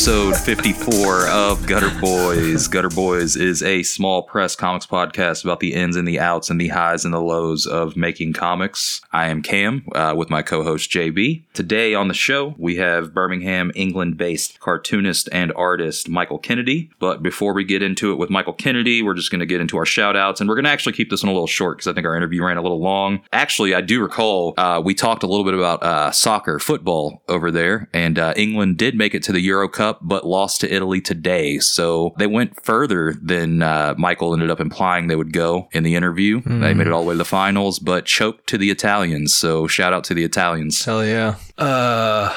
Episode 0.00 0.34
54 0.34 1.28
of 1.28 1.66
Gutter 1.66 1.90
Boys. 2.00 2.68
Gutter 2.68 2.88
Boys 2.88 3.36
is 3.36 3.62
a 3.62 3.82
small 3.82 4.22
press 4.22 4.56
comics 4.56 4.86
podcast 4.86 5.44
about 5.44 5.60
the 5.60 5.74
ins 5.74 5.94
and 5.94 6.08
the 6.08 6.18
outs 6.18 6.48
and 6.48 6.58
the 6.58 6.68
highs 6.68 7.04
and 7.04 7.12
the 7.12 7.20
lows 7.20 7.66
of 7.66 7.98
making 7.98 8.32
comics. 8.32 8.99
I 9.12 9.26
am 9.26 9.42
Cam 9.42 9.84
uh, 9.92 10.14
with 10.16 10.30
my 10.30 10.42
co 10.42 10.62
host 10.62 10.90
JB. 10.90 11.44
Today 11.52 11.94
on 11.94 12.08
the 12.08 12.14
show, 12.14 12.54
we 12.58 12.76
have 12.76 13.12
Birmingham, 13.12 13.72
England 13.74 14.16
based 14.16 14.60
cartoonist 14.60 15.28
and 15.32 15.52
artist 15.56 16.08
Michael 16.08 16.38
Kennedy. 16.38 16.90
But 17.00 17.22
before 17.22 17.52
we 17.52 17.64
get 17.64 17.82
into 17.82 18.12
it 18.12 18.18
with 18.18 18.30
Michael 18.30 18.52
Kennedy, 18.52 19.02
we're 19.02 19.14
just 19.14 19.30
going 19.30 19.40
to 19.40 19.46
get 19.46 19.60
into 19.60 19.76
our 19.76 19.86
shout 19.86 20.16
outs 20.16 20.40
and 20.40 20.48
we're 20.48 20.54
going 20.54 20.64
to 20.64 20.70
actually 20.70 20.92
keep 20.92 21.10
this 21.10 21.24
one 21.24 21.30
a 21.30 21.32
little 21.32 21.48
short 21.48 21.78
because 21.78 21.88
I 21.88 21.92
think 21.92 22.06
our 22.06 22.16
interview 22.16 22.44
ran 22.44 22.56
a 22.56 22.62
little 22.62 22.80
long. 22.80 23.22
Actually, 23.32 23.74
I 23.74 23.80
do 23.80 24.00
recall 24.00 24.54
uh, 24.56 24.80
we 24.84 24.94
talked 24.94 25.24
a 25.24 25.26
little 25.26 25.44
bit 25.44 25.54
about 25.54 25.82
uh, 25.82 26.12
soccer, 26.12 26.60
football 26.60 27.22
over 27.28 27.50
there, 27.50 27.88
and 27.92 28.18
uh, 28.18 28.32
England 28.36 28.76
did 28.78 28.94
make 28.94 29.14
it 29.14 29.24
to 29.24 29.32
the 29.32 29.40
Euro 29.40 29.68
Cup, 29.68 29.98
but 30.02 30.24
lost 30.24 30.60
to 30.60 30.72
Italy 30.72 31.00
today. 31.00 31.58
So 31.58 32.14
they 32.18 32.28
went 32.28 32.64
further 32.64 33.16
than 33.20 33.62
uh, 33.62 33.94
Michael 33.98 34.32
ended 34.34 34.50
up 34.50 34.60
implying 34.60 35.08
they 35.08 35.16
would 35.16 35.32
go 35.32 35.68
in 35.72 35.82
the 35.82 35.96
interview. 35.96 36.40
They 36.60 36.74
made 36.74 36.86
it 36.86 36.92
all 36.92 37.02
the 37.02 37.08
way 37.08 37.14
to 37.14 37.18
the 37.18 37.24
finals, 37.24 37.80
but 37.80 38.04
choked 38.04 38.46
to 38.48 38.58
the 38.58 38.70
Italians. 38.70 38.99
So 39.26 39.66
shout 39.66 39.92
out 39.92 40.04
to 40.04 40.14
the 40.14 40.24
Italians. 40.24 40.84
Hell 40.84 41.04
yeah. 41.04 41.36
Uh, 41.58 42.32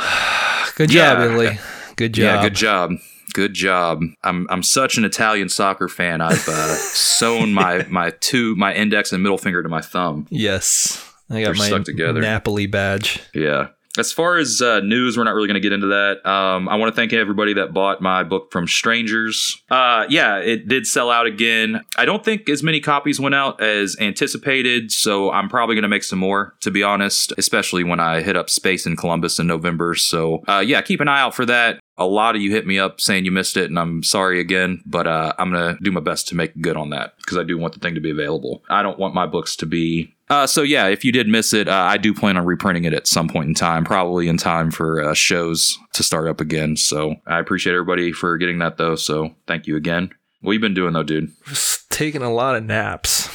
good 0.76 0.92
Yeah. 0.94 1.16
job, 1.16 1.32
Italy. 1.32 1.60
Good 1.96 2.14
job. 2.14 2.24
Yeah, 2.24 2.42
good 2.42 2.56
job. 2.56 2.92
Good 3.34 3.54
job. 3.54 4.02
I'm 4.24 4.48
I'm 4.50 4.64
such 4.64 4.98
an 4.98 5.06
Italian 5.06 5.50
soccer 5.50 5.88
fan. 5.88 6.22
I've 6.22 6.48
uh, 6.48 6.76
sewn 6.76 7.54
my 7.54 7.86
my 7.90 8.12
two 8.20 8.56
my 8.56 8.74
index 8.74 9.12
and 9.12 9.24
middle 9.24 9.38
finger 9.38 9.64
to 9.64 9.70
my 9.70 9.82
thumb. 9.82 10.28
Yes. 10.30 11.04
I 11.30 11.42
got 11.42 11.46
They're 11.48 11.54
my 11.56 11.68
stuck 11.68 11.84
together. 11.86 12.22
Napoli 12.22 12.68
badge. 12.68 13.20
Yeah. 13.34 13.70
As 13.98 14.12
far 14.12 14.38
as 14.38 14.60
uh, 14.60 14.80
news, 14.80 15.18
we're 15.18 15.24
not 15.24 15.36
really 15.36 15.48
going 15.48 15.54
to 15.56 15.62
get 15.62 15.72
into 15.72 15.88
that. 15.88 16.26
Um, 16.28 16.68
I 16.68 16.76
want 16.78 16.92
to 16.92 16.96
thank 16.96 17.14
everybody 17.14 17.54
that 17.54 17.74
bought 17.74 18.02
my 18.02 18.24
book 18.24 18.52
from 18.52 18.68
strangers. 18.68 19.62
Uh, 19.70 20.06
yeah, 20.10 20.38
it 20.38 20.68
did 20.68 20.88
sell 20.88 21.12
out 21.12 21.28
again. 21.28 21.82
I 21.96 22.06
don't 22.06 22.26
think 22.26 22.50
as 22.50 22.64
many 22.64 22.80
copies 22.80 23.20
went 23.20 23.36
out 23.36 23.62
as 23.62 23.96
anticipated, 24.00 24.92
so 24.92 25.32
I'm 25.32 25.48
probably 25.48 25.76
going 25.76 25.84
to 25.84 25.90
make 25.90 26.04
some 26.04 26.18
more, 26.18 26.56
to 26.62 26.72
be 26.72 26.82
honest, 26.82 27.34
especially 27.38 27.84
when 27.84 28.00
I 28.00 28.22
hit 28.22 28.36
up 28.36 28.50
Space 28.50 28.88
in 28.88 28.96
Columbus 28.96 29.38
in 29.38 29.46
November. 29.46 29.94
So, 29.94 30.42
uh, 30.48 30.64
yeah, 30.66 30.82
keep 30.82 31.00
an 31.00 31.08
eye 31.08 31.22
out 31.22 31.36
for 31.36 31.46
that. 31.46 31.80
A 31.98 32.06
lot 32.06 32.36
of 32.36 32.42
you 32.42 32.52
hit 32.52 32.66
me 32.66 32.80
up 32.80 33.00
saying 33.00 33.26
you 33.26 33.32
missed 33.32 33.56
it, 33.56 33.70
and 33.70 33.78
I'm 33.78 34.02
sorry 34.02 34.40
again, 34.40 34.82
but 34.86 35.06
uh, 35.06 35.34
I'm 35.38 35.52
going 35.52 35.76
to 35.76 35.84
do 35.84 35.92
my 35.92 36.02
best 36.02 36.28
to 36.30 36.36
make 36.36 36.60
good 36.60 36.76
on 36.76 36.90
that 36.90 37.16
because 37.18 37.38
I 37.38 37.44
do 37.44 37.58
want 37.58 37.74
the 37.74 37.80
thing 37.80 37.96
to 37.96 38.02
be 38.02 38.10
available. 38.10 38.64
I 38.70 38.82
don't 38.82 38.98
want 38.98 39.14
my 39.14 39.28
books 39.28 39.56
to 39.58 39.66
be 39.66 40.14
uh, 40.30 40.48
so 40.48 40.64
yeah, 40.64 40.88
if 40.88 41.06
you 41.06 41.12
did 41.12 41.28
miss 41.28 41.54
it, 41.54 41.68
uh, 41.68 41.74
I 41.74 41.98
do 41.98 42.12
plan 42.12 42.38
on 42.38 42.46
reprinting 42.46 42.86
it 42.86 42.94
at 42.94 43.06
some 43.06 43.28
point 43.28 43.50
in 43.50 43.54
time, 43.54 43.84
probably 43.84 44.28
in 44.28 44.38
time 44.38 44.72
for 44.72 45.04
uh, 45.04 45.14
shows 45.14 45.78
to 45.94 46.02
start 46.02 46.28
up 46.28 46.42
again. 46.42 46.76
So 46.76 47.18
I 47.28 47.38
appreciate 47.38 47.74
everybody 47.74 48.12
for 48.12 48.38
getting 48.38 48.58
that 48.60 48.78
though. 48.78 48.96
So 48.96 49.36
thank 49.46 49.68
you 49.68 49.76
again. 49.76 50.10
What 50.42 50.54
you 50.54 50.60
been 50.60 50.74
doing 50.74 50.94
though, 50.94 51.04
dude? 51.04 51.34
Just 51.46 51.92
taking 51.92 52.24
a 52.24 52.34
lot 52.34 52.56
of 52.56 52.64
naps 52.64 53.28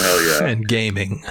Hell 0.00 0.22
yeah, 0.22 0.44
and 0.50 0.66
gaming. 0.66 1.22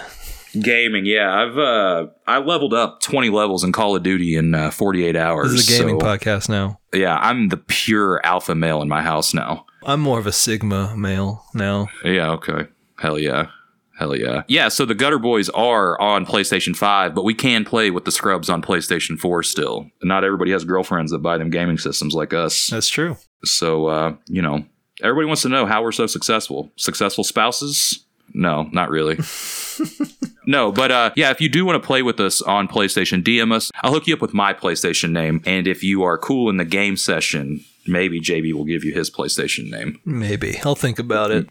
Gaming. 0.53 1.05
Yeah, 1.05 1.33
I've 1.33 1.57
uh, 1.57 2.07
I 2.27 2.39
leveled 2.39 2.73
up 2.73 3.01
20 3.01 3.29
levels 3.29 3.63
in 3.63 3.71
Call 3.71 3.95
of 3.95 4.03
Duty 4.03 4.35
in 4.35 4.55
uh, 4.55 4.71
48 4.71 5.15
hours. 5.15 5.51
This 5.51 5.69
is 5.69 5.75
a 5.75 5.79
gaming 5.79 5.99
so, 5.99 6.05
podcast 6.05 6.49
now. 6.49 6.79
Yeah, 6.93 7.17
I'm 7.17 7.49
the 7.49 7.57
pure 7.57 8.25
alpha 8.25 8.55
male 8.55 8.81
in 8.81 8.87
my 8.87 9.01
house 9.01 9.33
now. 9.33 9.65
I'm 9.83 10.01
more 10.01 10.19
of 10.19 10.27
a 10.27 10.31
Sigma 10.31 10.95
male 10.97 11.43
now. 11.53 11.87
Yeah, 12.03 12.31
okay. 12.31 12.67
Hell 12.97 13.17
yeah. 13.17 13.47
Hell 13.97 14.15
yeah. 14.15 14.43
Yeah, 14.47 14.69
so 14.69 14.85
the 14.85 14.95
Gutter 14.95 15.19
Boys 15.19 15.49
are 15.49 15.99
on 15.99 16.25
PlayStation 16.25 16.73
5, 16.73 17.13
but 17.13 17.25
we 17.25 17.33
can 17.33 17.65
play 17.65 17.91
with 17.91 18.05
the 18.05 18.11
scrubs 18.11 18.49
on 18.49 18.61
PlayStation 18.61 19.19
4 19.19 19.43
still. 19.43 19.89
Not 20.01 20.23
everybody 20.23 20.51
has 20.51 20.63
girlfriends 20.63 21.11
that 21.11 21.19
buy 21.19 21.37
them 21.37 21.49
gaming 21.49 21.77
systems 21.77 22.15
like 22.15 22.33
us. 22.33 22.67
That's 22.67 22.87
true. 22.87 23.17
So, 23.43 23.87
uh, 23.87 24.15
you 24.27 24.41
know, 24.41 24.63
everybody 25.03 25.27
wants 25.27 25.41
to 25.41 25.49
know 25.49 25.65
how 25.65 25.83
we're 25.83 25.91
so 25.91 26.07
successful. 26.07 26.71
Successful 26.77 27.25
spouses? 27.25 28.05
No, 28.33 28.63
not 28.71 28.89
really. 28.89 29.17
no, 30.45 30.71
but 30.71 30.91
uh, 30.91 31.11
yeah, 31.15 31.31
if 31.31 31.41
you 31.41 31.49
do 31.49 31.65
want 31.65 31.81
to 31.81 31.85
play 31.85 32.01
with 32.01 32.19
us 32.19 32.41
on 32.41 32.67
PlayStation, 32.67 33.23
DM 33.23 33.51
us. 33.53 33.71
I'll 33.81 33.93
hook 33.93 34.07
you 34.07 34.13
up 34.13 34.21
with 34.21 34.33
my 34.33 34.53
PlayStation 34.53 35.11
name. 35.11 35.41
And 35.45 35.67
if 35.67 35.83
you 35.83 36.03
are 36.03 36.17
cool 36.17 36.49
in 36.49 36.57
the 36.57 36.65
game 36.65 36.97
session, 36.97 37.63
maybe 37.87 38.19
JB 38.21 38.53
will 38.53 38.65
give 38.65 38.83
you 38.83 38.93
his 38.93 39.09
PlayStation 39.09 39.69
name. 39.69 39.99
Maybe. 40.05 40.59
I'll 40.63 40.75
think 40.75 40.99
about 40.99 41.31
it. 41.31 41.49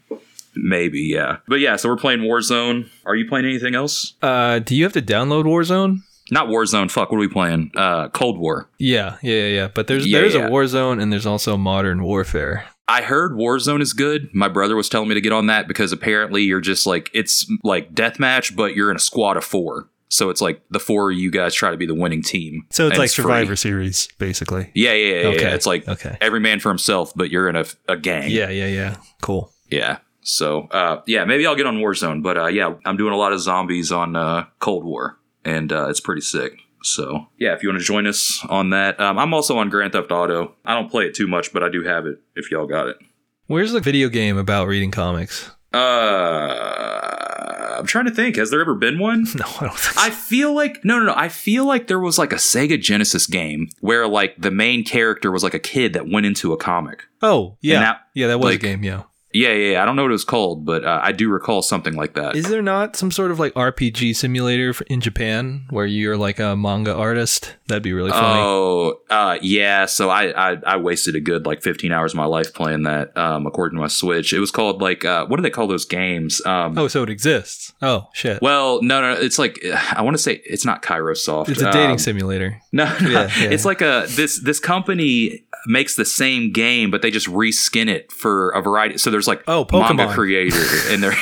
Maybe, 0.55 1.01
yeah. 1.01 1.37
But 1.47 1.61
yeah, 1.61 1.77
so 1.77 1.89
we're 1.89 1.97
playing 1.97 2.21
Warzone. 2.21 2.89
Are 3.07 3.15
you 3.15 3.29
playing 3.29 3.47
anything 3.47 3.75
else? 3.75 4.15
Uh, 4.23 4.59
do 4.59 4.75
you 4.75 4.85
have 4.85 4.93
to 4.95 5.03
download 5.03 5.45
Warzone? 5.45 6.01
Not 6.31 6.49
Warzone. 6.49 6.91
Fuck, 6.91 7.11
what 7.11 7.17
are 7.17 7.21
we 7.21 7.29
playing? 7.29 7.71
Uh, 7.77 8.09
Cold 8.09 8.39
War. 8.39 8.69
Yeah, 8.79 9.17
yeah, 9.23 9.35
yeah, 9.35 9.47
yeah. 9.47 9.69
But 9.69 9.87
there's 9.87 10.07
Yeah, 10.07 10.21
there's 10.21 10.35
yeah. 10.35 10.47
a 10.47 10.51
Warzone 10.51 11.01
and 11.01 11.13
there's 11.13 11.27
also 11.27 11.57
Modern 11.57 12.03
Warfare. 12.03 12.65
I 12.89 13.03
heard 13.03 13.33
Warzone 13.33 13.83
is 13.83 13.93
good. 13.93 14.31
My 14.35 14.49
brother 14.49 14.75
was 14.75 14.89
telling 14.89 15.09
me 15.09 15.15
to 15.15 15.21
get 15.21 15.33
on 15.33 15.47
that 15.47 15.69
because 15.69 15.93
apparently 15.93 16.43
you're 16.43 16.61
just 16.61 16.87
like 16.87 17.11
it's 17.13 17.47
like 17.63 17.95
deathmatch, 17.95 18.57
but 18.57 18.75
you're 18.75 18.91
in 18.91 18.97
a 18.97 19.01
squad 19.01 19.37
of 19.37 19.45
four. 19.45 19.89
So 20.09 20.31
it's 20.31 20.41
like 20.41 20.63
the 20.71 20.81
four 20.81 21.11
of 21.11 21.19
you 21.19 21.31
guys 21.31 21.55
try 21.55 21.71
to 21.71 21.77
be 21.77 21.85
the 21.85 21.95
winning 21.95 22.23
team. 22.23 22.67
So 22.71 22.89
it's 22.89 22.97
like 22.97 23.11
free. 23.11 23.25
Survivor 23.25 23.57
Series, 23.57 24.09
basically. 24.19 24.71
Yeah, 24.75 24.95
yeah, 24.95 25.29
yeah, 25.29 25.41
yeah. 25.41 25.55
It's 25.55 25.67
like 25.67 25.87
okay. 25.87 26.17
every 26.23 26.41
man 26.41 26.61
for 26.61 26.71
himself, 26.71 27.13
but 27.15 27.31
you're 27.31 27.47
in 27.47 27.57
a, 27.57 27.67
a 27.89 27.97
gang. 27.99 28.31
Yeah, 28.31 28.49
yeah, 28.49 28.69
yeah. 28.69 28.97
Cool. 29.21 29.53
Yeah. 29.69 29.99
So, 30.23 30.63
uh, 30.71 31.03
yeah, 31.07 31.25
maybe 31.25 31.47
I'll 31.47 31.57
get 31.57 31.67
on 31.67 31.79
Warzone, 31.79 32.23
but 32.23 32.39
uh, 32.39 32.47
yeah, 32.47 32.75
I'm 32.85 32.97
doing 32.97 33.13
a 33.13 33.17
lot 33.17 33.33
of 33.33 33.41
zombies 33.41 33.93
on 33.93 34.17
uh, 34.17 34.47
Cold 34.61 34.85
War, 34.85 35.19
and 35.45 35.73
uh, 35.73 35.89
it's 35.89 36.01
pretty 36.01 36.21
sick. 36.23 36.59
So, 36.83 37.27
yeah, 37.39 37.55
if 37.55 37.63
you 37.63 37.69
want 37.69 37.81
to 37.81 37.85
join 37.85 38.07
us 38.07 38.45
on 38.49 38.71
that, 38.71 38.99
um, 39.01 39.19
I'm 39.19 39.35
also 39.35 39.59
on 39.59 39.69
Grand 39.69 39.93
Theft 39.93 40.11
Auto. 40.13 40.55
I 40.65 40.75
don't 40.75 40.91
play 40.91 41.05
it 41.07 41.15
too 41.15 41.27
much, 41.27 41.53
but 41.53 41.63
I 41.63 41.69
do 41.69 41.83
have 41.85 42.07
it. 42.07 42.21
If 42.37 42.51
y'all 42.51 42.67
got 42.67 42.89
it, 42.89 42.97
Where's 43.47 43.73
the 43.73 43.81
video 43.81 44.11
game 44.11 44.37
about 44.37 44.69
reading 44.69 44.91
comics? 44.91 45.51
uh, 45.73 45.79
I'm 47.79 47.87
trying 47.87 48.07
to 48.07 48.11
think. 48.11 48.37
Has 48.37 48.51
there 48.51 48.61
ever 48.61 48.75
been 48.75 48.99
one? 48.99 49.27
No, 49.35 49.45
I 49.61 49.67
don't 49.67 49.79
think 49.79 49.95
so. 49.95 50.01
I 50.01 50.11
feel 50.11 50.55
like 50.55 50.85
no, 50.85 50.99
no, 50.99 51.07
no. 51.07 51.15
I 51.17 51.29
feel 51.29 51.67
like 51.67 51.87
there 51.87 52.01
was 52.01 52.19
like 52.19 52.33
a 52.33 52.37
Sega 52.37 52.81
Genesis 52.81 53.27
game 53.27 53.69
where 53.81 54.07
like 54.09 54.35
the 54.39 54.51
main 54.51 54.85
character 54.85 55.31
was 55.31 55.43
like 55.43 55.55
a 55.55 55.59
kid 55.61 55.93
that 55.93 56.09
went 56.09 56.27
into 56.27 56.53
a 56.53 56.57
comic. 56.57 57.05
oh, 57.23 57.57
yeah. 57.61 57.81
that- 57.81 58.01
yeah, 58.15 58.27
that 58.29 58.39
was 58.39 58.47
like- 58.47 58.55
a 58.57 58.63
game, 58.63 58.83
yeah. 58.83 59.03
Yeah, 59.33 59.51
yeah, 59.53 59.73
yeah. 59.73 59.83
I 59.83 59.85
don't 59.85 59.95
know 59.97 60.03
what 60.03 60.11
it 60.11 60.13
was 60.13 60.25
called, 60.25 60.65
but 60.65 60.85
uh, 60.85 61.01
I 61.03 61.13
do 61.13 61.29
recall 61.29 61.61
something 61.61 61.95
like 61.95 62.15
that. 62.15 62.35
Is 62.35 62.49
there 62.49 62.63
not 62.63 62.97
some 62.97 63.11
sort 63.11 63.31
of 63.31 63.39
like 63.39 63.53
RPG 63.55 64.17
simulator 64.17 64.73
in 64.87 65.01
Japan 65.03 65.67
where 65.71 65.85
you're 65.85 66.17
like 66.17 66.39
a 66.39 66.57
manga 66.57 66.95
artist? 66.95 67.55
That'd 67.69 67.83
be 67.83 67.93
really 67.93 68.11
funny. 68.11 68.41
Oh, 68.41 69.01
uh, 69.11 69.39
yeah. 69.43 69.85
So 69.85 70.09
I, 70.09 70.53
I 70.53 70.57
I 70.67 70.77
wasted 70.77 71.15
a 71.15 71.21
good 71.21 71.45
like 71.45 71.63
15 71.63 71.93
hours 71.93 72.13
of 72.13 72.17
my 72.17 72.25
life 72.25 72.55
playing 72.55 72.85
that. 72.85 73.15
Um, 73.19 73.47
according 73.47 73.77
to 73.77 73.83
my 73.83 73.89
Switch, 73.89 74.33
it 74.33 74.39
was 74.41 74.51
called 74.51 74.81
like 74.81 75.05
uh, 75.05 75.27
what 75.27 75.37
do 75.37 75.43
they 75.43 75.51
call 75.51 75.67
those 75.67 75.85
games? 75.85 76.45
Um, 76.47 76.79
oh, 76.79 76.89
so 76.89 77.03
it 77.03 77.11
exists. 77.11 77.73
Oh, 77.83 78.09
shit. 78.15 78.41
well, 78.41 78.81
no, 78.83 79.01
no, 79.03 79.13
it's 79.13 79.39
like 79.39 79.59
I 79.93 80.01
want 80.03 80.17
to 80.17 80.23
say 80.23 80.41
it's 80.47 80.65
not 80.65 80.83
Kairosoft. 80.83 81.51
it's 81.51 81.61
a 81.61 81.71
dating 81.71 81.93
Um, 81.93 81.99
simulator. 81.99 82.61
No, 82.73 82.85
no. 83.03 83.09
Yeah, 83.11 83.31
yeah. 83.39 83.51
it's 83.51 83.65
like 83.67 83.83
a 83.83 84.07
this 84.09 84.41
this 84.43 84.59
company 84.59 85.45
makes 85.67 85.97
the 85.97 86.05
same 86.05 86.53
game, 86.53 86.91
but 86.91 87.03
they 87.03 87.11
just 87.11 87.27
reskin 87.27 87.89
it 87.89 88.11
for 88.13 88.51
a 88.51 88.63
variety. 88.63 88.97
So 88.97 89.11
there's 89.19 89.29
like 89.29 89.43
Oh, 89.49 89.67
manga 89.73 90.07
Pokemon. 90.07 90.15
creator 90.15 90.65
and 90.93 91.03
there 91.03 91.13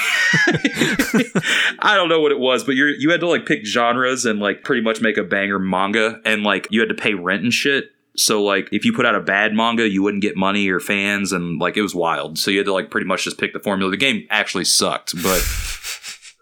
I 1.81 1.94
don't 1.96 2.08
know 2.08 2.20
what 2.20 2.32
it 2.32 2.38
was, 2.38 2.64
but 2.64 2.75
you 2.75 2.87
you 2.98 3.10
had 3.10 3.20
to 3.20 3.28
like 3.28 3.46
pick 3.46 3.64
genres 3.66 4.25
and 4.26 4.38
like 4.40 4.62
pretty 4.64 4.82
much 4.82 5.00
make 5.00 5.16
a 5.16 5.25
banger 5.25 5.58
manga 5.58 6.20
and 6.25 6.43
like 6.43 6.66
you 6.70 6.81
had 6.81 6.88
to 6.88 6.94
pay 6.94 7.14
rent 7.14 7.43
and 7.43 7.52
shit. 7.52 7.90
So 8.16 8.43
like 8.43 8.69
if 8.72 8.84
you 8.84 8.93
put 8.93 9.04
out 9.06 9.14
a 9.14 9.20
bad 9.20 9.52
manga, 9.54 9.88
you 9.88 10.02
wouldn't 10.02 10.22
get 10.22 10.37
money 10.37 10.69
or 10.69 10.81
fans 10.81 11.32
and 11.32 11.58
like 11.60 11.76
it 11.76 11.82
was 11.82 11.94
wild. 11.94 12.38
So 12.38 12.50
you 12.50 12.58
had 12.58 12.66
to 12.66 12.72
like 12.72 12.90
pretty 12.90 13.06
much 13.06 13.25
just 13.25 13.38
pick 13.38 13.52
the 13.52 13.60
formula. 13.60 13.90
The 13.90 13.96
game 13.96 14.26
actually 14.31 14.64
sucked, 14.64 15.14
but 15.22 15.42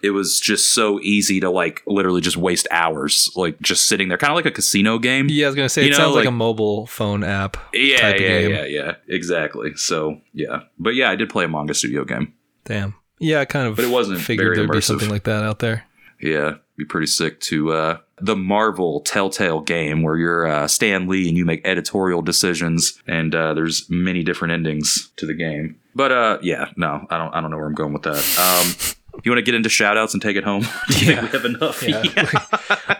it 0.04 0.10
was 0.10 0.38
just 0.40 0.74
so 0.74 1.00
easy 1.00 1.40
to 1.40 1.50
like 1.50 1.82
literally 1.86 2.20
just 2.20 2.36
waste 2.36 2.68
hours 2.70 3.30
like 3.36 3.58
just 3.60 3.86
sitting 3.86 4.08
there 4.08 4.18
kind 4.18 4.30
of 4.30 4.36
like 4.36 4.46
a 4.46 4.50
casino 4.50 4.98
game. 4.98 5.26
Yeah, 5.30 5.46
I 5.46 5.48
was 5.48 5.56
gonna 5.56 5.68
say 5.68 5.82
You 5.82 5.88
it 5.88 5.90
know, 5.92 5.96
sounds 5.98 6.14
like, 6.16 6.24
like- 6.24 6.28
a 6.28 6.32
mobile 6.32 6.86
phone 6.86 7.24
app. 7.24 7.56
Yeah, 7.72 7.98
type 8.00 8.14
of 8.16 8.20
yeah, 8.20 8.28
game. 8.40 8.50
yeah, 8.50 8.64
yeah, 8.64 8.92
exactly. 9.08 9.74
So 9.76 10.20
yeah, 10.32 10.60
but 10.78 10.94
yeah, 10.94 11.10
I 11.10 11.16
did 11.16 11.28
play 11.30 11.44
a 11.44 11.48
manga 11.48 11.74
studio 11.74 12.04
game. 12.04 12.34
Damn. 12.64 12.94
Yeah, 13.18 13.40
I 13.40 13.44
kind 13.44 13.66
of. 13.68 13.76
But 13.76 13.84
it 13.84 13.90
wasn't 13.90 14.20
figured 14.20 14.46
very 14.48 14.56
there'd 14.56 14.70
be 14.70 14.78
immersive. 14.78 14.82
something 14.84 15.08
like 15.10 15.24
that 15.24 15.44
out 15.44 15.60
there. 15.60 15.84
Yeah, 16.20 16.54
be 16.76 16.84
pretty 16.84 17.06
sick 17.06 17.40
to 17.40 17.72
uh, 17.72 17.98
the 18.20 18.34
Marvel 18.36 19.00
Telltale 19.00 19.60
game 19.60 20.02
where 20.02 20.16
you're 20.16 20.46
uh, 20.46 20.66
Stan 20.68 21.06
Lee 21.06 21.28
and 21.28 21.36
you 21.36 21.44
make 21.44 21.60
editorial 21.66 22.22
decisions, 22.22 23.00
and 23.06 23.34
uh, 23.34 23.54
there's 23.54 23.88
many 23.90 24.22
different 24.24 24.52
endings 24.52 25.10
to 25.16 25.26
the 25.26 25.34
game. 25.34 25.78
But 25.94 26.12
uh, 26.12 26.38
yeah, 26.42 26.70
no, 26.76 27.06
I 27.10 27.18
don't, 27.18 27.34
I 27.34 27.40
don't 27.40 27.50
know 27.50 27.56
where 27.56 27.66
I'm 27.66 27.74
going 27.74 27.92
with 27.92 28.02
that. 28.02 28.16
Um, 28.38 28.96
you 29.22 29.30
want 29.30 29.38
to 29.38 29.42
get 29.42 29.54
into 29.54 29.68
shout 29.68 29.96
outs 29.96 30.12
and 30.14 30.22
take 30.22 30.36
it 30.36 30.44
home? 30.44 30.64
Yeah. 31.00 31.22
we 31.22 31.28
have 31.28 31.44
enough. 31.44 31.82
Yeah. 31.86 32.02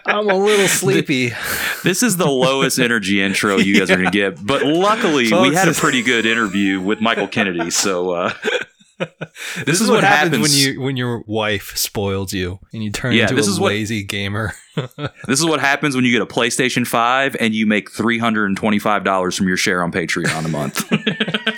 I'm 0.07 0.29
a 0.29 0.35
little 0.35 0.69
sleepy. 0.69 1.33
This 1.83 2.03
is 2.03 2.17
the 2.17 2.27
lowest 2.29 2.79
energy 2.79 3.21
intro 3.23 3.57
you 3.59 3.79
guys 3.79 3.91
are 3.91 3.97
going 3.97 4.07
to 4.07 4.11
get, 4.13 4.45
but 4.45 4.63
luckily 4.63 5.25
we 5.33 5.55
had 5.55 5.69
a 5.69 5.73
pretty 5.73 6.03
good 6.03 6.25
interview 6.27 6.81
with 6.81 7.01
Michael 7.01 7.27
Kennedy. 7.27 7.71
So 7.71 8.11
uh, 8.13 8.33
this, 9.65 9.81
is, 9.81 9.91
what, 9.91 10.05
happens, 10.05 10.39
when 10.41 10.51
you 10.53 10.81
when 10.81 10.97
your 10.97 11.25
wife 11.27 11.77
spoils 11.77 12.33
you 12.33 12.61
and 12.73 12.85
you 12.85 12.93
turn 12.93 13.13
Yeah, 13.15 13.23
into 13.23 13.35
this 13.35 13.49
a 13.49 13.51
is 13.51 13.61
what- 13.61 13.69
lazy 13.73 14.05
gamer. 14.05 14.53
This 15.27 15.39
is 15.41 15.47
what 15.47 15.61
happens 15.61 15.95
when 15.97 16.05
you 16.05 16.13
get 16.13 16.21
a 16.23 16.27
PlayStation 16.27 16.87
5 16.87 17.37
and 17.41 17.55
you 17.55 17.65
make 17.67 17.91
$325 17.93 19.37
from 19.37 19.49
your 19.49 19.57
share 19.57 19.83
on 19.83 19.93
Patreon 19.93 20.45
a 20.45 20.49
month. 20.49 20.89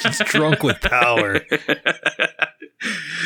Just 0.02 0.24
drunk 0.26 0.62
with 0.62 0.80
power. 0.82 1.40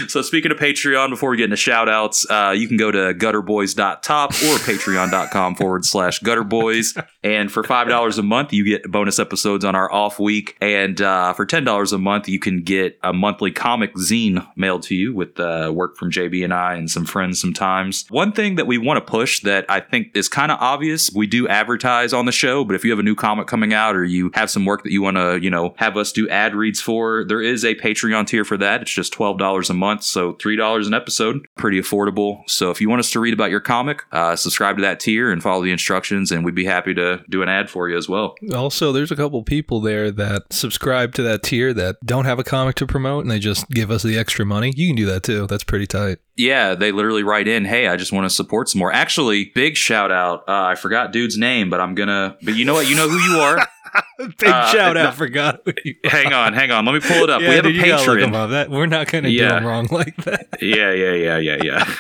So 0.09 0.23
speaking 0.23 0.51
of 0.51 0.59
Patreon, 0.59 1.11
before 1.11 1.31
we 1.31 1.37
get 1.37 1.45
into 1.45 1.57
shout 1.57 1.89
outs, 1.89 2.29
uh, 2.31 2.55
you 2.57 2.69
can 2.69 2.77
go 2.77 2.91
to 2.91 3.15
gutterboys.top 3.15 4.31
or 4.31 4.59
patreon.com 4.59 5.55
forward 5.55 5.85
slash 5.85 6.21
gutterboys. 6.21 7.03
And 7.23 7.53
for 7.53 7.63
$5 7.63 8.19
a 8.19 8.23
month, 8.23 8.53
you 8.53 8.65
get 8.65 8.91
bonus 8.91 9.19
episodes 9.19 9.65
on 9.65 9.75
our 9.75 9.93
off 9.93 10.19
week. 10.19 10.57
And 10.61 11.01
uh, 11.01 11.33
for 11.35 11.47
$10 11.47 11.93
a 11.93 11.99
month, 11.99 12.29
you 12.29 12.39
can 12.39 12.63
get 12.63 12.99
a 13.03 13.13
monthly 13.13 13.51
comic 13.51 13.95
zine 13.95 14.47
mailed 14.57 14.83
to 14.85 14.95
you 14.95 15.15
with 15.15 15.39
uh, 15.39 15.71
work 15.75 15.97
from 15.97 16.11
JB 16.11 16.45
and 16.45 16.55
I 16.55 16.75
and 16.75 16.91
some 16.91 17.05
friends 17.05 17.41
sometimes. 17.41 18.07
One 18.09 18.33
thing 18.33 18.57
that 18.57 18.67
we 18.67 18.79
want 18.79 19.05
to 19.05 19.11
push 19.11 19.41
that 19.41 19.67
I 19.69 19.81
think 19.81 20.09
is 20.15 20.29
kind 20.29 20.51
of 20.51 20.59
obvious, 20.61 21.11
we 21.15 21.27
do 21.27 21.47
advertise 21.49 22.13
on 22.13 22.27
the 22.27 22.33
show, 22.33 22.65
but 22.65 22.75
if 22.75 22.85
you 22.85 22.91
have 22.91 22.99
a 22.99 23.05
new 23.05 23.15
comic 23.15 23.47
coming 23.47 23.75
out 23.75 23.97
or 23.97 24.05
you 24.05 24.31
have 24.35 24.51
some 24.51 24.65
work 24.65 24.83
that 24.85 24.93
you 24.93 25.03
want 25.03 25.17
to, 25.17 25.39
you 25.43 25.51
know, 25.51 25.75
have 25.77 25.97
us 25.97 26.13
do 26.13 26.29
ad 26.29 26.55
reads 26.55 26.81
for, 26.81 27.25
there 27.25 27.43
is 27.43 27.65
a 27.65 27.75
Patreon 27.75 28.27
tier 28.27 28.45
for 28.45 28.57
that. 28.57 28.83
It's 28.83 28.93
just 28.93 29.13
$12 29.13 29.71
a 29.71 29.75
month, 29.75 30.00
so 30.03 30.35
$3 30.35 30.87
an 30.87 30.95
episode. 30.95 31.47
Pretty 31.57 31.81
affordable. 31.81 32.43
So 32.49 32.71
if 32.71 32.81
you 32.81 32.89
want 32.89 33.01
us 33.01 33.11
to 33.13 33.21
read 33.21 33.35
about 33.35 33.51
your 33.51 33.61
comic, 33.61 34.03
uh, 34.13 34.37
subscribe 34.37 34.77
to 34.77 34.83
that 34.83 35.01
tier 35.01 35.31
and 35.31 35.43
follow 35.43 35.63
the 35.63 35.73
instructions, 35.73 36.33
and 36.33 36.45
we'd 36.45 36.55
be 36.55 36.65
happy 36.65 36.95
to 36.95 37.23
do 37.29 37.43
an 37.43 37.49
ad 37.49 37.71
for 37.71 37.89
you 37.89 37.97
as 37.97 38.09
well. 38.09 38.35
Also, 38.55 38.93
there's 38.93 39.11
a 39.11 39.17
couple 39.17 39.43
people 39.43 39.81
there 39.81 40.11
that 40.11 40.53
subscribe 40.53 41.15
to 41.15 41.23
that 41.23 41.43
tier 41.43 41.73
that 41.75 41.97
don't 42.05 42.25
have 42.25 42.39
a 42.39 42.45
comic 42.45 42.77
to 42.77 42.87
promote 42.87 43.23
and 43.23 43.31
they 43.31 43.39
just 43.39 43.69
give 43.71 43.91
us 43.91 44.03
the 44.03 44.19
extra 44.19 44.45
money. 44.45 44.73
You 44.77 44.89
can 44.89 44.97
do 44.97 45.07
that 45.07 45.23
too. 45.23 45.47
That's 45.47 45.65
pretty 45.65 45.87
tight. 45.87 46.19
Yeah, 46.37 46.75
they 46.75 46.91
literally 46.91 47.23
write 47.23 47.49
in, 47.49 47.67
"Hey, 47.67 47.87
I 47.87 47.97
just 47.97 48.13
want 48.13 48.25
to 48.25 48.31
support 48.31 48.69
some 48.69 48.79
more." 48.79 48.93
Actually, 48.93 49.53
big 49.55 49.77
shout 49.77 50.11
out. 50.11 50.41
Uh, 50.49 50.63
I 50.63 50.75
forgot 50.75 51.13
dude's 51.13 51.37
name, 51.37 51.69
but 51.69 51.81
I'm 51.81 51.95
gonna. 51.95 52.37
But 52.43 52.55
you 52.55 52.65
know 52.65 52.73
what? 52.73 52.89
You 52.89 52.97
know 52.97 53.09
who 53.09 53.19
you 53.19 53.41
are. 53.41 53.59
Big 54.19 54.49
Uh, 54.49 54.73
shout 54.73 54.95
no- 54.95 55.07
out. 55.07 55.15
Forgot. 55.15 55.63
who 55.65 55.73
you 55.85 55.95
hang 56.05 56.33
on, 56.33 56.53
hang 56.53 56.71
on. 56.71 56.85
Let 56.85 56.93
me 56.95 57.01
pull 57.01 57.25
it 57.25 57.31
up. 57.31 57.41
Yeah, 57.41 57.49
we 57.49 57.55
have 57.57 57.65
dude, 57.65 57.77
a 57.79 57.83
patron. 57.83 58.35
up. 58.35 58.51
That, 58.51 58.71
we're 58.71 58.87
not 58.87 59.09
going 59.11 59.25
to 59.25 59.31
do 59.31 59.35
Yeah. 59.37 59.55
them 59.55 59.67
wrong 59.67 59.89
like 59.91 60.17
that. 60.25 60.49
Yeah, 60.61 60.93
yeah, 60.93 61.13
yeah, 61.13 61.39
yeah, 61.39 61.59
yeah. 61.63 61.95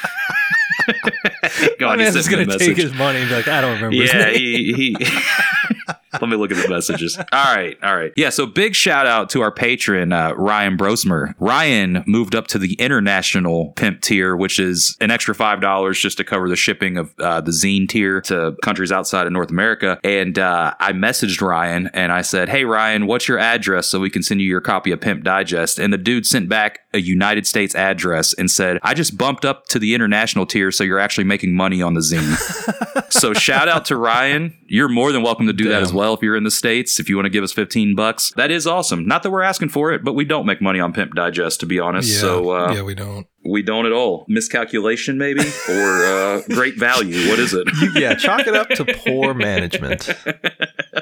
God, 1.79 1.89
My 1.91 1.97
man's 1.97 2.15
just 2.15 2.31
going 2.31 2.49
to 2.49 2.59
take 2.59 2.77
his 2.77 2.93
money 2.95 3.21
and 3.21 3.29
be 3.29 3.35
like, 3.35 3.49
I 3.49 3.61
don't 3.61 3.75
remember 3.77 3.97
Yeah, 3.97 4.31
he. 4.31 4.73
he 4.97 4.97
Let 6.13 6.29
me 6.29 6.37
look 6.37 6.51
at 6.51 6.61
the 6.61 6.69
messages. 6.69 7.17
All 7.17 7.55
right, 7.55 7.79
all 7.83 7.97
right. 7.97 8.13
Yeah, 8.17 8.31
so 8.31 8.45
big 8.45 8.75
shout 8.75 9.07
out 9.07 9.31
to 9.31 9.43
our 9.43 9.53
patron, 9.53 10.13
uh, 10.13 10.33
Ryan 10.35 10.77
Brosmer. 10.77 11.35
Ryan 11.39 12.03
moved 12.07 12.35
up 12.35 12.49
to 12.49 12.59
the 12.59 12.75
international 12.75 13.73
pimp 13.77 14.01
tier, 14.01 14.37
which 14.37 14.59
is 14.59 14.97
an 15.01 15.13
extra 15.13 15.35
$5 15.35 16.01
just 16.01 16.17
to 16.17 16.25
cover 16.25 16.49
the 16.49 16.57
shipping 16.57 16.97
of 16.97 17.15
uh, 17.21 17.41
the 17.41 17.53
zine 17.53 17.89
tier 17.89 18.21
to 18.23 18.57
countries 18.63 18.91
outside 18.91 19.27
of 19.27 19.33
North 19.33 19.51
America. 19.51 20.01
And 20.03 20.39
uh, 20.39 20.75
I 20.81 20.93
messaged 20.93 21.41
Ryan 21.41 21.89
and 21.95 22.11
I 22.11 22.23
said, 22.23 22.49
Hey, 22.49 22.65
Ryan, 22.65 23.07
what's 23.07 23.29
your 23.29 23.39
address 23.39 23.87
so 23.87 24.01
we 24.01 24.11
can 24.11 24.25
send 24.25 24.41
you 24.41 24.49
your 24.49 24.61
copy 24.61 24.91
of 24.91 25.01
Pimp 25.01 25.23
Digest? 25.23 25.79
And 25.79 25.93
the 25.93 25.99
dude 25.99 26.27
sent 26.27 26.49
back 26.49 26.81
a 26.93 27.01
United 27.01 27.47
States 27.47 27.77
address 27.77 28.33
and 28.33 28.51
said, 28.51 28.81
I 28.83 28.95
just 28.95 29.17
bumped 29.17 29.45
up 29.45 29.67
to 29.67 29.79
the 29.79 29.95
international 29.95 30.45
tier, 30.45 30.73
so 30.73 30.83
you're 30.83 30.99
actually 30.99 31.25
making 31.25 31.55
money 31.55 31.83
on 31.83 31.95
the 31.95 32.01
zine. 32.01 33.13
so 33.13 33.33
shout 33.33 33.69
out 33.69 33.85
to 33.87 33.97
Ryan. 33.97 34.57
You're 34.67 34.89
more 34.89 35.13
than 35.13 35.23
welcome 35.23 35.47
to 35.47 35.53
do 35.53 35.69
that 35.69 35.83
as 35.83 35.93
well 35.93 36.00
if 36.15 36.23
you're 36.23 36.37
in 36.37 36.45
the 36.45 36.51
States. 36.51 36.99
If 36.99 37.09
you 37.09 37.17
want 37.17 37.27
to 37.27 37.31
give 37.31 37.45
us 37.45 37.53
15 37.53 37.95
bucks, 37.95 38.33
that 38.37 38.51
is 38.51 38.67
awesome. 38.67 39.07
Not 39.07 39.23
that 39.23 39.31
we're 39.31 39.43
asking 39.43 39.69
for 39.71 39.93
it, 39.93 40.03
but 40.05 40.15
we 40.15 40.25
don't 40.25 40.47
make 40.47 40.61
money 40.61 40.81
on 40.81 40.93
Pimp 40.93 41.15
Digest, 41.15 41.61
to 41.61 41.67
be 41.67 41.79
honest. 41.79 42.11
Yeah, 42.11 42.21
so 42.21 42.51
uh, 42.51 42.73
yeah, 42.75 42.83
we 42.83 42.95
don't. 42.95 43.27
we 43.45 43.63
don't 43.63 43.87
at 43.87 43.93
all. 43.93 44.25
Miscalculation, 44.29 45.19
maybe? 45.19 45.41
or 45.69 46.05
uh, 46.05 46.43
great 46.49 46.79
value. 46.79 47.29
What 47.29 47.39
is 47.39 47.55
it? 47.55 47.69
yeah, 47.95 48.15
chalk 48.15 48.47
it 48.47 48.55
up 48.55 48.69
to 48.71 48.85
poor 48.85 49.35
management. 49.35 50.09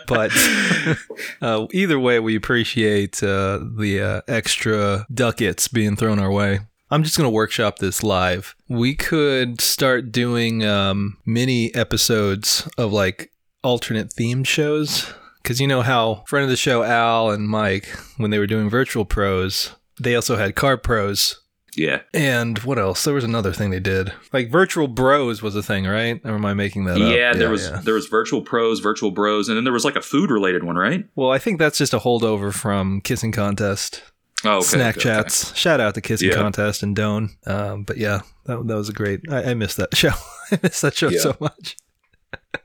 But 0.06 0.33
uh, 1.43 1.67
either 1.73 1.99
way, 1.99 2.19
we 2.19 2.35
appreciate 2.35 3.23
uh, 3.23 3.61
the 3.77 4.00
uh, 4.00 4.21
extra 4.27 5.06
ducats 5.12 5.69
being 5.69 5.97
thrown 5.97 6.19
our 6.19 6.33
way. 6.33 6.61
I'm 6.91 7.03
just 7.03 7.19
going 7.19 7.27
to 7.27 7.31
workshop 7.35 7.79
this 7.79 8.03
live. 8.03 8.56
We 8.69 8.95
could 8.95 9.61
start 9.61 10.11
doing 10.11 10.65
um, 10.65 11.19
mini 11.27 11.75
episodes 11.75 12.67
of 12.79 12.93
like 12.93 13.31
alternate 13.62 14.10
themed 14.10 14.46
shows. 14.46 15.12
Because 15.43 15.60
you 15.60 15.66
know 15.66 15.82
how 15.82 16.25
friend 16.26 16.44
of 16.44 16.50
the 16.50 16.56
show, 16.56 16.82
Al 16.82 17.31
and 17.31 17.49
Mike, 17.49 17.87
when 18.16 18.31
they 18.31 18.38
were 18.38 18.46
doing 18.46 18.69
virtual 18.69 19.05
pros, 19.05 19.75
they 20.00 20.14
also 20.14 20.37
had 20.37 20.54
card 20.54 20.83
pros. 20.83 21.40
Yeah. 21.76 22.00
And 22.12 22.59
what 22.61 22.78
else? 22.78 23.04
There 23.04 23.14
was 23.14 23.25
another 23.25 23.52
thing 23.52 23.71
they 23.71 23.80
did. 23.80 24.12
Like 24.33 24.50
virtual 24.50 24.88
bros 24.88 25.42
was 25.42 25.54
a 25.54 25.62
thing, 25.62 25.87
right? 25.87 26.21
Or 26.25 26.33
am 26.33 26.44
I 26.44 26.52
making 26.52 26.85
that 26.87 27.00
up? 27.00 27.12
Yeah, 27.14 27.33
there 27.35 27.50
was 27.50 27.68
yeah. 27.68 27.80
there 27.83 27.94
was 27.94 28.06
virtual 28.09 28.42
pros, 28.42 28.80
virtual 28.80 29.11
bros, 29.11 29.49
and 29.49 29.56
then 29.56 29.64
there 29.64 29.73
was 29.73 29.85
like 29.85 29.97
a 29.97 30.02
food 30.02 30.30
related 30.30 30.64
one, 30.64 30.76
right? 30.76 31.06
Well, 31.14 31.30
I 31.30 31.38
think 31.38 31.59
that's 31.59 31.78
just 31.78 31.94
a 31.94 31.99
holdover 32.00 32.52
from 32.52 33.00
Kissing 33.00 33.33
Contest. 33.33 34.02
Oh, 34.44 34.59
okay, 34.59 34.66
Snack 34.66 34.99
okay, 34.99 35.11
okay. 35.11 35.23
chats. 35.23 35.56
Shout 35.56 35.80
out 35.80 35.94
to 35.94 36.00
Kissing 36.00 36.28
Yeah. 36.30 36.35
Contest 36.35 36.83
and 36.83 36.94
Doan. 36.94 37.30
Um, 37.47 37.85
but 37.85 37.97
yeah, 37.97 38.21
that, 38.47 38.66
that 38.66 38.76
was 38.76 38.88
a 38.88 38.92
great. 38.92 39.21
I, 39.30 39.50
I 39.50 39.54
missed 39.54 39.76
that 39.78 39.97
show. 39.97 40.12
I 40.52 40.59
missed 40.62 40.83
that 40.83 40.97
show 40.97 41.09
Yeah. 41.09 41.21
so 41.21 41.37
much. 41.40 41.76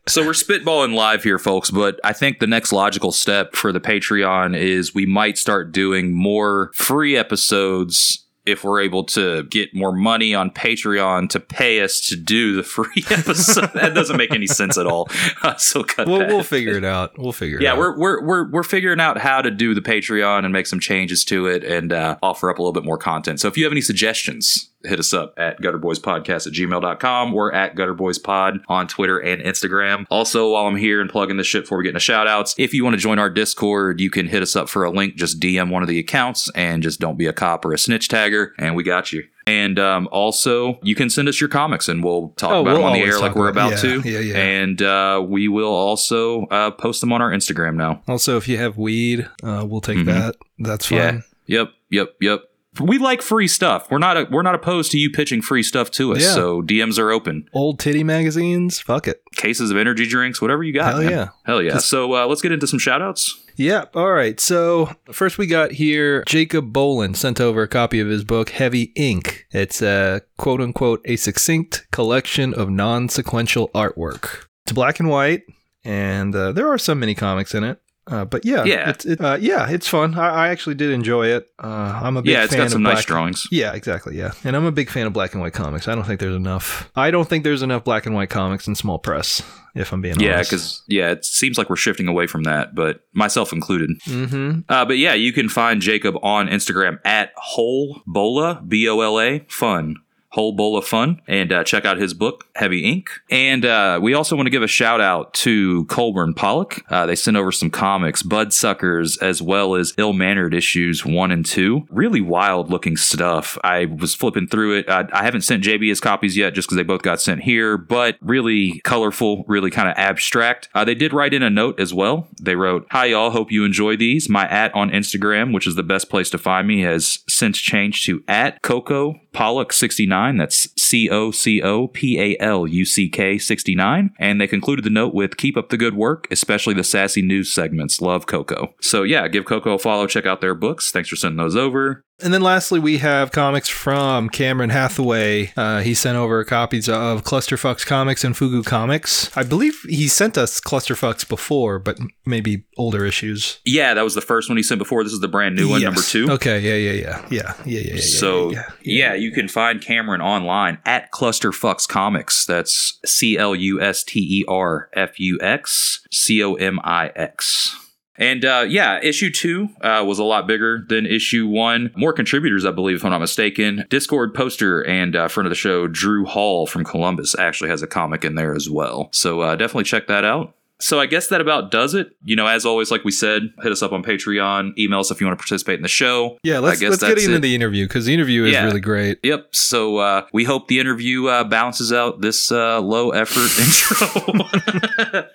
So 0.08 0.26
we're 0.26 0.32
spitballing 0.32 0.94
live 0.96 1.24
here, 1.24 1.40
folks, 1.40 1.70
but 1.72 2.00
I 2.04 2.14
think 2.14 2.40
the 2.40 2.48
next 2.48 2.72
logical 2.72 3.12
step 3.12 3.56
for 3.56 3.72
the 3.72 3.80
Patreon 3.82 4.58
is 4.58 4.94
we 4.94 5.06
might 5.06 5.38
start 5.38 5.72
doing 5.72 6.14
more 6.14 6.72
free 6.74 7.16
episodes 7.18 8.20
if 8.46 8.66
we're 8.66 8.82
able 8.82 9.06
to 9.06 9.44
get 9.44 9.74
more 9.74 9.94
money 9.94 10.36
on 10.36 10.50
Patreon 10.52 11.30
to 11.30 11.40
pay 11.40 11.82
us 11.82 12.02
to 12.10 12.18
do 12.18 12.56
the 12.58 12.64
free 12.64 13.04
episode. 13.10 13.72
that 13.74 13.94
doesn't 13.94 14.18
make 14.18 14.34
any 14.34 14.48
sense 14.48 14.78
at 14.78 14.86
all. 14.86 15.08
so 15.58 15.84
cut 15.84 16.08
We'll, 16.08 16.20
that. 16.20 16.28
we'll 16.28 16.44
figure 16.44 16.76
it 16.78 16.84
out. 16.84 17.18
We'll 17.18 17.32
figure 17.32 17.58
it 17.60 17.64
yeah, 17.64 17.72
out. 17.72 17.78
we're, 17.78 17.98
we're 17.98 18.22
we're 18.26 18.52
we're 18.52 18.64
figuring 18.64 19.00
out 19.00 19.18
how 19.18 19.42
to 19.42 19.50
do 19.50 19.74
the 19.74 19.82
Patreon 19.82 20.44
and 20.44 20.52
make 20.52 20.68
some 20.68 20.82
changes 20.82 21.24
to 21.26 21.48
it 21.48 21.64
and 21.64 21.94
uh, 21.94 22.18
offer 22.22 22.50
up 22.50 22.58
a 22.60 22.62
little 22.62 22.74
bit 22.74 22.84
more 22.84 22.98
content. 22.98 23.40
So 23.40 23.48
if 23.48 23.58
you 23.58 23.64
have 23.64 23.72
any 23.72 23.82
suggestions, 23.82 24.70
hit 24.84 25.00
us 25.00 25.14
up 25.14 25.34
at 25.38 25.60
gutterboyspodcast 25.62 26.48
at 26.48 26.54
gmail.com 26.54 27.34
or 27.34 27.54
at 27.54 27.76
gutterboyspod 27.76 28.62
on 28.68 28.88
Twitter 28.88 29.18
and 29.20 29.42
Instagram. 29.42 30.06
Also, 30.10 30.52
while 30.52 30.66
I'm 30.68 30.76
here 30.76 31.00
and 31.02 31.10
plugging 31.10 31.38
this 31.38 31.48
shit 31.48 31.64
before 31.64 31.78
we 31.78 31.84
get 31.86 31.90
into 31.92 32.00
shout 32.00 32.28
outs, 32.28 32.56
if 32.58 32.74
you 32.74 32.84
want 32.84 32.96
to 32.96 33.00
join 33.02 33.20
our 33.20 33.30
Discord, 33.30 34.00
you 34.00 34.10
can 34.10 34.28
hit 34.28 34.42
us 34.42 34.56
up 34.56 34.70
for 34.70 34.84
a 34.84 34.92
link. 34.92 35.16
Just 35.16 35.40
DM 35.40 35.70
one 35.70 35.82
of 35.84 35.90
the 35.90 36.00
accounts 36.00 36.50
and 36.56 36.84
just 36.84 37.00
don't 37.00 37.18
be 37.18 37.28
a 37.28 37.34
cop 37.34 37.66
or 37.66 37.74
a 37.74 37.78
snitch 37.78 38.10
tagger, 38.10 38.52
and 38.60 38.76
we 38.76 38.84
got 38.84 39.12
you. 39.14 39.24
And 39.46 39.78
um, 39.78 40.08
also, 40.12 40.80
you 40.84 40.96
can 40.96 41.10
send 41.10 41.28
us 41.28 41.42
your 41.42 41.50
comics, 41.50 41.90
and 41.90 42.02
we'll 42.04 42.30
talk 42.38 42.52
Oh, 42.52 42.62
about 42.62 42.66
we'll 42.66 42.76
them 42.78 42.86
on 42.86 42.94
the 42.94 43.00
air 43.02 43.20
like 43.20 43.36
we're 43.36 43.50
about- 43.50 43.74
about 43.74 43.84
yeah, 43.84 44.02
to. 44.02 44.10
yeah, 44.10 44.20
yeah. 44.20 44.38
And 44.38 44.82
uh, 44.82 45.22
we 45.28 45.50
will 45.50 45.74
also 45.74 46.44
uh, 46.46 46.72
post 46.72 47.02
them 47.02 47.12
on 47.12 47.22
our 47.22 47.30
Instagram 47.32 47.76
now. 47.76 48.02
also, 48.08 48.38
if 48.38 48.48
you 48.48 48.58
have 48.58 48.78
weed, 48.78 49.28
uh, 49.44 49.66
we'll 49.68 49.82
take 49.82 49.98
Mhm. 49.98 50.06
that. 50.06 50.36
That's 50.60 50.86
fine. 50.86 50.98
Yeah. 50.98 51.22
Yep. 51.60 51.70
Yep. 51.90 52.10
Yep. 52.22 52.42
We 52.80 52.98
like 52.98 53.22
free 53.22 53.48
stuff. 53.48 53.90
We're 53.92 54.00
not. 54.00 54.32
we're 54.32 54.42
not 54.42 54.56
opposed 54.56 54.92
to 54.94 54.98
you 54.98 55.10
pitching 55.12 55.42
free 55.42 55.62
stuff 55.64 55.92
to 55.92 56.14
us. 56.14 56.22
Yeah. 56.22 56.34
So 56.34 56.62
DMs 56.62 56.98
are 56.98 57.12
open. 57.12 57.48
Old 57.54 57.80
titty 57.80 58.04
magazines. 58.04 58.80
Fuck 58.80 59.08
it. 59.08 59.22
Cases 59.36 59.70
of 59.72 59.78
energy 59.78 60.08
drinks, 60.08 60.42
whatever 60.42 60.64
you 60.64 60.74
got. 60.74 60.94
Hell 60.94 61.02
man. 61.04 61.12
yeah. 61.12 61.28
Hell 61.46 61.62
yeah. 61.62 61.74
Just- 61.74 61.90
so 61.90 62.16
uh, 62.16 62.26
let's 62.26 62.42
get 62.42 62.52
into 62.52 62.66
some 62.68 62.80
shout 62.80 63.02
outs. 63.02 63.40
Yeah. 63.56 63.86
All 63.94 64.12
right. 64.12 64.40
So 64.40 64.90
first 65.12 65.38
we 65.38 65.46
got 65.46 65.74
here 65.74 66.24
Jacob 66.26 66.74
Boland 66.74 67.16
sent 67.18 67.40
over 67.40 67.62
a 67.62 67.68
copy 67.68 68.00
of 68.00 68.08
his 68.08 68.24
book 68.24 68.50
Heavy 68.50 68.92
Ink. 68.96 69.46
It's 69.52 69.82
a 69.84 70.22
quote 70.38 70.60
unquote 70.60 71.02
a 71.06 71.16
succinct 71.18 71.86
collection 71.92 72.56
of 72.56 72.72
non-sequential 72.72 73.70
artwork. 73.76 74.46
It's 74.66 74.72
black 74.72 75.00
and 75.00 75.10
white, 75.10 75.44
and 75.84 76.34
uh, 76.36 76.54
there 76.54 76.68
are 76.72 76.80
some 76.80 77.00
mini 77.00 77.14
comics 77.14 77.54
in 77.54 77.64
it. 77.64 77.80
Uh, 78.06 78.26
but 78.26 78.44
yeah, 78.44 78.66
Yeah. 78.66 78.90
it's, 78.90 79.06
it, 79.06 79.22
uh, 79.22 79.38
yeah, 79.40 79.70
it's 79.70 79.88
fun. 79.88 80.16
I, 80.16 80.30
I 80.30 80.48
actually 80.50 80.76
did 80.76 80.92
enjoy 80.92 81.28
it. 81.28 81.48
Uh, 81.58 82.02
I'm 82.04 82.18
a 82.18 82.22
big 82.22 82.34
Yeah, 82.34 82.44
it's 82.44 82.52
fan 82.54 82.64
got 82.64 82.72
some 82.72 82.82
of 82.86 82.92
nice 82.92 82.96
black- 82.96 83.06
drawings. 83.06 83.48
Yeah, 83.50 83.74
exactly. 83.74 84.18
Yeah, 84.18 84.32
and 84.44 84.56
I'm 84.58 84.66
a 84.66 84.72
big 84.74 84.90
fan 84.90 85.08
of 85.08 85.14
black 85.14 85.34
and 85.34 85.42
white 85.42 85.54
comics. 85.54 85.88
I 85.88 85.96
don't 85.96 86.04
think 86.04 86.20
there's 86.20 86.36
enough. 86.36 86.92
I 86.96 87.12
don't 87.12 87.30
think 87.30 87.46
there's 87.46 87.62
enough 87.62 87.86
black 87.86 88.06
and 88.06 88.14
white 88.14 88.30
comics 88.30 88.68
in 88.68 88.76
small 88.76 89.00
press. 89.00 89.42
If 89.76 89.92
I'm 89.92 90.02
being 90.02 90.20
Yeah, 90.20 90.40
because 90.42 90.84
yeah, 90.88 91.12
it 91.12 91.26
seems 91.26 91.58
like 91.58 91.70
we're 91.70 91.78
shifting 91.78 92.08
away 92.08 92.28
from 92.28 92.44
that, 92.44 92.76
but 92.76 93.02
myself 93.14 93.52
included. 93.54 93.90
mm-hmm. 94.06 94.60
Uh, 94.70 94.86
but 94.86 94.98
yeah, 95.00 95.14
you 95.14 95.32
can 95.34 95.50
find 95.50 95.82
Jacob 95.82 96.16
on 96.22 96.48
Instagram 96.48 97.00
at 97.06 97.32
whole 97.38 98.02
bola 98.06 98.62
b 98.68 98.88
o 98.90 99.00
l 99.00 99.20
a 99.20 99.40
fun. 99.48 99.96
Whole 100.34 100.52
Bowl 100.52 100.76
of 100.76 100.86
Fun, 100.86 101.22
and 101.28 101.54
uh, 101.54 101.64
check 101.64 101.86
out 101.86 101.98
his 101.98 102.16
book, 102.16 102.46
Heavy 102.56 102.84
Ink. 102.84 103.12
And 103.30 103.64
uh, 103.66 104.00
we 104.02 104.16
also 104.16 104.36
want 104.36 104.48
to 104.48 104.52
give 104.52 104.64
a 104.64 104.68
shout 104.68 105.00
out 105.00 105.32
to 105.36 105.86
Colburn 105.86 106.34
Paluck. 106.34 106.82
Uh, 106.90 107.06
they 107.06 107.16
sent 107.16 107.38
over 107.38 107.52
some 107.52 107.70
comics, 107.70 108.24
bud 108.24 108.52
suckers 108.52 109.16
as 109.18 109.44
well 109.44 109.76
as 109.76 109.94
Ill 109.98 110.12
Mannered 110.12 110.56
issues 110.56 111.06
one 111.06 111.30
and 111.30 111.46
two. 111.46 111.86
Really 111.92 112.20
wild 112.20 112.72
looking 112.72 112.98
stuff. 112.98 113.60
I 113.64 113.86
was 113.86 114.16
flipping 114.16 114.48
through 114.48 114.80
it. 114.80 114.90
I, 114.90 115.06
I 115.14 115.24
haven't 115.24 115.42
sent 115.42 115.64
JB 115.64 115.88
his 115.88 116.00
copies 116.00 116.36
yet 116.36 116.56
just 116.56 116.68
because 116.68 116.78
they 116.78 116.84
both 116.84 117.04
got 117.04 117.22
sent 117.22 117.44
here, 117.44 117.78
but 117.78 118.18
really 118.20 118.82
colorful, 118.84 119.46
really 119.48 119.70
kind 119.70 119.88
of 119.88 119.94
abstract. 119.98 120.68
Uh, 120.74 120.84
they 120.84 120.96
did 120.96 121.14
write 121.14 121.36
in 121.36 121.44
a 121.44 121.50
note 121.52 121.80
as 121.80 121.94
well. 121.94 122.28
They 122.42 122.56
wrote, 122.56 122.88
Hi, 122.90 123.06
y'all. 123.06 123.30
Hope 123.30 123.52
you 123.52 123.66
enjoy 123.66 123.98
these. 123.98 124.28
My 124.30 124.50
at 124.50 124.74
on 124.74 124.90
Instagram, 124.90 125.54
which 125.54 125.68
is 125.68 125.76
the 125.76 125.84
best 125.84 126.10
place 126.10 126.32
to 126.32 126.40
find 126.40 126.68
me, 126.68 126.82
has 126.82 127.20
since 127.30 127.60
changed 127.60 128.06
to 128.08 128.24
at 128.28 128.64
Coco 128.64 129.20
Paluck 129.34 129.74
69. 129.74 130.38
That's 130.38 130.70
C 130.82 131.10
O 131.10 131.32
C 131.32 131.62
O 131.62 131.88
P 131.88 132.20
A 132.20 132.38
L 132.40 132.68
U 132.68 132.86
C 132.86 133.10
K 133.10 133.38
69. 133.38 134.12
And 134.20 134.40
they 134.40 134.48
concluded 134.48 134.86
the 134.86 134.90
note 134.90 135.14
with 135.14 135.38
Keep 135.38 135.58
up 135.58 135.70
the 135.70 135.78
good 135.78 135.96
work, 135.96 136.28
especially 136.32 136.74
the 136.74 136.84
sassy 136.84 137.22
news 137.22 137.52
segments. 137.52 138.02
Love 138.02 138.28
Coco. 138.28 138.74
So 138.82 139.04
yeah, 139.04 139.28
give 139.28 139.46
Coco 139.46 139.74
a 139.74 139.80
follow. 139.80 140.08
Check 140.08 140.26
out 140.26 140.42
their 140.42 140.56
books. 140.56 140.92
Thanks 140.92 141.10
for 141.10 141.16
sending 141.16 141.38
those 141.38 141.56
over. 141.56 142.04
And 142.22 142.34
then 142.34 142.42
lastly, 142.42 142.80
we 142.80 143.00
have 143.00 143.32
comics 143.32 143.68
from 143.68 144.30
Cameron 144.30 144.70
Hathaway. 144.70 145.52
Uh, 145.58 145.82
he 145.82 145.94
sent 145.94 146.16
over 146.16 146.44
copies 146.46 146.88
of 146.88 147.24
Clusterfux 147.24 147.86
Comix 147.86 148.24
and 148.24 148.36
Fugu 148.36 148.64
Comics. 148.64 149.36
I 149.36 149.44
believe 149.44 149.82
he 149.90 150.08
sent 150.08 150.38
us 150.38 150.62
Clusterfux 150.62 151.28
before, 151.28 151.80
but 151.80 151.98
maybe 152.26 152.64
older 152.78 153.04
issues. 153.04 153.60
Yeah, 153.66 153.94
that 153.96 154.04
was 154.04 154.14
the 154.16 154.22
first 154.22 154.48
one 154.48 154.58
he 154.58 154.64
sent 154.64 154.78
before. 154.80 155.04
This 155.04 155.12
is 155.12 155.20
the 155.22 155.28
brand 155.28 155.56
new 155.56 155.68
one, 155.68 155.82
Yes. 155.82 155.86
number 155.88 156.02
two. 156.02 156.32
Okay, 156.34 156.60
yeah, 156.60 156.76
yeah, 156.76 157.02
yeah, 157.02 157.26
yeah, 157.32 157.54
yeah, 157.66 157.80
yeah. 157.80 157.94
yeah, 157.96 158.02
So 158.02 158.52
yeah, 158.52 158.70
yeah, 158.84 159.14
you 159.16 159.32
can 159.32 159.48
find 159.48 159.82
Cameron 159.82 160.22
online 160.22 160.78
at 160.86 161.12
Clusterfux 161.12 161.88
Comix. 161.88 162.46
That's 162.46 163.00
C 163.06 163.38
L 163.38 163.56
U 163.56 163.82
S 163.82 164.04
T 164.04 164.20
E 164.20 164.46
R 164.48 164.88
F 164.94 165.20
U 165.20 165.40
X 165.42 166.06
C 166.12 166.44
O 166.44 166.54
M 166.54 166.80
I 166.84 167.12
X. 167.16 167.76
And 168.18 168.46
uh, 168.46 168.66
yeah, 168.68 169.00
issue 169.02 169.32
two 169.32 169.70
uh, 169.82 170.04
was 170.06 170.20
a 170.20 170.24
lot 170.24 170.48
bigger 170.48 170.86
than 170.88 171.06
issue 171.06 171.48
one. 171.48 171.92
More 171.96 172.14
contributors, 172.14 172.66
I 172.66 172.72
believe, 172.72 172.98
if 172.98 173.06
I'm 173.06 173.12
not 173.12 173.20
mistaken. 173.20 173.86
Discord 173.90 174.34
poster 174.34 174.82
and 174.86 175.16
uh, 175.16 175.28
friend 175.28 175.48
of 175.48 175.52
the 175.52 175.56
show, 175.56 175.88
Drew 175.88 176.26
Hall 176.26 176.68
from 176.68 176.84
Columbus, 176.84 177.36
actually 177.38 177.70
has 177.70 177.82
a 177.82 177.88
comic 177.88 178.24
in 178.24 178.36
there 178.36 178.54
as 178.54 178.70
well. 178.70 179.10
So 179.12 179.42
uh, 179.42 179.56
definitely 179.56 179.86
check 179.86 180.08
that 180.08 180.24
out. 180.24 180.56
So 180.86 181.00
I 181.00 181.06
guess 181.06 181.28
that 181.28 181.40
about 181.40 181.72
does 181.72 181.94
it. 181.94 182.10
You 182.26 182.36
know, 182.36 182.46
as 182.46 182.66
always, 182.66 182.92
like 182.92 183.06
we 183.06 183.12
said, 183.12 183.44
hit 183.62 183.72
us 183.72 183.82
up 183.82 183.94
on 183.94 184.04
Patreon, 184.04 184.78
email 184.78 185.00
us 185.00 185.12
if 185.12 185.22
you 185.22 185.26
want 185.26 185.40
to 185.40 185.42
participate 185.42 185.76
in 185.78 185.82
the 185.82 185.88
show. 185.88 186.38
yeah. 186.44 186.60
Let's 186.60 186.80
I 186.80 186.82
guess 186.82 186.90
let's 187.02 187.04
get 187.04 187.18
into 187.24 187.36
it. 187.38 187.40
the 187.40 187.56
interview 187.56 187.86
because 187.88 188.04
the 188.06 188.14
interview 188.14 188.44
is 188.44 188.52
Yeah. 188.52 188.66
really 188.66 188.82
great. 188.82 189.20
Yep. 189.24 189.56
So 189.56 189.98
uh, 190.00 190.26
we 190.34 190.44
hope 190.44 190.68
the 190.68 190.80
interview 190.82 191.28
uh, 191.28 191.46
balances 191.46 191.94
out 191.94 192.20
this 192.20 192.52
uh, 192.52 192.82
low 192.82 193.12
effort 193.12 193.58
intro. 193.60 194.08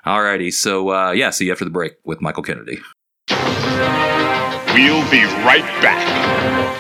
Alrighty. 0.06 0.52
So 0.52 0.90
uh, 0.90 1.12
yeah, 1.12 1.30
see 1.30 1.46
you 1.46 1.52
after 1.52 1.64
the 1.64 1.70
break 1.70 1.94
with 2.04 2.20
Michael 2.20 2.42
Kennedy. 2.42 2.80
We'll 3.30 5.10
be 5.10 5.24
right 5.44 5.64
back. 5.80 6.76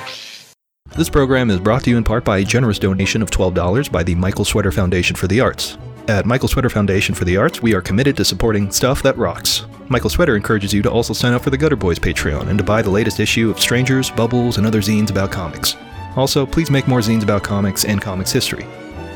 This 0.94 1.08
program 1.08 1.48
is 1.50 1.58
brought 1.58 1.84
to 1.84 1.90
you 1.90 1.96
in 1.96 2.04
part 2.04 2.22
by 2.22 2.38
a 2.38 2.44
generous 2.44 2.78
donation 2.78 3.22
of 3.22 3.30
$12 3.30 3.90
by 3.90 4.02
the 4.02 4.14
Michael 4.14 4.44
Sweater 4.44 4.72
Foundation 4.72 5.16
for 5.16 5.26
the 5.26 5.40
Arts. 5.40 5.78
At 6.08 6.24
Michael 6.24 6.48
Sweater 6.48 6.70
Foundation 6.70 7.14
for 7.14 7.26
the 7.26 7.36
Arts, 7.36 7.60
we 7.60 7.74
are 7.74 7.82
committed 7.82 8.16
to 8.16 8.24
supporting 8.24 8.70
stuff 8.70 9.02
that 9.02 9.18
rocks. 9.18 9.66
Michael 9.90 10.08
Sweater 10.08 10.36
encourages 10.36 10.72
you 10.72 10.80
to 10.80 10.90
also 10.90 11.12
sign 11.12 11.34
up 11.34 11.42
for 11.42 11.50
the 11.50 11.58
Gutter 11.58 11.76
Boys 11.76 11.98
Patreon 11.98 12.48
and 12.48 12.56
to 12.56 12.64
buy 12.64 12.80
the 12.80 12.88
latest 12.88 13.20
issue 13.20 13.50
of 13.50 13.60
Strangers, 13.60 14.10
Bubbles, 14.10 14.56
and 14.56 14.66
other 14.66 14.80
zines 14.80 15.10
about 15.10 15.30
comics. 15.30 15.76
Also, 16.16 16.46
please 16.46 16.70
make 16.70 16.88
more 16.88 17.00
zines 17.00 17.22
about 17.22 17.42
comics 17.44 17.84
and 17.84 18.00
comics 18.00 18.32
history. 18.32 18.64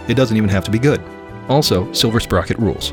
It 0.07 0.19
doesn't 0.19 0.37
even 0.37 0.51
have 0.51 0.65
to 0.65 0.71
be 0.71 0.79
good. 0.79 1.01
Also, 1.49 1.91
Silver 1.95 2.21
Sprocket 2.21 2.59
rules. 2.59 2.93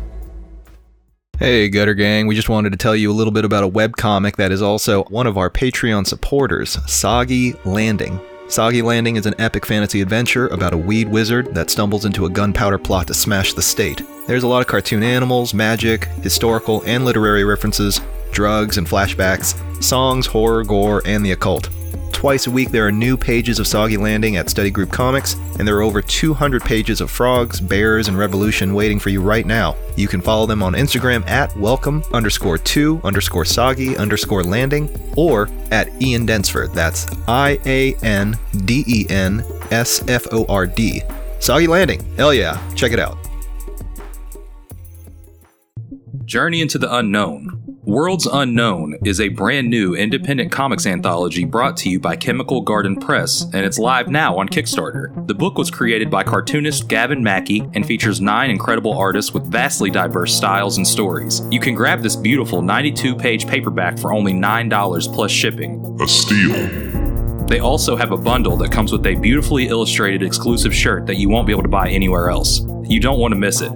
Hey, 1.41 1.69
Gutter 1.69 1.95
Gang. 1.95 2.27
We 2.27 2.35
just 2.35 2.49
wanted 2.49 2.69
to 2.69 2.77
tell 2.77 2.95
you 2.95 3.11
a 3.11 3.17
little 3.17 3.33
bit 3.33 3.45
about 3.45 3.63
a 3.63 3.67
webcomic 3.67 4.35
that 4.35 4.51
is 4.51 4.61
also 4.61 5.05
one 5.05 5.25
of 5.25 5.39
our 5.39 5.49
Patreon 5.49 6.05
supporters, 6.05 6.77
Soggy 6.85 7.53
Landing. 7.65 8.21
Soggy 8.47 8.83
Landing 8.83 9.15
is 9.15 9.25
an 9.25 9.33
epic 9.39 9.65
fantasy 9.65 10.01
adventure 10.01 10.49
about 10.49 10.71
a 10.71 10.77
weed 10.77 11.09
wizard 11.09 11.55
that 11.55 11.71
stumbles 11.71 12.05
into 12.05 12.27
a 12.27 12.29
gunpowder 12.29 12.77
plot 12.77 13.07
to 13.07 13.15
smash 13.15 13.55
the 13.55 13.61
state. 13.63 14.03
There's 14.27 14.43
a 14.43 14.47
lot 14.47 14.61
of 14.61 14.67
cartoon 14.67 15.01
animals, 15.01 15.51
magic, 15.51 16.05
historical 16.21 16.83
and 16.85 17.05
literary 17.05 17.43
references, 17.43 18.01
drugs 18.31 18.77
and 18.77 18.85
flashbacks, 18.85 19.83
songs, 19.83 20.27
horror, 20.27 20.63
gore, 20.63 21.01
and 21.07 21.25
the 21.25 21.31
occult. 21.31 21.69
Twice 22.11 22.45
a 22.47 22.51
week, 22.51 22.69
there 22.69 22.85
are 22.85 22.91
new 22.91 23.17
pages 23.17 23.59
of 23.59 23.65
Soggy 23.65 23.97
Landing 23.97 24.35
at 24.35 24.49
Study 24.49 24.69
Group 24.69 24.91
Comics, 24.91 25.35
and 25.57 25.67
there 25.67 25.75
are 25.77 25.81
over 25.81 26.01
200 26.01 26.63
pages 26.63 27.01
of 27.01 27.09
frogs, 27.09 27.59
bears, 27.59 28.07
and 28.07 28.17
revolution 28.17 28.73
waiting 28.73 28.99
for 28.99 29.09
you 29.09 29.21
right 29.21 29.45
now. 29.45 29.75
You 29.97 30.07
can 30.07 30.21
follow 30.21 30.45
them 30.45 30.61
on 30.61 30.73
Instagram 30.73 31.27
at 31.27 31.55
welcome 31.57 32.03
underscore 32.13 32.57
two 32.57 33.01
underscore 33.03 33.45
soggy 33.45 33.97
underscore 33.97 34.43
landing 34.43 34.89
or 35.17 35.49
at 35.71 35.89
Ian 36.01 36.27
Densford. 36.27 36.73
That's 36.73 37.07
I 37.27 37.59
A 37.65 37.95
N 38.03 38.37
D 38.65 38.83
E 38.87 39.05
N 39.09 39.43
S 39.71 40.07
F 40.07 40.27
O 40.31 40.45
R 40.45 40.67
D. 40.67 41.01
Soggy 41.39 41.65
Landing. 41.65 42.05
Hell 42.15 42.33
yeah. 42.33 42.61
Check 42.75 42.91
it 42.91 42.99
out. 42.99 43.17
Journey 46.25 46.61
into 46.61 46.77
the 46.77 46.95
Unknown. 46.95 47.60
Worlds 47.83 48.27
Unknown 48.31 48.93
is 49.03 49.19
a 49.19 49.29
brand 49.29 49.67
new 49.67 49.95
independent 49.95 50.51
comics 50.51 50.85
anthology 50.85 51.45
brought 51.45 51.75
to 51.77 51.89
you 51.89 51.99
by 51.99 52.15
Chemical 52.15 52.61
Garden 52.61 52.95
Press, 52.95 53.41
and 53.41 53.65
it's 53.65 53.79
live 53.79 54.07
now 54.07 54.37
on 54.37 54.47
Kickstarter. 54.47 55.25
The 55.25 55.33
book 55.33 55.57
was 55.57 55.71
created 55.71 56.11
by 56.11 56.23
cartoonist 56.23 56.87
Gavin 56.87 57.23
Mackey 57.23 57.67
and 57.73 57.83
features 57.83 58.21
nine 58.21 58.51
incredible 58.51 58.95
artists 58.95 59.33
with 59.33 59.51
vastly 59.51 59.89
diverse 59.89 60.31
styles 60.31 60.77
and 60.77 60.87
stories. 60.87 61.41
You 61.49 61.59
can 61.59 61.73
grab 61.73 62.03
this 62.03 62.15
beautiful 62.15 62.61
92 62.61 63.15
page 63.15 63.47
paperback 63.47 63.97
for 63.97 64.13
only 64.13 64.33
$9 64.33 65.15
plus 65.15 65.31
shipping. 65.31 65.97
A 65.99 66.07
steal. 66.07 67.47
They 67.47 67.61
also 67.61 67.95
have 67.95 68.11
a 68.11 68.17
bundle 68.17 68.57
that 68.57 68.71
comes 68.71 68.91
with 68.91 69.07
a 69.07 69.15
beautifully 69.15 69.69
illustrated 69.69 70.21
exclusive 70.21 70.73
shirt 70.75 71.07
that 71.07 71.17
you 71.17 71.29
won't 71.29 71.47
be 71.47 71.51
able 71.51 71.63
to 71.63 71.67
buy 71.67 71.89
anywhere 71.89 72.29
else. 72.29 72.61
You 72.83 72.99
don't 72.99 73.17
want 73.17 73.31
to 73.31 73.39
miss 73.39 73.61
it. 73.61 73.71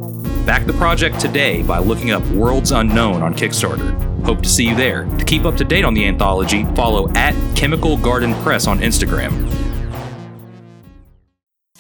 Back 0.46 0.68
the 0.68 0.74
project 0.74 1.20
today 1.20 1.64
by 1.64 1.80
looking 1.80 2.12
up 2.12 2.24
Worlds 2.28 2.72
Unknown 2.72 3.24
on 3.24 3.34
Kickstarter. 3.34 4.24
Hope 4.24 4.44
to 4.44 4.50
see 4.50 4.68
you 4.68 4.75
there. 4.75 5.06
To 5.06 5.25
keep 5.25 5.44
up 5.44 5.56
to 5.56 5.64
date 5.64 5.84
on 5.84 5.96
the 5.96 6.06
anthology, 6.06 6.66
follow 6.75 7.12
at 7.14 7.34
Chemical 7.56 7.98
Garden 7.98 8.36
Press 8.44 8.68
on 8.68 8.78
Instagram. 8.80 9.32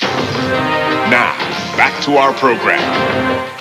Now, 0.01 1.37
back 1.77 2.03
to 2.05 2.17
our 2.17 2.33
program. 2.33 3.54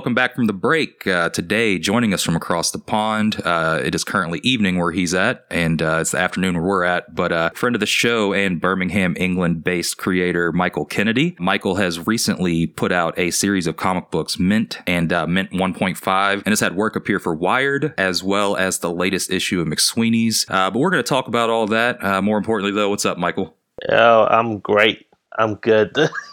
Welcome 0.00 0.14
back 0.14 0.34
from 0.34 0.46
the 0.46 0.54
break. 0.54 1.06
Uh, 1.06 1.28
today, 1.28 1.78
joining 1.78 2.14
us 2.14 2.22
from 2.22 2.34
across 2.34 2.70
the 2.70 2.78
pond, 2.78 3.38
uh, 3.44 3.82
it 3.84 3.94
is 3.94 4.02
currently 4.02 4.40
evening 4.42 4.78
where 4.78 4.92
he's 4.92 5.12
at, 5.12 5.44
and 5.50 5.82
uh, 5.82 5.98
it's 6.00 6.12
the 6.12 6.18
afternoon 6.18 6.54
where 6.54 6.64
we're 6.64 6.84
at. 6.84 7.14
But 7.14 7.32
uh, 7.32 7.50
friend 7.50 7.76
of 7.76 7.80
the 7.80 7.86
show 7.86 8.32
and 8.32 8.58
Birmingham, 8.58 9.14
England-based 9.18 9.98
creator 9.98 10.52
Michael 10.52 10.86
Kennedy. 10.86 11.36
Michael 11.38 11.74
has 11.74 12.06
recently 12.06 12.66
put 12.66 12.92
out 12.92 13.12
a 13.18 13.30
series 13.30 13.66
of 13.66 13.76
comic 13.76 14.10
books, 14.10 14.38
Mint 14.38 14.78
and 14.86 15.12
uh, 15.12 15.26
Mint 15.26 15.50
1.5, 15.50 16.32
and 16.32 16.46
has 16.46 16.60
had 16.60 16.76
work 16.76 16.96
appear 16.96 17.18
for 17.18 17.34
Wired 17.34 17.92
as 17.98 18.22
well 18.22 18.56
as 18.56 18.78
the 18.78 18.90
latest 18.90 19.30
issue 19.30 19.60
of 19.60 19.66
McSweeney's. 19.66 20.46
Uh, 20.48 20.70
but 20.70 20.78
we're 20.78 20.88
going 20.88 21.04
to 21.04 21.06
talk 21.06 21.28
about 21.28 21.50
all 21.50 21.66
that. 21.66 22.24
More 22.24 22.38
importantly, 22.38 22.72
though, 22.72 22.88
what's 22.88 23.04
up, 23.04 23.18
Michael? 23.18 23.54
Oh, 23.90 24.24
I'm 24.30 24.60
great. 24.60 25.08
I'm 25.38 25.56
good. 25.56 25.94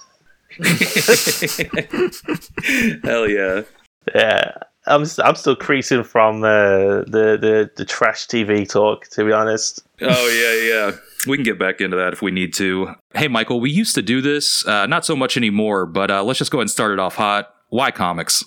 Hell 3.04 3.30
yeah. 3.30 3.62
yeah, 4.16 4.52
I'm 4.86 5.06
I'm 5.24 5.36
still 5.36 5.56
creasing 5.56 6.04
from 6.04 6.44
uh, 6.44 7.04
the 7.08 7.38
the 7.40 7.72
the 7.76 7.86
trash 7.86 8.28
TV 8.28 8.68
talk. 8.68 9.08
To 9.10 9.26
be 9.26 9.32
honest, 9.32 9.82
Oh 10.02 10.30
yeah, 10.30 10.92
yeah. 10.92 10.98
We 11.28 11.38
can 11.38 11.44
get 11.44 11.60
back 11.60 11.82
into 11.82 11.98
that 11.98 12.14
if 12.14 12.22
we 12.22 12.32
need 12.32 12.54
to. 12.56 12.94
Hey, 13.14 13.28
Michael, 13.28 13.60
we 13.60 13.72
used 13.72 13.96
to 13.96 14.02
do 14.02 14.22
this, 14.22 14.66
uh, 14.68 14.86
not 14.86 15.06
so 15.06 15.16
much 15.16 15.36
anymore, 15.36 15.86
but 15.86 16.12
uh, 16.12 16.24
let's 16.24 16.40
just 16.40 16.52
go 16.52 16.60
ahead 16.60 16.64
and 16.64 16.72
start 16.72 16.92
it 16.92 17.00
off 17.00 17.16
hot. 17.16 17.54
Why 17.70 17.92
comics? 17.92 18.44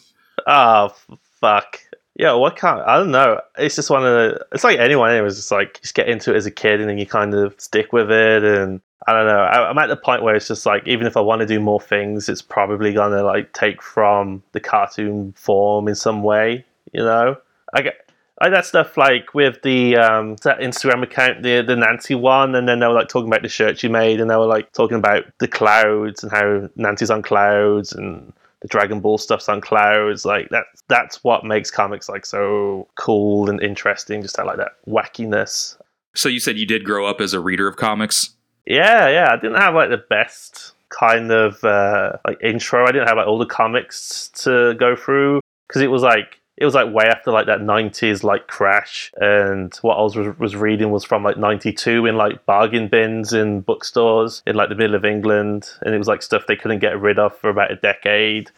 oh 0.46 0.94
fuck. 1.40 1.80
Yeah, 2.16 2.34
what 2.34 2.56
kind? 2.56 2.80
I 2.82 2.98
don't 2.98 3.10
know. 3.10 3.40
It's 3.58 3.76
just 3.76 3.90
one 3.90 4.04
of 4.04 4.12
the. 4.12 4.46
It's 4.52 4.64
like 4.64 4.78
anyone. 4.78 5.14
It 5.14 5.22
was 5.22 5.36
just 5.36 5.50
like 5.50 5.78
you 5.78 5.82
just 5.82 5.94
get 5.94 6.08
into 6.08 6.32
it 6.32 6.36
as 6.36 6.46
a 6.46 6.50
kid 6.50 6.80
and 6.80 6.88
then 6.88 6.98
you 6.98 7.06
kind 7.06 7.34
of 7.34 7.54
stick 7.58 7.92
with 7.92 8.10
it. 8.10 8.44
And 8.44 8.80
I 9.06 9.12
don't 9.12 9.26
know. 9.26 9.40
I, 9.40 9.70
I'm 9.70 9.78
at 9.78 9.86
the 9.86 9.96
point 9.96 10.22
where 10.22 10.34
it's 10.34 10.48
just 10.48 10.66
like 10.66 10.86
even 10.86 11.06
if 11.06 11.16
I 11.16 11.20
want 11.20 11.40
to 11.40 11.46
do 11.46 11.60
more 11.60 11.80
things, 11.80 12.28
it's 12.28 12.42
probably 12.42 12.92
gonna 12.92 13.22
like 13.22 13.52
take 13.52 13.82
from 13.82 14.42
the 14.52 14.60
cartoon 14.60 15.32
form 15.36 15.88
in 15.88 15.94
some 15.94 16.22
way. 16.22 16.64
You 16.92 17.02
know, 17.02 17.36
I 17.74 17.82
get. 17.82 18.06
Like 18.42 18.52
that 18.52 18.64
stuff, 18.64 18.96
like 18.96 19.34
with 19.34 19.60
the 19.60 19.98
um, 19.98 20.36
that 20.44 20.60
Instagram 20.60 21.02
account, 21.02 21.42
the 21.42 21.60
the 21.60 21.76
Nancy 21.76 22.14
one, 22.14 22.54
and 22.54 22.66
then 22.66 22.78
they 22.78 22.86
were 22.86 22.94
like 22.94 23.08
talking 23.08 23.28
about 23.28 23.42
the 23.42 23.50
shirt 23.50 23.78
she 23.78 23.86
made, 23.88 24.18
and 24.18 24.30
they 24.30 24.36
were 24.36 24.46
like 24.46 24.72
talking 24.72 24.96
about 24.96 25.24
the 25.40 25.46
clouds 25.46 26.22
and 26.22 26.32
how 26.32 26.70
Nancy's 26.74 27.10
on 27.10 27.20
clouds, 27.20 27.92
and 27.92 28.32
the 28.62 28.68
Dragon 28.68 29.00
Ball 29.00 29.18
stuff's 29.18 29.48
on 29.50 29.60
clouds. 29.60 30.24
Like 30.24 30.48
that's 30.50 30.82
that's 30.88 31.22
what 31.22 31.44
makes 31.44 31.70
comics 31.70 32.08
like 32.08 32.24
so 32.24 32.88
cool 32.94 33.50
and 33.50 33.62
interesting. 33.62 34.22
Just 34.22 34.38
have 34.38 34.46
like 34.46 34.56
that 34.56 34.72
wackiness. 34.86 35.76
So 36.14 36.30
you 36.30 36.40
said 36.40 36.56
you 36.56 36.66
did 36.66 36.84
grow 36.84 37.06
up 37.06 37.20
as 37.20 37.34
a 37.34 37.40
reader 37.40 37.68
of 37.68 37.76
comics. 37.76 38.30
Yeah, 38.70 39.08
yeah. 39.08 39.28
I 39.32 39.36
didn't 39.36 39.60
have 39.60 39.74
like 39.74 39.90
the 39.90 39.96
best 40.08 40.72
kind 40.90 41.30
of 41.32 41.62
uh, 41.64 42.12
like 42.26 42.40
intro. 42.42 42.84
I 42.84 42.92
didn't 42.92 43.08
have 43.08 43.16
like 43.16 43.26
all 43.26 43.38
the 43.38 43.46
comics 43.46 44.28
to 44.44 44.74
go 44.74 44.94
through 44.96 45.40
because 45.68 45.82
it 45.82 45.88
was 45.90 46.02
like 46.02 46.40
it 46.56 46.64
was 46.64 46.74
like 46.74 46.92
way 46.92 47.06
after 47.06 47.32
like 47.32 47.46
that 47.46 47.60
90s 47.60 48.22
like 48.22 48.46
crash 48.46 49.10
and 49.16 49.74
what 49.80 49.94
i 49.94 50.02
was 50.02 50.14
was 50.38 50.54
reading 50.54 50.90
was 50.90 51.04
from 51.04 51.22
like 51.22 51.38
92 51.38 52.04
in 52.04 52.16
like 52.16 52.44
bargain 52.44 52.86
bins 52.86 53.32
in 53.32 53.62
bookstores 53.62 54.42
in 54.46 54.56
like 54.56 54.68
the 54.68 54.74
middle 54.74 54.94
of 54.94 55.04
england 55.06 55.70
and 55.80 55.94
it 55.94 55.98
was 55.98 56.06
like 56.06 56.20
stuff 56.20 56.42
they 56.46 56.56
couldn't 56.56 56.80
get 56.80 57.00
rid 57.00 57.18
of 57.18 57.34
for 57.38 57.48
about 57.48 57.70
a 57.70 57.76
decade 57.76 58.50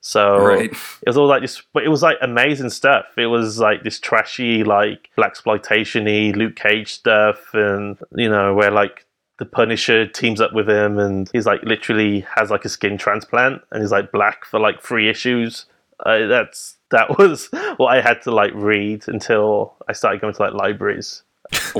so 0.00 0.38
Right. 0.38 0.70
it 0.70 1.08
was 1.08 1.16
all 1.16 1.26
like 1.26 1.42
this 1.42 1.60
but 1.72 1.82
it 1.82 1.88
was 1.88 2.02
like 2.02 2.18
amazing 2.22 2.70
stuff 2.70 3.06
it 3.16 3.26
was 3.26 3.58
like 3.58 3.82
this 3.82 3.98
trashy 3.98 4.62
like 4.62 5.10
black 5.16 5.30
exploitation-y 5.30 6.32
luke 6.36 6.54
cage 6.54 6.92
stuff 6.94 7.52
and 7.54 7.98
you 8.14 8.28
know 8.28 8.54
where 8.54 8.70
like 8.70 9.04
the 9.38 9.46
Punisher 9.46 10.06
teams 10.06 10.40
up 10.40 10.52
with 10.52 10.68
him, 10.68 10.98
and 10.98 11.28
he's 11.32 11.46
like 11.46 11.62
literally 11.62 12.20
has 12.36 12.50
like 12.50 12.64
a 12.64 12.68
skin 12.68 12.98
transplant, 12.98 13.62
and 13.70 13.82
he's 13.82 13.92
like 13.92 14.12
black 14.12 14.44
for 14.44 14.60
like 14.60 14.82
three 14.82 15.08
issues. 15.08 15.66
Uh, 16.04 16.26
that's 16.26 16.76
that 16.90 17.18
was 17.18 17.48
what 17.76 17.88
I 17.88 18.00
had 18.00 18.22
to 18.22 18.30
like 18.30 18.52
read 18.54 19.04
until 19.08 19.74
I 19.88 19.92
started 19.92 20.20
going 20.20 20.34
to 20.34 20.42
like 20.42 20.54
libraries. 20.54 21.22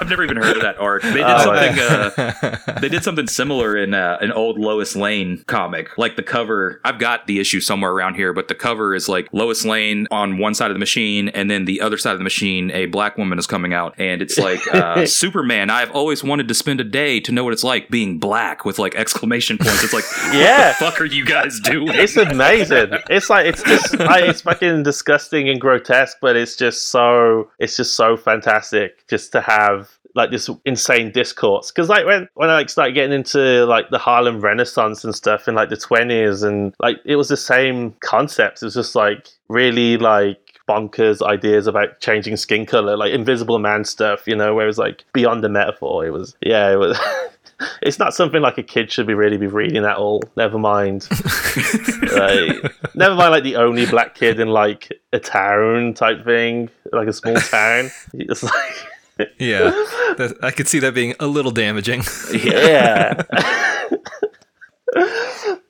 I've 0.00 0.08
never 0.08 0.24
even 0.24 0.36
heard 0.36 0.56
of 0.56 0.62
that 0.62 0.78
arc. 0.78 1.02
They 1.02 1.12
did 1.14 1.24
Oh, 1.26 1.44
something. 1.44 1.78
Uh, 1.78 2.80
they 2.80 2.88
did 2.88 3.02
something 3.04 3.26
similar 3.26 3.76
in 3.76 3.94
uh, 3.94 4.18
an 4.20 4.32
old 4.32 4.58
Lois 4.58 4.96
Lane 4.96 5.42
comic. 5.46 5.96
Like 5.98 6.16
the 6.16 6.22
cover, 6.22 6.80
I've 6.84 6.98
got 6.98 7.26
the 7.26 7.38
issue 7.40 7.60
somewhere 7.60 7.90
around 7.92 8.14
here, 8.14 8.32
but 8.32 8.48
the 8.48 8.54
cover 8.54 8.94
is 8.94 9.08
like 9.08 9.28
Lois 9.32 9.64
Lane 9.64 10.06
on 10.10 10.38
one 10.38 10.54
side 10.54 10.70
of 10.70 10.74
the 10.74 10.78
machine, 10.78 11.28
and 11.30 11.50
then 11.50 11.64
the 11.64 11.80
other 11.80 11.98
side 11.98 12.12
of 12.12 12.18
the 12.18 12.24
machine, 12.24 12.70
a 12.70 12.86
black 12.86 13.18
woman 13.18 13.38
is 13.38 13.46
coming 13.46 13.72
out, 13.72 13.94
and 13.98 14.22
it's 14.22 14.38
like 14.38 14.60
uh, 14.74 15.06
Superman. 15.06 15.70
I've 15.70 15.90
always 15.90 16.22
wanted 16.24 16.48
to 16.48 16.54
spend 16.54 16.80
a 16.80 16.84
day 16.84 17.20
to 17.20 17.32
know 17.32 17.44
what 17.44 17.52
it's 17.52 17.64
like 17.64 17.90
being 17.90 18.18
black 18.18 18.64
with 18.64 18.78
like 18.78 18.94
exclamation 18.94 19.58
points. 19.58 19.82
It's 19.84 19.92
like, 19.92 20.04
Yeah. 20.32 20.68
what 20.68 20.78
the 20.78 20.84
fuck 20.84 21.00
are 21.00 21.04
you 21.04 21.24
guys 21.24 21.58
doing? 21.60 21.88
It's 21.90 22.16
amazing. 22.16 22.90
it's 23.10 23.28
like 23.30 23.46
it's 23.46 23.62
just 23.62 24.00
I, 24.00 24.20
it's 24.28 24.40
fucking 24.42 24.82
disgusting 24.82 25.48
and 25.48 25.60
grotesque, 25.60 26.18
but 26.20 26.36
it's 26.36 26.56
just 26.56 26.88
so 26.88 27.50
it's 27.58 27.76
just 27.76 27.94
so 27.94 28.16
fantastic 28.16 28.95
just 29.08 29.32
to 29.32 29.40
have 29.40 29.90
like 30.14 30.30
this 30.30 30.48
insane 30.64 31.12
discourse 31.12 31.70
because 31.70 31.90
like 31.90 32.06
when 32.06 32.26
when 32.34 32.48
I 32.48 32.54
like 32.54 32.70
started 32.70 32.94
getting 32.94 33.12
into 33.12 33.66
like 33.66 33.90
the 33.90 33.98
Harlem 33.98 34.40
Renaissance 34.40 35.04
and 35.04 35.14
stuff 35.14 35.46
in 35.46 35.54
like 35.54 35.68
the 35.68 35.76
twenties 35.76 36.42
and 36.42 36.74
like 36.80 36.96
it 37.04 37.16
was 37.16 37.28
the 37.28 37.36
same 37.36 37.92
concepts. 38.00 38.62
It 38.62 38.66
was 38.66 38.74
just 38.74 38.94
like 38.94 39.28
really 39.48 39.98
like 39.98 40.38
bonkers 40.66 41.22
ideas 41.22 41.66
about 41.66 42.00
changing 42.00 42.36
skin 42.36 42.66
color, 42.66 42.96
like 42.96 43.12
Invisible 43.12 43.58
Man 43.58 43.84
stuff, 43.84 44.26
you 44.26 44.34
know, 44.34 44.54
where 44.54 44.64
it 44.64 44.68
was 44.68 44.78
like 44.78 45.04
beyond 45.12 45.44
the 45.44 45.48
metaphor. 45.48 46.06
It 46.06 46.10
was 46.10 46.34
yeah, 46.40 46.72
it 46.72 46.76
was. 46.76 46.98
it's 47.82 47.98
not 47.98 48.14
something 48.14 48.42
like 48.42 48.58
a 48.58 48.62
kid 48.62 48.90
should 48.90 49.06
be 49.06 49.14
really 49.14 49.36
be 49.36 49.46
reading 49.46 49.84
at 49.84 49.96
all. 49.96 50.22
Never 50.36 50.58
mind. 50.58 51.08
like, 52.12 52.94
never 52.94 53.14
mind 53.14 53.30
like 53.30 53.44
the 53.44 53.56
only 53.56 53.86
black 53.86 54.14
kid 54.14 54.40
in 54.40 54.48
like 54.48 54.92
a 55.12 55.18
town 55.18 55.94
type 55.94 56.24
thing, 56.24 56.70
like 56.92 57.08
a 57.08 57.12
small 57.12 57.36
town. 57.36 57.90
It's 58.14 58.42
like 58.42 58.74
yeah, 59.38 59.70
that, 60.18 60.36
I 60.42 60.50
could 60.50 60.68
see 60.68 60.78
that 60.80 60.94
being 60.94 61.14
a 61.18 61.26
little 61.26 61.50
damaging. 61.52 62.02
yeah. 62.32 63.14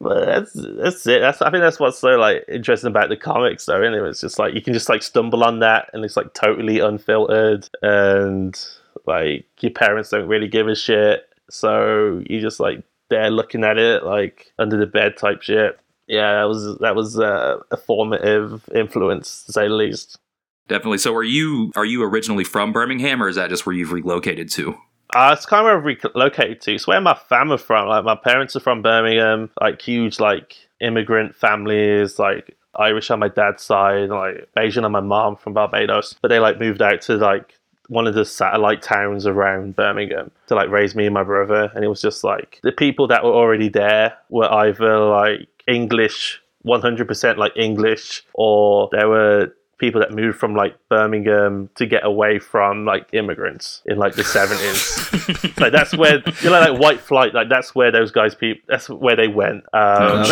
but 0.00 0.24
that's 0.24 0.52
that's 0.52 1.06
it. 1.06 1.20
That's 1.20 1.40
I 1.40 1.50
think 1.50 1.62
that's 1.62 1.78
what's 1.78 1.98
so 1.98 2.16
like 2.16 2.44
interesting 2.48 2.88
about 2.88 3.08
the 3.08 3.16
comics 3.16 3.66
though, 3.66 3.82
anyway. 3.82 4.08
It's 4.08 4.20
just 4.20 4.40
like 4.40 4.54
you 4.54 4.62
can 4.62 4.72
just 4.72 4.88
like 4.88 5.02
stumble 5.02 5.44
on 5.44 5.60
that 5.60 5.90
and 5.92 6.04
it's 6.04 6.16
like 6.16 6.34
totally 6.34 6.80
unfiltered 6.80 7.68
and 7.82 8.60
like 9.06 9.46
your 9.60 9.72
parents 9.72 10.10
don't 10.10 10.28
really 10.28 10.48
give 10.48 10.66
a 10.66 10.74
shit. 10.74 11.25
So 11.50 12.22
you 12.28 12.40
just 12.40 12.60
like 12.60 12.82
there 13.08 13.30
looking 13.30 13.64
at 13.64 13.78
it 13.78 14.04
like 14.04 14.52
under 14.58 14.76
the 14.76 14.86
bed 14.86 15.16
type 15.16 15.42
shit. 15.42 15.78
Yeah, 16.06 16.34
that 16.36 16.44
was 16.44 16.78
that 16.78 16.94
was 16.94 17.18
uh, 17.18 17.58
a 17.70 17.76
formative 17.76 18.68
influence 18.74 19.44
to 19.44 19.52
say 19.52 19.68
the 19.68 19.74
least. 19.74 20.18
Definitely. 20.68 20.98
So, 20.98 21.14
are 21.14 21.22
you 21.22 21.72
are 21.76 21.84
you 21.84 22.02
originally 22.02 22.44
from 22.44 22.72
Birmingham, 22.72 23.22
or 23.22 23.28
is 23.28 23.36
that 23.36 23.50
just 23.50 23.66
where 23.66 23.74
you've 23.74 23.92
relocated 23.92 24.50
to? 24.52 24.74
Uh, 25.14 25.34
it's 25.36 25.46
kind 25.46 25.60
of 25.60 25.64
where 25.64 25.78
I've 25.78 26.14
relocated 26.14 26.60
to. 26.62 26.74
It's 26.74 26.86
where 26.86 27.00
my 27.00 27.14
family 27.14 27.58
from. 27.58 27.88
Like 27.88 28.04
my 28.04 28.16
parents 28.16 28.56
are 28.56 28.60
from 28.60 28.82
Birmingham, 28.82 29.50
like 29.60 29.80
huge 29.80 30.18
like 30.18 30.56
immigrant 30.80 31.36
families, 31.36 32.18
like 32.18 32.56
Irish 32.74 33.10
on 33.10 33.20
my 33.20 33.28
dad's 33.28 33.62
side, 33.62 34.10
like 34.10 34.48
Asian 34.58 34.84
on 34.84 34.92
my 34.92 35.00
mom 35.00 35.36
from 35.36 35.54
Barbados. 35.54 36.16
But 36.20 36.28
they 36.28 36.40
like 36.40 36.58
moved 36.58 36.82
out 36.82 37.00
to 37.02 37.16
like 37.16 37.55
one 37.88 38.06
of 38.06 38.14
the 38.14 38.24
satellite 38.24 38.82
towns 38.82 39.26
around 39.26 39.76
Birmingham 39.76 40.30
to 40.48 40.54
like 40.54 40.70
raise 40.70 40.94
me 40.94 41.06
and 41.06 41.14
my 41.14 41.22
brother. 41.22 41.70
And 41.74 41.84
it 41.84 41.88
was 41.88 42.00
just 42.00 42.24
like 42.24 42.60
the 42.62 42.72
people 42.72 43.06
that 43.08 43.24
were 43.24 43.32
already 43.32 43.68
there 43.68 44.14
were 44.28 44.52
either 44.52 44.98
like 44.98 45.48
English, 45.68 46.40
100% 46.64 47.36
like 47.36 47.52
English, 47.56 48.24
or 48.34 48.88
there 48.92 49.08
were 49.08 49.54
people 49.78 50.00
that 50.00 50.10
moved 50.12 50.38
from 50.38 50.54
like 50.54 50.74
Birmingham 50.88 51.68
to 51.74 51.84
get 51.86 52.04
away 52.04 52.38
from 52.38 52.84
like 52.84 53.08
immigrants 53.12 53.82
in 53.86 53.98
like 53.98 54.14
the 54.14 54.22
70s. 54.22 55.58
like 55.60 55.72
that's 55.72 55.96
where 55.96 56.22
you 56.42 56.50
know 56.50 56.60
like 56.60 56.80
white 56.80 57.00
flight 57.00 57.34
like 57.34 57.48
that's 57.48 57.74
where 57.74 57.90
those 57.92 58.10
guys 58.10 58.34
people 58.34 58.62
that's 58.68 58.88
where 58.88 59.16
they 59.16 59.28
went. 59.28 59.64
Um, 59.72 60.24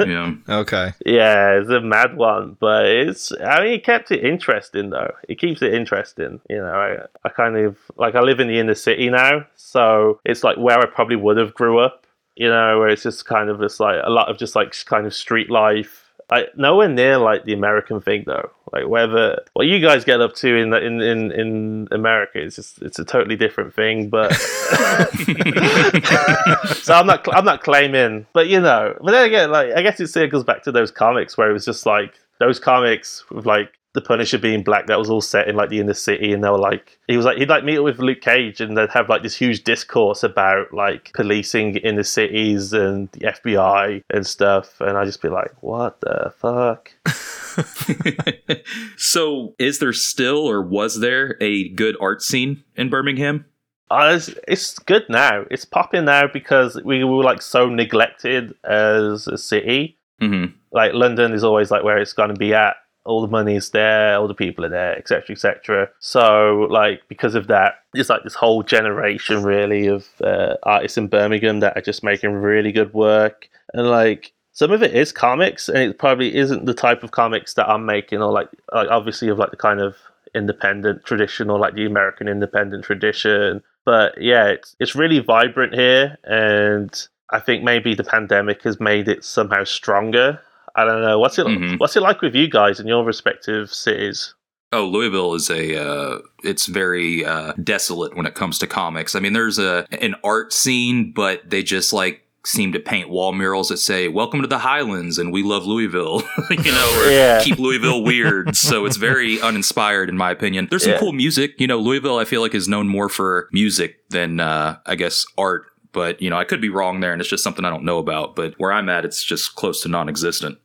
Okay. 0.00 0.10
Yeah. 0.10 0.34
okay. 0.48 0.92
yeah, 1.06 1.52
it's 1.58 1.70
a 1.70 1.80
mad 1.80 2.16
one, 2.16 2.56
but 2.60 2.86
it's 2.86 3.32
I 3.32 3.60
mean 3.62 3.72
it 3.74 3.84
kept 3.84 4.10
it 4.10 4.24
interesting 4.24 4.90
though. 4.90 5.12
It 5.28 5.38
keeps 5.38 5.62
it 5.62 5.72
interesting. 5.74 6.40
You 6.48 6.58
know, 6.58 6.66
I, 6.72 7.06
I 7.24 7.28
kind 7.30 7.56
of 7.56 7.76
like 7.96 8.14
I 8.14 8.20
live 8.20 8.40
in 8.40 8.48
the 8.48 8.58
inner 8.58 8.74
city 8.74 9.08
now, 9.08 9.46
so 9.56 10.20
it's 10.24 10.44
like 10.44 10.56
where 10.58 10.78
I 10.78 10.86
probably 10.86 11.16
would 11.16 11.36
have 11.36 11.54
grew 11.54 11.78
up. 11.78 12.06
You 12.36 12.48
know, 12.48 12.78
where 12.78 12.88
it's 12.88 13.02
just 13.02 13.26
kind 13.26 13.50
of 13.50 13.60
just 13.60 13.80
like 13.80 14.00
a 14.02 14.10
lot 14.10 14.30
of 14.30 14.38
just 14.38 14.54
like 14.56 14.74
kind 14.86 15.06
of 15.06 15.14
street 15.14 15.50
life. 15.50 16.06
Like 16.30 16.56
nowhere 16.56 16.88
near 16.88 17.18
like 17.18 17.44
the 17.44 17.52
American 17.52 18.00
thing 18.00 18.24
though. 18.26 18.50
Like 18.72 18.86
whether 18.86 19.42
what 19.54 19.66
you 19.66 19.80
guys 19.80 20.04
get 20.04 20.20
up 20.20 20.34
to 20.36 20.56
in 20.56 20.70
the, 20.70 20.84
in 20.84 21.00
in 21.00 21.32
in 21.32 21.88
America 21.90 22.40
is 22.40 22.56
just 22.56 22.80
it's 22.82 22.98
a 22.98 23.04
totally 23.04 23.36
different 23.36 23.74
thing. 23.74 24.08
But 24.08 24.32
so 26.76 26.94
I'm 26.94 27.06
not 27.06 27.26
I'm 27.34 27.44
not 27.44 27.62
claiming, 27.62 28.26
but 28.32 28.48
you 28.48 28.60
know, 28.60 28.96
but 29.02 29.10
then 29.10 29.26
again, 29.26 29.50
like 29.50 29.72
I 29.72 29.82
guess 29.82 29.98
it 29.98 30.08
circles 30.08 30.44
back 30.44 30.62
to 30.64 30.72
those 30.72 30.90
comics 30.90 31.36
where 31.36 31.50
it 31.50 31.52
was 31.52 31.64
just 31.64 31.84
like 31.84 32.14
those 32.38 32.60
comics 32.60 33.28
with 33.30 33.44
like 33.44 33.72
the 33.92 34.00
Punisher 34.00 34.38
being 34.38 34.62
black 34.62 34.86
that 34.86 34.98
was 34.98 35.10
all 35.10 35.20
set 35.20 35.48
in 35.48 35.56
like 35.56 35.68
the 35.68 35.80
inner 35.80 35.94
city, 35.94 36.32
and 36.32 36.44
they 36.44 36.48
were 36.48 36.58
like, 36.58 36.98
he 37.08 37.16
was 37.16 37.26
like, 37.26 37.38
he'd 37.38 37.48
like 37.48 37.64
meet 37.64 37.78
up 37.78 37.84
with 37.84 37.98
Luke 37.98 38.20
Cage, 38.20 38.60
and 38.60 38.76
they'd 38.76 38.90
have 38.90 39.08
like 39.08 39.22
this 39.22 39.36
huge 39.36 39.64
discourse 39.64 40.22
about 40.22 40.72
like 40.72 41.12
policing 41.12 41.76
in 41.76 41.96
the 41.96 42.04
cities 42.04 42.72
and 42.72 43.10
the 43.12 43.20
FBI 43.20 44.02
and 44.10 44.26
stuff, 44.26 44.80
and 44.80 44.96
I'd 44.96 45.06
just 45.06 45.22
be 45.22 45.28
like, 45.28 45.52
what 45.60 46.00
the 46.00 46.32
fuck? 46.36 46.92
so, 48.96 49.54
is 49.58 49.80
there 49.80 49.92
still 49.92 50.48
or 50.48 50.62
was 50.62 51.00
there 51.00 51.36
a 51.40 51.68
good 51.70 51.96
art 52.00 52.22
scene 52.22 52.62
in 52.76 52.90
Birmingham? 52.90 53.46
Uh, 53.90 54.12
it's, 54.14 54.30
it's 54.46 54.78
good 54.78 55.04
now. 55.08 55.44
It's 55.50 55.64
popping 55.64 56.04
now 56.04 56.28
because 56.32 56.80
we 56.84 57.02
were 57.02 57.24
like 57.24 57.42
so 57.42 57.68
neglected 57.68 58.54
as 58.62 59.26
a 59.26 59.36
city. 59.36 59.98
Mm-hmm. 60.22 60.52
Like 60.70 60.94
London 60.94 61.32
is 61.32 61.42
always 61.42 61.72
like 61.72 61.82
where 61.82 61.98
it's 61.98 62.12
going 62.12 62.28
to 62.28 62.38
be 62.38 62.54
at. 62.54 62.76
All 63.10 63.20
the 63.20 63.28
money's 63.28 63.70
there, 63.70 64.16
all 64.16 64.28
the 64.28 64.34
people 64.34 64.64
are 64.64 64.70
there, 64.70 64.96
etc., 64.96 65.32
etc. 65.32 65.88
So, 65.98 66.66
like 66.70 67.02
because 67.08 67.34
of 67.34 67.48
that, 67.48 67.74
it's 67.94 68.08
like 68.08 68.22
this 68.22 68.34
whole 68.34 68.62
generation 68.62 69.42
really 69.42 69.88
of 69.88 70.06
uh, 70.22 70.54
artists 70.62 70.96
in 70.96 71.08
Birmingham 71.08 71.60
that 71.60 71.76
are 71.76 71.82
just 71.82 72.04
making 72.04 72.32
really 72.32 72.72
good 72.72 72.94
work, 72.94 73.48
and 73.74 73.90
like 73.90 74.32
some 74.52 74.72
of 74.72 74.82
it 74.82 74.94
is 74.94 75.12
comics, 75.12 75.68
and 75.68 75.78
it 75.78 75.98
probably 75.98 76.36
isn't 76.36 76.66
the 76.66 76.74
type 76.74 77.02
of 77.02 77.10
comics 77.10 77.54
that 77.54 77.68
I'm 77.68 77.84
making, 77.86 78.22
or 78.22 78.32
like 78.32 78.48
like 78.72 78.88
obviously 78.90 79.28
of 79.28 79.38
like 79.38 79.50
the 79.50 79.56
kind 79.56 79.80
of 79.80 79.96
independent 80.34 81.04
tradition 81.04 81.50
or 81.50 81.58
like 81.58 81.74
the 81.74 81.86
American 81.86 82.28
independent 82.28 82.84
tradition. 82.84 83.62
But 83.84 84.20
yeah, 84.20 84.46
it's 84.48 84.76
it's 84.78 84.94
really 84.94 85.18
vibrant 85.20 85.74
here, 85.74 86.18
and 86.24 86.92
I 87.30 87.40
think 87.40 87.64
maybe 87.64 87.94
the 87.94 88.04
pandemic 88.04 88.62
has 88.62 88.80
made 88.80 89.08
it 89.08 89.24
somehow 89.24 89.64
stronger. 89.64 90.40
I 90.76 90.84
don't 90.84 91.02
know 91.02 91.18
what's 91.18 91.38
it 91.38 91.46
Mhm. 91.46 91.78
what's 91.78 91.96
it 91.96 92.00
like 92.00 92.20
with 92.22 92.34
you 92.34 92.48
guys 92.48 92.80
in 92.80 92.86
your 92.86 93.04
respective 93.04 93.72
cities. 93.72 94.34
Oh, 94.72 94.86
Louisville 94.86 95.34
is 95.34 95.50
a 95.50 95.76
uh, 95.84 96.18
it's 96.44 96.66
very 96.66 97.24
uh, 97.24 97.52
desolate 97.62 98.16
when 98.16 98.26
it 98.26 98.34
comes 98.34 98.58
to 98.60 98.66
comics. 98.68 99.14
I 99.16 99.20
mean, 99.20 99.32
there's 99.32 99.58
a 99.58 99.84
an 100.00 100.14
art 100.22 100.52
scene, 100.52 101.12
but 101.12 101.48
they 101.50 101.62
just 101.64 101.92
like 101.92 102.22
seem 102.46 102.72
to 102.72 102.78
paint 102.80 103.10
wall 103.10 103.32
murals 103.32 103.68
that 103.68 103.78
say 103.78 104.06
"Welcome 104.08 104.42
to 104.42 104.46
the 104.46 104.60
Highlands" 104.60 105.18
and 105.18 105.32
"We 105.32 105.42
love 105.42 105.66
Louisville," 105.66 106.22
you 106.50 106.72
know, 106.72 107.02
or 107.04 107.10
Yeah. 107.10 107.42
"Keep 107.42 107.58
Louisville 107.58 108.02
weird." 108.04 108.54
so 108.54 108.86
it's 108.86 108.96
very 108.96 109.40
uninspired, 109.40 110.08
in 110.08 110.16
my 110.16 110.30
opinion. 110.30 110.68
There's 110.70 110.84
some 110.84 110.92
Yeah. 110.92 110.98
cool 111.00 111.12
music. 111.12 111.54
You 111.58 111.66
know, 111.66 111.78
Louisville, 111.78 112.18
I 112.18 112.24
feel 112.24 112.40
like 112.40 112.54
is 112.54 112.68
known 112.68 112.86
more 112.86 113.08
for 113.08 113.48
music 113.52 114.08
than 114.10 114.38
uh, 114.38 114.76
I 114.86 114.94
guess 114.94 115.26
art. 115.36 115.64
But 115.92 116.22
you 116.22 116.30
know, 116.30 116.36
I 116.38 116.44
could 116.44 116.60
be 116.60 116.68
wrong 116.68 117.00
there, 117.00 117.10
and 117.12 117.20
it's 117.20 117.28
just 117.28 117.42
something 117.42 117.64
I 117.64 117.70
don't 117.70 117.82
know 117.84 117.98
about. 117.98 118.36
But 118.36 118.54
where 118.58 118.70
I'm 118.72 118.88
at, 118.88 119.04
it's 119.04 119.24
just 119.24 119.56
close 119.56 119.82
to 119.82 119.88
non-existent. 119.88 120.58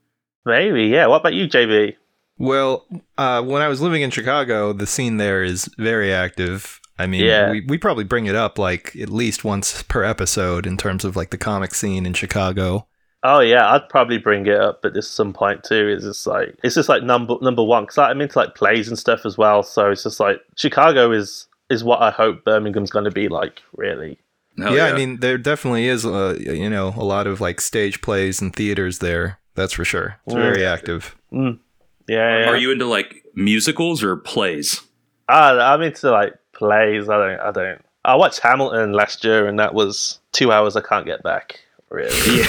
Maybe, 0.46 0.86
yeah. 0.88 1.08
What 1.08 1.22
about 1.22 1.34
you, 1.34 1.48
JB? 1.48 1.96
Well, 2.38 2.86
uh, 3.18 3.42
when 3.44 3.62
I 3.62 3.68
was 3.68 3.82
living 3.82 4.02
in 4.02 4.12
Chicago, 4.12 4.74
the 4.74 4.88
scene 4.88 5.18
there 5.18 5.44
is 5.44 5.70
very 5.78 6.14
active. 6.14 6.80
I 7.00 7.08
mean, 7.08 7.24
Yeah. 7.26 7.52
we, 7.52 7.62
we 7.62 7.78
probably 7.78 8.04
bring 8.04 8.26
it 8.26 8.36
up 8.36 8.58
like 8.60 8.96
at 8.96 9.10
least 9.10 9.44
once 9.44 9.84
per 9.84 10.04
episode 10.04 10.66
in 10.68 10.78
terms 10.78 11.04
of 11.06 11.16
like 11.16 11.30
the 11.32 11.38
comic 11.38 11.74
scene 11.74 12.06
in 12.06 12.14
Chicago. 12.14 12.88
Oh 13.24 13.40
yeah, 13.40 13.74
I'd 13.74 13.90
probably 13.90 14.20
bring 14.20 14.46
it 14.46 14.60
up 14.60 14.86
at 14.86 14.94
this 14.94 15.10
some 15.10 15.34
point 15.34 15.64
too. 15.64 15.88
It's 15.88 16.04
just 16.04 16.28
like 16.28 16.56
it's 16.64 16.76
just 16.76 16.90
like 16.90 17.02
number 17.02 17.36
number 17.42 17.64
one 17.64 17.84
because 17.84 17.98
I'm 17.98 18.22
into 18.22 18.38
like 18.38 18.54
plays 18.54 18.88
and 18.88 19.00
stuff 19.00 19.26
as 19.26 19.36
well. 19.36 19.64
So 19.64 19.90
it's 19.90 20.04
just 20.04 20.20
like 20.20 20.42
Chicago 20.56 21.12
is 21.12 21.48
is 21.72 21.84
what 21.84 22.04
I 22.04 22.12
hope 22.12 22.46
Birmingham's 22.46 22.92
going 22.92 23.06
to 23.06 23.12
be 23.12 23.28
like. 23.28 23.64
Really, 23.76 24.20
Hell 24.60 24.76
yeah, 24.76 24.86
I 24.86 24.94
mean, 24.94 25.22
there 25.22 25.40
definitely 25.40 25.88
is, 25.88 26.06
uh, 26.06 26.38
you 26.40 26.70
know, 26.70 26.94
a 26.96 27.04
lot 27.04 27.26
of 27.26 27.42
like 27.42 27.62
stage 27.62 28.00
plays 28.02 28.42
and 28.42 28.56
theaters 28.56 29.00
there. 29.00 29.40
That's 29.56 29.74
for 29.74 29.86
sure. 29.86 30.18
It's 30.26 30.36
very 30.36 30.66
active. 30.66 31.16
yeah. 31.32 31.54
yeah. 32.08 32.50
are 32.50 32.58
you 32.58 32.72
into 32.72 32.86
like 32.86 33.24
musicals 33.34 34.04
or 34.04 34.16
plays? 34.18 34.82
Ah, 35.28 35.74
I'm 35.74 35.82
into 35.82 36.12
like 36.12 36.36
plays. 36.54 37.10
I 37.10 37.18
don't. 37.18 37.40
I 37.40 37.52
don't. 37.52 37.82
I 38.04 38.16
watched 38.16 38.40
Hamilton 38.40 38.94
last 38.94 39.24
year, 39.24 39.48
and 39.48 39.58
that 39.58 39.74
was 39.74 40.20
two 40.32 40.52
hours 40.52 40.76
I 40.76 40.82
can't 40.82 41.06
get 41.06 41.24
back. 41.24 41.60
Really. 41.90 42.44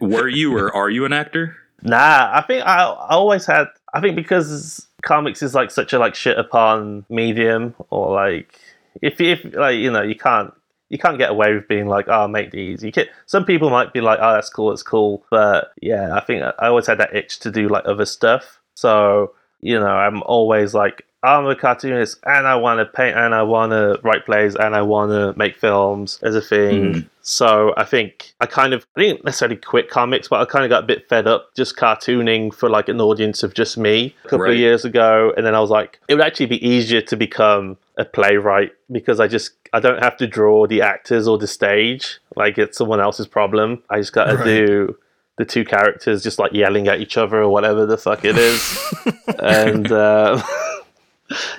Were 0.00 0.28
you 0.28 0.56
or 0.56 0.74
are 0.74 0.90
you 0.90 1.04
an 1.04 1.12
actor? 1.12 1.56
Nah, 1.82 2.30
I 2.32 2.42
think 2.46 2.66
I, 2.66 2.84
I 2.84 3.10
always 3.10 3.46
had. 3.46 3.66
I 3.94 4.00
think 4.00 4.16
because 4.16 4.86
comics 5.02 5.42
is 5.42 5.54
like 5.54 5.70
such 5.70 5.92
a 5.92 5.98
like 5.98 6.14
shit 6.14 6.38
upon 6.38 7.04
medium, 7.08 7.74
or 7.90 8.14
like 8.14 8.58
if 9.02 9.20
if 9.20 9.44
like 9.54 9.76
you 9.78 9.90
know 9.90 10.02
you 10.02 10.16
can't 10.16 10.52
you 10.88 10.98
can't 10.98 11.18
get 11.18 11.30
away 11.30 11.54
with 11.54 11.68
being 11.68 11.86
like 11.86 12.06
oh 12.08 12.28
make 12.28 12.50
these. 12.50 12.82
You 12.82 12.92
can 12.92 13.06
Some 13.26 13.44
people 13.44 13.70
might 13.70 13.92
be 13.92 14.00
like 14.00 14.18
oh 14.20 14.34
that's 14.34 14.50
cool, 14.50 14.72
it's 14.72 14.82
cool, 14.82 15.24
but 15.30 15.72
yeah, 15.80 16.14
I 16.14 16.20
think 16.20 16.42
I 16.42 16.66
always 16.66 16.86
had 16.86 16.98
that 16.98 17.14
itch 17.14 17.38
to 17.40 17.50
do 17.50 17.68
like 17.68 17.84
other 17.86 18.06
stuff. 18.06 18.60
So 18.74 19.34
you 19.60 19.78
know 19.78 19.86
I'm 19.86 20.22
always 20.24 20.74
like 20.74 21.05
I'm 21.22 21.46
a 21.46 21.56
cartoonist 21.56 22.18
and 22.24 22.46
I 22.46 22.54
want 22.56 22.78
to 22.78 22.84
paint 22.84 23.16
and 23.16 23.34
I 23.34 23.42
want 23.42 23.72
to 23.72 23.98
write 24.04 24.26
plays 24.26 24.54
and 24.54 24.76
I 24.76 24.82
want 24.82 25.10
to 25.10 25.36
make 25.38 25.56
films 25.56 26.20
as 26.22 26.34
a 26.36 26.40
thing. 26.40 27.08
So 27.22 27.74
I 27.76 27.84
think 27.84 28.34
I 28.40 28.46
kind 28.46 28.72
of 28.72 28.86
I 28.96 29.00
didn't 29.00 29.24
necessarily 29.24 29.56
quit 29.56 29.90
comics, 29.90 30.28
but 30.28 30.40
I 30.40 30.44
kind 30.44 30.64
of 30.64 30.68
got 30.70 30.84
a 30.84 30.86
bit 30.86 31.08
fed 31.08 31.26
up 31.26 31.52
just 31.56 31.76
cartooning 31.76 32.54
for 32.54 32.68
like 32.70 32.88
an 32.88 33.00
audience 33.00 33.42
of 33.42 33.54
just 33.54 33.76
me 33.76 34.14
a 34.24 34.28
couple 34.28 34.44
Right. 34.44 34.52
of 34.52 34.58
years 34.58 34.84
ago, 34.84 35.32
and 35.36 35.44
then 35.44 35.54
I 35.56 35.60
was 35.60 35.70
like, 35.70 35.98
it 36.06 36.14
would 36.14 36.22
actually 36.24 36.46
be 36.46 36.64
easier 36.64 37.00
to 37.00 37.16
become 37.16 37.76
a 37.98 38.04
playwright 38.04 38.72
because 38.92 39.18
I 39.18 39.26
just 39.26 39.52
I 39.72 39.80
don't 39.80 40.00
have 40.02 40.16
to 40.18 40.26
draw 40.28 40.66
the 40.68 40.82
actors 40.82 41.26
or 41.26 41.38
the 41.38 41.48
stage 41.48 42.18
like 42.36 42.56
it's 42.58 42.78
someone 42.78 43.00
else's 43.00 43.26
problem. 43.26 43.82
I 43.90 43.98
just 43.98 44.12
got 44.12 44.26
to 44.26 44.36
Right. 44.36 44.44
do 44.44 44.96
the 45.38 45.44
two 45.44 45.64
characters 45.64 46.22
just 46.22 46.38
like 46.38 46.52
yelling 46.52 46.86
at 46.86 47.00
each 47.00 47.16
other 47.16 47.42
or 47.42 47.48
whatever 47.48 47.84
the 47.86 47.98
fuck 47.98 48.24
it 48.24 48.36
is, 48.38 48.92
and. 49.40 49.90
Uh, 49.90 50.40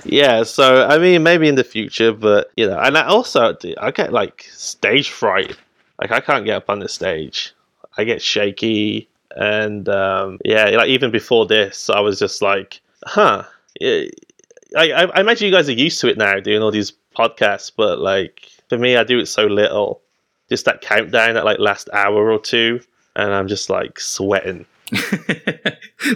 yeah, 0.03 0.43
so 0.43 0.85
I 0.87 0.97
mean, 0.97 1.23
maybe 1.23 1.47
in 1.47 1.55
the 1.55 1.63
future, 1.63 2.13
but 2.13 2.51
you 2.55 2.67
know, 2.67 2.79
and 2.79 2.97
I 2.97 3.05
also 3.05 3.55
I 3.79 3.91
get 3.91 4.13
like 4.13 4.47
stage 4.51 5.09
fright. 5.09 5.57
Like 5.99 6.11
I 6.11 6.19
can't 6.19 6.45
get 6.45 6.55
up 6.55 6.69
on 6.69 6.79
the 6.79 6.89
stage. 6.89 7.53
I 7.97 8.03
get 8.03 8.21
shaky, 8.21 9.09
and 9.35 9.87
um, 9.89 10.39
yeah, 10.45 10.65
like 10.69 10.89
even 10.89 11.11
before 11.11 11.45
this, 11.45 11.89
I 11.89 11.99
was 11.99 12.19
just 12.19 12.41
like, 12.41 12.81
huh. 13.05 13.43
I, 13.81 14.09
I 14.75 15.05
I 15.05 15.19
imagine 15.21 15.45
you 15.47 15.53
guys 15.53 15.69
are 15.69 15.73
used 15.73 15.99
to 16.01 16.07
it 16.07 16.17
now, 16.17 16.39
doing 16.39 16.61
all 16.61 16.71
these 16.71 16.93
podcasts, 17.17 17.71
but 17.75 17.99
like 17.99 18.49
for 18.69 18.77
me, 18.77 18.95
I 18.95 19.03
do 19.03 19.19
it 19.19 19.27
so 19.27 19.45
little. 19.45 20.01
Just 20.49 20.65
that 20.65 20.81
countdown, 20.81 21.35
at 21.35 21.45
like 21.45 21.59
last 21.59 21.89
hour 21.91 22.31
or 22.31 22.39
two, 22.39 22.79
and 23.15 23.33
I'm 23.33 23.47
just 23.47 23.69
like 23.69 23.99
sweating. 23.99 24.65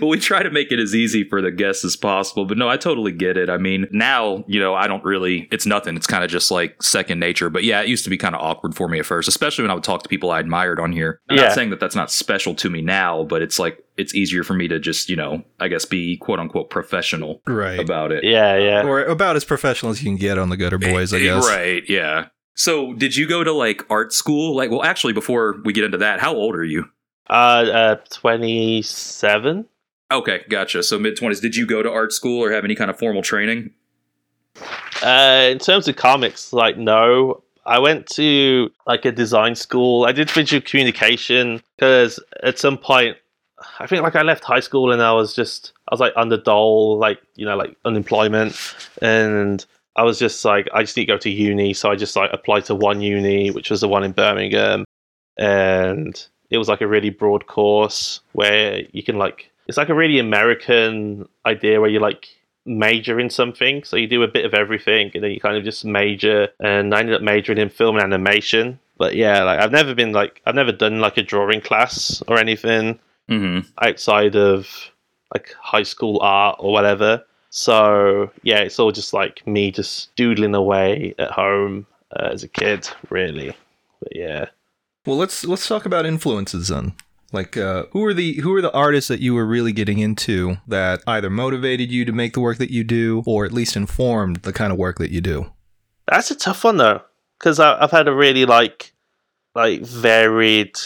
Well, 0.01 0.10
we 0.10 0.19
try 0.19 0.43
to 0.43 0.49
make 0.49 0.71
it 0.71 0.79
as 0.79 0.95
easy 0.95 1.23
for 1.23 1.41
the 1.41 1.51
guests 1.51 1.84
as 1.84 1.95
possible, 1.95 2.45
but 2.45 2.57
no, 2.57 2.69
I 2.69 2.77
totally 2.77 3.12
get 3.12 3.38
it. 3.38 3.49
I 3.49 3.57
mean, 3.57 3.88
now, 3.91 4.43
you 4.47 4.60
know, 4.60 4.73
I 4.73 4.88
don't 4.88 5.03
really, 5.03 5.47
it's 5.51 5.65
nothing. 5.65 5.95
It's 5.95 6.07
kind 6.07 6.23
of 6.23 6.29
just 6.29 6.51
like 6.51 6.81
second 6.81 7.19
nature. 7.19 7.49
But 7.49 7.63
yeah, 7.63 7.81
it 7.81 7.88
used 7.88 8.03
to 8.05 8.10
be 8.10 8.17
kind 8.17 8.36
of 8.36 8.41
awkward 8.41 8.75
for 8.75 8.88
me 8.88 8.99
at 8.99 9.05
first, 9.05 9.27
especially 9.27 9.63
when 9.63 9.71
I 9.71 9.73
would 9.73 9.84
talk 9.84 10.03
to 10.03 10.10
people 10.10 10.31
I 10.31 10.39
admired 10.39 10.79
on 10.79 10.91
here. 10.91 11.19
I'm 11.29 11.38
Yeah. 11.38 11.43
not 11.43 11.53
saying 11.53 11.69
that 11.71 11.79
that's 11.79 11.95
not 11.95 12.12
special 12.12 12.55
to 12.55 12.69
me 12.69 12.81
now, 12.81 13.23
but 13.23 13.41
it's 13.41 13.60
like, 13.60 13.84
it's 13.97 14.15
easier 14.15 14.43
for 14.43 14.53
me 14.53 14.67
to 14.69 14.79
just, 14.79 15.10
you 15.10 15.15
know, 15.15 15.43
I 15.60 15.67
guess 15.67 15.86
be 15.86 16.17
quote 16.17 16.39
unquote 16.39 16.69
professional 16.69 17.41
Right. 17.45 17.79
about 17.79 18.12
it. 18.12 18.23
Yeah, 18.23 18.57
yeah. 18.57 18.84
Or 18.84 19.03
about 19.03 19.36
as 19.36 19.43
professional 19.45 19.91
as 19.91 20.01
you 20.01 20.10
can 20.10 20.17
get 20.17 20.38
on 20.38 20.49
the 20.49 20.57
Gutter 20.57 20.79
eh, 20.81 20.91
Boys, 20.91 21.13
I 21.13 21.17
eh, 21.17 21.23
guess. 21.23 21.47
Right. 21.47 21.84
Yeah. 21.89 22.27
So 22.55 22.93
did 22.93 23.15
you 23.15 23.27
go 23.27 23.43
to 23.43 23.51
like 23.51 23.86
art 23.89 24.13
school? 24.13 24.55
Like, 24.55 24.71
well, 24.71 24.84
actually, 24.84 25.13
before 25.13 25.62
we 25.63 25.73
get 25.73 25.84
into 25.84 25.97
that, 25.99 26.19
how 26.19 26.34
old 26.36 26.55
are 26.55 26.63
you? 26.63 26.86
Uh, 27.32 27.34
uh, 27.34 27.96
twenty-seven. 28.10 29.65
Okay, 30.12 30.44
gotcha. 30.50 30.84
So 30.84 31.00
mid 31.00 31.17
20s. 31.17 31.41
Did 31.41 31.56
you 31.56 31.65
go 31.65 31.82
to 31.82 31.89
art 31.89 32.12
school 32.12 32.44
or 32.44 32.52
have 32.52 32.65
any 32.65 32.76
kind 32.76 32.91
of 32.91 33.00
formal 33.00 33.22
training? 33.22 33.72
Uh, 35.02 35.48
in 35.50 35.58
terms 35.58 35.88
of 35.88 35.96
comics, 35.96 36.52
like 36.52 36.78
no, 36.78 37.41
I 37.65 37.80
went 37.80 38.08
to 38.12 38.70
like 38.86 39.06
a 39.06 39.12
design 39.12 39.56
school. 39.56 40.04
I 40.06 40.12
did 40.12 40.30
visual 40.30 40.62
communication 40.62 41.62
because 41.78 42.20
at 42.44 42.60
some 42.60 42.78
point, 42.78 43.17
I 43.80 43.88
think 43.88 44.04
like 44.04 44.15
I 44.17 44.24
left 44.24 44.44
high 44.44 44.60
school 44.60 44.91
and 44.91 45.02
I 45.02 45.13
was 45.13 45.34
just 45.34 45.72
I 45.88 45.94
was 45.94 46.02
like 46.02 46.13
under 46.17 46.38
dole, 46.38 46.98
like 46.98 47.20
you 47.36 47.46
know, 47.46 47.56
like 47.56 47.76
unemployment, 47.86 48.58
and 49.02 49.65
I 49.96 50.04
was 50.04 50.20
just 50.20 50.44
like 50.44 50.67
I 50.74 50.84
just 50.84 50.98
need 50.98 51.06
to 51.06 51.13
go 51.13 51.17
to 51.17 51.30
uni, 51.30 51.74
so 51.74 51.89
I 51.89 51.96
just 51.96 52.15
like 52.17 52.32
applied 52.34 52.65
to 52.65 52.76
one 52.76 53.00
uni, 53.02 53.52
which 53.52 53.70
was 53.70 53.82
the 53.82 53.88
one 53.88 54.04
in 54.04 54.12
Birmingham, 54.12 54.84
and 55.38 56.28
it 56.52 56.58
was 56.58 56.68
like 56.68 56.82
a 56.82 56.88
really 56.88 57.10
broad 57.10 57.48
course 57.48 58.22
where 58.34 58.82
you 58.92 59.02
can 59.02 59.18
like 59.18 59.50
it's 59.68 59.78
like 59.78 59.90
a 59.90 59.96
really 59.96 60.20
American 60.20 61.28
idea 61.46 61.80
where 61.82 61.90
you 61.90 62.00
like 62.00 62.28
major 62.66 63.20
in 63.20 63.30
something. 63.30 63.84
So 63.84 63.96
you 63.98 64.08
do 64.08 64.22
a 64.22 64.28
bit 64.28 64.46
of 64.46 64.54
everything 64.54 65.12
and 65.16 65.24
then 65.24 65.32
you 65.32 65.40
kind 65.40 65.58
of 65.58 65.64
just 65.64 65.86
major. 65.86 66.50
And 66.60 66.94
I 66.94 67.00
ended 67.00 67.16
up 67.16 67.22
majoring 67.22 67.58
in 67.58 67.70
film 67.70 67.96
and 67.96 68.04
animation. 68.04 68.80
But 68.98 69.16
yeah, 69.16 69.44
like 69.44 69.60
I've 69.60 69.72
never 69.72 69.96
been 69.96 70.12
like, 70.12 70.42
I've 70.46 70.56
never 70.56 70.72
done 70.72 71.00
like 71.00 71.18
a 71.18 71.24
drawing 71.24 71.62
class 71.62 72.22
or 72.28 72.38
anything 72.38 73.00
Mm-hmm. 73.30 73.70
outside 73.82 74.36
of 74.36 74.68
like 75.34 75.56
high 75.62 75.84
school 75.84 76.20
art 76.22 76.58
or 76.60 76.74
whatever. 76.74 77.24
So 77.50 78.30
yeah, 78.44 78.60
it's 78.60 78.78
all 78.78 78.92
just 78.92 79.14
like 79.14 79.46
me 79.48 79.72
just 79.72 80.14
doodling 80.16 80.54
away 80.56 81.16
at 81.18 81.32
home 81.32 81.86
uh, 82.12 82.30
as 82.34 82.44
a 82.44 82.50
kid, 82.50 82.90
really. 83.10 83.56
But 84.02 84.16
yeah. 84.16 84.46
Well, 85.06 85.18
let's 85.18 85.46
let's 85.46 85.68
talk 85.68 85.86
about 85.86 86.06
influences 86.06 86.68
then. 86.68 86.94
Like, 87.34 87.56
uh, 87.56 87.86
who 87.92 88.04
are 88.06 88.14
the 88.14 88.34
who 88.42 88.54
are 88.56 88.62
the 88.62 88.74
artists 88.74 89.08
that 89.08 89.22
you 89.22 89.34
were 89.34 89.46
really 89.46 89.72
getting 89.72 90.00
into 90.00 90.58
that 90.68 91.02
either 91.08 91.30
motivated 91.30 91.92
you 91.92 92.04
to 92.06 92.12
make 92.12 92.34
the 92.34 92.42
work 92.42 92.58
that 92.58 92.72
you 92.72 92.84
do, 92.84 93.24
or 93.26 93.46
at 93.46 93.54
least 93.54 93.76
informed 93.76 94.38
the 94.38 94.54
kind 94.54 94.72
of 94.72 94.78
work 94.78 94.98
that 94.98 95.12
you 95.12 95.22
do? 95.22 95.52
That's 96.08 96.30
a 96.30 96.36
tough 96.36 96.64
one 96.64 96.78
though, 96.78 97.02
because 97.40 97.60
I've 97.60 97.92
had 97.92 98.08
a 98.08 98.14
really 98.14 98.46
like, 98.46 98.94
like 99.56 99.82
varied 99.82 100.78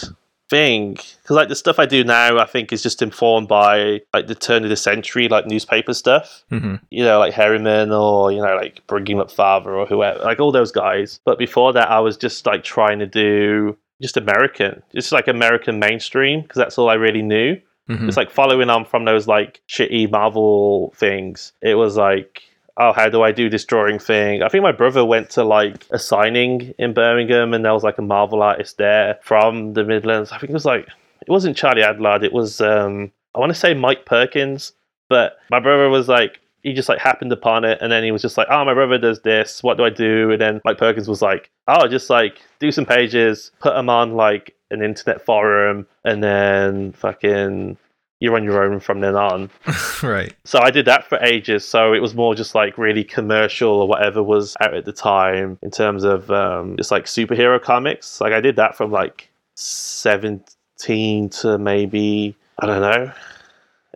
thing. 0.48 0.94
Because 0.94 1.36
like 1.36 1.50
the 1.50 1.56
stuff 1.56 1.80
I 1.80 1.88
do 1.88 2.04
now, 2.04 2.38
I 2.38 2.46
think 2.46 2.72
is 2.72 2.84
just 2.84 3.02
informed 3.02 3.48
by 3.48 4.02
like 4.14 4.28
the 4.28 4.36
turn 4.36 4.64
of 4.64 4.70
the 4.70 4.76
century, 4.76 5.28
like 5.28 5.48
newspaper 5.48 5.96
stuff. 5.96 6.44
Mm-hmm. 6.52 6.76
You 6.92 7.04
know, 7.04 7.18
like 7.18 7.34
Herriman 7.34 7.92
or 8.00 8.32
you 8.32 8.42
know, 8.42 8.56
like 8.56 8.86
Bringing 8.86 9.20
Up 9.20 9.32
Father 9.32 9.74
or 9.74 9.88
whoever, 9.88 10.20
like 10.20 10.40
all 10.40 10.52
those 10.52 10.72
guys. 10.72 11.20
But 11.26 11.40
before 11.40 11.74
that, 11.74 11.90
I 11.90 12.00
was 12.00 12.18
just 12.18 12.46
like 12.46 12.64
trying 12.64 13.00
to 13.00 13.08
do 13.08 13.76
just 14.02 14.18
American, 14.18 14.82
just 14.94 15.12
like 15.12 15.28
American 15.28 15.80
mainstream, 15.80 16.42
because 16.42 16.58
that's 16.58 16.78
all 16.78 16.90
I 16.90 16.96
really 16.96 17.22
knew. 17.22 17.58
Mhm. 17.90 18.08
It's 18.08 18.18
like 18.18 18.32
following 18.32 18.70
on 18.70 18.86
from 18.86 19.06
those 19.06 19.28
like 19.28 19.62
shitty 19.70 20.10
Marvel 20.12 20.94
things. 20.98 21.54
It 21.62 21.76
was 21.76 21.98
like, 21.98 22.42
oh, 22.78 22.92
how 22.94 23.10
do 23.10 23.22
I 23.22 23.32
do 23.32 23.50
this 23.50 23.64
drawing 23.64 24.00
thing? 24.00 24.42
I 24.42 24.50
think 24.50 24.64
my 24.64 24.72
brother 24.72 25.06
went 25.06 25.30
to 25.32 25.44
like 25.44 25.86
a 25.92 26.00
signing 26.00 26.74
in 26.80 26.94
Birmingham, 26.94 27.54
and 27.54 27.64
there 27.64 27.74
was 27.74 27.84
like 27.84 27.98
a 27.98 28.02
Marvel 28.02 28.42
artist 28.42 28.78
there 28.78 29.20
from 29.22 29.74
the 29.74 29.84
Midlands. 29.84 30.32
I 30.32 30.40
think 30.40 30.50
it 30.50 30.54
was 30.54 30.66
like 30.66 30.88
it 31.22 31.30
wasn't 31.32 31.58
Charlie 31.58 31.84
Adlard. 31.84 32.24
It 32.24 32.34
was 32.34 32.60
um 32.60 33.12
I 33.36 33.40
want 33.40 33.52
to 33.52 33.60
say 33.60 33.74
Mike 33.74 34.06
Perkins, 34.06 34.74
but 35.10 35.38
my 35.52 35.60
brother 35.60 35.90
was 35.90 36.08
like. 36.08 36.40
He 36.66 36.74
just 36.74 36.90
like 36.90 37.00
happened 37.00 37.32
upon 37.32 37.64
it, 37.64 37.78
and 37.80 37.92
then 37.92 38.04
he 38.04 38.12
was 38.12 38.22
just 38.22 38.38
like, 38.38 38.48
"Oh, 38.50 38.66
my 38.66 38.74
brother 38.74 38.98
does 38.98 39.22
this. 39.22 39.62
What 39.64 39.78
do 39.78 39.86
I 39.86 39.90
do?" 39.90 40.32
And 40.32 40.42
then 40.42 40.62
Mike 40.66 40.80
Perkins 40.80 41.08
was 41.08 41.22
like, 41.22 41.52
"Oh, 41.68 41.88
just 41.88 42.10
like 42.10 42.42
do 42.60 42.72
some 42.72 42.86
pages, 42.86 43.52
put 43.60 43.76
them 43.76 43.90
on 43.90 44.16
like 44.16 44.56
an 44.72 44.82
internet 44.82 45.24
forum, 45.24 45.88
and 46.04 46.24
then 46.24 46.92
fucking 46.94 47.78
you're 48.20 48.36
on 48.36 48.44
your 48.44 48.64
own 48.64 48.80
from 48.80 49.02
then 49.02 49.16
on. 49.16 49.50
right. 50.04 50.34
So 50.46 50.60
I 50.62 50.72
did 50.72 50.86
that 50.86 51.06
for 51.06 51.18
ages. 51.20 51.66
So 51.66 51.94
it 51.94 52.00
was 52.00 52.16
more 52.16 52.34
just 52.34 52.56
like 52.56 52.78
really 52.78 53.04
commercial 53.04 53.70
or 53.72 53.88
whatever 53.88 54.24
was 54.24 54.56
out 54.62 54.74
at 54.74 54.86
the 54.86 54.94
time 54.94 55.60
in 55.62 55.72
terms 55.72 56.04
of 56.04 56.32
um, 56.32 56.78
just 56.78 56.92
like 56.92 57.06
superhero 57.06 57.62
comics. 57.62 58.22
Like 58.22 58.34
I 58.34 58.42
did 58.42 58.56
that 58.56 58.76
from 58.76 58.92
like 58.92 59.30
17 59.56 61.30
to 61.30 61.58
maybe, 61.58 62.36
I 62.60 62.66
don't 62.66 62.82
know. 62.82 63.12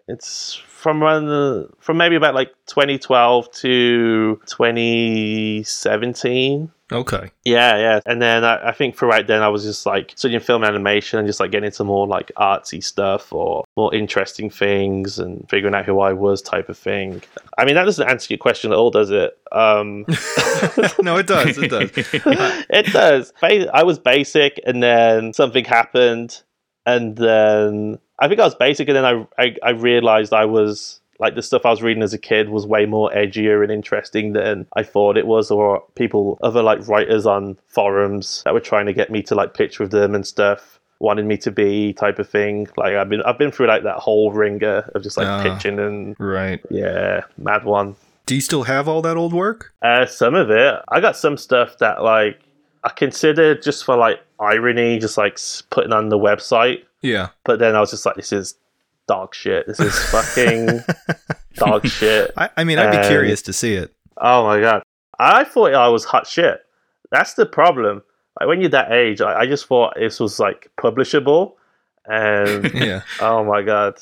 It's 0.08 0.62
from 0.80 1.04
around 1.04 1.26
the, 1.26 1.70
from 1.80 1.98
maybe 1.98 2.15
about 2.15 2.34
like 2.34 2.54
2012 2.68 3.52
to 3.52 4.39
2017. 4.46 6.72
Okay. 6.92 7.30
Yeah, 7.44 7.78
yeah. 7.78 8.00
And 8.06 8.20
then 8.22 8.46
I, 8.46 8.70
I 8.70 8.72
think 8.72 8.98
throughout 8.98 9.28
then 9.28 9.44
I 9.44 9.50
was 9.50 9.63
just 9.63 9.86
like 9.86 10.13
studying 10.15 10.39
film 10.39 10.63
animation 10.63 11.20
and 11.20 11.28
just 11.28 11.42
like 11.42 11.52
getting 11.52 11.68
into 11.68 11.84
more 11.84 12.08
like 12.08 12.32
artsy 12.38 12.82
stuff 12.84 13.32
or 13.34 13.65
more 13.76 13.94
interesting 13.94 14.50
things 14.50 15.20
and 15.20 15.48
figuring 15.50 15.76
out 15.76 15.86
who 15.86 16.00
I 16.00 16.13
was 16.13 16.42
type 16.42 16.70
of 16.70 16.78
thing. 16.78 17.22
I 17.58 17.65
mean, 17.65 17.76
that 17.76 17.84
doesn't 17.84 18.10
answer 18.10 18.34
your 18.34 18.39
question 18.39 18.72
at 18.72 18.78
all, 18.78 18.89
does 18.89 19.12
it? 19.12 19.38
Um, 19.52 20.06
no, 21.02 21.18
it 21.18 21.28
does. 21.28 21.58
It 21.58 21.70
does. 21.70 21.92
it 21.96 22.86
does. 22.94 23.34
I 23.44 23.84
was 23.84 24.00
basic 24.00 24.62
and 24.65 24.82
then 24.82 25.34
something 25.34 25.65
happened 25.65 26.42
and 26.86 27.18
then 27.18 28.00
I 28.20 28.28
think 28.28 28.40
I 28.40 28.46
was 28.46 28.56
basic 28.56 28.88
and 28.90 28.96
then 28.98 29.06
I, 29.06 29.26
I, 29.42 29.56
I 29.64 29.70
realized 29.72 30.34
I 30.34 30.46
was 30.46 31.00
like 31.20 31.36
the 31.36 31.42
stuff 31.42 31.66
I 31.66 31.70
was 31.70 31.82
reading 31.82 32.02
as 32.04 32.14
a 32.14 32.18
kid 32.18 32.50
was 32.50 32.66
way 32.66 32.86
more 32.86 33.10
edgier 33.12 33.62
and 33.62 33.72
interesting 33.72 34.34
than 34.34 34.66
I 34.78 34.84
thought 34.84 35.18
it 35.18 35.28
was, 35.28 35.52
or 35.52 35.84
people, 35.96 36.38
other 36.42 36.62
like 36.64 36.88
writers 36.88 37.26
on 37.26 37.58
forums 37.68 38.42
that 38.46 38.54
were 38.54 38.62
trying 38.62 38.86
to 38.86 38.94
get 38.94 39.10
me 39.10 39.22
to 39.24 39.36
like 39.36 39.54
pitch 39.54 39.80
with 39.80 39.92
them 39.92 40.16
and 40.16 40.26
stuff, 40.26 40.80
wanted 41.00 41.26
me 41.26 41.36
to 41.38 41.52
be 41.52 41.92
type 41.94 42.20
of 42.20 42.30
thing. 42.30 42.68
Like 42.78 42.94
I've 42.96 43.10
been, 43.10 43.22
I've 43.24 43.38
been 43.38 43.52
through 43.52 43.68
like 43.68 43.84
that 43.84 43.98
whole 43.98 44.32
ringer 44.32 44.90
of 44.96 45.04
just 45.04 45.18
like 45.18 45.28
Ah. 45.28 45.44
pitching 45.44 45.78
and 45.80 46.16
right. 46.20 46.62
yeah, 46.70 47.22
mad 47.38 47.66
one. 47.66 47.96
Do 48.26 48.36
you 48.36 48.42
still 48.42 48.64
have 48.64 48.88
all 48.88 49.02
that 49.02 49.18
old 49.18 49.34
work? 49.34 49.74
Uh, 49.82 50.06
some 50.06 50.36
of 50.36 50.50
it, 50.50 50.76
I 50.88 51.02
got 51.02 51.18
some 51.18 51.36
stuff 51.36 51.80
that 51.80 52.02
like 52.02 52.40
I 52.84 52.90
considered 52.90 53.62
just 53.62 53.84
for 53.84 53.98
like 53.98 54.22
irony, 54.40 55.00
just 55.00 55.18
like 55.18 55.38
putting 55.70 55.92
on 55.92 56.08
the 56.10 56.18
website. 56.18 56.84
Yeah. 57.02 57.30
But 57.46 57.60
then 57.60 57.76
I 57.76 57.80
was 57.80 57.92
just 57.92 58.06
like, 58.06 58.16
this 58.16 58.32
is 58.34 58.56
dog 59.08 59.34
shit. 59.34 59.66
This 59.68 59.80
is 59.80 59.98
fucking 60.10 60.82
dog 61.56 61.88
shit. 61.88 62.32
I, 62.38 62.50
I 62.58 62.64
mean, 62.64 62.78
I'd 62.80 62.92
be 62.92 62.98
Um, 62.98 63.08
curious 63.08 63.42
to 63.44 63.54
see 63.54 63.74
it. 63.74 63.94
Oh 64.18 64.44
my 64.46 64.60
god. 64.60 64.84
I 65.18 65.44
thought 65.44 65.74
I 65.74 65.88
was 65.90 66.06
hot 66.06 66.28
shit. 66.28 66.62
That's 67.12 67.34
the 67.34 67.46
problem. 67.46 68.04
Like 68.40 68.48
when 68.48 68.62
you're 68.62 68.70
that 68.70 68.92
age, 68.92 69.22
I, 69.22 69.42
I 69.42 69.46
just 69.48 69.66
thought 69.66 69.94
this 69.98 70.20
was 70.20 70.40
like 70.40 70.70
publishable. 70.80 71.54
And 72.06 72.72
Yeah. 72.74 73.02
oh 73.22 73.44
my 73.44 73.62
god. 73.62 73.96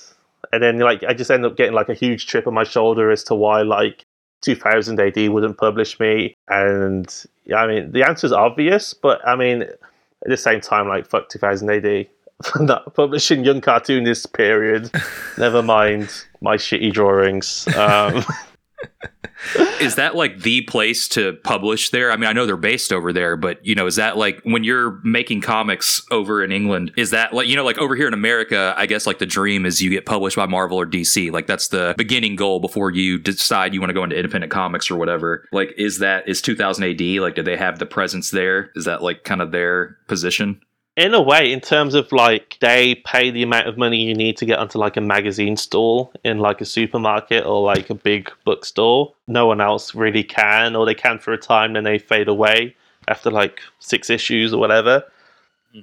And 0.52 0.62
then 0.64 0.80
like 0.80 1.04
I 1.04 1.14
just 1.14 1.32
end 1.32 1.46
up 1.46 1.56
getting 1.58 1.74
like 1.74 1.90
a 1.90 1.94
huge 1.94 2.28
chip 2.28 2.48
on 2.48 2.54
my 2.54 2.64
shoulder 2.64 3.10
as 3.12 3.24
to 3.26 3.36
why 3.36 3.62
like 3.64 4.06
2000 4.42 5.00
AD 5.00 5.30
wouldn't 5.30 5.58
publish 5.58 6.00
me. 6.00 6.36
And 6.48 7.14
yeah, 7.46 7.58
I 7.58 7.68
mean 7.68 7.92
the 7.92 8.04
answer 8.04 8.28
is 8.28 8.34
obvious, 8.34 8.94
but 8.94 9.26
I 9.28 9.36
mean 9.36 9.62
at 9.64 9.78
the 10.26 10.38
same 10.38 10.62
time 10.62 10.88
like 10.88 11.06
fuck 11.08 11.30
2000 11.30 11.70
AD. 11.70 12.08
Not 12.60 12.94
publishing 12.94 13.44
young 13.44 13.62
cartoonists 13.62 14.26
period. 14.26 14.92
Never 15.38 15.64
mind 15.64 16.10
my 16.42 16.56
shitty 16.56 16.94
drawings. 16.94 17.68
Um, 17.76 18.24
is 19.82 19.96
that 19.96 20.16
like 20.16 20.42
the 20.42 20.62
place 20.62 21.08
to 21.10 21.34
publish 21.44 21.90
there? 21.90 22.12
I 22.12 22.18
mean, 22.18 22.30
I 22.30 22.34
know 22.34 22.46
they're 22.46 22.58
based 22.58 22.94
over 22.94 23.12
there, 23.12 23.38
but 23.38 23.64
you 23.66 23.74
know, 23.74 23.88
is 23.88 23.96
that 23.96 24.18
like 24.18 24.40
when 24.44 24.64
you're 24.64 25.00
making 25.04 25.42
comics 25.42 26.02
over 26.12 26.44
in 26.44 26.52
England? 26.52 26.92
Is 26.96 27.10
that 27.10 27.34
like 27.34 27.48
you 27.48 27.56
know, 27.56 27.64
like 27.64 27.80
over 27.80 27.96
here 27.96 28.08
in 28.08 28.14
America? 28.14 28.74
I 28.78 28.86
guess 28.86 29.08
like 29.08 29.18
the 29.18 29.26
dream 29.26 29.66
is 29.66 29.82
you 29.82 29.90
get 29.90 30.06
published 30.06 30.36
by 30.36 30.46
Marvel 30.46 30.80
or 30.80 30.86
DC. 30.86 31.32
Like 31.32 31.48
that's 31.48 31.70
the 31.70 31.96
beginning 31.98 32.36
goal 32.36 32.60
before 32.60 32.92
you 32.92 33.18
decide 33.18 33.74
you 33.74 33.80
want 33.80 33.90
to 33.90 33.96
go 33.96 34.04
into 34.04 34.16
independent 34.16 34.52
comics 34.52 34.92
or 34.92 34.96
whatever. 34.98 35.48
Like, 35.52 35.74
is 35.76 36.00
that 36.00 36.28
is 36.30 36.42
2000 36.42 36.84
AD? 36.84 37.02
Like, 37.22 37.36
do 37.36 37.42
they 37.42 37.58
have 37.58 37.80
the 37.80 37.88
presence 37.88 38.30
there? 38.30 38.72
Is 38.76 38.86
that 38.86 39.02
like 39.02 39.24
kind 39.24 39.42
of 39.42 39.52
their 39.52 39.98
position? 40.08 40.62
In 40.98 41.14
a 41.14 41.22
way, 41.22 41.54
in 41.54 41.62
terms 41.62 41.94
of 41.94 42.12
like 42.12 42.58
they 42.60 42.96
pay 42.96 43.30
the 43.30 43.44
amount 43.44 43.68
of 43.68 43.78
money 43.78 44.04
you 44.04 44.16
need 44.16 44.36
to 44.38 44.46
get 44.46 44.58
onto 44.58 44.80
like 44.80 44.98
a 44.98 45.02
magazine 45.02 45.56
stall 45.56 46.12
in 46.24 46.40
like 46.40 46.60
a 46.60 46.66
supermarket 46.66 47.46
or 47.46 47.62
like 47.62 47.92
a 47.92 47.96
big 47.96 48.32
bookstore, 48.44 49.14
no 49.28 49.46
one 49.46 49.62
else 49.62 49.94
really 49.94 50.24
can, 50.24 50.76
or 50.76 50.88
they 50.88 50.96
can 50.96 51.20
for 51.20 51.32
a 51.32 51.38
time, 51.38 51.74
then 51.74 51.84
they 51.84 52.00
fade 52.00 52.28
away 52.28 52.76
after 53.08 53.30
like 53.30 53.62
six 53.80 54.10
issues 54.10 54.52
or 54.54 54.60
whatever. 54.60 55.04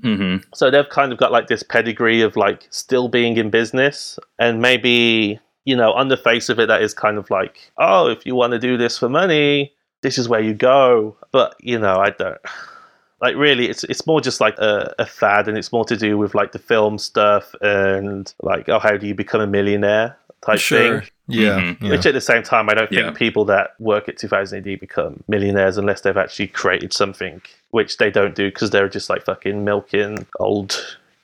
hmm 0.03 0.39
So 0.53 0.69
they've 0.69 0.89
kind 0.89 1.13
of 1.13 1.19
got 1.19 1.31
like 1.31 1.47
this 1.47 1.63
pedigree 1.63 2.21
of 2.21 2.35
like 2.35 2.67
still 2.71 3.09
being 3.09 3.37
in 3.37 3.51
business, 3.51 4.19
and 4.41 4.61
maybe 4.61 5.39
you 5.65 5.77
know 5.77 5.93
on 5.93 6.09
the 6.09 6.17
face 6.17 6.49
of 6.49 6.59
it, 6.59 6.67
that 6.67 6.83
is 6.83 6.93
kind 6.93 7.19
of 7.19 7.31
like, 7.31 7.71
oh, 7.79 8.09
if 8.09 8.27
you 8.27 8.35
want 8.35 8.53
to 8.53 8.59
do 8.59 8.77
this 8.77 8.99
for 8.99 9.09
money, 9.09 9.73
this 10.03 10.19
is 10.19 10.29
where 10.29 10.41
you 10.41 10.55
go. 10.55 11.17
But 11.31 11.55
you 11.61 11.79
know, 11.79 12.01
I 12.01 12.11
don't 12.11 12.39
like 13.25 13.37
really. 13.37 13.67
It's 13.73 13.83
it's 13.93 14.07
more 14.07 14.21
just 14.29 14.41
like 14.47 14.57
a, 14.59 14.95
a 14.99 15.07
fad, 15.07 15.49
and 15.49 15.57
it's 15.61 15.73
more 15.73 15.85
to 15.87 15.97
do 15.97 16.11
with 16.23 16.33
like 16.41 16.53
the 16.53 16.59
film 16.73 16.99
stuff 16.99 17.55
and 17.61 18.33
like 18.43 18.69
oh, 18.69 18.79
how 18.79 18.97
do 18.97 19.07
you 19.07 19.15
become 19.15 19.41
a 19.41 19.47
millionaire 19.59 20.17
type 20.47 20.59
Sure. 20.59 20.79
thing. 21.01 21.09
Yeah. 21.27 21.59
Mhm. 21.59 21.77
yeah. 21.81 21.91
Which 21.93 22.05
at 22.07 22.13
the 22.15 22.21
same 22.21 22.43
time, 22.43 22.69
I 22.69 22.75
don't 22.75 22.91
think 22.91 23.01
Yeah. 23.01 23.11
people 23.27 23.45
that 23.47 23.67
work 23.79 24.09
at 24.11 24.19
2000 24.19 24.59
AD 24.59 24.77
become 24.87 25.13
millionaires 25.27 25.79
unless 25.79 26.03
they've 26.03 26.23
actually 26.25 26.49
created 26.49 26.93
something, 26.93 27.41
which 27.71 27.97
they 27.97 28.11
don't 28.11 28.35
do 28.35 28.47
because 28.51 28.69
they're 28.71 28.91
just 28.99 29.09
like 29.09 29.25
fucking 29.25 29.65
milking 29.65 30.27
old 30.39 30.71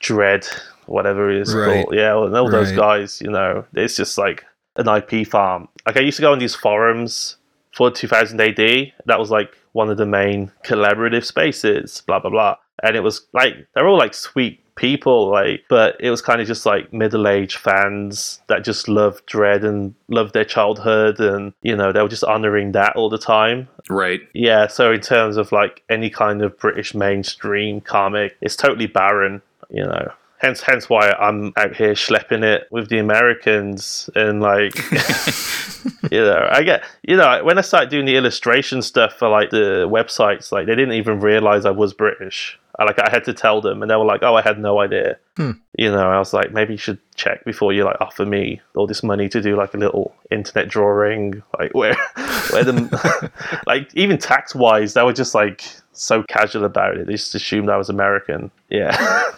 Dredd, 0.01 0.47
whatever 0.87 1.29
it 1.31 1.37
is 1.43 1.53
Right. 1.53 1.83
called. 1.83 1.93
Yeah, 1.95 2.15
well, 2.15 2.35
all 2.35 2.49
those 2.49 2.71
guys, 2.71 3.21
you 3.21 3.29
know, 3.29 3.63
it's 3.75 3.95
just 3.95 4.17
like 4.17 4.43
an 4.75 4.87
IP 4.87 5.23
farm. 5.27 5.67
Like 5.85 5.97
I 5.97 6.01
used 6.01 6.17
to 6.17 6.23
go 6.23 6.31
on 6.31 6.39
these 6.39 6.55
forums 6.55 7.37
for 7.77 7.91
2000 7.91 8.41
AD. 8.41 8.91
That 9.05 9.19
was 9.19 9.29
like 9.29 9.51
one 9.73 9.89
of 9.89 9.97
the 9.97 10.05
main 10.05 10.51
collaborative 10.63 11.25
spaces, 11.25 12.03
blah, 12.05 12.19
blah, 12.19 12.31
blah. 12.31 12.55
And 12.83 12.95
it 12.95 13.01
was 13.01 13.27
like, 13.33 13.67
they're 13.73 13.87
all 13.87 13.97
like 13.97 14.13
sweet 14.13 14.59
people, 14.75 15.29
like, 15.29 15.63
but 15.69 15.95
it 15.99 16.09
was 16.09 16.21
kind 16.21 16.41
of 16.41 16.47
just 16.47 16.65
like 16.65 16.91
middle 16.91 17.27
aged 17.27 17.57
fans 17.57 18.41
that 18.47 18.63
just 18.63 18.87
loved 18.87 19.27
Dredd 19.27 19.63
and 19.63 19.93
loved 20.07 20.33
their 20.33 20.45
childhood. 20.45 21.19
And, 21.19 21.53
you 21.61 21.75
know, 21.75 21.91
they 21.91 22.01
were 22.01 22.09
just 22.09 22.23
honoring 22.23 22.71
that 22.71 22.95
all 22.95 23.09
the 23.09 23.19
time. 23.19 23.67
Right. 23.89 24.21
Yeah, 24.33 24.67
so 24.67 24.91
in 24.91 25.01
terms 25.01 25.37
of 25.37 25.51
like 25.51 25.83
any 25.89 26.09
kind 26.09 26.41
of 26.41 26.57
British 26.57 26.95
mainstream 26.95 27.81
comic, 27.81 28.35
it's 28.41 28.55
totally 28.55 28.87
barren, 28.87 29.41
you 29.69 29.83
know. 29.83 30.11
Hence, 30.41 30.61
hence 30.61 30.89
why 30.89 31.11
I'm 31.11 31.53
out 31.55 31.75
here 31.75 31.93
schlepping 31.93 32.43
it 32.43 32.67
with 32.71 32.89
the 32.89 32.97
Americans 32.97 34.09
and 34.15 34.41
like, 34.41 34.75
you 36.11 36.19
know, 36.19 36.47
I 36.51 36.63
get, 36.63 36.83
you 37.03 37.15
know, 37.15 37.43
when 37.43 37.59
I 37.59 37.61
started 37.61 37.91
doing 37.91 38.05
the 38.05 38.15
illustration 38.15 38.81
stuff 38.81 39.13
for 39.13 39.29
like 39.29 39.51
the 39.51 39.87
websites, 39.87 40.51
like 40.51 40.65
they 40.65 40.73
didn't 40.73 40.95
even 40.95 41.19
realize 41.19 41.63
I 41.65 41.69
was 41.69 41.93
British. 41.93 42.57
I, 42.79 42.85
like 42.85 42.99
I 42.99 43.09
had 43.11 43.23
to 43.25 43.33
tell 43.33 43.61
them, 43.61 43.81
and 43.81 43.91
they 43.91 43.95
were 43.95 44.05
like, 44.05 44.23
"Oh, 44.23 44.35
I 44.35 44.41
had 44.41 44.57
no 44.57 44.79
idea." 44.79 45.17
Hmm. 45.37 45.51
You 45.77 45.91
know, 45.91 46.09
I 46.09 46.17
was 46.17 46.33
like, 46.33 46.51
maybe 46.51 46.73
you 46.73 46.77
should 46.77 46.99
check 47.15 47.45
before 47.45 47.73
you 47.73 47.83
like 47.83 47.97
offer 48.01 48.25
me 48.25 48.61
all 48.75 48.87
this 48.87 49.03
money 49.03 49.29
to 49.29 49.41
do 49.41 49.55
like 49.55 49.73
a 49.75 49.77
little 49.77 50.15
internet 50.31 50.69
drawing, 50.69 51.43
like 51.59 51.73
where, 51.75 51.93
where 52.51 52.63
the, 52.63 53.31
like 53.67 53.93
even 53.93 54.17
tax 54.17 54.55
wise, 54.55 54.93
they 54.93 55.03
were 55.03 55.13
just 55.13 55.35
like 55.35 55.63
so 55.91 56.23
casual 56.23 56.65
about 56.65 56.97
it. 56.97 57.07
They 57.07 57.13
just 57.13 57.35
assumed 57.35 57.69
I 57.69 57.77
was 57.77 57.89
American. 57.89 58.49
Yeah. 58.69 59.31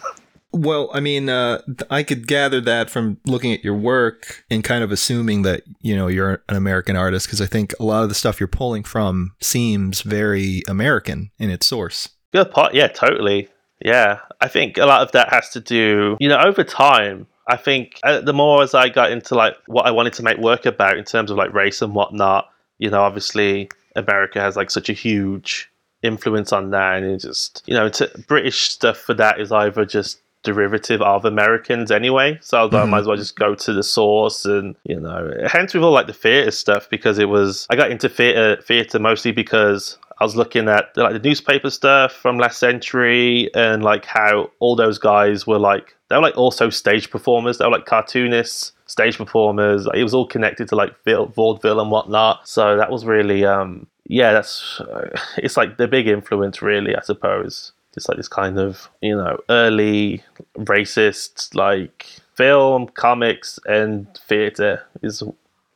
Well, 0.54 0.88
I 0.94 1.00
mean, 1.00 1.28
uh, 1.28 1.62
I 1.90 2.04
could 2.04 2.28
gather 2.28 2.60
that 2.60 2.88
from 2.88 3.18
looking 3.26 3.52
at 3.52 3.64
your 3.64 3.74
work 3.74 4.44
and 4.48 4.62
kind 4.62 4.84
of 4.84 4.92
assuming 4.92 5.42
that 5.42 5.64
you 5.80 5.96
know 5.96 6.06
you're 6.06 6.44
an 6.48 6.54
American 6.56 6.94
artist 6.94 7.26
because 7.26 7.40
I 7.40 7.46
think 7.46 7.74
a 7.80 7.84
lot 7.84 8.04
of 8.04 8.08
the 8.08 8.14
stuff 8.14 8.38
you're 8.38 8.46
pulling 8.46 8.84
from 8.84 9.32
seems 9.40 10.02
very 10.02 10.62
American 10.68 11.32
in 11.40 11.50
its 11.50 11.66
source. 11.66 12.08
Good 12.32 12.52
part. 12.52 12.72
Yeah, 12.72 12.86
totally. 12.86 13.48
Yeah, 13.84 14.20
I 14.40 14.46
think 14.46 14.78
a 14.78 14.86
lot 14.86 15.02
of 15.02 15.10
that 15.12 15.32
has 15.32 15.50
to 15.50 15.60
do, 15.60 16.16
you 16.20 16.28
know, 16.28 16.38
over 16.38 16.62
time. 16.62 17.26
I 17.48 17.56
think 17.56 17.98
uh, 18.04 18.20
the 18.20 18.32
more 18.32 18.62
as 18.62 18.74
I 18.74 18.88
got 18.88 19.10
into 19.10 19.34
like 19.34 19.56
what 19.66 19.86
I 19.86 19.90
wanted 19.90 20.12
to 20.14 20.22
make 20.22 20.38
work 20.38 20.66
about 20.66 20.96
in 20.96 21.04
terms 21.04 21.30
of 21.32 21.36
like 21.36 21.52
race 21.52 21.82
and 21.82 21.94
whatnot, 21.94 22.48
you 22.78 22.90
know, 22.90 23.02
obviously 23.02 23.70
America 23.96 24.40
has 24.40 24.56
like 24.56 24.70
such 24.70 24.88
a 24.88 24.94
huge 24.94 25.68
influence 26.02 26.52
on 26.52 26.70
that, 26.70 26.98
and 26.98 27.06
it 27.06 27.18
just, 27.18 27.62
you 27.66 27.74
know, 27.74 27.90
British 28.28 28.70
stuff 28.70 28.98
for 28.98 29.14
that 29.14 29.40
is 29.40 29.50
either 29.50 29.84
just 29.84 30.20
derivative 30.44 31.02
of 31.02 31.24
Americans 31.24 31.90
anyway. 31.90 32.38
So 32.40 32.68
I 32.68 32.82
I 32.82 32.84
might 32.84 33.00
as 33.00 33.06
well 33.06 33.16
just 33.16 33.36
go 33.36 33.54
to 33.54 33.72
the 33.72 33.82
source 33.82 34.44
and 34.44 34.76
you 34.84 35.00
know 35.00 35.32
hence 35.46 35.74
with 35.74 35.82
all 35.82 35.92
like 35.92 36.06
the 36.06 36.12
theatre 36.12 36.52
stuff 36.52 36.88
because 36.88 37.18
it 37.18 37.28
was 37.28 37.66
I 37.70 37.76
got 37.76 37.90
into 37.90 38.08
theatre 38.08 38.60
theatre 38.62 38.98
mostly 38.98 39.32
because 39.32 39.98
I 40.20 40.24
was 40.24 40.36
looking 40.36 40.68
at 40.68 40.96
like 40.96 41.14
the 41.14 41.28
newspaper 41.28 41.70
stuff 41.70 42.12
from 42.12 42.38
last 42.38 42.58
century 42.58 43.50
and 43.54 43.82
like 43.82 44.04
how 44.04 44.50
all 44.60 44.76
those 44.76 44.98
guys 44.98 45.46
were 45.46 45.58
like 45.58 45.96
they 46.08 46.16
were 46.16 46.22
like 46.22 46.36
also 46.36 46.70
stage 46.70 47.10
performers. 47.10 47.58
They 47.58 47.64
were 47.64 47.72
like 47.72 47.86
cartoonists, 47.86 48.72
stage 48.86 49.16
performers. 49.16 49.88
It 49.92 50.02
was 50.02 50.14
all 50.14 50.26
connected 50.26 50.68
to 50.68 50.76
like 50.76 50.94
vaudeville 51.04 51.80
and 51.80 51.90
whatnot. 51.90 52.46
So 52.48 52.76
that 52.76 52.90
was 52.90 53.04
really 53.04 53.44
um 53.44 53.86
yeah 54.06 54.32
that's 54.32 54.80
uh, 54.80 55.08
it's 55.38 55.56
like 55.56 55.78
the 55.78 55.88
big 55.88 56.06
influence 56.06 56.62
really 56.62 56.94
I 56.94 57.00
suppose. 57.00 57.72
It's 57.96 58.08
like 58.08 58.16
this 58.16 58.28
kind 58.28 58.58
of 58.58 58.88
you 59.00 59.16
know 59.16 59.38
early 59.48 60.22
racist 60.56 61.54
like 61.54 62.06
film, 62.34 62.88
comics, 62.88 63.58
and 63.66 64.06
theatre 64.26 64.82
is 65.02 65.22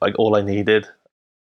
like 0.00 0.18
all 0.18 0.37
I 0.37 0.42
needed. 0.42 0.87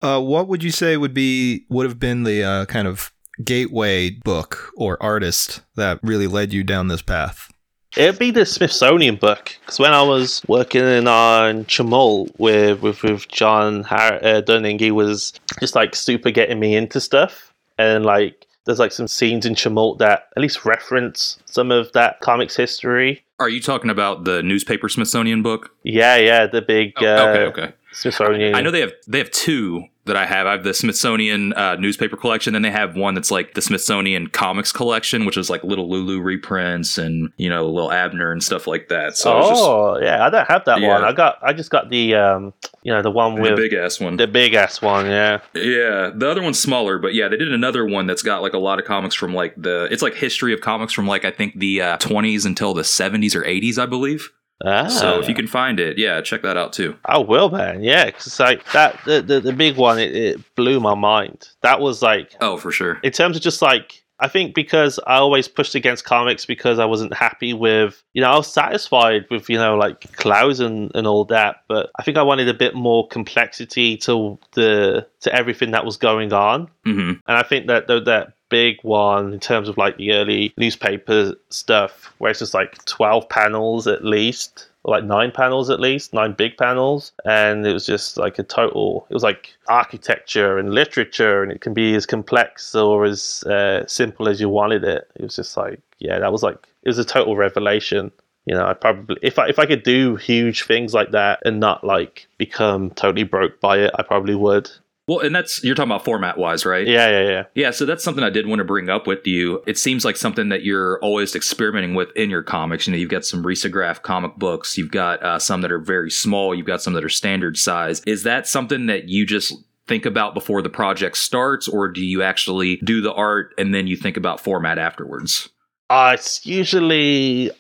Uh, 0.03 0.21
what 0.21 0.49
would 0.49 0.63
you 0.63 0.71
say 0.71 0.97
would 0.97 1.15
be 1.15 1.65
would 1.69 1.87
have 1.87 1.99
been 1.99 2.23
the 2.25 2.43
uh, 2.43 2.65
kind 2.67 2.89
of 2.89 3.13
gateway 3.45 4.11
book 4.11 4.71
or 4.77 5.03
artist 5.03 5.63
that 5.77 5.99
really 6.03 6.27
led 6.27 6.53
you 6.53 6.65
down 6.65 6.89
this 6.89 7.03
path? 7.03 7.53
It'd 7.97 8.21
be 8.21 8.31
the 8.31 8.47
Smithsonian 8.47 9.17
book 9.17 9.57
because 9.61 9.81
when 9.81 9.93
I 9.93 10.03
was 10.03 10.43
working 10.47 11.09
on 11.09 11.65
Tumult 11.65 12.31
with 12.39 12.83
with, 12.83 13.03
with 13.03 13.29
John 13.29 13.83
Har- 13.83 14.25
uh, 14.25 14.41
Dunning, 14.43 14.79
he 14.79 14.91
was 14.91 15.33
just 15.59 15.75
like 15.75 15.97
super 15.97 16.31
getting 16.31 16.61
me 16.61 16.77
into 16.77 17.01
stuff, 17.01 17.53
and 17.79 18.07
like 18.07 18.47
there's 18.71 18.79
like 18.79 18.93
some 18.93 19.09
scenes 19.09 19.45
in 19.45 19.57
Tumult 19.57 19.99
that 19.99 20.29
at 20.37 20.41
least 20.41 20.65
reference 20.65 21.41
some 21.45 21.73
of 21.73 21.91
that 21.93 22.21
comics 22.21 22.55
history. 22.55 23.25
Are 23.41 23.49
you 23.49 23.61
talking 23.61 23.91
about 23.91 24.25
the 24.25 24.45
newspaper 24.45 24.89
Smithsonian 24.89 25.43
book? 25.43 25.75
Yeah, 25.83 26.17
yeah, 26.17 26.47
the 26.47 26.63
big 26.63 26.93
uh, 27.03 27.07
Oh, 27.07 27.29
okay, 27.31 27.63
okay. 27.63 27.73
Smithsonian. 27.93 28.55
I 28.55 28.61
know 28.61 28.71
they 28.71 28.81
have 28.81 28.93
they 29.09 29.19
have 29.19 29.31
two 29.33 29.87
that 30.07 30.17
I 30.17 30.25
have. 30.27 30.47
I 30.47 30.53
have 30.53 30.65
the 30.65 30.73
Smithsonian 30.75 31.53
uh, 31.53 31.77
newspaper 31.77 32.17
collection, 32.17 32.53
then 32.55 32.63
they 32.63 32.71
have 32.71 32.97
one 32.97 33.15
that's 33.15 33.31
like 33.31 33.55
the 33.55 33.63
Smithsonian 33.63 34.29
comics 34.29 34.73
collection, 34.73 35.25
which 35.27 35.37
is 35.37 35.51
like 35.51 35.63
little 35.63 35.89
Lulu 35.91 36.21
reprints 36.21 36.97
and 36.99 37.31
you 37.37 37.49
know 37.49 37.69
little 37.69 37.93
Abner 37.93 38.33
and 38.33 38.43
stuff 38.43 38.67
like 38.67 38.89
that. 38.89 39.17
So 39.17 39.39
it's 39.39 39.49
just 39.51 39.63
oh, 39.63 39.99
yeah, 40.01 40.25
I 40.27 40.31
don't 40.31 40.49
have 40.49 40.65
that 40.65 40.81
Yeah. 40.81 40.89
one. 40.89 41.05
I 41.05 41.13
got, 41.13 41.39
I 41.43 41.53
just 41.53 41.71
got 41.71 41.91
the, 41.91 42.15
um, 42.15 42.55
you 42.83 42.93
know, 42.93 43.03
the 43.03 43.11
one 43.11 43.41
with 43.41 43.51
the 43.51 43.57
big 43.57 43.73
ass 43.75 44.01
one. 44.01 44.17
the 44.17 44.27
big 44.27 44.55
ass 44.55 44.81
one. 44.81 45.07
Yeah. 45.07 45.41
Yeah, 45.55 46.11
the 46.15 46.29
other 46.31 46.43
one's 46.43 46.59
smaller, 46.59 46.99
but 46.99 47.15
yeah, 47.15 47.29
they 47.29 47.37
did 47.37 47.53
another 47.53 47.85
one 47.87 48.07
that's 48.07 48.23
got 48.23 48.41
like 48.43 48.55
a 48.55 48.59
lot 48.59 48.79
of 48.79 48.87
comics 48.87 49.15
from 49.15 49.35
like 49.35 49.55
the 49.57 49.87
it's 49.91 50.03
like 50.03 50.15
history 50.15 50.53
of 50.55 50.61
comics 50.61 50.93
from 50.93 51.07
like 51.07 51.25
I 51.25 51.31
think 51.31 51.59
the 51.59 51.83
uh, 51.83 51.99
20s 51.99 52.47
until 52.47 52.73
the 52.75 52.83
70s 52.83 53.35
or 53.35 53.43
80s, 53.43 53.79
I 53.79 53.87
believe. 53.87 54.31
Ah. 54.65 54.89
So 54.89 55.19
if 55.21 55.29
you 55.29 55.35
can 55.35 55.47
find 55.47 55.81
it, 55.81 55.97
yeah, 55.99 56.21
check 56.21 56.43
that 56.43 56.57
out 56.57 56.73
too. 56.73 56.97
I 57.05 57.19
will, 57.19 57.51
man. 57.51 57.83
Yeah, 57.83 58.07
because 58.07 58.39
like 58.41 58.65
that, 58.73 58.99
the, 59.07 59.23
the 59.23 59.41
the 59.41 59.53
big 59.53 59.77
one, 59.77 59.99
it, 59.99 60.15
it 60.15 60.55
blew 60.55 60.81
my 60.81 60.95
mind. 60.95 61.49
That 61.63 61.81
was 61.81 62.03
like, 62.03 62.35
Oh, 62.41 62.57
for 62.57 62.71
sure. 62.71 62.99
in 63.03 63.13
terms 63.13 63.37
of 63.37 63.43
just 63.43 63.63
like, 63.63 64.03
I 64.23 64.29
think 64.29 64.55
because 64.55 65.01
I 65.07 65.17
always 65.17 65.49
pushed 65.49 65.75
against 65.75 66.05
comics 66.05 66.45
because 66.45 66.79
I 66.79 66.85
wasn't 66.85 67.15
happy 67.15 67.55
with, 67.55 68.03
you 68.13 68.21
know, 68.21 68.31
I 68.31 68.37
was 68.37 68.53
satisfied 68.53 69.25
with, 69.31 69.49
you 69.49 69.57
know, 69.57 69.77
like 69.77 70.13
Klaus 70.19 70.61
and, 70.61 70.93
and 70.95 71.07
all 71.07 71.25
that, 71.27 71.63
but 71.69 71.91
I 71.99 72.03
think 72.03 72.19
I 72.19 72.23
wanted 72.23 72.47
a 72.47 72.53
bit 72.53 72.75
more 72.75 73.09
complexity 73.09 73.97
to 73.99 74.39
the 74.53 75.07
to 75.21 75.35
everything 75.35 75.71
that 75.71 75.87
was 75.87 75.97
going 75.97 76.35
on. 76.35 76.69
hmm 76.85 77.13
And 77.27 77.39
I 77.39 77.43
think 77.43 77.67
that 77.69 77.87
that 77.87 78.05
that 78.05 78.33
big 78.51 78.77
one 78.83 79.33
in 79.33 79.41
terms 79.41 79.69
of 79.69 79.79
like 79.79 79.97
the 79.97 80.13
early 80.13 80.53
newspaper 80.59 81.35
stuff, 81.49 82.13
where 82.19 82.31
it's 82.31 82.41
just 82.41 82.55
like 82.55 82.85
twelve 82.85 83.29
panels 83.29 83.87
at 83.87 84.05
least, 84.05 84.69
like 84.85 85.05
nine 85.05 85.31
panels 85.31 85.71
at 85.71 85.81
least, 85.81 86.13
nine 86.13 86.33
big 86.33 86.57
panels, 86.57 87.13
and 87.25 87.67
it 87.67 87.73
was 87.73 87.87
just 87.87 88.17
like 88.17 88.39
a 88.39 88.43
total. 88.43 89.07
It 89.11 89.15
was 89.15 89.23
like 89.23 89.55
architecture 89.69 90.59
and 90.59 90.75
literature, 90.75 91.43
and 91.43 91.53
it 91.53 91.61
can 91.61 91.73
be 91.73 91.95
as 91.95 92.07
complex 92.07 92.75
or 92.75 93.05
as 93.05 93.43
uh, 93.45 93.87
simple 93.87 94.29
as 94.29 94.41
you 94.41 94.49
wanted 94.49 94.85
it. 94.85 95.11
It 95.17 95.23
was 95.23 95.37
just 95.37 95.57
like 95.57 95.81
yeah, 95.99 96.19
that 96.19 96.33
was 96.33 96.43
like 96.43 96.67
it 96.83 96.89
was 96.89 96.99
a 96.99 97.05
total 97.05 97.37
revelation. 97.37 98.11
You 98.47 98.55
know, 98.55 98.67
I 98.67 98.73
probably 98.75 99.17
if 99.23 99.39
I 99.39 99.49
if 99.49 99.59
I 99.59 99.67
could 99.67 99.83
do 99.83 100.17
huge 100.17 100.65
things 100.65 100.95
like 100.95 101.13
that 101.13 101.41
and 101.45 101.61
not 101.61 101.85
like 101.85 102.27
become 102.39 102.91
totally 102.91 103.25
broke 103.25 103.61
by 103.61 103.79
it, 103.79 103.93
I 103.97 104.03
probably 104.03 104.35
would. 104.35 104.71
Well, 105.11 105.19
and 105.19 105.35
that's 105.35 105.65
you're 105.65 105.75
talking 105.75 105.91
about 105.91 106.05
format 106.05 106.39
wise, 106.39 106.65
right? 106.65 106.87
Yeah, 106.87 107.11
yeah, 107.11 107.29
yeah. 107.29 107.45
Yeah, 107.57 107.71
so 107.73 107.85
that's 107.85 108.05
something 108.05 108.23
I 108.23 108.31
did 108.31 108.47
want 108.47 108.61
to 108.61 108.65
bring 108.65 108.89
up 108.89 109.09
with 109.09 109.27
you. 109.27 109.61
It 109.67 109.77
seems 109.77 110.05
like 110.05 110.17
something 110.17 110.51
that 110.51 110.63
you're 110.63 111.01
always 111.01 111.35
experimenting 111.35 111.95
with 111.95 112.15
in 112.15 112.31
your 112.31 112.45
comics. 112.45 112.87
You 112.87 112.93
know, 112.93 112.97
you've 112.97 113.11
got 113.11 113.25
some 113.25 113.43
risograph 113.43 114.03
comic 114.03 114.37
books, 114.37 114.79
you've 114.79 114.93
got 114.93 115.21
uh, 115.21 115.41
some 115.41 115.63
that 115.63 115.73
are 115.73 115.81
very 115.81 116.13
small, 116.13 116.55
you've 116.55 116.65
got 116.65 116.81
some 116.81 116.93
that 116.93 117.03
are 117.03 117.09
standard 117.09 117.59
size. 117.59 118.03
Is 118.07 118.23
that 118.23 118.47
something 118.47 118.87
that 118.87 119.09
you 119.09 119.27
just 119.27 119.53
think 119.89 120.07
about 120.07 120.33
before 120.33 120.63
the 120.63 120.71
project 120.71 121.17
starts, 121.17 121.67
or 121.67 121.89
do 121.89 122.07
you 122.07 122.23
actually 122.23 122.77
do 122.77 123.01
the 123.01 123.13
art 123.13 123.53
and 123.59 123.75
then 123.75 123.89
you 123.89 123.97
think 123.97 124.17
about 124.17 124.39
format 124.39 124.79
afterwards? 124.79 125.49
Uh, 125.89 126.13
it's 126.15 126.47
usually 126.47 127.51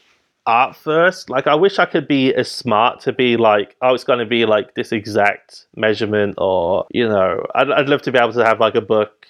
art 0.51 0.75
first. 0.75 1.31
Like, 1.31 1.47
I 1.47 1.55
wish 1.55 1.79
I 1.79 1.87
could 1.87 2.09
be 2.09 2.35
as 2.35 2.51
smart 2.51 3.01
to 3.03 3.13
be 3.13 3.37
like, 3.37 3.77
oh, 3.81 3.95
it's 3.95 4.05
going 4.05 4.19
to 4.19 4.27
be 4.27 4.45
like 4.47 4.75
this 4.75 4.91
exact 4.93 5.67
measurement, 5.77 6.35
or, 6.39 6.87
you 6.91 7.09
know, 7.09 7.47
I'd, 7.55 7.71
I'd 7.71 7.89
love 7.89 8.03
to 8.03 8.13
be 8.13 8.19
able 8.19 8.33
to 8.33 8.45
have 8.45 8.59
like 8.59 8.75
a 8.75 8.81
book 8.81 9.27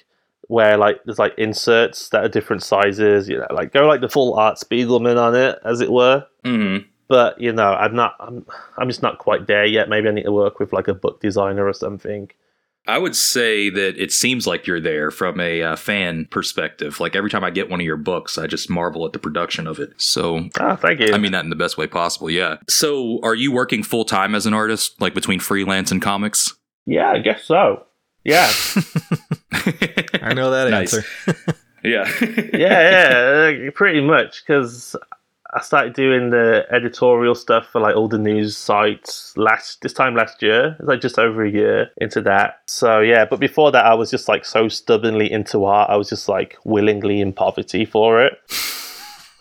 where 0.48 0.76
like 0.76 1.00
there's 1.04 1.18
like 1.18 1.34
inserts 1.38 2.08
that 2.08 2.24
are 2.24 2.28
different 2.28 2.62
sizes, 2.62 3.28
you 3.28 3.38
know, 3.38 3.46
like 3.52 3.72
go 3.72 3.86
like 3.86 4.00
the 4.00 4.08
full 4.08 4.34
Art 4.34 4.58
Spiegelman 4.58 5.16
on 5.16 5.36
it, 5.36 5.58
as 5.64 5.80
it 5.80 5.92
were. 5.92 6.26
Mm-hmm. 6.44 6.88
But, 7.06 7.40
you 7.40 7.52
know, 7.52 7.72
I'm 7.74 7.94
not, 7.94 8.14
I'm, 8.18 8.46
I'm 8.78 8.88
just 8.88 9.02
not 9.02 9.18
quite 9.18 9.46
there 9.46 9.66
yet. 9.66 9.88
Maybe 9.88 10.08
I 10.08 10.12
need 10.12 10.24
to 10.24 10.32
work 10.32 10.58
with 10.58 10.72
like 10.72 10.88
a 10.88 10.94
book 10.94 11.20
designer 11.20 11.66
or 11.66 11.72
something. 11.72 12.30
I 12.86 12.98
would 12.98 13.14
say 13.14 13.70
that 13.70 13.96
it 14.02 14.10
seems 14.10 14.46
like 14.46 14.66
you're 14.66 14.80
there 14.80 15.10
from 15.10 15.38
a 15.38 15.62
uh, 15.62 15.76
fan 15.76 16.26
perspective. 16.30 16.98
Like 16.98 17.14
every 17.14 17.30
time 17.30 17.44
I 17.44 17.50
get 17.50 17.68
one 17.70 17.78
of 17.80 17.86
your 17.86 17.96
books, 17.98 18.36
I 18.38 18.46
just 18.46 18.68
marvel 18.70 19.06
at 19.06 19.12
the 19.12 19.18
production 19.18 19.66
of 19.66 19.78
it. 19.78 19.90
So 19.98 20.48
Ah, 20.58 20.76
thank 20.76 20.98
you. 21.00 21.12
I 21.14 21.18
mean 21.18 21.32
that 21.32 21.44
in 21.44 21.50
the 21.50 21.56
best 21.56 21.76
way 21.78 21.86
possible, 21.86 22.30
yeah. 22.30 22.56
So, 22.68 23.20
are 23.22 23.34
you 23.34 23.52
working 23.52 23.82
full 23.82 24.04
time 24.04 24.34
as 24.34 24.46
an 24.46 24.54
artist, 24.54 25.00
like 25.00 25.14
between 25.14 25.40
freelance 25.40 25.90
and 25.92 26.00
comics? 26.02 26.54
yeah, 26.86 27.10
I 27.12 27.18
guess 27.18 27.44
so. 27.44 27.84
Yeah. 28.24 28.50
I 30.22 30.34
know 30.34 30.50
that 30.50 30.68
Nice. 30.70 30.94
answer. 30.94 31.04
yeah. 31.84 32.10
yeah, 32.52 33.48
yeah, 33.48 33.70
pretty 33.74 34.00
much. 34.00 34.42
Because 34.44 34.96
I 35.52 35.60
started 35.60 35.94
doing 35.94 36.30
the 36.30 36.64
editorial 36.70 37.34
stuff 37.34 37.66
for 37.66 37.80
like 37.80 37.96
all 37.96 38.08
the 38.08 38.18
news 38.18 38.56
sites 38.56 39.36
last 39.36 39.82
this 39.82 39.92
time 39.92 40.14
last 40.14 40.42
year. 40.42 40.76
It's 40.78 40.88
like 40.88 41.00
just 41.00 41.18
over 41.18 41.44
a 41.44 41.50
year 41.50 41.90
into 41.96 42.20
that. 42.22 42.60
So 42.66 43.00
yeah, 43.00 43.24
but 43.24 43.40
before 43.40 43.72
that, 43.72 43.84
I 43.84 43.94
was 43.94 44.10
just 44.10 44.28
like 44.28 44.44
so 44.44 44.68
stubbornly 44.68 45.30
into 45.30 45.64
art. 45.64 45.90
I 45.90 45.96
was 45.96 46.08
just 46.08 46.28
like 46.28 46.56
willingly 46.64 47.20
in 47.20 47.32
poverty 47.32 47.84
for 47.84 48.24
it. 48.24 48.38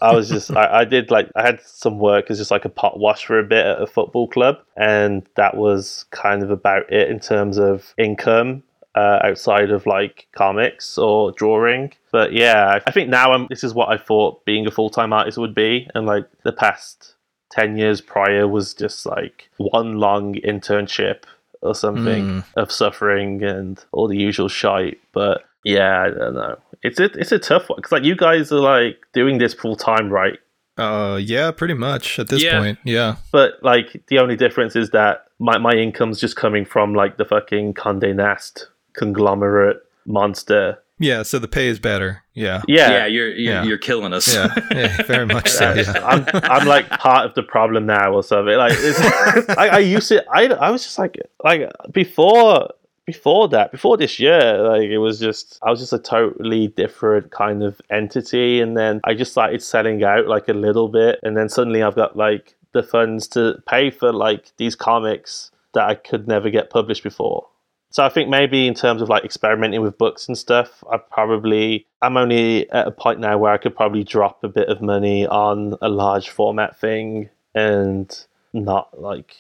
I 0.02 0.16
was 0.16 0.30
just 0.30 0.52
I, 0.56 0.80
I 0.80 0.86
did 0.86 1.12
like 1.12 1.30
I 1.36 1.46
had 1.46 1.62
some 1.62 2.00
work 2.00 2.32
as 2.32 2.38
just 2.38 2.52
like 2.52 2.66
a 2.66 2.70
pot 2.70 3.00
wash 3.00 3.26
for 3.26 3.38
a 3.38 3.44
bit 3.44 3.66
at 3.66 3.82
a 3.82 3.88
football 3.88 4.28
club, 4.28 4.58
and 4.78 5.28
that 5.36 5.58
was 5.58 6.06
kind 6.12 6.42
of 6.42 6.50
about 6.50 6.92
it 6.92 7.10
in 7.10 7.20
terms 7.20 7.58
of 7.58 7.94
income 7.98 8.64
uh, 8.96 9.20
outside 9.24 9.72
of 9.72 9.86
like 9.86 10.28
comics 10.36 10.98
or 10.98 11.32
drawing. 11.32 11.94
But 12.12 12.34
yeah, 12.34 12.68
I- 12.76 12.82
I 12.88 12.92
think 12.92 13.10
now 13.10 13.32
I'm. 13.34 13.48
This 13.50 13.64
is 13.64 13.74
what 13.74 13.90
I 13.90 13.98
thought 13.98 14.44
being 14.46 14.66
a 14.68 14.72
full 14.72 14.90
time 14.90 15.14
artist 15.14 15.38
would 15.38 15.56
be, 15.56 15.88
and 15.96 16.06
like 16.06 16.26
the 16.44 16.52
past 16.52 17.16
ten 17.52 17.78
years 17.78 18.02
prior 18.02 18.48
was 18.48 18.74
just 18.74 19.06
like 19.06 19.50
one 19.58 19.98
long 20.00 20.36
internship 20.36 21.24
or 21.62 21.76
something 21.76 22.44
of 22.56 22.72
suffering 22.72 23.44
and 23.44 23.84
all 23.92 24.08
the 24.08 24.18
usual 24.18 24.48
shite. 24.48 25.00
But 25.12 25.44
yeah, 25.64 26.04
I 26.04 26.10
don't 26.10 26.34
know. 26.36 26.58
It's 26.84 27.00
a 27.00 27.06
it's 27.20 27.32
a 27.32 27.40
tough 27.40 27.70
one 27.70 27.78
because 27.78 27.92
like 27.92 28.04
you 28.06 28.16
guys 28.16 28.52
are 28.52 28.60
like 28.62 28.98
doing 29.14 29.38
this 29.40 29.54
full 29.54 29.76
time, 29.76 30.10
right? 30.10 30.40
Uh, 30.78 31.18
yeah, 31.22 31.52
pretty 31.52 31.74
much 31.74 32.18
at 32.20 32.30
this 32.30 32.42
Yeah. 32.42 32.58
point. 32.60 32.80
Yeah. 32.86 33.18
But 33.34 33.62
like 33.62 34.02
the 34.08 34.20
only 34.20 34.38
difference 34.38 34.78
is 34.78 34.92
that 34.92 35.26
my 35.38 35.58
my 35.58 35.74
income's 35.74 36.20
just 36.22 36.38
coming 36.38 36.64
from 36.66 36.94
like 36.96 37.18
the 37.18 37.26
fucking 37.26 37.74
Condé 37.74 38.16
Nast 38.16 38.68
conglomerate 38.94 39.78
monster 40.06 40.80
Yeah, 41.02 41.24
so 41.24 41.40
the 41.40 41.48
pay 41.48 41.68
is 41.68 41.80
better. 41.80 42.24
Yeah. 42.34 42.62
Yeah, 42.68 42.90
Yeah, 42.92 43.06
you're 43.06 43.30
you're, 43.30 43.54
Yeah. 43.54 43.64
you're 43.64 43.78
killing 43.78 44.12
us. 44.14 44.28
Yeah, 44.34 44.54
yeah 44.72 45.02
very 45.08 45.26
much 45.26 45.50
so. 45.50 45.74
Yeah, 45.74 45.94
Yeah. 45.96 46.06
I'm 46.06 46.26
I'm 46.44 46.68
like 46.68 46.90
part 46.90 47.26
of 47.26 47.36
the 47.36 47.44
problem 47.44 47.86
now 47.86 48.14
or 48.14 48.24
something. 48.24 48.58
Like 48.58 48.74
it's, 48.76 49.00
I, 49.58 49.68
I 49.68 49.80
used 49.80 50.10
to 50.10 50.26
I 50.30 50.48
I 50.48 50.72
was 50.72 50.84
just 50.84 51.00
like 51.00 51.18
like 51.44 51.62
before 51.94 52.70
before 53.06 53.48
that 53.50 53.72
before 53.72 53.98
this 53.98 54.20
year 54.20 54.62
like 54.72 54.84
it 54.84 55.00
was 55.00 55.20
just 55.20 55.58
I 55.64 55.72
was 55.72 55.80
just 55.80 55.94
a 55.94 56.00
totally 56.00 56.68
different 56.68 57.32
kind 57.32 57.64
of 57.64 57.82
entity 57.90 58.62
and 58.62 58.78
then 58.78 59.02
I 59.04 59.16
just 59.16 59.32
started 59.32 59.64
selling 59.64 60.04
out 60.04 60.28
like 60.28 60.48
a 60.48 60.54
little 60.54 60.90
bit 60.90 61.20
and 61.24 61.36
then 61.36 61.50
suddenly 61.50 61.82
I've 61.82 61.96
got 61.96 62.16
like 62.16 62.56
the 62.74 62.84
funds 62.84 63.28
to 63.30 63.64
pay 63.68 63.90
for 63.90 64.14
like 64.14 64.52
these 64.58 64.76
comics 64.76 65.50
that 65.74 65.90
I 65.90 65.96
could 65.96 66.28
never 66.28 66.52
get 66.52 66.70
published 66.70 67.02
before. 67.04 67.48
So 67.92 68.06
I 68.06 68.10
think 68.10 68.30
maybe 68.30 68.68
in 68.68 68.76
terms 68.76 69.02
of 69.02 69.10
like 69.10 69.26
experimenting 69.26 69.82
with 69.82 69.98
books 69.98 70.28
and 70.28 70.38
stuff, 70.38 70.84
I 70.92 70.98
probably 70.98 71.88
I'm 72.02 72.18
only 72.18 72.70
at 72.70 72.88
a 72.88 72.92
point 72.92 73.20
now 73.20 73.38
where 73.38 73.52
I 73.52 73.58
could 73.58 73.76
probably 73.76 74.04
drop 74.04 74.44
a 74.44 74.48
bit 74.48 74.70
of 74.70 74.82
money 74.82 75.26
on 75.26 75.76
a 75.82 75.90
large 75.90 76.30
format 76.30 76.80
thing 76.80 77.30
and 77.56 78.16
not 78.54 79.00
like 79.00 79.36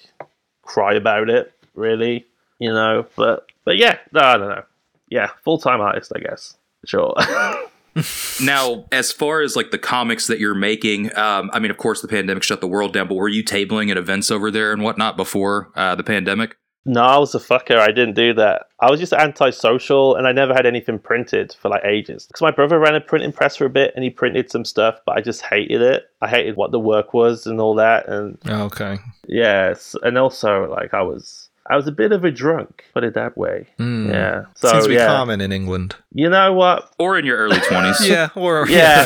cry 0.63 0.93
about 0.95 1.29
it 1.29 1.53
really, 1.75 2.25
you 2.57 2.71
know. 2.71 3.05
But 3.15 3.47
but 3.65 3.77
yeah, 3.77 3.97
no, 4.11 4.21
I 4.21 4.37
don't 4.37 4.49
know. 4.49 4.63
Yeah, 5.09 5.29
full 5.43 5.59
time 5.59 5.81
artist, 5.81 6.11
I 6.15 6.19
guess. 6.19 6.57
Sure. 6.85 7.15
Now, 8.41 8.85
as 8.91 9.11
far 9.11 9.41
as 9.41 9.55
like 9.55 9.71
the 9.71 9.77
comics 9.77 10.27
that 10.27 10.39
you're 10.39 10.55
making, 10.55 11.15
um, 11.17 11.49
I 11.51 11.59
mean, 11.59 11.71
of 11.71 11.77
course, 11.77 12.01
the 12.01 12.07
pandemic 12.07 12.43
shut 12.43 12.61
the 12.61 12.67
world 12.67 12.93
down. 12.93 13.07
But 13.07 13.15
were 13.15 13.27
you 13.27 13.43
tabling 13.43 13.91
at 13.91 13.97
events 13.97 14.31
over 14.31 14.51
there 14.51 14.71
and 14.71 14.83
whatnot 14.83 15.17
before 15.17 15.71
uh, 15.75 15.95
the 15.95 16.03
pandemic? 16.03 16.55
No, 16.91 17.01
I 17.03 17.17
was 17.19 17.35
a 17.35 17.39
fucker. 17.39 17.77
I 17.77 17.87
didn't 17.87 18.15
do 18.15 18.33
that. 18.33 18.63
I 18.79 18.89
was 18.89 18.99
just 18.99 19.13
antisocial, 19.13 20.15
and 20.15 20.25
I 20.27 20.31
never 20.31 20.53
had 20.53 20.65
anything 20.65 20.97
printed 20.97 21.55
for 21.61 21.69
like 21.69 21.85
ages. 21.85 22.25
Because 22.25 22.41
my 22.41 22.51
brother 22.51 22.79
ran 22.79 22.95
a 22.95 23.01
printing 23.01 23.31
press 23.31 23.55
for 23.57 23.65
a 23.65 23.69
bit, 23.69 23.91
and 23.95 24.03
he 24.03 24.09
printed 24.09 24.49
some 24.49 24.65
stuff, 24.65 24.99
but 25.05 25.15
I 25.17 25.21
just 25.21 25.41
hated 25.43 25.81
it. 25.81 26.09
I 26.21 26.27
hated 26.27 26.55
what 26.55 26.71
the 26.71 26.79
work 26.79 27.13
was 27.13 27.45
and 27.45 27.61
all 27.61 27.75
that, 27.75 28.07
and 28.09 28.37
Okay. 28.47 28.97
Yes, 29.27 29.95
and 30.01 30.17
also 30.17 30.69
like 30.71 30.93
I 30.95 31.01
was, 31.03 31.49
I 31.69 31.75
was 31.75 31.85
a 31.87 31.91
bit 31.91 32.11
of 32.11 32.23
a 32.25 32.31
drunk, 32.31 32.85
put 32.93 33.03
it 33.03 33.13
that 33.13 33.37
way. 33.37 33.67
Mm. 33.77 34.09
Yeah. 34.11 34.45
So 34.55 34.69
Seems 34.69 34.83
to 34.85 34.89
be 34.89 34.95
yeah, 34.95 35.05
common 35.05 35.41
in 35.41 35.51
England. 35.51 35.95
you 36.13 36.27
know 36.29 36.51
what? 36.53 36.91
Or 36.97 37.19
in 37.19 37.25
your 37.25 37.37
early 37.37 37.57
20s? 37.69 38.07
Yeah, 38.07 38.29
or 38.35 38.67
Yeah. 38.69 39.05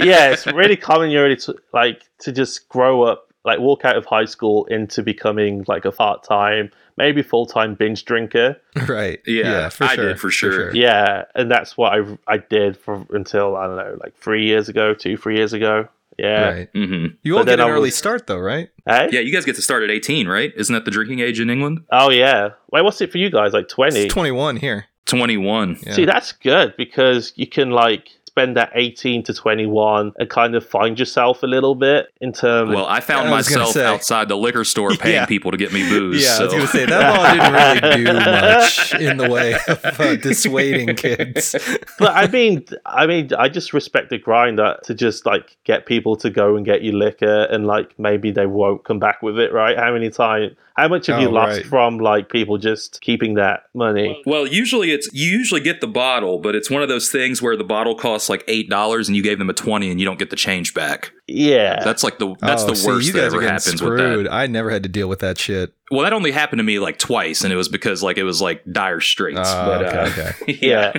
Yeah, 0.00 0.30
it's 0.32 0.46
really 0.46 0.76
common. 0.76 1.10
You're 1.10 1.22
ready 1.22 1.36
to 1.36 1.54
like 1.72 2.02
to 2.20 2.32
just 2.32 2.68
grow 2.68 3.02
up, 3.02 3.28
like 3.44 3.60
walk 3.60 3.84
out 3.84 3.96
of 3.96 4.06
high 4.06 4.24
school 4.24 4.64
into 4.66 5.02
becoming 5.02 5.64
like 5.68 5.84
a 5.84 5.92
part 5.92 6.22
time, 6.22 6.70
maybe 6.96 7.22
full 7.22 7.46
time 7.46 7.74
binge 7.74 8.04
drinker. 8.04 8.56
right. 8.88 9.20
Yeah, 9.26 9.68
for 9.68 9.84
I 9.84 9.94
sure. 9.94 10.08
did 10.08 10.20
for 10.20 10.30
sure. 10.30 10.74
Yeah, 10.74 11.24
and 11.34 11.50
that's 11.50 11.76
what 11.76 11.92
I 11.92 12.18
I 12.26 12.38
did 12.38 12.76
for 12.76 13.06
until 13.10 13.56
I 13.56 13.66
don't 13.66 13.76
know, 13.76 13.98
like 14.02 14.16
three 14.16 14.46
years 14.46 14.68
ago, 14.68 14.94
two 14.94 15.16
three 15.16 15.36
years 15.36 15.52
ago. 15.52 15.88
Yeah. 16.18 16.50
Right. 16.50 16.68
hmm 16.72 17.06
You 17.24 17.34
all 17.36 17.40
But 17.44 17.50
get 17.50 17.60
an 17.60 17.66
I 17.66 17.70
early 17.70 17.90
start 17.90 18.28
though, 18.28 18.38
right? 18.38 18.70
Hey? 18.86 19.08
Yeah, 19.10 19.18
you 19.20 19.32
guys 19.32 19.44
get 19.44 19.56
to 19.56 19.62
start 19.62 19.82
at 19.82 19.90
18, 19.90 20.28
right? 20.28 20.52
Isn't 20.56 20.72
that 20.72 20.84
the 20.84 20.92
drinking 20.92 21.18
age 21.18 21.40
in 21.40 21.50
England? 21.50 21.80
Oh 21.90 22.10
yeah. 22.10 22.50
Wait, 22.70 22.82
what's 22.82 23.00
it 23.00 23.10
for 23.10 23.18
you 23.18 23.30
guys? 23.30 23.52
Like 23.52 23.68
twenty? 23.68 24.06
21 24.08 24.56
here. 24.58 24.86
21. 25.06 25.78
Yeah. 25.82 25.92
See, 25.92 26.04
that's 26.04 26.30
good 26.32 26.74
because 26.76 27.32
you 27.36 27.46
can 27.46 27.70
like 27.70 28.10
spend 28.34 28.56
that 28.56 28.72
18 28.74 29.22
to 29.22 29.32
21 29.32 30.12
and 30.18 30.28
kind 30.28 30.56
of 30.56 30.66
find 30.66 30.98
yourself 30.98 31.44
a 31.44 31.46
little 31.46 31.76
bit 31.76 32.12
in 32.20 32.32
terms 32.32 32.74
Well, 32.74 32.84
I 32.86 32.98
found 32.98 33.28
I 33.28 33.30
myself 33.30 33.68
say. 33.70 33.84
outside 33.84 34.28
the 34.28 34.36
liquor 34.36 34.64
store 34.64 34.90
paying 34.96 35.14
Yeah. 35.14 35.26
people 35.26 35.52
to 35.52 35.56
get 35.56 35.72
me 35.72 35.88
booze. 35.88 36.24
Yeah, 36.24 36.38
I 36.40 36.42
was 36.42 36.52
going 36.52 36.66
to 36.66 36.68
say 36.68 36.84
that 36.86 37.16
law 37.16 37.32
didn't 37.80 37.94
really 37.94 38.04
do 38.04 38.12
much 38.12 38.94
in 38.94 39.16
the 39.18 39.30
way 39.30 39.54
of 39.68 40.00
uh, 40.00 40.16
dissuading 40.16 40.96
kids. 40.96 41.54
but 42.00 42.10
I 42.12 42.26
mean, 42.26 42.64
I 42.84 43.06
mean, 43.06 43.30
I 43.38 43.48
just 43.48 43.72
respect 43.72 44.10
the 44.10 44.18
grind 44.18 44.58
that 44.58 44.82
to 44.86 44.94
just 44.94 45.26
like 45.26 45.56
get 45.62 45.86
people 45.86 46.16
to 46.16 46.28
go 46.28 46.56
and 46.56 46.66
get 46.66 46.82
you 46.82 46.90
liquor, 46.90 47.44
and 47.44 47.68
like 47.68 47.96
maybe 48.00 48.32
they 48.32 48.46
won't 48.46 48.82
come 48.84 48.98
back 48.98 49.22
with 49.22 49.38
it, 49.38 49.52
right? 49.52 49.78
How 49.78 49.92
many 49.92 50.10
times? 50.10 50.56
How 50.76 50.88
much 50.88 51.06
have 51.06 51.20
you 51.20 51.28
Oh, 51.28 51.32
lost 51.32 51.58
right. 51.58 51.66
from 51.66 51.98
like 51.98 52.28
people 52.28 52.58
just 52.58 53.00
keeping 53.00 53.34
that 53.34 53.64
money? 53.74 54.20
Well, 54.26 54.46
usually 54.46 54.90
it's 54.90 55.08
you 55.12 55.30
usually 55.30 55.60
get 55.60 55.80
the 55.80 55.86
bottle, 55.86 56.38
but 56.40 56.54
it's 56.56 56.68
one 56.70 56.82
of 56.82 56.88
those 56.88 57.10
things 57.10 57.40
where 57.40 57.56
the 57.56 57.62
bottle 57.64 57.94
costs 57.94 58.28
like 58.28 58.44
eight 58.48 58.68
dollars 58.68 59.08
and 59.08 59.16
you 59.16 59.22
gave 59.22 59.38
them 59.38 59.48
a 59.48 59.54
twenty 59.54 59.90
and 59.90 60.00
you 60.00 60.04
don't 60.06 60.18
get 60.18 60.30
the 60.30 60.36
change 60.36 60.74
back. 60.74 61.12
Yeah, 61.26 61.82
That's 61.82 62.02
like 62.04 62.18
the 62.18 62.34
that's 62.40 62.64
Oh, 62.64 62.66
the 62.66 62.76
see, 62.76 62.86
worst 62.86 63.06
you 63.06 63.12
that 63.14 63.24
ever 63.24 63.36
are 63.36 63.40
getting 63.40 63.54
happens 63.54 63.76
screwed. 63.80 64.16
with 64.16 64.24
that. 64.26 64.32
I 64.32 64.46
never 64.46 64.68
had 64.70 64.82
to 64.82 64.90
deal 64.90 65.08
with 65.08 65.20
that 65.20 65.38
shit. 65.38 65.72
Well, 65.90 66.02
that 66.02 66.12
only 66.12 66.32
happened 66.32 66.58
to 66.58 66.64
me 66.64 66.78
like 66.78 66.98
twice, 66.98 67.44
and 67.44 67.52
it 67.52 67.56
was 67.56 67.68
because 67.70 68.02
like 68.02 68.18
it 68.18 68.24
was 68.24 68.42
like 68.42 68.62
dire 68.70 69.00
straits. 69.00 69.38
Oh, 69.42 69.64
but 69.64 69.86
okay, 69.86 69.98
uh, 69.98 70.32
okay. 70.42 70.58
yeah. 70.62 70.92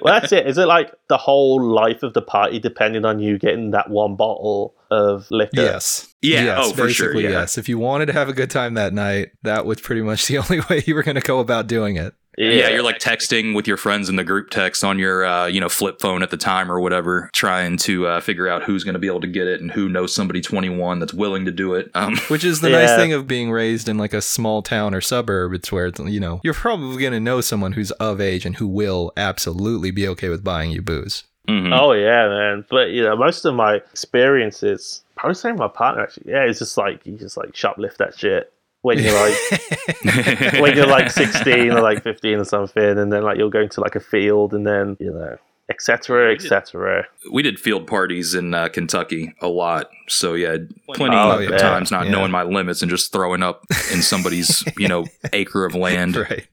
well, 0.00 0.18
that's 0.18 0.32
it. 0.32 0.46
Is 0.46 0.56
it 0.56 0.66
like 0.66 0.94
the 1.08 1.18
whole 1.18 1.62
life 1.62 2.02
of 2.02 2.14
the 2.14 2.22
party 2.22 2.58
depending 2.58 3.04
on 3.04 3.18
you 3.18 3.38
getting 3.38 3.72
that 3.72 3.90
one 3.90 4.16
bottle 4.16 4.74
of 4.90 5.26
liquor? 5.30 5.50
Yes. 5.54 6.14
Yeah, 6.22 6.44
Yes, 6.44 6.58
oh, 6.60 6.70
for 6.72 6.88
sure, 6.88 7.08
basically, 7.08 7.24
yeah. 7.24 7.40
Yes. 7.40 7.58
If 7.58 7.68
you 7.68 7.78
wanted 7.78 8.06
to 8.06 8.12
have 8.14 8.28
a 8.30 8.32
good 8.32 8.50
time 8.50 8.74
that 8.74 8.92
night, 8.94 9.32
that 9.42 9.66
was 9.66 9.80
pretty 9.80 10.00
much 10.02 10.26
the 10.26 10.38
only 10.38 10.60
way 10.70 10.82
you 10.86 10.94
were 10.94 11.02
going 11.02 11.16
to 11.16 11.20
go 11.20 11.38
about 11.40 11.66
doing 11.66 11.96
it. 11.96 12.14
Yeah, 12.36 12.68
you're 12.68 12.82
like 12.82 12.98
texting 12.98 13.54
with 13.54 13.66
your 13.66 13.76
friends 13.76 14.08
in 14.08 14.16
the 14.16 14.24
group 14.24 14.50
text 14.50 14.84
on 14.84 14.98
your 14.98 15.24
uh, 15.24 15.46
you 15.46 15.60
know 15.60 15.68
flip 15.68 16.00
phone 16.00 16.22
at 16.22 16.30
the 16.30 16.36
time 16.36 16.70
or 16.70 16.80
whatever, 16.80 17.30
trying 17.32 17.76
to 17.78 18.06
uh, 18.06 18.20
figure 18.20 18.46
out 18.48 18.62
who's 18.62 18.84
going 18.84 18.94
to 18.94 18.98
be 18.98 19.06
able 19.06 19.20
to 19.20 19.26
get 19.26 19.46
it 19.46 19.60
and 19.60 19.70
who 19.70 19.88
knows 19.88 20.14
somebody 20.14 20.40
21 20.40 20.98
that's 20.98 21.14
willing 21.14 21.44
to 21.46 21.50
do 21.50 21.74
it. 21.74 21.90
Um, 21.94 22.16
Which 22.28 22.44
is 22.44 22.60
the 22.60 22.68
nice 22.68 22.94
thing 22.96 23.12
of 23.12 23.26
being 23.26 23.50
raised 23.50 23.88
in 23.88 23.96
like 23.96 24.12
a 24.12 24.20
small 24.20 24.62
town 24.62 24.94
or 24.94 25.00
suburb. 25.00 25.54
It's 25.54 25.72
where 25.72 25.86
it's, 25.86 25.98
you 26.00 26.20
know 26.20 26.40
you're 26.44 26.54
probably 26.54 27.00
going 27.00 27.12
to 27.12 27.20
know 27.20 27.40
someone 27.40 27.72
who's 27.72 27.90
of 27.92 28.20
age 28.20 28.44
and 28.44 28.56
who 28.56 28.66
will 28.66 29.12
absolutely 29.16 29.90
be 29.90 30.06
okay 30.08 30.28
with 30.28 30.44
buying 30.44 30.70
you 30.70 30.82
booze. 30.82 31.24
mhm. 31.48 31.76
Oh 31.78 31.92
yeah, 31.92 32.28
man. 32.28 32.64
But 32.68 32.90
you 32.90 33.02
know, 33.02 33.16
most 33.16 33.44
of 33.44 33.54
my 33.54 33.76
experiences, 33.76 35.02
probably 35.14 35.34
same 35.34 35.52
with 35.52 35.60
my 35.60 35.68
partner 35.68 36.02
actually. 36.02 36.32
Yeah, 36.32 36.44
it's 36.44 36.58
just 36.58 36.76
like 36.76 37.04
you 37.06 37.16
just 37.16 37.36
like 37.36 37.52
shoplift 37.52 37.96
that 37.96 38.18
shit 38.18 38.52
when 38.86 38.98
you're 38.98 39.12
like 39.14 39.34
when 40.60 40.76
you're 40.76 40.86
like 40.86 41.10
16 41.10 41.70
or 41.72 41.80
like 41.80 42.02
15 42.02 42.38
or 42.38 42.44
something, 42.44 42.98
and 42.98 43.12
then 43.12 43.22
like 43.22 43.36
you're 43.38 43.50
going 43.50 43.68
to 43.70 43.80
like 43.80 43.96
a 43.96 44.00
field, 44.00 44.54
and 44.54 44.66
then 44.66 44.96
you 45.00 45.12
know, 45.12 45.36
etc. 45.68 46.32
etc. 46.34 47.04
we 47.32 47.42
did 47.42 47.58
field 47.58 47.86
parties 47.86 48.34
in 48.34 48.54
uh, 48.54 48.68
Kentucky 48.68 49.34
a 49.40 49.48
lot. 49.48 49.90
So 50.08 50.34
yeah, 50.34 50.56
plenty 50.94 51.16
Oh, 51.16 51.38
of 51.38 51.50
yeah. 51.50 51.56
times 51.58 51.90
not 51.90 52.06
Yeah. 52.06 52.12
knowing 52.12 52.30
my 52.30 52.44
limits 52.44 52.82
and 52.82 52.90
just 52.90 53.12
throwing 53.12 53.42
up 53.42 53.64
in 53.92 54.02
somebody's 54.02 54.62
you 54.78 54.88
know 54.88 55.04
acre 55.32 55.64
of 55.64 55.74
land. 55.74 56.16
right. 56.16 56.46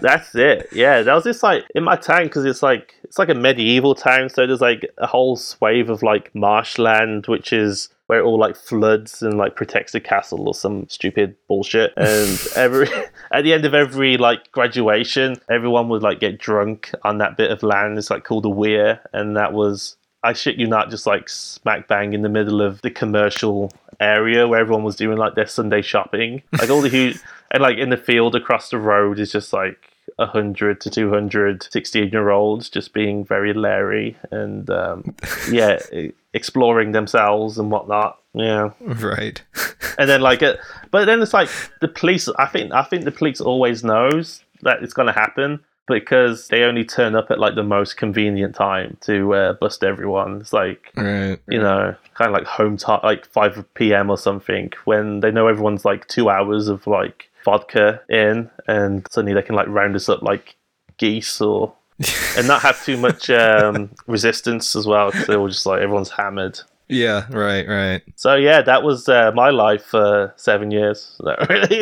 That's 0.00 0.34
it. 0.34 0.68
Yeah, 0.72 1.02
that 1.02 1.14
was 1.14 1.24
just 1.24 1.42
like 1.42 1.64
in 1.74 1.84
my 1.84 1.96
town 1.96 2.24
because 2.24 2.44
it's 2.44 2.62
like 2.62 2.94
it's 3.08 3.18
like 3.18 3.30
a 3.30 3.34
medieval 3.34 3.94
town, 3.94 4.28
so 4.28 4.46
there's 4.46 4.60
like 4.60 4.88
a 4.98 5.06
whole 5.06 5.34
swathe 5.34 5.88
of 5.88 6.02
like 6.02 6.34
marshland, 6.34 7.26
which 7.26 7.52
is 7.52 7.88
where 8.06 8.20
it 8.20 8.22
all 8.22 8.38
like 8.38 8.54
floods 8.54 9.22
and 9.22 9.38
like 9.38 9.56
protects 9.56 9.92
the 9.92 10.00
castle 10.00 10.46
or 10.46 10.54
some 10.54 10.86
stupid 10.88 11.34
bullshit. 11.46 11.92
And 11.96 12.38
every 12.56 12.88
at 13.32 13.42
the 13.42 13.54
end 13.54 13.64
of 13.64 13.74
every 13.74 14.18
like 14.18 14.52
graduation, 14.52 15.36
everyone 15.50 15.88
would 15.88 16.02
like 16.02 16.20
get 16.20 16.38
drunk 16.38 16.92
on 17.02 17.18
that 17.18 17.36
bit 17.36 17.50
of 17.50 17.62
land. 17.62 17.96
It's 17.96 18.10
like 18.10 18.24
called 18.24 18.44
a 18.44 18.50
weir, 18.50 19.00
and 19.12 19.36
that 19.36 19.54
was 19.54 19.96
I 20.22 20.34
shit 20.34 20.56
you 20.56 20.66
not, 20.66 20.90
just 20.90 21.06
like 21.06 21.28
smack 21.30 21.88
bang 21.88 22.12
in 22.12 22.22
the 22.22 22.28
middle 22.28 22.60
of 22.60 22.82
the 22.82 22.90
commercial 22.90 23.72
area 24.00 24.46
where 24.46 24.60
everyone 24.60 24.84
was 24.84 24.96
doing 24.96 25.16
like 25.16 25.34
their 25.34 25.46
Sunday 25.46 25.80
shopping. 25.80 26.42
Like 26.52 26.68
all 26.68 26.82
the 26.82 26.90
huge, 26.90 27.18
and 27.50 27.62
like 27.62 27.78
in 27.78 27.88
the 27.88 27.96
field 27.96 28.34
across 28.34 28.68
the 28.68 28.78
road 28.78 29.18
is 29.18 29.32
just 29.32 29.52
like 29.52 29.92
a 30.18 30.26
hundred 30.26 30.80
to 30.80 30.90
200 30.90 31.62
16 31.70 32.08
year 32.10 32.30
olds 32.30 32.68
just 32.68 32.92
being 32.92 33.24
very 33.24 33.52
leery 33.54 34.16
and 34.30 34.68
um, 34.70 35.14
yeah, 35.50 35.78
exploring 36.34 36.92
themselves 36.92 37.58
and 37.58 37.70
whatnot. 37.70 38.18
Yeah 38.34 38.70
Right. 38.80 39.40
and 39.98 40.08
then 40.08 40.20
like 40.20 40.42
it 40.42 40.60
but 40.90 41.06
then 41.06 41.20
it's 41.22 41.34
like 41.34 41.48
the 41.80 41.88
police 41.88 42.28
i 42.38 42.46
think 42.46 42.72
i 42.72 42.82
think 42.82 43.04
the 43.04 43.10
police 43.10 43.40
always 43.40 43.82
knows 43.82 44.44
that 44.62 44.82
it's 44.82 44.92
going 44.92 45.06
to 45.06 45.12
happen 45.12 45.58
because 45.88 46.48
they 46.48 46.62
only 46.62 46.84
turn 46.84 47.16
up 47.16 47.30
at 47.30 47.38
like 47.40 47.54
the 47.54 47.62
most 47.64 47.96
convenient 47.96 48.54
time 48.54 48.96
to 49.00 49.34
uh, 49.34 49.52
bust 49.54 49.82
everyone 49.82 50.40
it's 50.42 50.52
like 50.52 50.92
Right. 50.94 51.38
you 51.48 51.58
know 51.58 51.96
kind 52.14 52.28
of 52.28 52.34
like 52.34 52.46
home 52.46 52.76
time 52.76 53.00
like 53.02 53.24
5 53.26 53.64
p.m 53.74 54.10
or 54.10 54.18
something 54.18 54.72
when 54.84 55.20
they 55.20 55.30
know 55.32 55.48
everyone's 55.48 55.84
like 55.86 56.06
two 56.06 56.28
hours 56.28 56.68
of 56.68 56.86
like 56.86 57.30
vodka 57.48 58.00
in 58.08 58.50
and 58.66 59.06
suddenly 59.10 59.34
they 59.34 59.42
can 59.46 59.54
like 59.60 59.68
round 59.68 59.94
us 59.96 60.08
up 60.08 60.20
like 60.22 60.56
geese 60.98 61.40
or 61.40 61.72
and 62.36 62.46
not 62.46 62.60
have 62.62 62.78
too 62.84 62.96
much 62.96 63.30
um, 63.30 63.90
resistance 64.06 64.76
as 64.76 64.86
well 64.86 65.10
because 65.10 65.26
they're 65.26 65.40
all 65.40 65.48
just 65.48 65.66
like 65.66 65.80
everyone's 65.80 66.10
hammered 66.10 66.60
Yeah. 66.88 67.26
Right. 67.30 67.66
Right. 67.68 68.02
so 68.16 68.34
yeah, 68.48 68.62
that 68.62 68.82
was 68.82 69.08
uh, 69.08 69.30
my 69.34 69.50
life 69.50 69.84
for 69.84 70.32
seven 70.36 70.70
years. 70.70 71.16
Not 71.28 71.48
really, 71.48 71.80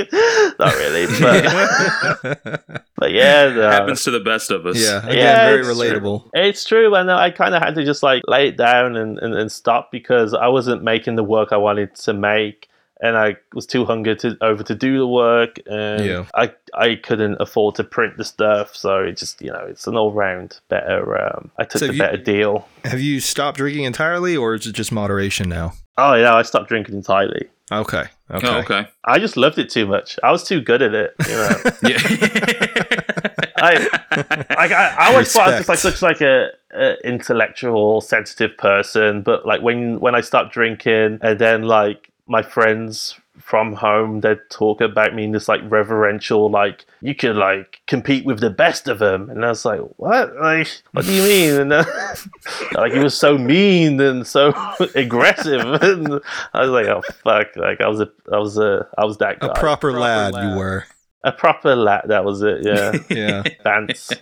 not 0.59 0.73
really, 0.83 1.07
but, 1.21 2.83
but 2.97 3.11
yeah, 3.13 3.53
no. 3.55 3.71
Happens 3.71 4.03
to 4.05 4.11
the 4.11 4.25
best 4.33 4.51
of 4.51 4.67
us. 4.67 4.79
Yeah. 4.83 4.99
Again, 5.07 5.17
Yeah, 5.19 5.47
very 5.47 5.61
it's 5.61 5.69
relatable. 5.69 6.19
It's 6.33 6.65
true, 6.65 6.95
and 6.95 7.11
I 7.11 7.31
kind 7.31 7.55
of 7.55 7.63
had 7.63 7.75
to 7.77 7.85
just 7.85 8.03
like 8.03 8.23
lay 8.27 8.49
it 8.49 8.57
down 8.57 8.97
and, 8.97 9.19
and, 9.23 9.33
and 9.35 9.53
stop 9.53 9.91
because 9.93 10.35
I 10.35 10.49
wasn't 10.49 10.83
making 10.83 11.15
the 11.17 11.25
work 11.37 11.49
I 11.53 11.57
wanted 11.69 11.95
to 12.07 12.13
make, 12.13 12.69
and 13.01 13.17
I 13.17 13.37
was 13.55 13.67
too 13.67 13.85
hungry 13.85 14.17
to 14.17 14.37
over 14.41 14.63
to 14.63 14.75
do 14.75 14.99
the 14.99 15.07
work, 15.07 15.59
and 15.67 16.05
Yeah. 16.05 16.25
I 16.35 16.53
I 16.75 16.95
couldn't 16.97 17.37
afford 17.41 17.75
to 17.77 17.85
print 17.85 18.17
the 18.17 18.25
stuff, 18.25 18.75
so 18.75 18.99
it 19.03 19.17
just 19.17 19.41
you 19.43 19.51
know 19.53 19.65
it's 19.69 19.87
an 19.87 19.97
all 19.97 20.13
round 20.13 20.61
better. 20.69 21.21
Um, 21.21 21.51
I 21.59 21.65
took 21.65 21.81
So 21.81 21.87
the 21.89 21.95
you- 21.95 21.99
better 21.99 22.17
deal. 22.17 22.69
Have 22.85 23.01
you 23.01 23.21
stopped 23.21 23.59
drinking 23.59 23.85
entirely, 23.85 24.37
or 24.37 24.55
is 24.55 24.67
it 24.67 24.73
just 24.75 24.93
moderation 24.93 25.49
now? 25.49 25.73
Oh 25.99 26.15
yeah, 26.15 26.35
I 26.35 26.43
stopped 26.43 26.69
drinking 26.69 26.95
entirely. 26.95 27.49
Okay. 27.73 28.05
Okay. 28.31 28.47
Oh, 28.49 28.59
okay. 28.59 28.87
I 29.05 29.19
just 29.19 29.37
loved 29.37 29.59
it 29.59 29.69
too 29.71 29.87
much. 29.87 30.19
I 30.23 30.31
was 30.31 30.45
too 30.45 30.61
good 30.61 30.83
at 30.83 30.95
it. 30.95 31.15
You 31.29 31.35
know, 31.35 31.51
Yeah. 31.91 31.99
I, 33.59 33.89
I, 34.11 34.57
I, 34.57 34.95
I 34.99 35.13
always 35.13 35.33
thought 35.33 35.49
I 35.49 35.59
was 35.59 35.67
just 35.67 35.69
like 35.69 35.77
Respect. 35.85 35.99
such 35.99 36.03
like 36.03 36.21
a, 36.21 36.51
a 36.75 36.95
intellectual, 37.07 38.01
sensitive 38.01 38.57
person. 38.59 39.23
But 39.23 39.47
like 39.47 39.63
when 39.63 39.99
when 40.01 40.15
I 40.15 40.21
stopped 40.21 40.53
drinking, 40.53 41.19
and 41.23 41.39
then 41.39 41.63
like 41.63 42.11
my 42.27 42.43
friends 42.43 43.19
from 43.39 43.75
home, 43.75 44.21
they'd 44.23 44.41
talk 44.51 44.81
about 44.81 45.15
me 45.15 45.25
in 45.25 45.33
this 45.33 45.47
like 45.49 45.61
reverential, 45.65 46.51
like 46.51 46.87
you 47.03 47.15
could 47.15 47.37
like 47.37 47.81
compete 47.87 48.25
with 48.25 48.41
the 48.41 48.51
best 48.51 48.89
of 48.89 48.99
them, 48.99 49.29
and 49.31 49.45
I 49.45 49.49
was 49.51 49.65
like, 49.65 49.81
what? 49.97 50.35
Like, 50.37 50.69
what 50.93 51.05
do 51.05 51.13
you 51.13 51.23
mean? 51.23 51.61
And 51.61 51.73
uh, 51.73 51.85
like 52.73 52.93
he 52.93 52.99
was 52.99 53.17
so 53.17 53.37
mean 53.39 54.01
and 54.01 54.27
so 54.27 54.53
aggressive, 54.95 55.61
and 55.83 56.21
I 56.55 56.61
was 56.63 56.71
like, 56.71 56.87
oh 56.87 57.03
fuck! 57.23 57.55
Like 57.57 57.81
I 57.81 57.89
was 57.89 58.01
a, 58.01 58.11
I 58.33 58.39
was 58.39 58.59
a, 58.59 58.89
I 58.99 59.05
was 59.05 59.19
that 59.19 59.39
guy, 59.41 59.49
A 59.49 59.55
proper, 59.55 59.93
lad, 59.93 60.35
you 60.35 60.57
were. 60.59 60.85
a 61.23 61.33
proper 61.33 61.77
lad. 61.77 62.07
That 62.09 62.25
was 62.25 62.43
it. 62.43 62.63
Yeah, 62.63 62.93
Yeah. 63.11 63.43
dance. 63.63 64.13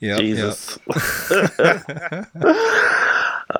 Yeah. 0.00 0.16
Jesus. 0.18 0.78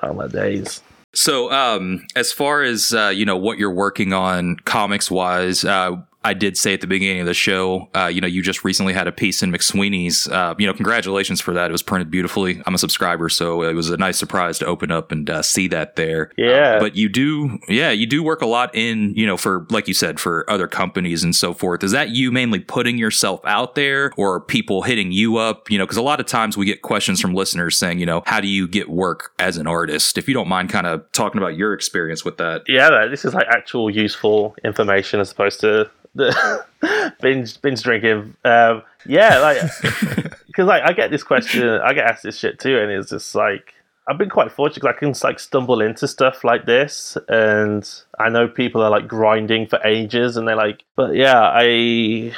oh 0.03 0.13
my 0.15 0.27
days. 0.29 0.83
So, 1.15 1.51
um, 1.51 2.07
as 2.15 2.33
far 2.33 2.63
as 2.63 2.93
uh, 2.93 3.09
you 3.09 3.25
know, 3.25 3.37
what 3.37 3.59
you're 3.59 3.73
working 3.73 4.13
on 4.13 4.57
comics 4.65 5.11
wise, 5.11 5.65
uh, 5.65 5.97
I 6.25 6.35
did 6.35 6.59
say 6.59 6.75
at 6.75 6.81
the 6.81 6.87
beginning 6.89 7.21
of 7.21 7.27
the 7.27 7.35
show, 7.35 7.89
uh, 7.95 8.07
you 8.07 8.21
know, 8.21 8.27
you 8.27 8.43
just 8.43 8.65
recently 8.65 8.93
had 8.93 9.07
a 9.07 9.13
piece 9.13 9.43
in 9.43 9.53
McSweeney's. 9.53 10.27
Uh, 10.29 10.55
you 10.59 10.67
know, 10.67 10.75
congratulations 10.75 11.41
for 11.41 11.55
that. 11.55 11.71
It 11.71 11.73
was 11.73 11.83
printed 11.83 12.11
beautifully. 12.11 12.61
I'm 12.67 12.75
a 12.75 12.79
subscriber, 12.79 13.29
so 13.29 13.63
it 13.63 13.75
was 13.75 13.89
a 13.91 13.97
nice 13.97 14.19
surprise 14.19 14.59
to 14.59 14.67
open 14.67 14.91
up 14.91 15.13
and 15.13 15.31
uh, 15.31 15.43
see 15.43 15.69
that 15.69 15.97
there. 15.97 16.33
Yeah. 16.37 16.81
But 16.81 16.97
you 16.97 17.09
do, 17.09 17.59
yeah, 17.69 17.91
you 17.91 18.07
do 18.07 18.23
work 18.23 18.43
a 18.43 18.47
lot 18.47 18.75
in, 18.75 19.15
you 19.15 19.27
know, 19.27 19.37
for 19.37 19.67
like 19.71 19.87
you 19.87 19.95
said, 19.95 20.19
for 20.19 20.49
other 20.51 20.67
companies 20.67 21.23
and 21.23 21.37
so 21.37 21.55
forth. 21.55 21.85
Is 21.85 21.93
that 21.93 22.11
you 22.11 22.33
mainly 22.33 22.59
putting 22.61 22.99
yourself 22.99 23.41
out 23.45 23.77
there, 23.77 24.13
or 24.17 24.41
people 24.41 24.83
hitting 24.83 25.13
you 25.13 25.37
up? 25.37 25.71
You 25.71 25.79
know, 25.79 25.85
because 25.85 25.99
a 25.99 26.03
lot 26.03 26.19
of 26.19 26.27
times 26.27 26.57
we 26.57 26.67
get 26.67 26.83
questions 26.83 27.21
from 27.21 27.33
listeners 27.33 27.79
saying, 27.79 28.01
you 28.01 28.07
know, 28.07 28.25
how 28.27 28.41
do 28.41 28.49
you 28.49 28.67
get 28.67 28.91
work 28.91 29.33
as 29.39 29.57
an 29.57 29.69
artist? 29.69 30.19
If 30.19 30.27
you 30.27 30.35
don't 30.35 30.49
mind, 30.49 30.69
kind 30.69 30.87
of 30.87 31.11
talking 31.13 31.41
about 31.41 31.57
your 31.57 31.75
experience 31.75 32.25
with 32.25 32.39
that. 32.39 32.65
yeah, 32.67 33.07
this 33.07 33.25
is 33.25 33.35
like 33.35 33.47
actual 33.49 33.89
useful 33.89 34.57
information 34.65 35.21
as 35.21 35.31
opposed 35.31 35.61
to 35.61 35.89
binge 37.21 37.61
binge 37.63 37.83
drinking. 37.83 38.35
Um, 38.45 38.83
yeah, 39.07 39.39
like 39.39 39.59
because 40.47 40.67
like 40.67 40.83
I 40.85 40.93
get 40.93 41.11
this 41.11 41.23
question, 41.23 41.69
I 41.69 41.93
get 41.95 42.07
asked 42.07 42.23
this 42.23 42.39
shit 42.39 42.59
too, 42.59 42.79
and 42.79 42.91
it's 42.91 43.11
just 43.11 43.35
like 43.35 43.75
I've 44.09 44.19
been 44.19 44.31
quite 44.31 44.51
fortunate 44.53 44.83
'cause 44.83 44.95
I 44.95 44.99
can 44.99 45.15
like 45.23 45.39
stumble 45.39 45.81
into 45.81 46.09
stuff 46.09 46.45
like 46.45 46.67
this, 46.67 47.17
and 47.29 47.89
I 48.19 48.29
know 48.29 48.49
people 48.49 48.83
are 48.83 48.91
like 48.91 49.07
grinding 49.09 49.67
for 49.67 49.81
ages, 49.85 50.37
and 50.37 50.49
they're 50.49 50.57
like, 50.57 50.85
but 50.97 51.15
yeah, 51.15 51.41
I. 51.55 52.35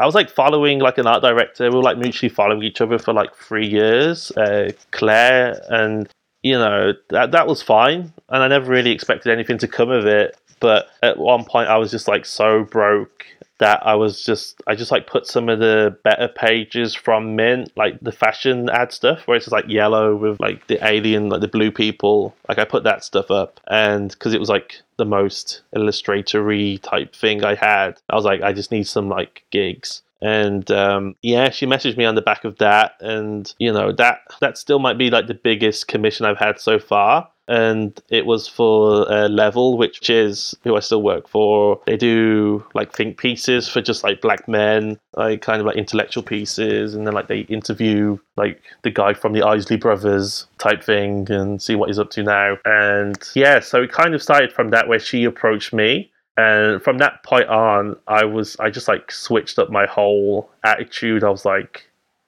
I 0.00 0.06
was 0.06 0.14
like 0.16 0.28
following 0.28 0.80
like 0.80 0.98
an 0.98 1.06
art 1.06 1.22
director. 1.22 1.70
We 1.70 1.76
were 1.76 1.82
like 1.82 1.98
mutually 1.98 2.28
following 2.28 2.64
each 2.64 2.80
other 2.80 2.98
for 2.98 3.12
like 3.12 3.32
three 3.36 3.68
years, 3.68 4.32
uh, 4.32 4.72
Claire, 4.90 5.62
and 5.68 6.08
you 6.42 6.54
know 6.58 6.94
that 7.10 7.30
that 7.30 7.46
was 7.46 7.62
fine, 7.62 8.12
and 8.28 8.42
I 8.42 8.48
never 8.48 8.72
really 8.72 8.90
expected 8.90 9.30
anything 9.30 9.56
to 9.58 9.68
come 9.68 9.90
of 9.90 10.04
it. 10.04 10.36
But 10.64 10.88
at 11.02 11.18
one 11.18 11.44
point, 11.44 11.68
I 11.68 11.76
was 11.76 11.90
just 11.90 12.08
like 12.08 12.24
so 12.24 12.64
broke 12.64 13.26
that 13.58 13.86
I 13.86 13.96
was 13.96 14.24
just 14.24 14.62
I 14.66 14.74
just 14.74 14.90
like 14.90 15.06
put 15.06 15.26
some 15.26 15.50
of 15.50 15.58
the 15.58 15.94
better 16.04 16.26
pages 16.26 16.94
from 16.94 17.36
Mint, 17.36 17.70
like 17.76 18.00
the 18.00 18.12
fashion 18.12 18.70
ad 18.70 18.90
stuff, 18.90 19.28
where 19.28 19.36
it's 19.36 19.44
just 19.44 19.52
like 19.52 19.68
yellow 19.68 20.16
with 20.16 20.40
like 20.40 20.66
the 20.66 20.82
alien, 20.82 21.28
like 21.28 21.42
the 21.42 21.48
blue 21.48 21.70
people. 21.70 22.34
Like 22.48 22.58
I 22.58 22.64
put 22.64 22.84
that 22.84 23.04
stuff 23.04 23.30
up, 23.30 23.60
and 23.66 24.08
because 24.08 24.32
it 24.32 24.40
was 24.40 24.48
like 24.48 24.80
the 24.96 25.04
most 25.04 25.60
illustratory 25.76 26.78
type 26.78 27.14
thing 27.14 27.44
I 27.44 27.56
had, 27.56 28.00
I 28.08 28.16
was 28.16 28.24
like, 28.24 28.40
I 28.40 28.54
just 28.54 28.72
need 28.72 28.86
some 28.86 29.10
like 29.10 29.44
gigs. 29.50 30.00
And 30.22 30.70
um, 30.70 31.14
yeah, 31.20 31.50
she 31.50 31.66
messaged 31.66 31.98
me 31.98 32.06
on 32.06 32.14
the 32.14 32.22
back 32.22 32.44
of 32.44 32.56
that, 32.56 32.92
and 33.00 33.52
you 33.58 33.70
know 33.70 33.92
that 33.92 34.20
that 34.40 34.56
still 34.56 34.78
might 34.78 34.96
be 34.96 35.10
like 35.10 35.26
the 35.26 35.34
biggest 35.34 35.88
commission 35.88 36.24
I've 36.24 36.38
had 36.38 36.58
so 36.58 36.78
far. 36.78 37.28
And 37.48 38.00
it 38.08 38.26
was 38.26 38.48
for 38.48 39.10
uh, 39.10 39.28
Level, 39.28 39.76
which 39.76 40.08
is 40.08 40.54
who 40.62 40.76
I 40.76 40.80
still 40.80 41.02
work 41.02 41.28
for. 41.28 41.80
They 41.86 41.96
do 41.96 42.64
like 42.74 42.92
think 42.92 43.18
pieces 43.18 43.68
for 43.68 43.82
just 43.82 44.02
like 44.02 44.20
black 44.20 44.48
men, 44.48 44.98
like 45.16 45.42
kind 45.42 45.60
of 45.60 45.66
like 45.66 45.76
intellectual 45.76 46.22
pieces, 46.22 46.94
and 46.94 47.06
then 47.06 47.14
like 47.14 47.28
they 47.28 47.40
interview 47.40 48.18
like 48.36 48.62
the 48.82 48.90
guy 48.90 49.14
from 49.14 49.32
the 49.32 49.42
Isley 49.42 49.76
Brothers 49.76 50.46
type 50.58 50.82
thing 50.82 51.30
and 51.30 51.60
see 51.60 51.74
what 51.74 51.88
he's 51.88 51.98
up 51.98 52.10
to 52.10 52.22
now. 52.22 52.56
And 52.64 53.16
yeah, 53.34 53.60
so 53.60 53.82
it 53.82 53.92
kind 53.92 54.14
of 54.14 54.22
started 54.22 54.52
from 54.52 54.70
that 54.70 54.88
where 54.88 54.98
she 54.98 55.24
approached 55.24 55.72
me 55.72 56.10
and 56.36 56.82
from 56.82 56.98
that 56.98 57.22
point 57.22 57.48
on 57.48 57.96
i 58.08 58.24
was 58.24 58.56
i 58.58 58.68
just 58.68 58.88
like 58.88 59.12
switched 59.12 59.58
up 59.58 59.70
my 59.70 59.86
whole 59.86 60.50
attitude 60.64 61.22
i 61.22 61.30
was 61.30 61.44
like 61.44 61.86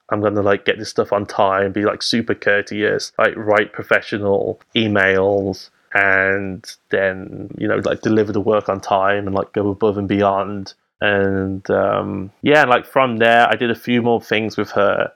i'm 0.09 0.21
gonna 0.21 0.41
like 0.41 0.65
get 0.65 0.77
this 0.77 0.89
stuff 0.89 1.11
on 1.13 1.25
time 1.25 1.71
be 1.71 1.83
like 1.83 2.01
super 2.01 2.35
courteous 2.35 3.11
like 3.17 3.35
write 3.35 3.73
professional 3.73 4.59
emails 4.75 5.69
and 5.93 6.75
then 6.89 7.49
you 7.57 7.67
know 7.67 7.77
like 7.77 8.01
deliver 8.01 8.31
the 8.31 8.41
work 8.41 8.69
on 8.69 8.79
time 8.79 9.25
and 9.25 9.35
like 9.35 9.51
go 9.53 9.69
above 9.69 9.97
and 9.97 10.07
beyond 10.07 10.73
and 11.01 11.69
um 11.69 12.31
yeah 12.41 12.63
like 12.63 12.85
from 12.85 13.17
there 13.17 13.47
i 13.49 13.55
did 13.55 13.71
a 13.71 13.75
few 13.75 14.01
more 14.01 14.21
things 14.21 14.57
with 14.57 14.71
her 14.71 15.11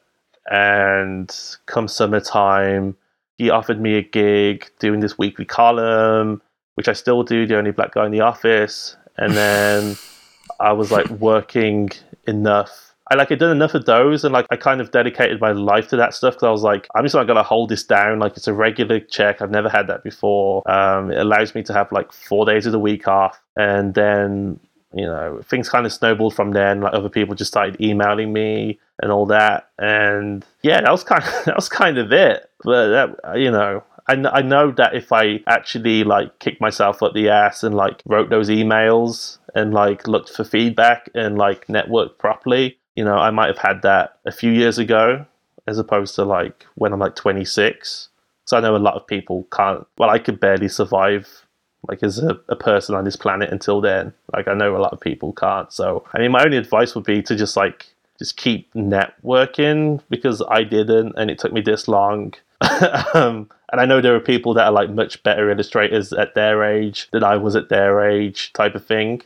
and 0.49 1.57
come 1.65 1.87
summertime 1.87 2.95
he 3.37 3.49
offered 3.49 3.81
me 3.81 3.95
a 3.95 4.01
gig 4.01 4.69
doing 4.79 4.99
this 4.99 5.17
weekly 5.17 5.45
column 5.45 6.41
which 6.75 6.87
I 6.87 6.93
still 6.93 7.23
do, 7.23 7.45
the 7.45 7.57
only 7.57 7.71
black 7.71 7.93
guy 7.93 8.05
in 8.05 8.11
the 8.11 8.21
office. 8.21 8.95
And 9.17 9.33
then 9.33 9.97
I 10.59 10.73
was 10.73 10.91
like 10.91 11.09
working 11.09 11.89
enough. 12.27 12.90
I 13.11 13.15
like 13.15 13.29
I'd 13.29 13.39
done 13.39 13.51
enough 13.51 13.73
of 13.73 13.83
those, 13.83 14.23
and 14.23 14.31
like 14.31 14.45
I 14.51 14.55
kind 14.55 14.79
of 14.79 14.91
dedicated 14.91 15.41
my 15.41 15.51
life 15.51 15.89
to 15.89 15.97
that 15.97 16.13
stuff 16.13 16.35
because 16.35 16.47
I 16.47 16.51
was 16.51 16.63
like, 16.63 16.87
I'm 16.95 17.03
just 17.03 17.13
not 17.13 17.27
gonna 17.27 17.43
hold 17.43 17.67
this 17.67 17.83
down. 17.83 18.19
Like 18.19 18.37
it's 18.37 18.47
a 18.47 18.53
regular 18.53 19.01
check. 19.01 19.41
I've 19.41 19.51
never 19.51 19.67
had 19.67 19.87
that 19.87 20.01
before. 20.01 20.63
Um, 20.71 21.11
it 21.11 21.17
allows 21.17 21.53
me 21.53 21.61
to 21.63 21.73
have 21.73 21.91
like 21.91 22.13
four 22.13 22.45
days 22.45 22.65
of 22.65 22.71
the 22.71 22.79
week 22.79 23.09
off, 23.09 23.43
and 23.57 23.93
then 23.95 24.61
you 24.93 25.05
know 25.05 25.41
things 25.43 25.67
kind 25.67 25.85
of 25.85 25.91
snowballed 25.91 26.33
from 26.35 26.51
there. 26.51 26.71
And 26.71 26.83
like 26.83 26.93
other 26.93 27.09
people 27.09 27.35
just 27.35 27.51
started 27.51 27.81
emailing 27.81 28.31
me 28.31 28.79
and 29.03 29.11
all 29.11 29.25
that, 29.25 29.69
and 29.77 30.45
yeah, 30.61 30.79
that 30.79 30.89
was 30.89 31.03
kind 31.03 31.21
of 31.21 31.33
that 31.45 31.55
was 31.57 31.67
kind 31.67 31.97
of 31.97 32.13
it. 32.13 32.49
But 32.63 32.91
that 32.91 33.37
you 33.37 33.51
know, 33.51 33.83
I, 34.07 34.13
I 34.13 34.41
know 34.41 34.71
that 34.71 34.95
if 34.95 35.11
I 35.11 35.41
actually 35.47 36.05
like 36.05 36.39
kicked 36.39 36.61
myself 36.61 37.03
up 37.03 37.13
the 37.13 37.27
ass 37.27 37.61
and 37.61 37.75
like 37.75 38.01
wrote 38.05 38.29
those 38.29 38.47
emails 38.47 39.37
and 39.53 39.73
like 39.73 40.07
looked 40.07 40.29
for 40.29 40.45
feedback 40.45 41.09
and 41.13 41.37
like 41.37 41.67
networked 41.67 42.17
properly, 42.17 42.77
you 42.95 43.03
know, 43.03 43.15
I 43.15 43.31
might 43.31 43.47
have 43.47 43.57
had 43.57 43.81
that 43.83 44.19
a 44.25 44.31
few 44.31 44.51
years 44.51 44.77
ago 44.77 45.25
as 45.67 45.77
opposed 45.77 46.15
to 46.15 46.25
like 46.25 46.65
when 46.75 46.93
I'm 46.93 46.99
like 46.99 47.15
26. 47.15 48.09
So 48.45 48.57
I 48.57 48.61
know 48.61 48.75
a 48.75 48.77
lot 48.77 48.95
of 48.95 49.07
people 49.07 49.47
can't. 49.51 49.85
Well, 49.97 50.09
I 50.09 50.19
could 50.19 50.39
barely 50.39 50.67
survive 50.67 51.45
like 51.87 52.03
as 52.03 52.19
a, 52.19 52.39
a 52.47 52.55
person 52.55 52.95
on 52.95 53.05
this 53.05 53.15
planet 53.15 53.51
until 53.51 53.81
then. 53.81 54.13
Like 54.33 54.47
I 54.47 54.53
know 54.53 54.75
a 54.75 54.79
lot 54.79 54.93
of 54.93 54.99
people 54.99 55.33
can't. 55.33 55.71
So 55.71 56.05
I 56.13 56.19
mean, 56.19 56.31
my 56.31 56.43
only 56.43 56.57
advice 56.57 56.95
would 56.95 57.05
be 57.05 57.21
to 57.23 57.35
just 57.35 57.55
like 57.55 57.87
just 58.19 58.37
keep 58.37 58.71
networking 58.73 60.01
because 60.09 60.43
I 60.49 60.63
didn't, 60.63 61.13
and 61.17 61.31
it 61.31 61.39
took 61.39 61.53
me 61.53 61.61
this 61.61 61.87
long. 61.87 62.33
um, 63.15 63.49
and 63.71 63.81
I 63.81 63.85
know 63.85 63.99
there 64.01 64.15
are 64.15 64.19
people 64.19 64.53
that 64.53 64.65
are 64.65 64.71
like 64.71 64.91
much 64.91 65.23
better 65.23 65.49
illustrators 65.49 66.13
at 66.13 66.35
their 66.35 66.63
age 66.63 67.09
than 67.11 67.23
I 67.23 67.37
was 67.37 67.55
at 67.55 67.69
their 67.69 68.07
age, 68.07 68.53
type 68.53 68.75
of 68.75 68.85
thing. 68.85 69.21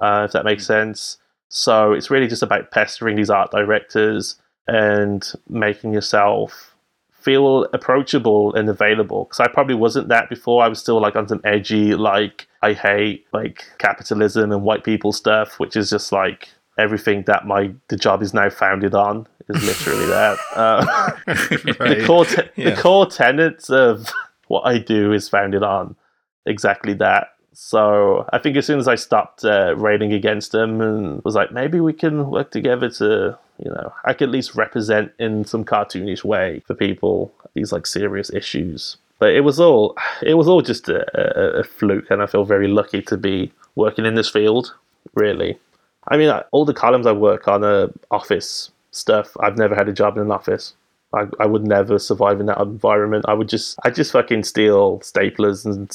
Uh, 0.00 0.24
if 0.26 0.32
that 0.32 0.44
makes 0.44 0.66
sense. 0.66 1.18
So 1.56 1.92
it's 1.92 2.10
really 2.10 2.26
just 2.26 2.42
about 2.42 2.72
pestering 2.72 3.14
these 3.14 3.30
art 3.30 3.52
directors 3.52 4.36
and 4.66 5.24
making 5.48 5.92
yourself 5.92 6.74
feel 7.12 7.64
approachable 7.72 8.52
and 8.54 8.68
available. 8.68 9.24
Because 9.24 9.38
I 9.38 9.46
probably 9.46 9.76
wasn't 9.76 10.08
that 10.08 10.28
before. 10.28 10.64
I 10.64 10.68
was 10.68 10.80
still 10.80 11.00
like 11.00 11.14
on 11.14 11.28
some 11.28 11.40
edgy, 11.44 11.94
like 11.94 12.48
I 12.62 12.72
hate 12.72 13.26
like 13.32 13.64
capitalism 13.78 14.50
and 14.50 14.62
white 14.64 14.82
people 14.82 15.12
stuff, 15.12 15.60
which 15.60 15.76
is 15.76 15.90
just 15.90 16.10
like 16.10 16.48
everything 16.76 17.22
that 17.28 17.46
my 17.46 17.72
the 17.86 17.96
job 17.96 18.20
is 18.20 18.34
now 18.34 18.50
founded 18.50 18.94
on 18.96 19.28
is 19.48 19.62
literally 19.64 20.06
that. 20.06 20.38
Uh, 20.56 20.84
the 21.26 22.02
core 22.04 22.24
te- 22.24 22.42
Yeah. 22.56 22.70
the 22.74 22.82
core 22.82 23.06
tenets 23.06 23.70
of 23.70 24.10
what 24.48 24.62
I 24.62 24.78
do 24.78 25.12
is 25.12 25.28
founded 25.28 25.62
on 25.62 25.94
exactly 26.46 26.94
that. 26.94 27.28
So 27.54 28.28
I 28.32 28.38
think 28.38 28.56
as 28.56 28.66
soon 28.66 28.78
as 28.78 28.88
I 28.88 28.96
stopped 28.96 29.44
uh, 29.44 29.76
railing 29.76 30.12
against 30.12 30.52
them 30.52 30.80
and 30.80 31.22
was 31.24 31.34
like, 31.34 31.52
maybe 31.52 31.80
we 31.80 31.92
can 31.92 32.30
work 32.30 32.50
together 32.50 32.90
to, 32.90 33.38
you 33.58 33.70
know, 33.70 33.92
I 34.04 34.12
could 34.12 34.28
at 34.28 34.32
least 34.32 34.54
represent 34.54 35.12
in 35.18 35.44
some 35.44 35.64
cartoonish 35.64 36.24
way 36.24 36.62
for 36.66 36.74
people 36.74 37.32
these 37.54 37.72
like 37.72 37.86
serious 37.86 38.30
issues. 38.32 38.96
but 39.18 39.30
it 39.30 39.40
was 39.40 39.60
all 39.60 39.96
it 40.22 40.34
was 40.34 40.48
all 40.48 40.60
just 40.60 40.88
a, 40.88 41.00
a, 41.18 41.60
a 41.60 41.64
fluke, 41.64 42.10
and 42.10 42.22
I 42.22 42.26
feel 42.26 42.44
very 42.44 42.68
lucky 42.68 43.02
to 43.02 43.16
be 43.16 43.52
working 43.74 44.04
in 44.04 44.14
this 44.14 44.28
field. 44.28 44.74
Really, 45.14 45.58
I 46.08 46.16
mean, 46.16 46.30
all 46.50 46.64
the 46.64 46.74
columns 46.74 47.06
I 47.06 47.12
work 47.12 47.48
on 47.48 47.64
are 47.64 47.90
office 48.10 48.70
stuff. 48.90 49.36
I've 49.40 49.56
never 49.56 49.74
had 49.74 49.88
a 49.88 49.92
job 49.92 50.16
in 50.16 50.22
an 50.24 50.30
office. 50.30 50.74
I, 51.12 51.26
I 51.38 51.46
would 51.46 51.64
never 51.64 51.98
survive 51.98 52.40
in 52.40 52.46
that 52.46 52.60
environment. 52.60 53.24
I 53.28 53.34
would 53.34 53.48
just 53.48 53.78
I 53.84 53.90
just 53.90 54.12
fucking 54.12 54.44
steal 54.44 54.98
staplers 55.00 55.64
and 55.64 55.90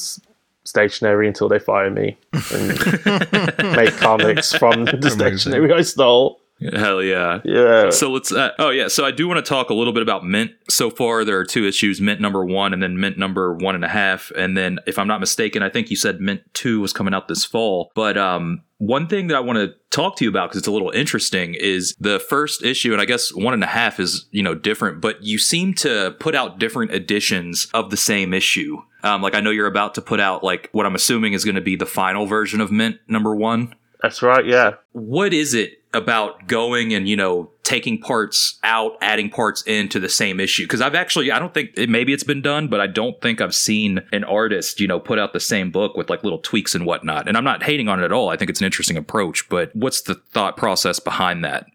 stationery 0.64 1.26
until 1.26 1.48
they 1.48 1.58
fire 1.58 1.90
me 1.90 2.16
and 2.52 2.68
make 3.76 3.96
comics 3.96 4.52
from 4.52 4.84
the 4.84 5.10
stationery 5.10 5.72
I 5.72 5.82
stole. 5.82 6.39
Hell 6.74 7.02
yeah. 7.02 7.40
Yeah. 7.44 7.90
So 7.90 8.10
let's. 8.10 8.32
Uh, 8.32 8.50
oh 8.58 8.70
yeah. 8.70 8.88
So 8.88 9.04
I 9.04 9.10
do 9.10 9.26
want 9.26 9.44
to 9.44 9.48
talk 9.48 9.70
a 9.70 9.74
little 9.74 9.92
bit 9.92 10.02
about 10.02 10.24
Mint. 10.24 10.52
So 10.68 10.90
far, 10.90 11.24
there 11.24 11.38
are 11.38 11.44
two 11.44 11.66
issues: 11.66 12.00
Mint 12.00 12.20
number 12.20 12.44
one, 12.44 12.72
and 12.72 12.82
then 12.82 13.00
Mint 13.00 13.16
number 13.16 13.54
one 13.54 13.74
and 13.74 13.84
a 13.84 13.88
half. 13.88 14.30
And 14.36 14.56
then, 14.56 14.78
if 14.86 14.98
I'm 14.98 15.08
not 15.08 15.20
mistaken, 15.20 15.62
I 15.62 15.70
think 15.70 15.90
you 15.90 15.96
said 15.96 16.20
Mint 16.20 16.42
two 16.52 16.80
was 16.80 16.92
coming 16.92 17.14
out 17.14 17.28
this 17.28 17.44
fall. 17.44 17.90
But 17.94 18.18
um, 18.18 18.62
one 18.76 19.06
thing 19.08 19.28
that 19.28 19.36
I 19.36 19.40
want 19.40 19.58
to 19.58 19.74
talk 19.90 20.16
to 20.16 20.24
you 20.24 20.30
about 20.30 20.50
because 20.50 20.58
it's 20.58 20.68
a 20.68 20.72
little 20.72 20.90
interesting 20.90 21.54
is 21.54 21.94
the 21.98 22.20
first 22.20 22.62
issue, 22.62 22.92
and 22.92 23.00
I 23.00 23.06
guess 23.06 23.34
one 23.34 23.54
and 23.54 23.64
a 23.64 23.68
half 23.68 23.98
is 23.98 24.26
you 24.30 24.42
know 24.42 24.54
different, 24.54 25.00
but 25.00 25.22
you 25.22 25.38
seem 25.38 25.72
to 25.74 26.14
put 26.20 26.34
out 26.34 26.58
different 26.58 26.92
editions 26.92 27.68
of 27.72 27.90
the 27.90 27.96
same 27.96 28.34
issue. 28.34 28.82
Um, 29.02 29.22
like 29.22 29.34
I 29.34 29.40
know 29.40 29.50
you're 29.50 29.66
about 29.66 29.94
to 29.94 30.02
put 30.02 30.20
out 30.20 30.44
like 30.44 30.68
what 30.72 30.84
I'm 30.84 30.94
assuming 30.94 31.32
is 31.32 31.44
going 31.44 31.54
to 31.54 31.62
be 31.62 31.76
the 31.76 31.86
final 31.86 32.26
version 32.26 32.60
of 32.60 32.70
Mint 32.70 32.96
number 33.08 33.34
one 33.34 33.74
That's 34.02 34.22
right, 34.22 34.46
yeah. 34.46 34.72
what 34.92 35.32
is 35.32 35.54
it 35.54 35.74
about 35.92 36.46
going 36.46 36.94
and 36.94 37.08
you 37.08 37.16
know 37.16 37.50
taking 37.64 38.00
parts 38.00 38.58
out 38.62 38.92
adding 39.00 39.28
parts 39.28 39.62
into 39.62 39.98
the 39.98 40.08
same 40.08 40.38
issue? 40.38 40.62
Because 40.64 40.80
i've 40.80 40.94
actually 40.94 41.32
i 41.32 41.38
don't 41.38 41.52
think 41.52 41.70
it, 41.76 41.88
maybe 41.88 42.12
it's 42.12 42.22
been 42.22 42.42
done 42.42 42.68
but 42.68 42.80
i 42.80 42.86
don't 42.86 43.20
think 43.20 43.40
i've 43.40 43.54
seen 43.54 44.00
an 44.12 44.22
artist 44.22 44.78
you 44.78 44.86
know 44.86 45.00
put 45.00 45.18
out 45.18 45.32
the 45.32 45.40
same 45.40 45.72
book 45.72 45.96
with 45.96 46.08
like 46.08 46.22
little 46.22 46.38
tweaks 46.38 46.74
and 46.74 46.86
whatnot. 46.86 47.26
And 47.26 47.36
i'm 47.36 47.44
not 47.44 47.64
hating 47.64 47.88
on 47.88 48.00
it 48.00 48.04
at 48.04 48.12
all. 48.12 48.28
I 48.28 48.36
think 48.36 48.50
it's 48.50 48.60
an 48.60 48.66
interesting 48.66 48.96
approach 48.96 49.48
but 49.48 49.74
what's 49.74 50.02
the 50.02 50.14
thought 50.14 50.56
process 50.56 51.00
behind 51.00 51.44
that? 51.44 51.66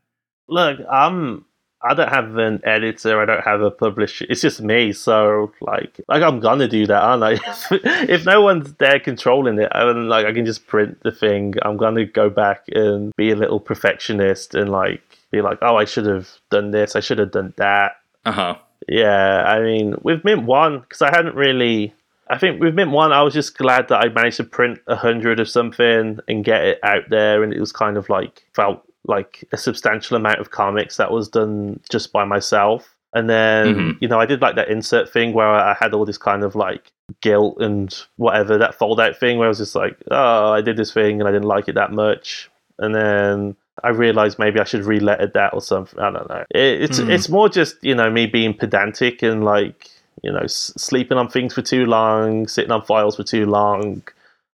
Look, 0.48 0.80
I'm 0.90 1.46
I 1.86 1.94
don't 1.94 2.10
have 2.10 2.36
an 2.38 2.62
editor, 2.64 3.22
I 3.22 3.26
don't 3.26 3.44
have 3.44 3.62
a 3.62 3.70
publisher. 3.70 4.26
It's 4.28 4.42
just 4.42 4.60
me, 4.62 4.92
so 4.92 5.54
like 5.62 6.02
like 6.08 6.24
I'm 6.24 6.40
gonna 6.40 6.68
do 6.68 6.88
that, 6.88 7.02
aren't 7.02 7.24
I? 7.24 7.34
if 7.72 8.26
no 8.26 8.42
one's 8.42 8.74
there 8.74 9.00
controlling 9.00 9.60
it, 9.60 9.72
and 9.72 10.10
like 10.10 10.26
I 10.26 10.34
can 10.34 10.46
just 10.46 10.66
print 10.66 11.02
the 11.04 11.12
thing, 11.12 11.54
I'm 11.62 11.78
gonna 11.78 12.06
go 12.06 12.30
back 12.30 12.64
and 12.70 13.16
be 13.16 13.30
a 13.30 13.36
little 13.36 13.60
perfectionist 13.60 14.56
and 14.56 14.72
like 14.72 15.04
be 15.32 15.42
like, 15.42 15.60
oh, 15.62 15.76
I 15.76 15.86
should 15.86 16.08
have 16.08 16.30
done 16.50 16.72
this, 16.72 16.96
I 16.96 17.02
should 17.02 17.20
have 17.20 17.32
done 17.32 17.54
that. 17.58 17.98
uh-huh 18.26 18.56
Yeah, 18.88 19.44
I 19.44 19.62
mean, 19.62 19.96
with 20.02 20.24
Mint 20.26 20.44
One, 20.44 20.80
because 20.80 21.02
I 21.02 21.12
hadn't 21.16 21.36
really. 21.36 21.94
I 22.28 22.40
think 22.40 22.60
with 22.60 22.74
Mint 22.74 22.90
One, 22.90 23.12
I 23.12 23.22
was 23.22 23.36
just 23.36 23.56
glad 23.56 23.90
that 23.90 24.04
I 24.04 24.10
managed 24.10 24.38
to 24.38 24.44
print 24.44 24.80
a 24.88 24.96
hundred 24.96 25.40
of 25.40 25.48
something 25.48 26.20
and 26.28 26.44
get 26.44 26.64
it 26.64 26.80
out 26.82 27.10
there, 27.10 27.44
and 27.44 27.54
it 27.54 27.60
was 27.60 27.72
kind 27.72 27.98
of 27.98 28.10
like 28.10 28.48
felt 28.54 28.84
like 29.08 29.44
a 29.52 29.58
substantial 29.58 30.18
amount 30.18 30.40
of 30.40 30.52
comics 30.52 30.98
that 30.98 31.12
was 31.12 31.28
done 31.28 31.80
just 31.90 32.12
by 32.12 32.24
myself. 32.26 32.96
And 33.14 33.30
then 33.30 33.76
Mhm. 33.76 33.98
you 34.02 34.08
know, 34.08 34.20
I 34.20 34.26
did 34.26 34.42
like 34.42 34.56
that 34.56 34.68
insert 34.70 35.10
thing 35.10 35.34
where 35.34 35.48
I 35.48 35.74
had 35.74 35.94
all 35.94 36.06
this 36.06 36.18
kind 36.18 36.44
of 36.44 36.56
like 36.56 36.92
guilt 37.22 37.58
and 37.62 37.96
whatever 38.18 38.58
that 38.58 38.76
fold 38.76 39.00
out 39.00 39.16
thing, 39.18 39.38
where 39.38 39.48
I 39.48 39.50
was 39.50 39.60
just 39.60 39.76
like, 39.76 39.96
oh, 40.12 40.52
I 40.52 40.62
did 40.62 40.76
this 40.76 40.92
thing 40.92 41.20
and 41.22 41.28
I 41.28 41.32
didn't 41.32 41.48
like 41.48 41.68
it 41.70 41.76
that 41.76 41.92
much, 41.94 42.50
and 42.80 42.94
then 42.94 43.56
I 43.84 43.90
realized 43.90 44.40
maybe 44.40 44.60
I 44.60 44.64
should 44.64 44.82
relettered 44.84 45.34
that 45.34 45.54
or 45.54 45.62
something. 45.62 46.00
I 46.00 46.10
don't 46.12 46.28
know. 46.30 46.44
It, 46.50 46.82
it's 46.82 46.98
Hmm. 47.00 47.10
it's 47.10 47.30
more 47.30 47.48
just 47.48 47.78
you 47.84 47.96
know 47.96 48.10
me 48.10 48.26
being 48.26 48.54
pedantic 48.54 49.22
and 49.22 49.46
like 49.46 49.90
you 50.24 50.32
know 50.32 50.40
s- 50.40 50.74
sleeping 50.78 51.18
on 51.18 51.30
things 51.30 51.54
for 51.54 51.62
too 51.62 51.86
long, 51.86 52.48
sitting 52.48 52.72
on 52.72 52.82
files 52.84 53.16
for 53.16 53.24
too 53.24 53.46
long, 53.46 54.02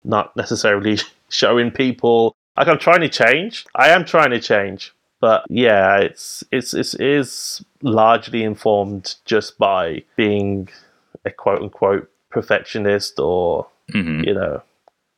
not 0.04 0.34
necessarily 0.36 0.98
showing 1.28 1.70
people. 1.70 2.34
Like 2.56 2.68
I'm 2.68 2.78
trying 2.78 3.00
to 3.02 3.08
change. 3.08 3.66
I 3.74 3.90
am 3.90 4.04
trying 4.04 4.30
to 4.30 4.40
change, 4.40 4.94
but 5.20 5.44
yeah, 5.48 5.98
it's 5.98 6.42
it's 6.50 6.74
it's 6.74 6.94
it 6.94 7.00
is 7.06 7.64
largely 7.82 8.42
informed 8.42 9.16
just 9.24 9.58
by 9.58 10.02
being 10.16 10.68
a 11.24 11.30
quote 11.30 11.60
unquote 11.62 12.10
perfectionist 12.30 13.18
or 13.18 13.66
hmm 13.92 14.22
you 14.24 14.34
know, 14.34 14.62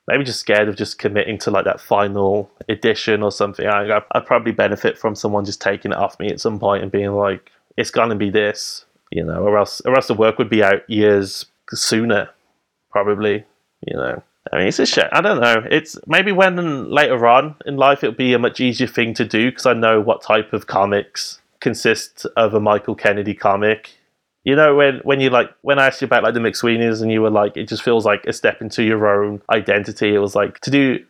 maybe 0.07 0.24
just 0.24 0.41
scared 0.41 0.68
of 0.68 0.76
just 0.76 0.99
committing 0.99 1.39
to 1.39 1.51
like 1.51 1.64
that 1.64 1.80
final 1.80 2.51
edition 2.68 3.22
or 3.22 3.30
something. 3.32 3.66
I, 3.66 3.99
I, 3.99 4.03
I'd 4.12 4.26
probably 4.26 4.53
benefit 4.53 4.99
from 4.99 5.14
someone 5.14 5.45
just 5.45 5.61
taking 5.61 5.93
it 5.93 5.99
off 5.99 6.18
me 6.18 6.28
at 6.30 6.41
some 6.41 6.59
point 6.59 6.82
and 6.82 6.93
being 6.93 7.12
like, 7.12 7.51
it's 7.76 7.91
gonna 7.91 8.16
be 8.16 8.30
this, 8.30 8.84
you 9.11 9.24
know, 9.24 9.43
or 9.43 9.57
else, 9.59 9.80
or 9.84 9.95
else 9.95 10.09
the 10.09 10.14
work 10.14 10.39
would 10.39 10.51
be 10.51 10.62
out 10.62 10.89
years 10.89 11.47
sooner, 11.70 12.30
probably, 12.91 13.45
you 13.86 13.97
know. 13.97 14.22
I 14.53 14.59
mean, 14.59 14.67
it's 14.69 14.79
a 14.79 14.87
shame. 14.87 15.09
I 15.13 15.21
don't 15.21 15.41
know. 15.41 15.65
It's 15.71 15.99
maybe 16.07 16.33
when 16.33 16.91
later 16.91 17.27
on 17.27 17.57
in 17.67 17.77
life 17.77 18.03
it'll 18.03 18.17
be 18.17 18.33
a 18.33 18.39
much 18.39 18.61
easier 18.61 18.87
thing 18.87 19.15
to 19.15 19.25
do 19.25 19.51
because 19.51 19.67
I 19.67 19.75
know 19.75 20.01
what 20.01 20.23
type 20.23 20.53
of 20.53 20.67
comics 20.67 21.41
consist 21.61 22.27
of 22.37 22.55
a 22.55 22.61
Michael 22.61 22.95
Kennedy 22.95 23.35
comic 23.35 23.99
you 24.49 24.57
know 24.57 24.75
when 24.75 25.01
when 25.01 25.21
you 25.21 25.29
like 25.29 25.51
when 25.61 25.79
I 25.79 25.87
asked 25.87 26.01
you 26.01 26.07
about 26.07 26.23
like 26.23 26.33
the 26.33 26.41
McSweeney's 26.41 27.03
and 27.03 27.13
you 27.13 27.21
were 27.21 27.29
like 27.29 27.55
it 27.59 27.69
just 27.69 27.83
feels 27.83 28.07
like 28.07 28.25
a 28.25 28.33
step 28.33 28.63
into 28.63 28.83
your 28.83 29.07
own 29.07 29.43
identity. 29.51 30.15
It 30.15 30.21
was 30.21 30.35
like 30.35 30.61
to 30.61 30.71
do 30.71 31.05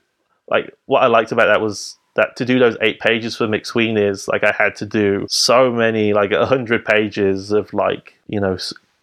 like 0.49 0.75
what 0.87 1.05
I 1.05 1.07
liked 1.07 1.31
about 1.31 1.47
that 1.47 1.61
was 1.61 1.97
that 2.17 2.35
to 2.37 2.45
do 2.45 2.59
those 2.59 2.77
eight 2.81 2.99
pages 2.99 3.37
for 3.37 3.47
McSweeney's 3.47 4.27
like 4.27 4.43
I 4.43 4.53
had 4.59 4.75
to 4.77 4.87
do 4.87 5.25
so 5.29 5.71
many 5.71 6.13
like 6.13 6.33
a 6.33 6.47
hundred 6.47 6.85
pages 6.85 7.53
of 7.53 7.73
like 7.73 8.15
you 8.27 8.41
know 8.41 8.59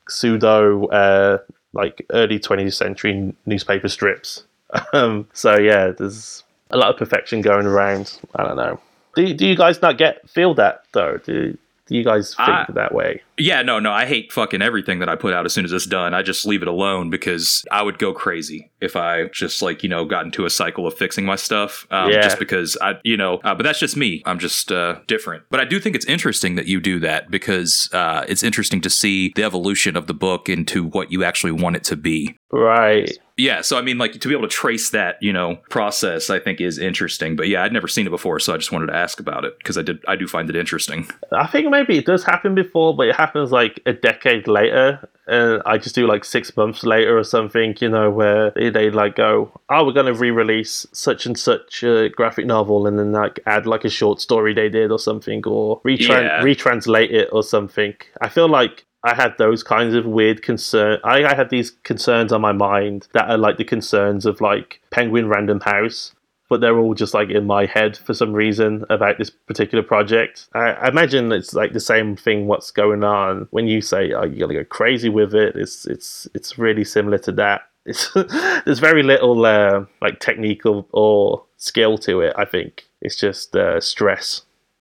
pseudo 0.09 0.87
uh, 0.87 1.37
like 1.75 2.05
early 2.11 2.39
20th 2.39 2.73
century 2.73 3.35
newspaper 3.45 3.87
strips. 3.87 4.43
Um, 4.91 5.27
so 5.31 5.57
yeah, 5.57 5.91
there's 5.91 6.43
a 6.71 6.75
lot 6.75 6.89
of 6.89 6.97
perfection 6.97 7.41
going 7.41 7.65
around. 7.65 8.19
I 8.35 8.43
don't 8.43 8.57
know. 8.57 8.79
Do 9.15 9.33
do 9.33 9.45
you 9.45 9.55
guys 9.55 9.81
not 9.81 9.97
get 9.97 10.27
feel 10.29 10.53
that 10.55 10.83
though? 10.91 11.17
Do 11.17 11.57
you 11.89 12.03
guys 12.03 12.33
think 12.35 12.49
I- 12.49 12.65
that 12.73 12.93
way? 12.93 13.21
Yeah, 13.37 13.63
no, 13.63 13.79
no. 13.79 13.91
I 13.91 14.05
hate 14.05 14.31
fucking 14.31 14.61
everything 14.61 14.99
that 14.99 15.09
I 15.09 15.17
put 15.17 15.33
out 15.33 15.45
as 15.45 15.51
soon 15.51 15.65
as 15.65 15.73
it's 15.73 15.85
done. 15.85 16.13
I 16.13 16.21
just 16.21 16.45
leave 16.45 16.61
it 16.61 16.69
alone 16.69 17.09
because 17.09 17.65
I 17.69 17.81
would 17.81 17.99
go 17.99 18.13
crazy 18.13 18.71
if 18.79 18.95
I 18.95 19.25
just 19.25 19.61
like 19.61 19.83
you 19.83 19.89
know 19.89 20.05
got 20.05 20.23
into 20.25 20.45
a 20.45 20.49
cycle 20.49 20.87
of 20.87 20.93
fixing 20.93 21.25
my 21.25 21.35
stuff. 21.35 21.85
Um, 21.91 22.11
Yeah. 22.11 22.21
Just 22.21 22.39
because 22.39 22.77
I, 22.81 22.93
you 23.03 23.17
know, 23.17 23.39
uh, 23.43 23.53
but 23.53 23.63
that's 23.63 23.79
just 23.79 23.97
me. 23.97 24.23
I'm 24.25 24.39
just 24.39 24.71
uh, 24.71 24.99
different. 25.07 25.43
But 25.49 25.59
I 25.59 25.65
do 25.65 25.79
think 25.81 25.95
it's 25.97 26.05
interesting 26.05 26.55
that 26.55 26.67
you 26.67 26.79
do 26.79 26.97
that 27.01 27.29
because 27.29 27.89
uh, 27.91 28.23
it's 28.27 28.41
interesting 28.41 28.79
to 28.81 28.89
see 28.89 29.33
the 29.35 29.43
evolution 29.43 29.97
of 29.97 30.07
the 30.07 30.13
book 30.13 30.47
into 30.47 30.85
what 30.85 31.11
you 31.11 31.23
actually 31.25 31.51
want 31.51 31.75
it 31.75 31.83
to 31.85 31.97
be. 31.97 32.37
Right. 32.51 33.17
Yeah, 33.37 33.61
so 33.61 33.77
I 33.77 33.81
mean, 33.81 33.97
like 33.97 34.13
to 34.13 34.27
be 34.27 34.33
able 34.33 34.47
to 34.47 34.53
trace 34.53 34.91
that, 34.91 35.21
you 35.21 35.33
know, 35.33 35.57
process, 35.69 36.29
I 36.29 36.39
think 36.39 36.61
is 36.61 36.77
interesting. 36.77 37.35
But 37.35 37.49
yeah, 37.49 37.63
I'd 37.63 37.73
never 37.73 37.87
seen 37.87 38.07
it 38.07 38.11
before, 38.11 38.39
so 38.39 38.53
I 38.53 38.57
just 38.57 38.71
wanted 38.71 38.87
to 38.87 38.95
ask 38.95 39.19
about 39.19 39.43
it 39.43 39.57
because 39.57 39.77
I 39.77 39.81
did, 39.81 40.03
I 40.07 40.15
do 40.15 40.25
find 40.25 40.49
it 40.49 40.55
interesting. 40.55 41.07
I 41.33 41.45
think 41.47 41.69
maybe 41.69 41.97
it 41.97 42.05
does 42.05 42.23
happen 42.23 42.55
before, 42.55 42.95
but 42.95 43.07
it 43.09 43.15
happens 43.15 43.51
like 43.51 43.81
a 43.85 43.91
decade 43.91 44.47
later. 44.47 45.09
And 45.27 45.61
I 45.65 45.79
just 45.79 45.95
do 45.95 46.07
like 46.07 46.23
six 46.23 46.55
months 46.55 46.83
later 46.83 47.17
or 47.17 47.23
something, 47.23 47.75
you 47.81 47.89
know, 47.89 48.09
where 48.11 48.51
they, 48.51 48.91
like 48.91 49.15
go, 49.15 49.59
oh, 49.69 49.85
we're 49.85 49.91
going 49.91 50.05
to 50.05 50.13
re 50.13 50.31
release 50.31 50.85
such 50.93 51.25
and 51.25 51.37
such 51.37 51.83
a 51.83 52.09
graphic 52.09 52.45
novel 52.45 52.87
and 52.87 52.97
then 52.99 53.11
like 53.11 53.39
add 53.47 53.65
like 53.65 53.83
a 53.83 53.89
short 53.89 54.21
story 54.21 54.53
they 54.53 54.69
did 54.69 54.91
or 54.91 54.99
something 54.99 55.41
or 55.45 55.81
retran- 55.81 56.23
Yeah. 56.23 56.41
retranslate 56.41 57.11
it 57.11 57.29
or 57.31 57.43
something. 57.43 57.95
I 58.21 58.29
feel 58.29 58.47
like 58.47 58.85
I 59.05 59.13
have 59.13 59.37
those 59.37 59.61
kinds 59.61 59.93
of 59.93 60.05
weird 60.05 60.41
concern. 60.41 60.99
I, 61.03 61.23
I 61.25 61.35
have 61.35 61.49
these 61.49 61.71
concerns 61.83 62.33
on 62.33 62.41
my 62.41 62.51
mind 62.51 63.07
that 63.13 63.29
are 63.29 63.37
like 63.37 63.57
the 63.57 63.63
concerns 63.63 64.25
of 64.25 64.41
like 64.41 64.81
Penguin 64.89 65.29
Random 65.29 65.59
House, 65.59 66.13
but 66.49 66.59
they're 66.59 66.79
all 66.79 66.95
just 66.95 67.13
like 67.13 67.29
in 67.29 67.45
my 67.45 67.67
head 67.67 67.95
for 67.95 68.15
some 68.15 68.33
reason 68.33 68.83
about 68.89 69.19
this 69.19 69.29
particular 69.29 69.83
project. 69.83 70.47
I, 70.55 70.71
I 70.71 70.87
imagine 70.87 71.31
it's 71.31 71.53
like 71.53 71.73
the 71.73 71.79
same 71.79 72.15
thing. 72.15 72.47
What's 72.47 72.71
going 72.71 73.03
on 73.03 73.47
when 73.51 73.67
you 73.67 73.79
say, 73.79 74.11
"Oh, 74.11 74.23
you're 74.23 74.47
gonna 74.47 74.59
go 74.59 74.65
crazy 74.65 75.09
with 75.09 75.35
it"? 75.35 75.55
It's 75.55 75.85
it's 75.85 76.27
it's 76.33 76.57
really 76.57 76.83
similar 76.83 77.19
to 77.19 77.31
that. 77.33 77.61
It's, 77.85 78.11
there's 78.65 78.79
very 78.79 79.03
little 79.03 79.45
uh, 79.45 79.85
like 80.01 80.19
technical 80.19 80.87
or 80.91 81.45
skill 81.57 81.99
to 81.99 82.21
it. 82.21 82.33
I 82.35 82.45
think 82.45 82.85
it's 83.01 83.17
just 83.17 83.55
uh, 83.55 83.79
stress. 83.79 84.41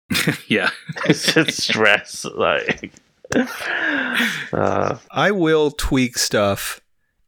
yeah. 0.47 0.71
It's 1.05 1.31
just 1.31 1.61
stress. 1.61 2.25
Like. 2.25 2.91
Uh, 4.51 4.97
I 5.11 5.31
will 5.31 5.71
tweak 5.71 6.17
stuff 6.17 6.81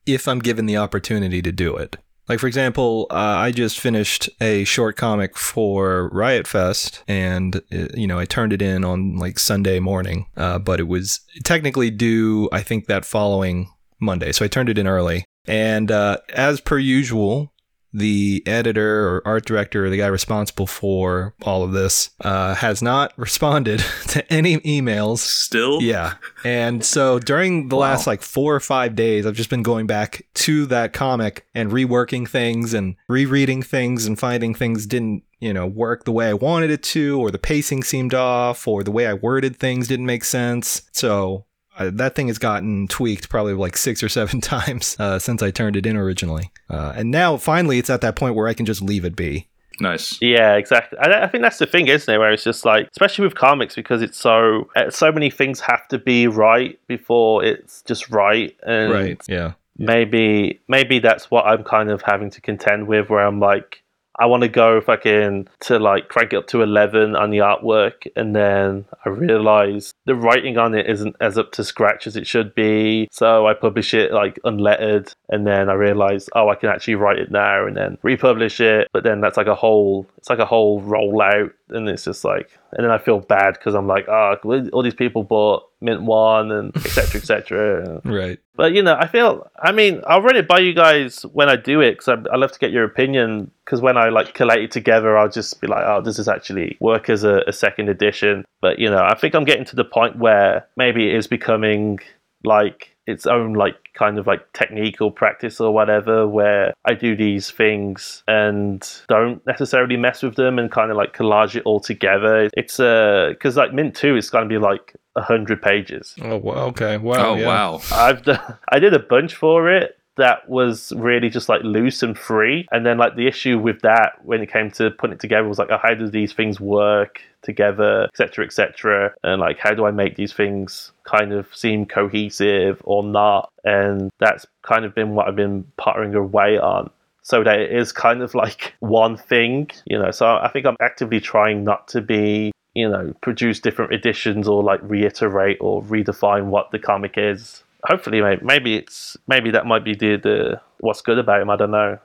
if 0.05 0.27
I'm 0.27 0.39
given 0.39 0.65
the 0.65 0.77
opportunity 0.77 1.41
to 1.41 1.51
do 1.51 1.75
it. 1.77 1.97
Like, 2.27 2.39
for 2.39 2.47
example, 2.47 3.07
uh, 3.11 3.15
I 3.15 3.51
just 3.51 3.79
finished 3.79 4.29
a 4.39 4.63
short 4.63 4.95
comic 4.95 5.37
for 5.37 6.09
Riot 6.09 6.47
Fest, 6.47 7.03
and 7.07 7.57
uh, 7.57 7.87
you 7.93 8.07
know 8.07 8.19
I 8.19 8.25
turned 8.25 8.53
it 8.53 8.61
in 8.61 8.85
on 8.85 9.17
like 9.17 9.37
Sunday 9.37 9.79
morning, 9.79 10.27
uh, 10.37 10.59
but 10.59 10.79
it 10.79 10.87
was 10.87 11.19
technically 11.43 11.89
due 11.91 12.47
I 12.51 12.61
think 12.61 12.87
that 12.87 13.05
following 13.05 13.69
Monday, 13.99 14.31
so 14.31 14.45
I 14.45 14.47
turned 14.47 14.69
it 14.69 14.77
in 14.77 14.87
early. 14.87 15.25
And 15.45 15.91
uh, 15.91 16.17
as 16.33 16.61
per 16.61 16.77
usual, 16.77 17.50
the 17.93 18.43
editor 18.45 19.07
or 19.07 19.21
art 19.25 19.45
director 19.45 19.85
or 19.85 19.89
the 19.89 19.97
guy 19.97 20.07
responsible 20.07 20.67
for 20.67 21.33
all 21.41 21.63
of 21.63 21.71
this, 21.71 22.11
uh, 22.21 22.55
has 22.55 22.81
not 22.81 23.13
responded 23.17 23.83
to 24.07 24.33
any 24.33 24.57
emails. 24.59 25.19
Still? 25.19 25.81
Yeah. 25.81 26.15
And 26.43 26.85
so 26.85 27.19
during 27.19 27.69
the 27.69 27.75
last 27.75 28.07
like 28.07 28.21
four 28.21 28.55
or 28.55 28.59
five 28.59 28.95
days, 28.95 29.25
I've 29.25 29.35
just 29.35 29.49
been 29.49 29.63
going 29.63 29.87
back 29.87 30.25
to 30.35 30.65
that 30.67 30.93
comic 30.93 31.45
and 31.53 31.71
reworking 31.71 32.27
things 32.27 32.73
and 32.73 32.95
rereading 33.07 33.61
things 33.61 34.05
and 34.05 34.17
finding 34.17 34.53
things 34.53 34.85
didn't, 34.85 35.23
you 35.39 35.53
know, 35.53 35.65
work 35.65 36.05
the 36.05 36.11
way 36.11 36.29
I 36.29 36.33
wanted 36.33 36.69
it 36.69 36.83
to, 36.83 37.19
or 37.19 37.31
the 37.31 37.39
pacing 37.39 37.83
seemed 37.83 38.13
off, 38.13 38.67
or 38.67 38.83
the 38.83 38.91
way 38.91 39.07
I 39.07 39.13
worded 39.13 39.57
things 39.57 39.87
didn't 39.87 40.05
make 40.05 40.23
sense. 40.23 40.83
So 40.91 41.45
uh, 41.77 41.89
that 41.93 42.15
thing 42.15 42.27
has 42.27 42.37
gotten 42.37 42.87
tweaked 42.87 43.29
probably 43.29 43.53
like 43.53 43.77
six 43.77 44.03
or 44.03 44.09
seven 44.09 44.41
times 44.41 44.95
uh, 44.99 45.19
since 45.19 45.41
I 45.41 45.51
turned 45.51 45.75
it 45.75 45.85
in 45.85 45.95
originally. 45.95 46.51
Uh, 46.69 46.93
and 46.95 47.11
now 47.11 47.37
finally 47.37 47.79
it's 47.79 47.89
at 47.89 48.01
that 48.01 48.15
point 48.15 48.35
where 48.35 48.47
I 48.47 48.53
can 48.53 48.65
just 48.65 48.81
leave 48.81 49.05
it 49.05 49.15
be. 49.15 49.47
Nice. 49.79 50.21
Yeah, 50.21 50.55
exactly. 50.55 50.99
I, 50.99 51.23
I 51.23 51.27
think 51.27 51.43
that's 51.43 51.57
the 51.57 51.65
thing, 51.65 51.87
isn't 51.87 52.13
it? 52.13 52.17
Where 52.17 52.31
it's 52.31 52.43
just 52.43 52.65
like, 52.65 52.87
especially 52.91 53.25
with 53.25 53.35
comics, 53.35 53.73
because 53.73 54.01
it's 54.01 54.17
so 54.17 54.69
uh, 54.75 54.91
so 54.91 55.11
many 55.11 55.31
things 55.31 55.59
have 55.61 55.87
to 55.87 55.97
be 55.97 56.27
right 56.27 56.79
before 56.87 57.43
it's 57.43 57.81
just 57.81 58.09
right, 58.11 58.55
and 58.63 58.91
right. 58.91 59.21
Yeah. 59.27 59.53
maybe 59.77 60.59
maybe 60.67 60.99
that's 60.99 61.31
what 61.31 61.45
I'm 61.45 61.63
kind 61.63 61.89
of 61.89 62.03
having 62.03 62.29
to 62.31 62.41
contend 62.41 62.87
with, 62.87 63.09
where 63.09 63.25
I'm 63.25 63.39
like, 63.39 63.81
I 64.19 64.25
want 64.25 64.43
to 64.43 64.49
go 64.49 64.81
fucking 64.81 65.47
to 65.61 65.79
like 65.79 66.09
crank 66.09 66.33
it 66.33 66.37
up 66.37 66.47
to 66.47 66.61
eleven 66.61 67.15
on 67.15 67.29
the 67.29 67.39
artwork, 67.39 68.07
and 68.15 68.35
then 68.35 68.85
I 69.05 69.09
realize 69.09 69.93
the 70.05 70.15
writing 70.15 70.57
on 70.57 70.75
it 70.75 70.89
isn't 70.89 71.15
as 71.21 71.37
up 71.37 71.51
to 71.53 71.63
scratch 71.63 72.07
as 72.07 72.15
it 72.15 72.27
should 72.27 72.53
be. 72.53 73.07
So 73.11 73.47
I 73.47 73.53
publish 73.53 73.93
it 73.93 74.11
like 74.11 74.39
unlettered, 74.43 75.13
and 75.29 75.47
then 75.47 75.69
I 75.69 75.73
realize, 75.73 76.29
oh, 76.35 76.49
I 76.49 76.55
can 76.55 76.69
actually 76.69 76.95
write 76.95 77.19
it 77.19 77.31
now, 77.31 77.65
and 77.65 77.75
then 77.75 77.97
republish 78.01 78.59
it. 78.59 78.87
But 78.93 79.03
then 79.03 79.21
that's 79.21 79.37
like 79.37 79.47
a 79.47 79.55
whole, 79.55 80.07
it's 80.17 80.29
like 80.29 80.39
a 80.39 80.45
whole 80.45 80.81
rollout, 80.81 81.51
and 81.69 81.87
it's 81.87 82.05
just 82.05 82.23
like, 82.23 82.49
and 82.73 82.83
then 82.83 82.91
I 82.91 82.97
feel 82.97 83.19
bad 83.19 83.53
because 83.53 83.75
I'm 83.75 83.87
like, 83.87 84.07
oh, 84.07 84.35
all 84.73 84.83
these 84.83 84.93
people 84.93 85.23
bought 85.23 85.63
Mint 85.81 86.03
One 86.03 86.51
and 86.51 86.75
etc. 86.75 87.21
etc. 87.21 88.01
Right. 88.03 88.39
But 88.61 88.73
you 88.73 88.83
know, 88.83 88.95
I 88.95 89.07
feel. 89.07 89.49
I 89.59 89.71
mean, 89.71 90.03
I'll 90.05 90.21
run 90.21 90.35
it 90.35 90.47
by 90.47 90.59
you 90.59 90.75
guys 90.75 91.23
when 91.33 91.49
I 91.49 91.55
do 91.55 91.81
it 91.81 91.93
because 91.93 92.09
I, 92.31 92.35
love 92.35 92.51
to 92.51 92.59
get 92.59 92.69
your 92.69 92.83
opinion. 92.83 93.49
Because 93.65 93.81
when 93.81 93.97
I 93.97 94.09
like 94.09 94.35
collate 94.35 94.61
it 94.61 94.69
together, 94.69 95.17
I'll 95.17 95.31
just 95.31 95.59
be 95.61 95.65
like, 95.65 95.83
"Oh, 95.83 95.99
does 95.99 96.17
this 96.17 96.27
actually 96.27 96.77
work 96.79 97.09
as 97.09 97.23
a, 97.23 97.41
a 97.47 97.53
second 97.53 97.89
edition?" 97.89 98.45
But 98.61 98.77
you 98.77 98.87
know, 98.87 99.03
I 99.03 99.15
think 99.15 99.33
I'm 99.33 99.45
getting 99.45 99.65
to 99.65 99.75
the 99.75 99.83
point 99.83 100.17
where 100.17 100.67
maybe 100.77 101.09
it 101.09 101.15
is 101.15 101.25
becoming 101.25 102.01
like 102.43 102.95
its 103.11 103.27
own 103.27 103.53
like 103.53 103.75
kind 103.93 104.17
of 104.17 104.25
like 104.25 104.51
technique 104.53 105.01
or 105.01 105.11
practice 105.11 105.59
or 105.59 105.73
whatever 105.73 106.27
where 106.27 106.73
I 106.85 106.93
do 106.93 107.15
these 107.15 107.51
things 107.51 108.23
and 108.27 108.87
don't 109.07 109.45
necessarily 109.45 109.97
mess 109.97 110.23
with 110.23 110.35
them 110.35 110.57
and 110.57 110.71
kind 110.71 110.91
of 110.91 110.97
like 110.97 111.13
collage 111.13 111.55
it 111.55 111.63
all 111.63 111.79
together. 111.79 112.49
It's 112.55 112.79
uh 112.79 113.29
because 113.29 113.57
like 113.57 113.73
Mint 113.73 113.95
2 113.95 114.15
is 114.15 114.29
going 114.29 114.45
to 114.45 114.49
be 114.49 114.57
like 114.57 114.95
a 115.15 115.21
hundred 115.21 115.61
pages. 115.61 116.15
Oh, 116.21 116.37
well, 116.37 116.59
okay. 116.67 116.97
Wow. 116.97 117.31
Oh, 117.31 117.35
yeah. 117.35 117.47
wow. 117.47 117.81
I've 117.91 118.23
done, 118.23 118.39
I 118.71 118.79
did 118.79 118.93
a 118.93 118.99
bunch 118.99 119.35
for 119.35 119.69
it 119.69 119.97
that 120.17 120.47
was 120.49 120.91
really 120.95 121.29
just 121.29 121.49
like 121.49 121.61
loose 121.63 122.03
and 122.03 122.17
free. 122.17 122.67
And 122.71 122.85
then 122.85 122.97
like 122.97 123.15
the 123.15 123.27
issue 123.27 123.57
with 123.57 123.81
that 123.81 124.23
when 124.23 124.41
it 124.41 124.51
came 124.51 124.71
to 124.71 124.91
putting 124.91 125.13
it 125.13 125.19
together 125.19 125.47
was 125.47 125.57
like, 125.57 125.69
oh, 125.71 125.79
how 125.81 125.93
do 125.93 126.09
these 126.09 126.33
things 126.33 126.59
work 126.59 127.21
together, 127.41 128.05
etc., 128.05 128.45
etc. 128.45 129.13
And 129.23 129.41
like, 129.41 129.57
how 129.57 129.73
do 129.73 129.85
I 129.85 129.91
make 129.91 130.15
these 130.15 130.33
things 130.33 130.91
kind 131.03 131.33
of 131.33 131.47
seem 131.55 131.85
cohesive 131.85 132.81
or 132.83 133.03
not? 133.03 133.51
And 133.63 134.11
that's 134.19 134.45
kind 134.63 134.85
of 134.85 134.93
been 134.93 135.15
what 135.15 135.27
I've 135.27 135.35
been 135.35 135.65
puttering 135.77 136.15
away 136.15 136.57
on. 136.57 136.89
So 137.23 137.43
that 137.43 137.59
it 137.59 137.71
is 137.71 137.91
kind 137.91 138.21
of 138.21 138.33
like 138.35 138.73
one 138.79 139.15
thing, 139.15 139.69
you 139.85 139.97
know. 139.97 140.11
So 140.11 140.27
I 140.27 140.49
think 140.51 140.65
I'm 140.65 140.77
actively 140.81 141.19
trying 141.19 141.63
not 141.63 141.87
to 141.89 142.01
be 142.01 142.51
you 142.73 142.87
know, 142.87 143.13
produce 143.21 143.59
different 143.59 143.91
editions 143.91 144.47
or 144.47 144.63
like 144.63 144.79
reiterate 144.83 145.57
or 145.59 145.83
redefine 145.83 146.45
what 146.45 146.71
the 146.71 146.79
comic 146.79 147.15
is. 147.17 147.63
Hopefully, 147.85 148.21
maybe, 148.21 148.43
maybe 148.43 148.75
it's 148.75 149.17
maybe 149.27 149.51
that 149.51 149.65
might 149.65 149.83
be 149.83 149.95
the, 149.95 150.17
the 150.17 150.61
what's 150.79 151.01
good 151.01 151.17
about 151.17 151.41
him. 151.41 151.49
I 151.49 151.55
don't 151.55 151.71
know. 151.71 151.97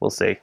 We'll 0.00 0.10
see. 0.10 0.38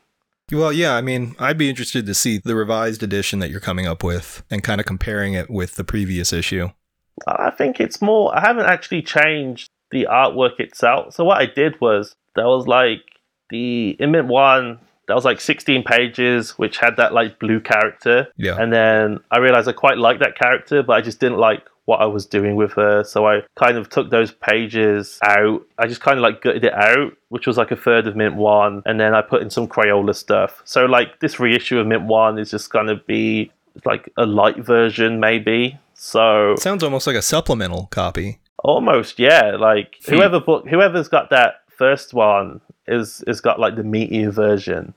Well, 0.51 0.73
yeah, 0.73 0.95
I 0.95 1.01
mean, 1.01 1.35
I'd 1.37 1.57
be 1.57 1.69
interested 1.69 2.05
to 2.07 2.13
see 2.13 2.39
the 2.39 2.55
revised 2.55 3.03
edition 3.03 3.39
that 3.39 3.51
you're 3.51 3.59
coming 3.59 3.85
up 3.85 4.03
with 4.03 4.43
and 4.49 4.63
kind 4.63 4.79
of 4.79 4.87
comparing 4.87 5.33
it 5.33 5.49
with 5.49 5.75
the 5.75 5.83
previous 5.83 6.33
issue. 6.33 6.69
I 7.27 7.51
think 7.51 7.79
it's 7.79 8.01
more. 8.01 8.35
I 8.35 8.41
haven't 8.41 8.65
actually 8.65 9.01
changed 9.01 9.69
the 9.91 10.07
artwork 10.09 10.59
itself. 10.59 11.13
So 11.13 11.23
what 11.23 11.37
I 11.37 11.45
did 11.45 11.79
was 11.81 12.15
there 12.35 12.47
was 12.47 12.67
like 12.67 13.01
the 13.49 13.95
Immint 13.99 14.27
one 14.27 14.79
that 15.07 15.15
was 15.15 15.25
like 15.25 15.41
16 15.41 15.83
pages, 15.83 16.51
which 16.51 16.77
had 16.77 16.97
that 16.97 17.13
like 17.13 17.39
blue 17.39 17.59
character. 17.59 18.27
Yeah. 18.37 18.55
And 18.59 18.71
then 18.71 19.19
I 19.31 19.39
realized 19.39 19.67
I 19.67 19.73
quite 19.73 19.97
liked 19.97 20.19
that 20.19 20.37
character, 20.37 20.83
but 20.83 20.93
I 20.93 21.01
just 21.01 21.19
didn't 21.19 21.39
like 21.39 21.63
what 21.89 22.01
I 22.01 22.05
was 22.05 22.25
doing 22.27 22.55
with 22.55 22.73
her. 22.73 23.03
So 23.03 23.27
I 23.27 23.41
kind 23.55 23.75
of 23.75 23.89
took 23.89 24.11
those 24.11 24.31
pages 24.31 25.17
out. 25.23 25.65
I 25.79 25.87
just 25.87 26.01
kind 26.01 26.17
of 26.19 26.21
like 26.21 26.41
gutted 26.41 26.63
it 26.63 26.73
out, 26.73 27.13
which 27.29 27.47
was 27.47 27.57
like 27.57 27.71
a 27.71 27.75
third 27.75 28.05
of 28.05 28.15
Mint 28.15 28.35
1. 28.35 28.83
And 28.85 28.99
then 28.99 29.15
I 29.15 29.21
put 29.23 29.41
in 29.41 29.49
some 29.49 29.67
Crayola 29.67 30.13
stuff. 30.15 30.61
So 30.65 30.85
like 30.85 31.19
this 31.19 31.39
reissue 31.39 31.79
of 31.79 31.87
Mint 31.87 32.03
1 32.03 32.37
is 32.37 32.51
just 32.51 32.69
going 32.69 32.87
to 32.87 32.97
be 33.07 33.51
like 33.85 34.03
a 34.17 34.25
light 34.25 34.57
version, 34.63 35.19
maybe. 35.19 35.79
So 35.95 36.51
It 36.53 36.59
sounds 36.59 36.83
almost 36.83 37.07
like 37.07 37.15
a 37.15 37.21
supplemental 37.23 37.87
copy. 37.87 38.39
almost, 38.63 39.17
yeah. 39.17 39.55
Like 39.57 39.95
whoever 40.07 40.39
book, 40.39 40.67
whoever's 40.67 41.07
got 41.07 41.31
that 41.31 41.61
first 41.67 42.13
one 42.13 42.61
is 42.87 43.23
is 43.25 43.41
got 43.41 43.59
like 43.59 43.75
the 43.75 43.83
meatier 43.83 44.31
version. 44.31 44.93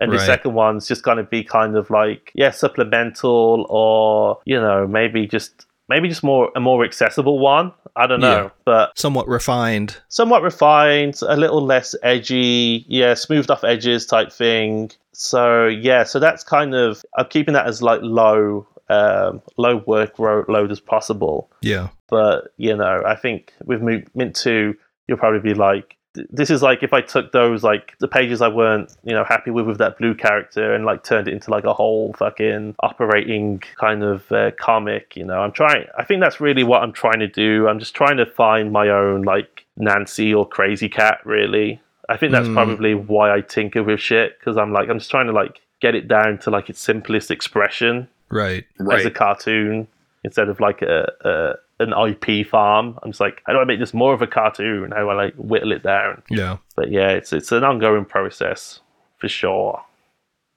And 0.00 0.10
the 0.10 0.18
second 0.18 0.54
one's 0.54 0.88
just 0.88 1.04
going 1.04 1.18
to 1.18 1.22
be 1.36 1.44
kind 1.44 1.76
of 1.76 1.88
like 1.88 2.32
yeah, 2.34 2.50
supplemental 2.50 3.64
or 3.68 4.38
you 4.44 4.60
know 4.60 4.88
maybe 4.88 5.26
just 5.26 5.66
maybe 5.88 6.08
just 6.08 6.22
more 6.22 6.50
a 6.56 6.60
more 6.60 6.84
accessible 6.84 7.38
one. 7.38 7.72
I 7.96 8.06
don't 8.08 8.20
know, 8.20 8.44
Yeah. 8.44 8.50
but 8.64 8.98
Somewhat 8.98 9.28
refined. 9.28 9.96
somewhat 10.08 10.42
refined, 10.42 11.20
a 11.28 11.36
little 11.36 11.62
less 11.64 11.94
edgy, 12.02 12.84
yeah, 12.88 13.14
smoothed 13.14 13.50
off 13.52 13.62
edges 13.62 14.04
type 14.06 14.32
thing. 14.32 14.90
So 15.12 15.66
yeah, 15.66 16.02
so 16.02 16.18
that's 16.18 16.42
kind 16.42 16.74
of 16.74 17.04
I'm 17.16 17.26
keeping 17.26 17.54
that 17.54 17.66
as 17.66 17.82
like 17.82 18.00
low, 18.02 18.66
um, 18.88 19.42
low 19.56 19.80
workload 19.80 20.70
as 20.72 20.80
possible. 20.80 21.50
Yeah. 21.62 21.88
But 22.08 22.48
you 22.56 22.76
know, 22.76 23.02
I 23.06 23.14
think 23.14 23.52
with 23.64 23.80
Mint 23.80 24.34
Two, 24.34 24.74
you'll 25.06 25.18
probably 25.18 25.40
be 25.40 25.54
like, 25.54 25.96
this 26.30 26.48
is 26.48 26.62
like 26.62 26.82
if 26.82 26.92
I 26.92 27.00
took 27.00 27.32
those 27.32 27.62
like 27.64 27.96
the 27.98 28.06
pages 28.08 28.40
I 28.40 28.48
weren't 28.48 28.94
you 29.04 29.12
know 29.12 29.24
happy 29.24 29.50
with 29.50 29.66
with 29.66 29.78
that 29.78 29.98
blue 29.98 30.14
character 30.14 30.74
and 30.74 30.84
like 30.84 31.02
turned 31.02 31.26
it 31.28 31.34
into 31.34 31.50
like 31.50 31.64
a 31.64 31.74
whole 31.74 32.12
fucking 32.14 32.76
operating 32.80 33.62
kind 33.80 34.02
of 34.02 34.30
uh, 34.30 34.52
comic. 34.58 35.16
You 35.16 35.24
know, 35.24 35.40
I'm 35.40 35.52
trying. 35.52 35.86
I 35.98 36.04
think 36.04 36.20
that's 36.22 36.40
really 36.40 36.62
what 36.64 36.82
I'm 36.82 36.92
trying 36.92 37.18
to 37.20 37.26
do. 37.28 37.68
I'm 37.68 37.78
just 37.78 37.94
trying 37.94 38.16
to 38.18 38.26
find 38.26 38.72
my 38.72 38.88
own 38.88 39.22
like 39.22 39.64
Nancy 39.76 40.32
or 40.32 40.48
Krazy 40.48 40.90
Kat. 40.90 41.18
Really, 41.24 41.80
I 42.08 42.16
think 42.16 42.32
that's 42.32 42.46
Hmm. 42.46 42.54
probably 42.54 42.94
why 42.94 43.34
I 43.34 43.40
tinker 43.40 43.82
with 43.82 44.00
shit 44.00 44.38
because 44.38 44.56
I'm 44.56 44.72
like 44.72 44.88
I'm 44.88 44.98
just 44.98 45.10
trying 45.10 45.26
to 45.26 45.32
like 45.32 45.60
get 45.80 45.94
it 45.94 46.06
down 46.08 46.38
to 46.38 46.50
like 46.50 46.70
its 46.70 46.80
simplest 46.80 47.30
expression 47.30 48.08
Right. 48.30 48.64
as 48.90 49.04
a 49.04 49.10
cartoon 49.10 49.86
instead 50.24 50.48
of 50.48 50.58
like 50.58 50.80
a, 50.80 51.12
a 51.24 51.52
an 51.80 51.92
IP 51.92 52.46
farm. 52.46 52.98
I'm 53.02 53.10
just 53.10 53.20
like, 53.20 53.42
how 53.46 53.52
do 53.52 53.58
I 53.58 53.64
make 53.64 53.80
this 53.80 53.94
more 53.94 54.14
of 54.14 54.22
a 54.22 54.26
cartoon? 54.26 54.92
How 54.92 55.00
do 55.00 55.08
I 55.08 55.14
like 55.14 55.34
whittle 55.34 55.72
it 55.72 55.82
down? 55.82 56.22
Yeah. 56.30 56.58
But 56.76 56.90
yeah, 56.90 57.10
it's 57.10 57.32
it's 57.32 57.52
an 57.52 57.64
ongoing 57.64 58.04
process 58.04 58.80
for 59.18 59.28
sure. 59.28 59.82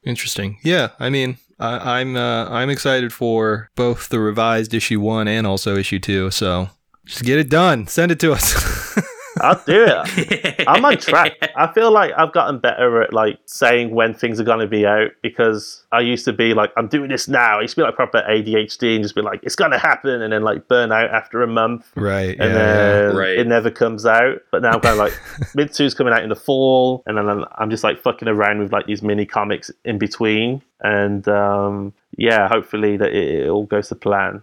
Interesting. 0.03 0.59
Yeah. 0.63 0.89
I 0.99 1.09
mean, 1.09 1.38
I, 1.59 1.99
I'm 1.99 2.15
uh, 2.15 2.49
I'm 2.49 2.70
excited 2.70 3.11
for 3.13 3.70
both 3.76 4.09
the 4.09 4.20
revised 4.20 4.74
issue 4.74 4.99
one 4.99 5.28
and 5.28 5.47
also 5.47 5.76
issue 5.76 5.99
two. 5.99 6.32
So 6.32 6.70
just 7.05 7.24
get 7.24 7.39
it 7.39 7.49
done. 7.49 7.88
Send 7.88 8.11
it 8.11 8.20
to 8.20 8.34
us. 8.34 8.53
I'll 9.42 9.62
do 9.66 9.86
it. 9.88 10.64
I'm 10.68 10.84
on 10.86 10.98
track. 10.98 11.34
I 11.56 11.72
feel 11.74 11.92
like 11.92 12.12
I've 12.18 12.32
gotten 12.34 12.60
better 12.60 13.02
at 13.02 13.14
like 13.14 13.40
saying 13.46 13.92
when 13.92 14.14
things 14.14 14.40
are 14.40 14.44
going 14.44 14.60
to 14.60 14.68
be 14.68 14.86
out 14.86 15.12
because 15.22 15.86
I 15.92 16.00
used 16.02 16.26
to 16.26 16.34
be 16.34 16.54
like, 16.54 16.72
I'm 16.78 16.88
doing 16.88 17.10
this 17.10 17.28
now. 17.28 17.60
I 17.60 17.62
used 17.62 17.76
to 17.76 17.82
be 17.82 17.86
like 17.86 17.96
proper 17.96 18.24
ADHD 18.28 18.96
and 18.96 19.04
just 19.04 19.16
be 19.16 19.22
like, 19.22 19.40
it's 19.44 19.56
going 19.56 19.72
to 19.72 19.78
happen, 19.80 20.22
and 20.22 20.32
then 20.34 20.44
like 20.44 20.68
burn 20.68 20.92
out 20.92 21.10
after 21.12 21.42
a 21.44 21.48
month. 21.48 21.92
right. 21.96 22.38
and 22.40 22.54
yeah. 22.54 22.54
then 22.54 23.16
Right. 23.16 23.38
it 23.38 23.48
never 23.48 23.70
comes 23.72 24.06
out. 24.06 24.40
But 24.52 24.62
now 24.62 24.72
I'm 24.72 24.82
kind 24.82 24.94
of 24.94 24.98
like 25.00 25.14
Mint 25.56 25.74
Two's 25.74 25.94
coming 25.94 26.14
out 26.14 26.24
in 26.24 26.30
the 26.30 26.36
fall, 26.36 27.04
and 27.06 27.18
then 27.18 27.30
I'm, 27.30 27.46
I'm 27.58 27.70
just 27.70 27.84
like 27.84 28.00
fucking 28.02 28.28
around 28.28 28.60
with 28.60 28.72
like 28.72 28.86
these 28.86 29.02
mini 29.02 29.26
comics 29.26 29.72
in 29.86 29.98
between, 29.98 30.62
and 30.82 31.28
um, 31.28 31.94
yeah, 32.18 32.48
hopefully 32.48 32.98
that 32.98 33.14
it, 33.14 33.44
it 33.46 33.50
all 33.50 33.66
goes 33.66 33.90
to 33.90 33.96
plan. 33.96 34.42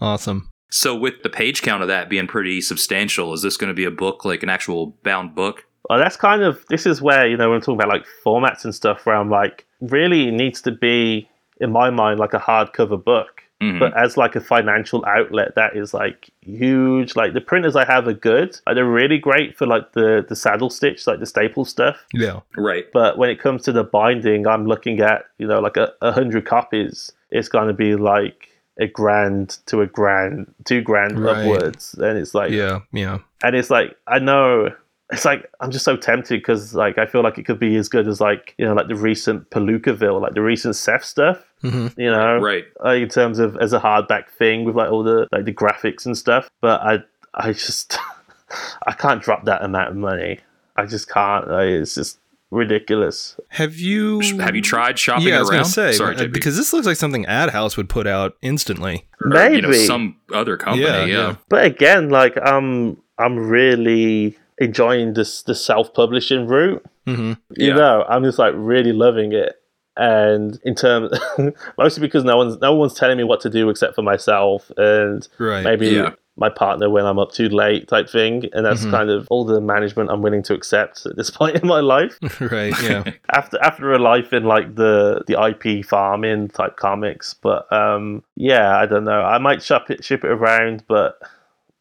Awesome. 0.00 0.50
So, 0.70 0.94
with 0.96 1.22
the 1.22 1.30
page 1.30 1.62
count 1.62 1.82
of 1.82 1.88
that 1.88 2.08
being 2.08 2.26
pretty 2.26 2.60
substantial, 2.60 3.32
is 3.32 3.42
this 3.42 3.56
going 3.56 3.68
to 3.68 3.74
be 3.74 3.84
a 3.84 3.90
book, 3.90 4.24
like 4.24 4.42
an 4.42 4.48
actual 4.48 4.88
bound 5.04 5.34
book? 5.34 5.64
Well, 5.88 5.98
that's 5.98 6.16
kind 6.16 6.42
of 6.42 6.64
this 6.68 6.86
is 6.86 7.00
where 7.00 7.26
you 7.28 7.36
know 7.36 7.48
when 7.50 7.56
I'm 7.56 7.60
talking 7.62 7.76
about 7.76 7.88
like 7.88 8.04
formats 8.24 8.64
and 8.64 8.74
stuff, 8.74 9.06
where 9.06 9.14
I'm 9.16 9.30
like, 9.30 9.64
really 9.80 10.28
it 10.28 10.32
needs 10.32 10.60
to 10.62 10.72
be 10.72 11.28
in 11.60 11.70
my 11.70 11.90
mind 11.90 12.18
like 12.20 12.34
a 12.34 12.38
hardcover 12.38 13.02
book 13.02 13.42
Mhm. 13.62 13.78
but 13.78 13.96
as 13.96 14.18
like 14.18 14.36
a 14.36 14.40
financial 14.42 15.02
outlet 15.06 15.54
that 15.54 15.74
is 15.74 15.94
like 15.94 16.28
huge 16.42 17.16
like 17.16 17.32
the 17.32 17.40
printers 17.40 17.74
i 17.74 17.86
have 17.86 18.06
are 18.06 18.12
good 18.12 18.58
like, 18.66 18.74
they're 18.74 18.84
really 18.84 19.16
great 19.16 19.56
for 19.56 19.66
like 19.66 19.92
the 19.94 20.22
the 20.28 20.36
saddle 20.36 20.68
stitch 20.68 21.06
like 21.06 21.20
the 21.20 21.24
staple 21.24 21.64
stuff 21.64 22.04
Yeah. 22.12 22.40
right. 22.58 22.84
but 22.92 23.16
when 23.16 23.30
it 23.30 23.40
comes 23.40 23.62
to 23.62 23.72
the 23.72 23.82
binding 23.84 24.46
i'm 24.46 24.66
looking 24.66 25.00
at 25.00 25.24
you 25.38 25.46
know 25.46 25.60
like 25.60 25.78
a, 25.78 25.94
a 26.02 26.12
hundred 26.12 26.44
copies 26.44 27.12
it's 27.30 27.48
going 27.48 27.68
to 27.68 27.72
be 27.72 27.96
like 27.96 28.48
a 28.78 28.86
grand 28.86 29.58
to 29.66 29.80
a 29.80 29.86
grand 29.86 30.52
two 30.64 30.80
grand 30.82 31.18
Right. 31.18 31.36
upwards 31.46 31.94
and 31.94 32.18
it's 32.18 32.34
like 32.34 32.50
Yeah. 32.50 32.80
Yeah. 32.92 33.18
and 33.42 33.56
it's 33.56 33.70
like 33.70 33.96
i 34.06 34.18
know 34.18 34.70
it's 35.10 35.24
like 35.24 35.48
i'm 35.60 35.70
just 35.70 35.84
so 35.84 35.96
tempted 35.96 36.40
because 36.40 36.74
like 36.74 36.98
i 36.98 37.06
feel 37.06 37.22
like 37.22 37.38
it 37.38 37.44
could 37.46 37.58
be 37.58 37.76
as 37.76 37.88
good 37.88 38.06
as 38.08 38.20
like 38.20 38.54
you 38.58 38.66
know 38.66 38.74
like 38.74 38.88
the 38.88 38.94
recent 38.96 39.48
Palookaville, 39.50 40.20
like 40.20 40.34
the 40.34 40.42
recent 40.42 40.76
Seth 40.76 41.04
stuff 41.04 41.42
hmm 41.62 41.86
you 41.96 42.10
know 42.10 42.38
Right. 42.38 42.64
like 42.84 43.00
in 43.02 43.08
terms 43.08 43.38
of 43.38 43.56
as 43.58 43.72
a 43.72 43.80
hardback 43.80 44.28
thing 44.30 44.64
with 44.64 44.76
like 44.76 44.90
all 44.90 45.02
the 45.02 45.26
like 45.32 45.44
the 45.46 45.54
graphics 45.54 46.04
and 46.04 46.16
stuff. 46.18 46.50
But 46.60 46.80
I 46.82 46.98
I 47.34 47.52
just 47.52 47.96
I 48.86 48.92
can't 48.92 49.22
drop 49.22 49.44
that 49.46 49.62
amount 49.62 49.90
of 49.90 49.96
money. 49.96 50.40
I 50.76 50.84
just 50.84 51.08
can't. 51.08 51.48
Like, 51.48 51.68
it's 51.68 51.94
just 51.94 52.18
ridiculous. 52.50 53.38
Have 53.50 53.76
you 53.76 54.20
Have 54.40 54.54
you 54.56 54.62
tried 54.62 54.98
shopping 54.98 55.28
Yeah, 55.28 55.36
I 55.36 55.40
was 55.40 55.50
around? 55.50 55.58
gonna 55.58 55.64
say 55.70 55.92
Sorry, 55.92 56.14
uh, 56.16 56.20
JP. 56.20 56.32
because 56.32 56.56
this 56.56 56.72
looks 56.72 56.86
like 56.86 56.96
something 56.96 57.24
AdHouse 57.24 57.76
would 57.76 57.88
put 57.88 58.06
out 58.06 58.36
instantly. 58.42 59.06
Or, 59.20 59.28
Maybe. 59.30 59.56
you 59.56 59.62
know, 59.62 59.72
some 59.72 60.16
other 60.32 60.56
company. 60.56 60.84
Yeah, 60.86 61.04
Yeah. 61.04 61.16
yeah. 61.28 61.36
But 61.48 61.64
again, 61.64 62.10
like 62.10 62.36
I'm 62.42 62.96
I'm 63.18 63.36
really 63.38 64.36
enjoying 64.58 65.14
this 65.14 65.42
the 65.42 65.54
self 65.54 65.92
publishing 65.94 66.46
route. 66.46 66.84
hmm 67.06 67.32
You 67.56 67.68
Yeah. 67.68 67.74
know, 67.74 68.04
I'm 68.08 68.24
just 68.24 68.38
like 68.38 68.54
really 68.56 68.92
loving 68.92 69.32
it. 69.32 69.54
And 69.98 70.58
in 70.62 70.74
terms, 70.74 71.10
mostly 71.78 72.02
because 72.02 72.22
no 72.24 72.36
one's 72.36 72.58
no 72.60 72.74
one's 72.74 72.92
telling 72.94 73.16
me 73.16 73.24
what 73.24 73.40
to 73.40 73.50
do 73.50 73.70
except 73.70 73.94
for 73.94 74.02
myself, 74.02 74.70
and 74.76 75.26
Right. 75.38 75.64
maybe 75.64 75.88
Yeah. 75.88 76.10
My 76.38 76.48
partner 76.50 76.90
when 76.90 77.06
I'm 77.06 77.18
up 77.18 77.32
too 77.32 77.48
late 77.48 77.88
type 77.88 78.10
thing. 78.10 78.44
And 78.52 78.64
that's 78.66 78.84
Mhm. 78.84 78.90
kind 78.90 79.10
of 79.10 79.26
all 79.30 79.44
the 79.46 79.60
management 79.60 80.10
I'm 80.10 80.20
willing 80.20 80.42
to 80.44 80.54
accept 80.54 81.06
at 81.06 81.16
this 81.16 81.30
point 81.38 81.56
in 81.56 81.66
my 81.66 81.80
life. 81.80 82.18
right. 82.40 82.74
Yeah. 82.82 83.04
after 83.34 83.58
after 83.62 83.92
a 83.92 83.98
life 83.98 84.32
in 84.32 84.44
like 84.44 84.74
the 84.74 85.22
the 85.26 85.34
IP 85.42 85.84
farming 85.84 86.48
type 86.48 86.76
comics. 86.76 87.34
But 87.34 87.70
um 87.72 88.22
yeah, 88.36 88.76
I 88.78 88.86
don't 88.86 89.04
know. 89.04 89.22
I 89.22 89.38
might 89.38 89.62
shop 89.62 89.90
it 89.90 90.04
ship 90.04 90.24
it 90.24 90.30
around, 90.30 90.84
but 90.88 91.18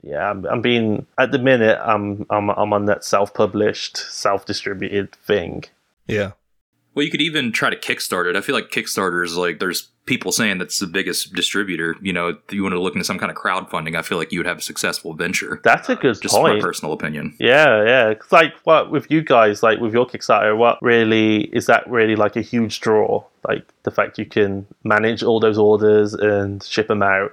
yeah, 0.03 0.29
I'm, 0.29 0.45
I'm 0.45 0.61
being 0.61 1.05
at 1.17 1.31
the 1.31 1.39
minute 1.39 1.79
I'm 1.83 2.25
I'm 2.29 2.49
I'm 2.51 2.71
on 2.73 2.85
that 2.85 3.03
self 3.03 3.33
published, 3.33 3.97
self 3.97 4.45
distributed 4.45 5.11
thing. 5.15 5.65
Yeah. 6.07 6.31
Well, 6.93 7.03
you 7.03 7.11
could 7.11 7.21
even 7.21 7.51
try 7.51 7.69
to 7.69 7.75
Kickstart 7.75 8.29
it. 8.29 8.37
I 8.37 8.41
feel 8.41 8.55
like 8.55 8.69
Kickstarter 8.69 9.25
is 9.25 9.35
like 9.35 9.59
there's 9.59 9.89
people 10.05 10.31
saying 10.31 10.59
that's 10.59 10.79
the 10.79 10.87
biggest 10.87 11.33
distributor. 11.33 11.95
You 12.01 12.13
know, 12.13 12.29
if 12.29 12.53
you 12.53 12.63
want 12.63 12.73
to 12.73 12.81
look 12.81 12.93
into 12.93 13.05
some 13.05 13.17
kind 13.19 13.31
of 13.31 13.37
crowdfunding, 13.37 13.95
I 13.97 14.01
feel 14.01 14.17
like 14.17 14.31
you 14.31 14.39
would 14.39 14.45
have 14.45 14.59
a 14.59 14.61
successful 14.61 15.13
venture. 15.13 15.61
That's 15.63 15.89
a 15.89 15.95
good 15.95 16.13
point. 16.13 16.21
Just 16.21 16.35
my 16.41 16.59
personal 16.59 16.93
opinion. 16.93 17.35
Yeah, 17.39 17.83
yeah. 17.83 18.13
'Cause, 18.13 18.31
like, 18.31 18.53
what 18.63 18.91
with 18.91 19.09
you 19.09 19.21
guys, 19.21 19.63
like 19.63 19.79
with 19.79 19.93
your 19.93 20.07
Kickstarter, 20.07 20.55
what 20.55 20.77
really 20.81 21.45
is 21.53 21.65
that 21.65 21.89
really 21.89 22.15
like 22.15 22.35
a 22.35 22.41
huge 22.41 22.79
draw? 22.81 23.23
Like 23.47 23.65
the 23.83 23.91
fact 23.91 24.17
you 24.17 24.25
can 24.25 24.65
manage 24.83 25.23
all 25.23 25.39
those 25.39 25.57
orders 25.57 26.13
and 26.13 26.63
ship 26.63 26.87
them 26.87 27.03
out. 27.03 27.31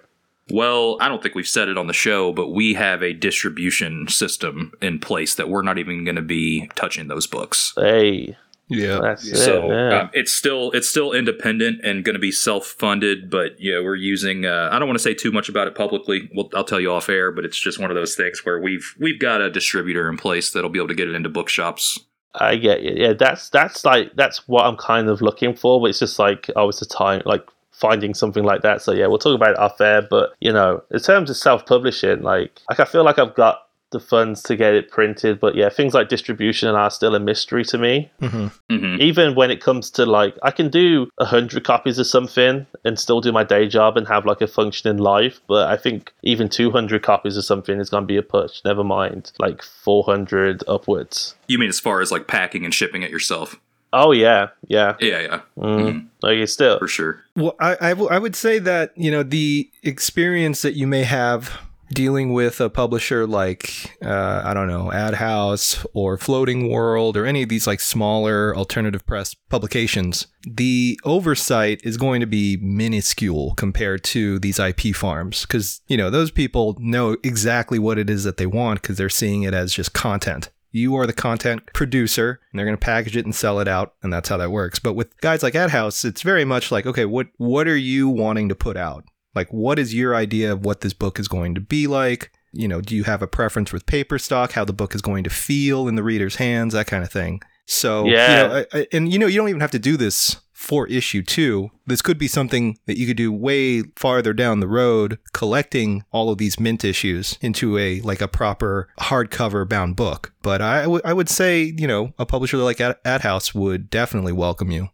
Well, 0.50 0.98
I 1.00 1.08
don't 1.08 1.22
think 1.22 1.34
we've 1.34 1.46
said 1.46 1.68
it 1.68 1.78
on 1.78 1.86
the 1.86 1.92
show, 1.92 2.32
but 2.32 2.48
we 2.48 2.74
have 2.74 3.02
a 3.02 3.12
distribution 3.12 4.08
system 4.08 4.72
in 4.82 4.98
place 4.98 5.36
that 5.36 5.48
we're 5.48 5.62
not 5.62 5.78
even 5.78 6.04
going 6.04 6.16
to 6.16 6.22
be 6.22 6.68
touching 6.74 7.08
those 7.08 7.26
books. 7.26 7.72
Hey, 7.76 8.36
Yeah. 8.72 8.98
that's 9.00 9.26
it. 9.26 9.36
So 9.36 9.70
yeah. 9.70 10.02
um, 10.02 10.10
it's 10.12 10.32
still 10.32 10.70
it's 10.72 10.88
still 10.88 11.12
independent 11.12 11.84
and 11.84 12.04
going 12.04 12.14
to 12.14 12.20
be 12.20 12.32
self 12.32 12.66
funded, 12.66 13.30
but 13.30 13.60
yeah, 13.60 13.80
we're 13.80 13.94
using. 13.94 14.46
Uh, 14.46 14.68
I 14.72 14.78
don't 14.78 14.88
want 14.88 14.98
to 14.98 15.02
say 15.02 15.14
too 15.14 15.32
much 15.32 15.48
about 15.48 15.68
it 15.68 15.74
publicly. 15.74 16.30
Well, 16.34 16.48
I'll 16.54 16.64
tell 16.64 16.80
you 16.80 16.92
off 16.92 17.08
air, 17.08 17.30
but 17.32 17.44
it's 17.44 17.58
just 17.58 17.78
one 17.78 17.90
of 17.90 17.94
those 17.94 18.14
things 18.14 18.44
where 18.44 18.60
we've 18.60 18.94
we've 18.98 19.20
got 19.20 19.40
a 19.40 19.50
distributor 19.50 20.08
in 20.08 20.16
place 20.16 20.52
that'll 20.52 20.70
be 20.70 20.78
able 20.78 20.88
to 20.88 20.94
get 20.94 21.08
it 21.08 21.14
into 21.14 21.28
bookshops. 21.28 21.98
I 22.34 22.56
get 22.56 22.82
you. 22.82 22.92
Yeah, 22.94 23.12
that's 23.12 23.50
that's 23.50 23.84
like 23.84 24.14
that's 24.16 24.48
what 24.48 24.64
I'm 24.64 24.76
kind 24.76 25.08
of 25.08 25.20
looking 25.20 25.54
for. 25.54 25.80
But 25.80 25.90
it's 25.90 25.98
just 25.98 26.18
like 26.18 26.50
oh, 26.56 26.68
it's 26.68 26.82
a 26.82 26.88
time 26.88 27.22
like 27.26 27.46
finding 27.72 28.14
something 28.14 28.44
like 28.44 28.62
that. 28.62 28.80
So 28.80 28.92
yeah, 28.92 29.06
we'll 29.06 29.18
talk 29.18 29.34
about 29.34 29.50
it 29.50 29.58
off 29.58 29.80
air. 29.80 30.02
But 30.02 30.34
you 30.40 30.52
know, 30.52 30.82
in 30.90 31.00
terms 31.00 31.28
of 31.28 31.36
self 31.36 31.66
publishing, 31.66 32.22
like 32.22 32.60
like 32.70 32.80
I 32.80 32.84
feel 32.84 33.04
like 33.04 33.18
I've 33.18 33.34
got 33.34 33.61
the 33.92 34.00
funds 34.00 34.42
to 34.44 34.56
get 34.56 34.74
it 34.74 34.90
printed. 34.90 35.38
But 35.40 35.54
yeah, 35.54 35.68
things 35.68 35.94
like 35.94 36.08
distribution 36.08 36.68
are 36.74 36.90
still 36.90 37.14
a 37.14 37.20
mystery 37.20 37.64
to 37.66 37.78
me. 37.78 38.10
hmm 38.20 38.48
hmm 38.68 38.96
Even 39.00 39.34
when 39.34 39.50
it 39.50 39.60
comes 39.60 39.90
to 39.92 40.04
like, 40.04 40.36
I 40.42 40.50
can 40.50 40.68
do 40.68 41.08
a 41.18 41.24
hundred 41.24 41.64
copies 41.64 41.98
of 41.98 42.06
something 42.06 42.66
and 42.84 42.98
still 42.98 43.20
do 43.20 43.30
my 43.32 43.44
day 43.44 43.68
job 43.68 43.96
and 43.96 44.08
have 44.08 44.26
like 44.26 44.40
a 44.40 44.46
functioning 44.46 44.98
life. 44.98 45.40
But 45.46 45.68
I 45.68 45.76
think 45.76 46.12
even 46.22 46.48
two 46.48 46.70
hundred 46.70 47.02
copies 47.02 47.36
of 47.36 47.44
something 47.44 47.78
is 47.78 47.88
going 47.90 48.02
to 48.02 48.06
be 48.08 48.16
a 48.16 48.22
push. 48.22 48.60
Never 48.64 48.82
mind 48.84 49.32
like 49.38 49.62
four 49.62 50.02
hundred 50.04 50.64
upwards. 50.66 51.36
You 51.46 51.58
mean 51.58 51.68
as 51.68 51.80
far 51.80 52.00
as 52.00 52.10
like 52.10 52.26
packing 52.26 52.64
and 52.64 52.74
shipping 52.74 53.02
it 53.02 53.10
yourself? 53.10 53.56
Oh 53.94 54.12
yeah, 54.12 54.48
yeah. 54.68 54.96
Yeah, 55.00 55.20
yeah, 55.20 55.40
Mm. 55.58 56.06
Like 56.22 56.38
it's 56.38 56.52
still 56.54 56.78
for 56.78 56.88
sure. 56.88 57.22
Well, 57.36 57.54
I, 57.60 57.76
I, 57.78 57.88
w- 57.90 58.08
I 58.08 58.18
would 58.18 58.34
say 58.34 58.58
that, 58.58 58.92
you 58.96 59.10
know, 59.10 59.22
the 59.22 59.68
experience 59.82 60.62
that 60.62 60.72
you 60.74 60.86
may 60.86 61.02
have 61.02 61.60
dealing 61.92 62.32
with 62.32 62.60
a 62.60 62.70
publisher 62.70 63.26
like, 63.26 63.96
uh, 64.04 64.42
I 64.44 64.54
don't 64.54 64.68
know, 64.68 64.90
AdHouse 64.92 65.84
or 65.94 66.18
Floating 66.18 66.70
World 66.70 67.16
or 67.16 67.26
any 67.26 67.42
of 67.42 67.48
these 67.48 67.66
like 67.66 67.80
smaller 67.80 68.56
alternative 68.56 69.06
press 69.06 69.34
publications, 69.34 70.26
the 70.46 70.98
oversight 71.04 71.80
is 71.84 71.96
going 71.96 72.20
to 72.20 72.26
be 72.26 72.56
minuscule 72.56 73.54
compared 73.54 74.04
to 74.04 74.38
these 74.38 74.58
IP 74.58 74.94
farms. 74.94 75.42
Because, 75.42 75.80
you 75.86 75.96
know, 75.96 76.10
those 76.10 76.30
people 76.30 76.76
know 76.80 77.16
exactly 77.22 77.78
what 77.78 77.98
it 77.98 78.10
is 78.10 78.24
that 78.24 78.36
they 78.36 78.46
want 78.46 78.82
because 78.82 78.96
they're 78.96 79.08
seeing 79.08 79.42
it 79.42 79.54
as 79.54 79.72
just 79.72 79.92
content. 79.92 80.50
You 80.74 80.96
are 80.96 81.06
the 81.06 81.12
content 81.12 81.66
producer, 81.74 82.40
and 82.50 82.58
they're 82.58 82.64
going 82.64 82.78
to 82.78 82.84
package 82.84 83.14
it 83.14 83.26
and 83.26 83.34
sell 83.34 83.60
it 83.60 83.68
out, 83.68 83.92
and 84.02 84.10
that's 84.10 84.30
how 84.30 84.38
that 84.38 84.50
works. 84.50 84.78
But 84.78 84.94
with 84.94 85.14
guys 85.20 85.42
like 85.42 85.52
AdHouse, 85.52 86.02
it's 86.02 86.22
very 86.22 86.46
much 86.46 86.72
like, 86.72 86.86
okay, 86.86 87.04
what 87.04 87.28
what 87.36 87.68
are 87.68 87.76
you 87.76 88.08
wanting 88.08 88.48
to 88.48 88.54
put 88.54 88.78
out? 88.78 89.04
Like, 89.34 89.52
what 89.52 89.78
is 89.78 89.94
your 89.94 90.14
idea 90.14 90.52
of 90.52 90.64
what 90.64 90.80
this 90.80 90.92
book 90.92 91.18
is 91.18 91.28
going 91.28 91.54
to 91.54 91.60
be 91.60 91.86
like? 91.86 92.32
You 92.52 92.68
know, 92.68 92.80
do 92.80 92.94
you 92.94 93.04
have 93.04 93.22
a 93.22 93.26
preference 93.26 93.72
with 93.72 93.86
paper 93.86 94.18
stock, 94.18 94.52
how 94.52 94.64
the 94.64 94.72
book 94.74 94.94
is 94.94 95.00
going 95.02 95.24
to 95.24 95.30
feel 95.30 95.88
in 95.88 95.94
the 95.94 96.02
reader's 96.02 96.36
hands, 96.36 96.74
that 96.74 96.86
kind 96.86 97.02
of 97.02 97.10
thing. 97.10 97.40
So, 97.64 98.06
Yeah. 98.06 98.42
you 98.42 98.48
know, 98.48 98.64
I, 98.74 98.78
I- 98.80 98.86
and 98.92 99.12
you 99.12 99.18
know, 99.18 99.26
you 99.26 99.38
don't 99.38 99.48
even 99.48 99.60
have 99.62 99.70
to 99.70 99.78
do 99.78 99.96
this 99.96 100.36
for 100.52 100.86
issue 100.88 101.22
two. 101.22 101.70
This 101.86 102.02
could 102.02 102.18
be 102.18 102.28
something 102.28 102.76
that 102.86 102.98
you 102.98 103.06
could 103.06 103.16
do 103.16 103.32
way 103.32 103.82
farther 103.96 104.32
down 104.32 104.60
the 104.60 104.68
road, 104.68 105.18
collecting 105.32 106.04
all 106.12 106.30
of 106.30 106.38
these 106.38 106.60
mint 106.60 106.84
issues 106.84 107.36
into 107.40 107.78
a 107.78 108.00
like 108.02 108.20
a 108.20 108.28
proper 108.28 108.88
hardcover 109.00 109.68
bound 109.68 109.96
book. 109.96 110.32
But 110.42 110.60
I 110.60 110.86
would 110.86 111.04
I 111.04 111.12
would 111.14 111.28
say, 111.28 111.74
you 111.76 111.86
know, 111.88 112.12
a 112.18 112.26
publisher 112.26 112.58
like 112.58 112.76
AdHouse 112.78 113.54
would 113.54 113.90
definitely 113.90 114.32
welcome 114.32 114.70
you. 114.70 114.90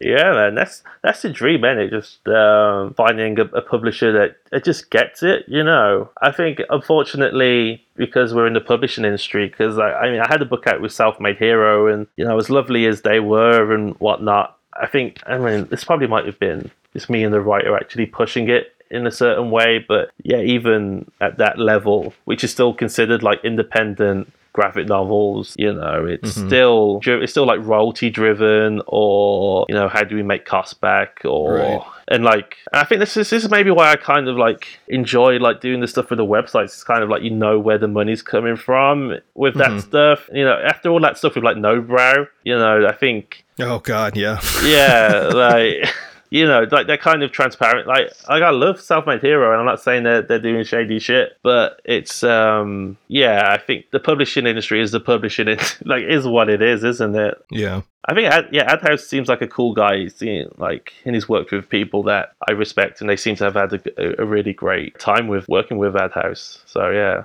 Yeah, 0.00 0.32
man, 0.32 0.54
that's 0.54 0.82
that's 1.02 1.22
the 1.22 1.30
dream, 1.30 1.60
man. 1.62 1.78
It 1.78 1.90
just 1.90 2.26
um, 2.28 2.94
finding 2.94 3.38
a, 3.38 3.44
a 3.44 3.62
publisher 3.62 4.12
that 4.12 4.36
it 4.52 4.64
just 4.64 4.90
gets 4.90 5.22
it. 5.22 5.44
You 5.48 5.62
know, 5.62 6.10
I 6.20 6.30
think 6.32 6.60
unfortunately 6.70 7.84
because 7.96 8.34
we're 8.34 8.46
in 8.46 8.54
the 8.54 8.60
publishing 8.60 9.04
industry, 9.04 9.48
because 9.48 9.78
I, 9.78 9.92
I 9.92 10.10
mean, 10.10 10.20
I 10.20 10.26
had 10.28 10.42
a 10.42 10.46
book 10.46 10.66
out 10.66 10.80
with 10.80 10.92
SelfMadeHero, 10.92 11.92
and 11.92 12.06
you 12.16 12.24
know, 12.24 12.38
as 12.38 12.50
lovely 12.50 12.86
as 12.86 13.02
they 13.02 13.20
were 13.20 13.72
and 13.72 13.94
whatnot, 14.00 14.58
I 14.74 14.86
think 14.86 15.22
I 15.26 15.38
mean 15.38 15.66
this 15.66 15.84
probably 15.84 16.06
might 16.06 16.26
have 16.26 16.38
been 16.38 16.70
just 16.92 17.10
me 17.10 17.24
and 17.24 17.34
the 17.34 17.40
writer 17.40 17.76
actually 17.76 18.06
pushing 18.06 18.48
it 18.48 18.74
in 18.90 19.06
a 19.06 19.10
certain 19.10 19.50
way, 19.50 19.84
but 19.86 20.10
yeah, 20.22 20.38
even 20.40 21.10
at 21.20 21.38
that 21.38 21.58
level, 21.58 22.14
which 22.24 22.44
is 22.44 22.52
still 22.52 22.72
considered 22.72 23.22
like 23.22 23.44
independent 23.44 24.32
graphic 24.54 24.86
novels 24.88 25.54
you 25.58 25.72
know 25.72 26.06
it's 26.06 26.38
mm-hmm. 26.38 26.46
still 26.46 27.00
it's 27.04 27.32
still 27.32 27.44
like 27.44 27.60
royalty 27.60 28.08
driven 28.08 28.80
or 28.86 29.66
you 29.68 29.74
know 29.74 29.88
how 29.88 30.02
do 30.02 30.16
we 30.16 30.22
make 30.22 30.46
costs 30.46 30.72
back 30.74 31.20
or 31.24 31.54
Right. 31.54 31.82
and 32.08 32.24
like 32.24 32.56
i 32.72 32.84
think 32.84 33.00
this 33.00 33.16
is 33.16 33.28
this 33.28 33.44
is 33.44 33.50
maybe 33.50 33.70
why 33.70 33.90
i 33.90 33.96
kind 33.96 34.28
of 34.28 34.36
like 34.36 34.78
enjoy 34.88 35.38
like 35.38 35.60
doing 35.60 35.80
the 35.80 35.88
stuff 35.88 36.08
with 36.08 36.18
the 36.18 36.24
websites 36.24 36.66
it's 36.66 36.84
kind 36.84 37.02
of 37.02 37.10
like 37.10 37.22
you 37.22 37.30
know 37.30 37.58
where 37.58 37.78
the 37.78 37.88
money's 37.88 38.22
coming 38.22 38.56
from 38.56 39.18
with 39.34 39.54
that 39.56 39.70
mm-hmm. 39.70 39.78
stuff 39.80 40.30
you 40.32 40.44
know 40.44 40.56
after 40.64 40.88
all 40.88 41.00
that 41.00 41.18
stuff 41.18 41.34
with 41.34 41.44
like 41.44 41.56
Nobrow 41.56 42.26
you 42.44 42.56
know 42.56 42.86
i 42.86 42.92
think 42.92 43.44
Oh 43.60 43.78
God, 43.78 44.16
yeah. 44.16 44.40
yeah, 44.64 45.28
like 45.32 45.88
you 46.30 46.46
know, 46.46 46.66
like 46.70 46.86
they're 46.86 46.96
kind 46.98 47.22
of 47.22 47.32
transparent. 47.32 47.86
Like, 47.86 48.10
like 48.28 48.42
I 48.42 48.50
love 48.50 48.76
SelfMadeHero, 48.76 49.50
and 49.52 49.60
I'm 49.60 49.66
not 49.66 49.80
saying 49.80 50.04
that 50.04 50.28
they're 50.28 50.38
doing 50.38 50.64
shady 50.64 50.98
shit, 50.98 51.38
but 51.42 51.80
it's 51.84 52.22
um, 52.24 52.96
yeah, 53.08 53.48
I 53.50 53.58
think 53.58 53.90
the 53.90 54.00
publishing 54.00 54.46
industry 54.46 54.80
is 54.80 54.90
the 54.92 55.00
publishing, 55.00 55.48
in- 55.48 55.58
like, 55.84 56.04
is 56.04 56.26
what 56.26 56.48
it 56.48 56.62
is, 56.62 56.84
isn't 56.84 57.14
it? 57.16 57.34
yeah. 57.50 57.82
I 58.06 58.12
think, 58.12 58.30
Ad, 58.30 58.48
yeah, 58.52 58.74
AdHouse 58.74 59.00
seems 59.00 59.30
like 59.30 59.40
a 59.40 59.48
cool 59.48 59.72
guy. 59.72 59.96
He's, 59.96 60.20
you 60.20 60.44
know, 60.44 60.52
like, 60.58 60.92
and 61.06 61.14
he's 61.14 61.26
worked 61.26 61.52
with 61.52 61.70
people 61.70 62.02
that 62.02 62.34
I 62.46 62.52
respect, 62.52 63.00
and 63.00 63.08
they 63.08 63.16
seem 63.16 63.34
to 63.36 63.44
have 63.44 63.54
had 63.54 63.72
a, 63.72 64.22
a 64.22 64.26
really 64.26 64.52
great 64.52 64.98
time 64.98 65.26
with 65.26 65.48
working 65.48 65.78
with 65.78 65.94
AdHouse. 65.94 66.58
So 66.66 66.90
yeah. 66.90 67.22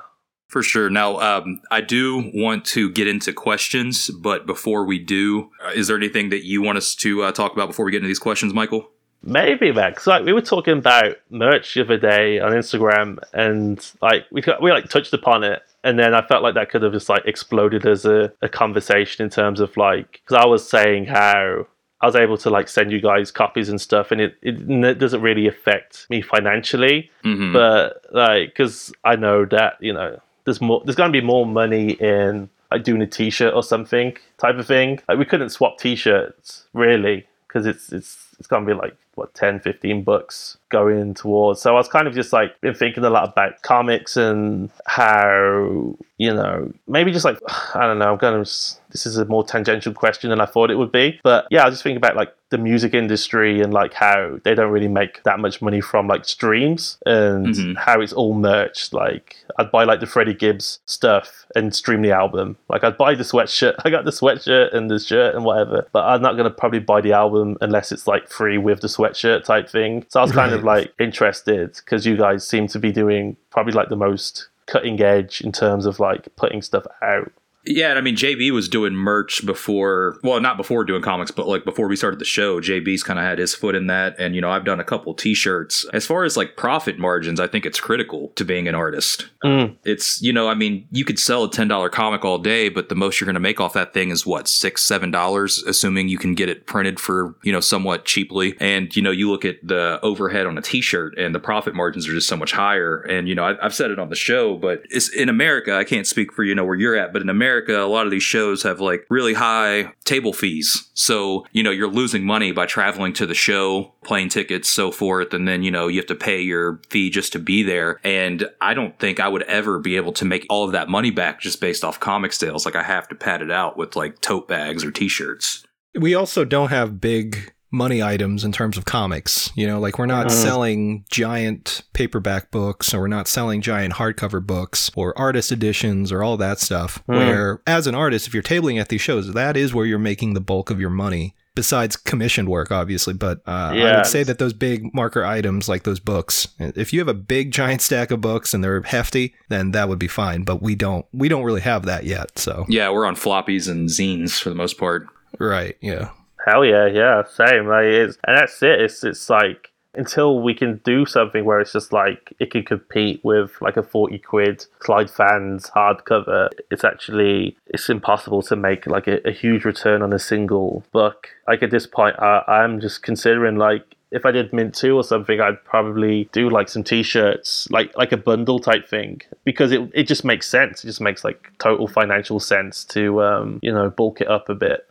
For 0.50 0.62
sure. 0.64 0.90
Now, 0.90 1.20
um, 1.20 1.62
I 1.72 1.80
do 1.82 2.32
want 2.34 2.66
to 2.66 2.90
get 2.90 3.08
into 3.08 3.32
questions, 3.32 4.10
but 4.10 4.46
before 4.48 4.84
we 4.84 4.98
do, 5.00 5.52
uh, 5.64 5.70
is 5.76 5.88
there 5.88 5.96
anything 5.96 6.30
that 6.30 6.44
you 6.44 6.62
want 6.64 6.78
us 6.80 6.96
to 6.96 7.22
uh, 7.24 7.32
talk 7.32 7.54
about 7.54 7.68
before 7.68 7.86
we 7.86 7.92
get 7.92 7.98
into 7.98 8.08
these 8.08 8.20
questions, 8.20 8.52
Michael? 8.54 8.90
Maybe, 9.22 9.72
man. 9.72 9.94
'Cause, 9.94 10.08
like 10.08 10.26
we 10.26 10.34
were 10.34 10.42
talking 10.42 10.80
about 10.80 11.18
merch 11.30 11.74
the 11.76 11.82
other 11.82 11.98
day 11.98 12.40
on 12.40 12.52
Instagram, 12.54 13.20
and 13.34 13.78
like 14.02 14.26
we 14.32 14.42
got- 14.42 14.60
we 14.62 14.72
like 14.72 14.90
touched 14.90 15.14
upon 15.14 15.44
it, 15.44 15.62
and 15.84 16.00
then 16.00 16.14
I 16.16 16.22
felt 16.26 16.42
like 16.42 16.56
that 16.56 16.70
could 16.72 16.82
have 16.84 16.94
just 16.94 17.10
like 17.10 17.24
exploded 17.26 17.86
as 17.86 18.06
a, 18.06 18.32
a 18.42 18.50
conversation 18.50 19.24
in 19.26 19.30
terms 19.30 19.60
of 19.60 19.76
like 19.78 20.22
because 20.26 20.42
I 20.44 20.48
was 20.48 20.68
saying 20.68 21.06
how 21.08 21.68
I 22.02 22.06
was 22.06 22.16
able 22.16 22.38
to 22.38 22.50
like 22.50 22.70
send 22.70 22.92
you 22.94 23.02
guys 23.02 23.30
copies 23.30 23.68
and 23.70 23.80
stuff, 23.80 24.12
and 24.12 24.22
it 24.22 24.38
it, 24.42 24.56
n- 24.70 24.98
doesn't 24.98 25.22
really 25.22 25.48
affect 25.48 26.08
me 26.10 26.22
financially, 26.22 27.12
Mhm. 27.26 27.52
but 27.54 28.06
like 28.12 28.50
because 28.56 28.92
I 29.04 29.16
know 29.18 29.44
that 29.46 29.74
you 29.82 29.92
know 29.94 30.18
there's 30.50 30.62
more 30.62 30.82
there's 30.84 30.96
going 30.96 31.12
to 31.14 31.22
be 31.22 31.26
more 31.26 31.46
money 31.46 31.92
in 31.92 32.50
like 32.72 32.84
doing 32.84 33.02
a 33.02 33.08
t-shirt 33.08 33.54
or 33.54 33.64
something 33.64 34.18
type 34.38 34.56
of 34.58 34.66
thing. 34.66 35.00
Like 35.08 35.20
we 35.20 35.26
couldn't 35.26 35.50
swap 35.50 35.78
t-shirts 35.78 36.66
really 36.74 37.28
because 37.48 37.68
it's 37.68 37.92
it's 37.92 38.36
it's 38.40 38.48
going 38.48 38.66
to 38.66 38.74
be 38.74 38.80
like 38.80 38.96
what 39.16 39.34
10 39.36 39.60
15 39.60 40.04
bucks 40.04 40.58
going 40.70 41.14
towards. 41.14 41.62
So 41.62 41.72
i 41.72 41.74
was 41.78 41.88
kind 41.88 42.08
of 42.08 42.14
just 42.14 42.32
like 42.34 42.60
been 42.62 42.74
thinking 42.76 43.04
a 43.04 43.10
lot 43.10 43.28
about 43.30 43.62
comics 43.62 44.16
and 44.18 44.70
how 44.86 45.96
you 46.18 46.34
know 46.34 46.72
maybe 46.88 47.12
just 47.12 47.26
like 47.26 47.38
i 47.76 47.82
don't 47.88 48.00
know 48.00 48.12
i'm 48.12 48.18
gonna 48.18 48.40
this 48.40 49.06
is 49.06 49.18
a 49.18 49.26
more 49.26 49.44
tangential 49.44 49.94
question 49.94 50.30
than 50.32 50.42
i 50.42 50.46
thought 50.46 50.72
it 50.72 50.76
would 50.76 50.92
be. 50.92 51.20
But 51.24 51.48
yeah 51.52 51.62
i 51.64 51.66
was 51.66 51.74
just 51.76 51.84
thinking 51.84 51.98
about 51.98 52.16
like 52.16 52.34
the 52.50 52.58
music 52.58 52.96
industry 52.96 53.62
and 53.62 53.72
like 53.72 53.94
how 53.94 54.40
they 54.44 54.56
don't 54.56 54.72
really 54.72 54.88
make 54.88 55.22
that 55.24 55.40
much 55.40 55.62
money 55.62 55.82
from 55.82 56.08
like 56.08 56.26
streams 56.26 56.98
and 57.06 57.54
Mhm. 57.54 57.78
how 57.78 58.02
it's 58.02 58.12
all 58.14 58.34
merged 58.34 58.92
like 58.92 59.36
i'd 59.60 59.70
buy 59.72 59.84
like 59.84 60.00
the 60.00 60.08
freddie 60.08 60.34
gibbs 60.34 60.80
stuff 60.86 61.46
and 61.56 61.74
stream 61.76 62.02
the 62.04 62.12
album. 62.12 62.58
Like 62.68 62.84
i'd 62.84 62.98
buy 62.98 63.14
the 63.16 63.24
sweatshirt. 63.24 63.76
I 63.86 63.90
got 63.92 64.06
the 64.06 64.12
sweatshirt 64.12 64.74
and 64.74 64.90
the 64.90 65.00
shirt 65.00 65.36
and 65.36 65.46
whatever 65.46 65.88
but 65.94 66.04
i'm 66.06 66.22
not 66.22 66.34
going 66.34 66.46
to 66.50 66.56
probably 66.62 66.80
buy 66.80 67.02
the 67.02 67.14
album 67.14 67.58
unless 67.62 67.92
it's 67.92 68.08
like 68.08 68.28
free 68.30 68.58
with 68.58 68.82
the 68.82 68.88
sweatshirt 68.88 69.44
type 69.46 69.70
thing. 69.70 70.06
So 70.10 70.20
i 70.20 70.24
was 70.24 70.32
kind 70.32 70.52
of 70.60 70.66
like 70.66 70.94
interested 71.00 71.74
because 71.76 72.06
you 72.06 72.18
guys 72.18 72.48
seem 72.48 72.68
to 72.68 72.80
be 72.80 72.92
doing 72.92 73.36
probably 73.50 73.74
like 73.74 73.90
the 73.90 73.96
most 73.96 74.48
cutting 74.66 75.02
edge 75.02 75.42
in 75.42 75.52
terms 75.52 75.86
of 75.86 76.00
like 76.00 76.28
putting 76.36 76.62
stuff 76.62 76.86
out 77.02 77.32
Yeah, 77.66 77.94
I 77.94 78.02
mean 78.02 78.16
JB 78.16 78.52
was 78.52 78.70
doing 78.70 78.94
merch 78.94 79.46
before. 79.46 80.18
Well, 80.24 80.40
not 80.40 80.58
before 80.58 80.86
doing 80.86 81.02
comics, 81.02 81.30
but 81.30 81.48
like 81.48 81.66
before 81.66 81.88
we 81.88 81.96
started 81.96 82.20
the 82.20 82.26
show, 82.26 82.62
JB's 82.62 83.04
kind 83.04 83.20
of 83.20 83.26
had 83.26 83.38
his 83.38 83.54
foot 83.54 83.76
in 83.76 83.88
that, 83.88 84.16
and 84.18 84.34
you 84.34 84.42
know 84.42 84.50
I've 84.50 84.64
done 84.64 84.80
a 84.80 84.84
couple 84.84 85.14
T-shirts. 85.14 85.86
As 85.92 86.06
far 86.06 86.24
as 86.24 86.38
like 86.38 86.56
profit 86.56 86.98
margins, 86.98 87.40
I 87.40 87.48
think 87.48 87.66
it's 87.66 87.80
critical 87.80 88.30
to 88.36 88.46
being 88.46 88.68
an 88.68 88.76
artist. 88.76 89.28
Mm. 89.44 89.76
It's 89.84 90.22
you 90.22 90.32
know 90.32 90.48
I 90.48 90.56
mean 90.56 90.88
you 90.92 91.04
could 91.04 91.20
sell 91.20 91.44
a 91.44 91.52
ten 91.52 91.68
dollar 91.68 91.90
comic 91.90 92.24
all 92.24 92.38
day, 92.38 92.70
but 92.70 92.88
the 92.88 92.96
most 92.96 93.20
you're 93.20 93.26
going 93.26 93.34
to 93.34 93.42
make 93.42 93.60
off 93.60 93.74
that 93.74 93.94
thing 93.94 94.10
is 94.10 94.26
what 94.26 94.48
six 94.48 94.82
seven 94.82 95.12
dollars, 95.12 95.62
assuming 95.68 96.08
you 96.08 96.18
can 96.18 96.36
get 96.36 96.48
it 96.48 96.66
printed 96.66 97.00
for 97.00 97.36
you 97.44 97.52
know 97.52 97.60
somewhat 97.60 98.06
cheaply. 98.06 98.56
And 98.62 98.96
you 98.96 99.02
know 99.02 99.12
you 99.12 99.30
look 99.30 99.44
at 99.44 99.58
the 99.62 100.00
overhead 100.02 100.48
on 100.48 100.58
a 100.58 100.62
T-shirt, 100.62 101.18
and 101.18 101.36
the 101.36 101.40
profit 101.40 101.76
margins 101.76 102.08
are 102.08 102.14
just 102.14 102.30
so 102.30 102.38
much 102.38 102.54
higher. 102.54 103.02
And 103.02 103.28
you 103.28 103.36
know 103.36 103.44
I've, 103.44 103.58
I've 103.62 103.76
said 103.76 103.92
it 103.92 104.00
on 104.00 104.10
the 104.10 104.16
show, 104.16 104.56
but 104.56 104.84
it's 104.90 105.10
in 105.10 105.28
America. 105.28 105.76
I 105.76 105.84
can't 105.84 106.08
speak 106.08 106.32
for 106.32 106.44
you 106.44 106.56
know 106.56 106.64
where 106.64 106.76
you're 106.76 106.96
at, 106.96 107.12
but 107.12 107.22
in 107.22 107.30
America, 107.30 107.49
a 107.58 107.86
lot 107.86 108.06
of 108.06 108.12
these 108.12 108.24
shows 108.24 108.64
have 108.64 108.80
like 108.80 109.06
really 109.10 109.34
high 109.34 109.94
table 110.06 110.34
fees. 110.34 110.90
So 110.94 111.46
you 111.52 111.64
know 111.64 111.72
you're 111.72 111.90
losing 111.90 112.24
money 112.24 112.52
by 112.52 112.66
traveling 112.66 113.14
to 113.14 113.26
the 113.26 113.34
show, 113.34 113.94
plane 114.04 114.30
tickets, 114.30 114.70
so 114.70 114.92
forth, 114.92 115.34
and 115.34 115.48
then 115.48 115.64
you 115.64 115.72
know 115.72 115.88
you 115.88 116.00
have 116.00 116.08
to 116.08 116.16
pay 116.16 116.42
your 116.42 116.82
fee 116.90 117.10
just 117.10 117.34
to 117.34 117.40
be 117.40 117.64
there. 117.64 118.00
And 118.04 118.48
I 118.62 118.74
don't 118.74 118.98
think 119.00 119.20
I 119.20 119.28
would 119.28 119.44
ever 119.44 119.80
be 119.80 119.96
able 119.96 120.14
to 120.14 120.26
make 120.26 120.46
all 120.50 120.66
of 120.66 120.72
that 120.74 120.90
money 120.90 121.12
back 121.12 121.42
just 121.42 121.62
based 121.62 121.84
off 121.84 122.00
comic 122.00 122.34
sales. 122.34 122.66
Like 122.66 122.76
I 122.76 122.84
have 122.84 123.08
to 123.10 123.16
pad 123.16 123.42
it 123.42 123.52
out 123.52 123.78
with 123.78 123.96
like 123.96 124.22
tote 124.22 124.48
bags 124.48 124.84
or 124.84 124.92
T-shirts. 124.92 125.66
We 125.96 126.14
also 126.14 126.46
don't 126.46 126.70
have 126.70 127.02
big 127.02 127.52
money 127.72 128.02
items 128.02 128.44
in 128.44 128.52
terms 128.52 128.78
of 128.78 128.86
comics. 128.86 129.52
You 129.56 129.68
know, 129.68 129.80
like 129.80 130.00
we're 130.00 130.06
not 130.08 130.28
Mhm. 130.28 130.32
selling 130.32 131.06
giant 131.12 131.82
paperback 131.94 132.52
books 132.52 132.94
or 132.94 133.02
we're 133.02 133.08
not 133.08 133.28
selling 133.28 133.62
giant 133.62 133.94
hardcover 133.96 134.46
books 134.46 134.90
or 134.96 135.18
artist 135.18 135.52
editions 135.52 136.12
or 136.12 136.24
all 136.24 136.38
that 136.38 136.60
stuff. 136.60 137.02
Mm. 137.08 137.16
Where, 137.18 137.62
as 137.68 137.86
an 137.88 137.96
artist, 137.96 138.28
if 138.28 138.34
you're 138.34 138.44
tabling 138.44 138.80
at 138.80 138.90
these 138.90 139.02
shows, 139.02 139.34
that 139.34 139.56
is 139.56 139.74
where 139.74 139.86
you're 139.86 140.00
making 140.00 140.34
the 140.34 140.42
bulk 140.42 140.70
of 140.70 140.80
your 140.80 140.90
money. 140.90 141.36
Besides 141.56 141.98
commissioned 141.98 142.48
work, 142.48 142.72
obviously, 142.72 143.14
but 143.14 143.40
uh, 143.46 143.52
I 143.74 143.96
would 143.98 144.06
say 144.06 144.24
that 144.24 144.38
those 144.40 144.54
big 144.54 144.94
marker 144.94 145.26
items, 145.26 145.68
like 145.68 145.84
those 145.84 146.00
books, 146.00 146.48
if 146.60 146.94
you 146.94 147.00
have 147.00 147.10
a 147.10 147.14
big 147.14 147.52
giant 147.52 147.82
stack 147.82 148.12
of 148.12 148.22
books 148.22 148.54
and 148.54 148.64
they're 148.64 148.82
hefty, 148.82 149.34
then 149.50 149.72
that 149.72 149.90
would 149.90 150.00
be 150.00 150.08
fine. 150.08 150.44
But 150.44 150.62
we 150.62 150.76
don't, 150.76 151.06
we 151.12 151.28
don't 151.28 151.44
really 151.44 151.60
have 151.62 151.86
that 151.86 152.06
yet. 152.06 152.40
So, 152.40 152.66
Yeah, 152.70 152.92
we're 152.92 153.06
on 153.06 153.16
floppies 153.16 153.70
and 153.70 153.90
zines 153.90 154.40
for 154.40 154.48
the 154.50 154.56
most 154.56 154.78
part. 154.78 155.08
right, 155.38 155.76
yeah, 155.82 156.10
Hell 156.50 156.66
yeah, 156.66 156.88
yeah, 156.88 157.24
same. 157.26 157.68
Like 157.68 157.86
it's 157.86 158.18
and 158.26 158.38
that's 158.38 158.62
it. 158.64 158.82
It's 158.82 159.04
it's 159.04 159.30
like 159.30 159.72
until 159.94 160.42
we 160.42 160.54
can 160.54 160.80
do 160.84 161.06
something 161.06 161.46
where 161.46 161.60
it's 161.60 161.74
just 161.74 161.92
like 161.92 162.34
it 162.40 162.52
can 162.52 162.64
compete 162.64 163.24
with 163.24 163.52
like 163.62 163.78
a 163.78 163.84
forty 163.84 164.18
quid 164.18 164.66
Clyde 164.80 165.10
fans 165.10 165.70
hardcover. 165.76 166.50
It's 166.72 166.84
actually 166.84 167.56
it's 167.68 167.90
impossible 167.90 168.42
to 168.44 168.56
make 168.56 168.88
like 168.88 169.08
a, 169.08 169.28
a 169.28 169.32
huge 169.32 169.66
return 169.66 170.02
on 170.02 170.14
a 170.14 170.20
single 170.20 170.84
book. 170.92 171.28
Like 171.48 171.62
at 171.62 171.72
this 171.72 171.86
point, 171.86 172.16
I, 172.20 172.44
I'm 172.48 172.80
just 172.80 173.04
considering 173.04 173.58
like 173.58 173.96
if 174.12 174.26
I 174.26 174.32
did 174.32 174.52
Mint 174.52 174.74
two 174.74 174.96
or 174.96 175.04
something, 175.04 175.40
I'd 175.40 175.64
probably 175.64 176.30
do 176.32 176.50
like 176.50 176.68
some 176.68 176.84
T-shirts, 176.84 177.68
like 177.70 177.96
like 177.96 178.12
a 178.12 178.18
bundle 178.18 178.58
type 178.58 178.88
thing, 178.88 179.22
because 179.44 179.72
it 179.72 179.82
it 179.94 180.08
just 180.08 180.26
makes 180.26 180.50
sense. 180.50 180.84
It 180.84 180.88
just 180.88 181.02
makes 181.02 181.24
like 181.24 181.52
total 181.60 181.88
financial 181.88 182.40
sense 182.40 182.84
to 182.86 183.22
um 183.22 183.60
you 183.62 183.72
know 183.72 183.90
bulk 183.90 184.22
it 184.22 184.28
up 184.28 184.50
a 184.50 184.56
bit. 184.56 184.88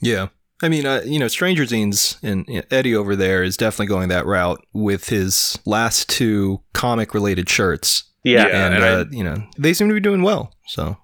Yeah. 0.00 0.28
I 0.62 0.68
mean, 0.68 0.86
uh, 0.86 1.02
you 1.04 1.18
know, 1.18 1.28
Stranger 1.28 1.64
Zines 1.64 2.18
and 2.22 2.44
you 2.48 2.56
know, 2.56 2.62
Eddie 2.70 2.94
over 2.94 3.16
there 3.16 3.42
is 3.42 3.56
definitely 3.56 3.86
going 3.86 4.08
that 4.10 4.26
route 4.26 4.64
with 4.72 5.08
his 5.08 5.58
last 5.66 6.08
two 6.08 6.60
comic 6.72 7.14
related 7.14 7.48
shirts. 7.48 8.04
Yeah, 8.24 8.46
Yeah. 8.46 8.66
and, 8.66 8.74
and 8.76 8.84
I- 8.84 8.88
uh, 8.88 9.04
you 9.10 9.24
know, 9.24 9.44
they 9.58 9.74
seem 9.74 9.88
to 9.88 9.94
be 9.94 10.00
doing 10.00 10.22
well. 10.22 10.54
So, 10.68 10.96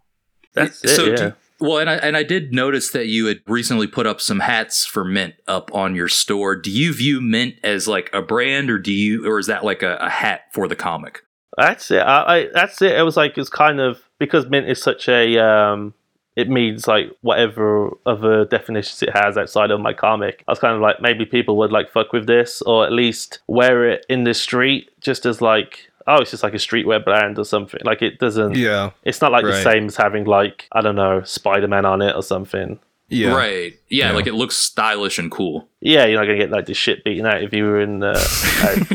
that's 0.55 0.85
it. 0.85 0.89
so 0.91 1.05
yeah. 1.07 1.17
do- 1.17 1.33
well, 1.61 1.79
and 1.79 1.91
I 1.91 1.95
and 1.97 2.17
I 2.17 2.23
did 2.23 2.53
notice 2.53 2.91
that 2.93 3.09
you 3.09 3.27
had 3.27 3.41
recently 3.49 3.89
put 3.89 4.07
up 4.07 4.21
some 4.21 4.39
hats 4.39 4.87
for 4.87 5.05
Mint 5.05 5.35
up 5.49 5.75
on 5.75 5.97
your 5.97 6.07
store. 6.07 6.55
Do 6.55 6.71
you 6.71 6.95
view 6.95 7.21
Mint 7.21 7.57
as 7.65 7.89
like 7.89 8.09
a 8.13 8.23
brand, 8.23 8.71
or 8.71 8.79
do 8.79 8.93
you, 8.93 9.29
or 9.29 9.41
is 9.41 9.49
that 9.49 9.65
like 9.65 9.83
a, 9.83 9.97
a 9.97 10.09
hat 10.09 10.43
for 10.53 10.69
the 10.69 10.77
comic? 10.77 11.23
That's 11.57 11.91
it. 11.91 11.99
I, 11.99 12.37
I 12.43 12.49
that's 12.55 12.81
it. 12.81 12.93
It 12.97 13.03
was 13.03 13.17
like 13.17 13.37
it's 13.37 13.49
kind 13.51 13.81
of 13.81 14.01
because 14.21 14.47
mint 14.47 14.69
is 14.69 14.81
such 14.81 15.09
a 15.09 15.37
um 15.45 15.95
it 16.39 16.49
means 16.49 16.86
like 16.86 17.11
whatever 17.22 17.91
other 18.07 18.45
definitions 18.45 19.03
it 19.03 19.11
has 19.12 19.36
outside 19.36 19.72
of 19.72 19.80
my 19.80 19.93
comic. 19.93 20.45
I 20.47 20.53
was 20.53 20.61
kind 20.61 20.72
of 20.72 20.80
like 20.80 21.01
maybe 21.01 21.26
people 21.26 21.57
would 21.57 21.72
like 21.72 21.91
fuck 21.91 22.12
with 22.12 22.28
this 22.28 22.62
or 22.62 22.86
at 22.86 22.93
least 22.93 23.41
wear 23.49 23.91
it 23.91 24.07
in 24.09 24.22
the 24.22 24.32
street 24.34 24.89
just 25.01 25.26
as 25.26 25.43
like 25.43 25.91
oh 26.07 26.20
it's 26.20 26.30
just 26.30 26.45
like 26.45 26.55
a 26.55 26.59
streetwear 26.59 27.05
brand 27.05 27.41
or 27.41 27.45
something. 27.45 27.80
Like 27.82 28.03
it 28.03 28.20
doesn't 28.20 28.55
yeah. 28.55 28.91
it's 29.03 29.20
not 29.20 29.32
like 29.32 29.45
the 29.45 29.61
same 29.64 29.86
as 29.86 29.97
having 29.97 30.26
like 30.26 30.68
I 30.70 30.80
don't 30.80 30.95
know, 30.95 31.24
Spider 31.24 31.66
Man 31.66 31.84
on 31.84 32.03
it 32.03 32.14
or 32.14 32.22
something. 32.22 32.78
Yeah. 33.11 33.35
Right. 33.35 33.73
Yeah, 33.89 34.11
Yeah. 34.11 34.13
like 34.17 34.27
it 34.27 34.35
looks 34.35 34.57
stylish 34.57 35.19
and 35.19 35.31
cool. 35.31 35.67
Yeah, 35.81 36.05
you're 36.07 36.19
not 36.19 36.27
gonna 36.27 36.39
get 36.39 36.51
like 36.51 36.67
the 36.67 36.75
shit 36.75 37.05
beaten 37.05 37.25
out 37.25 37.43
if 37.43 37.53
you 37.55 37.65
were 37.65 37.81
in 37.81 38.03
uh, 38.03 38.09
out- 38.63 38.91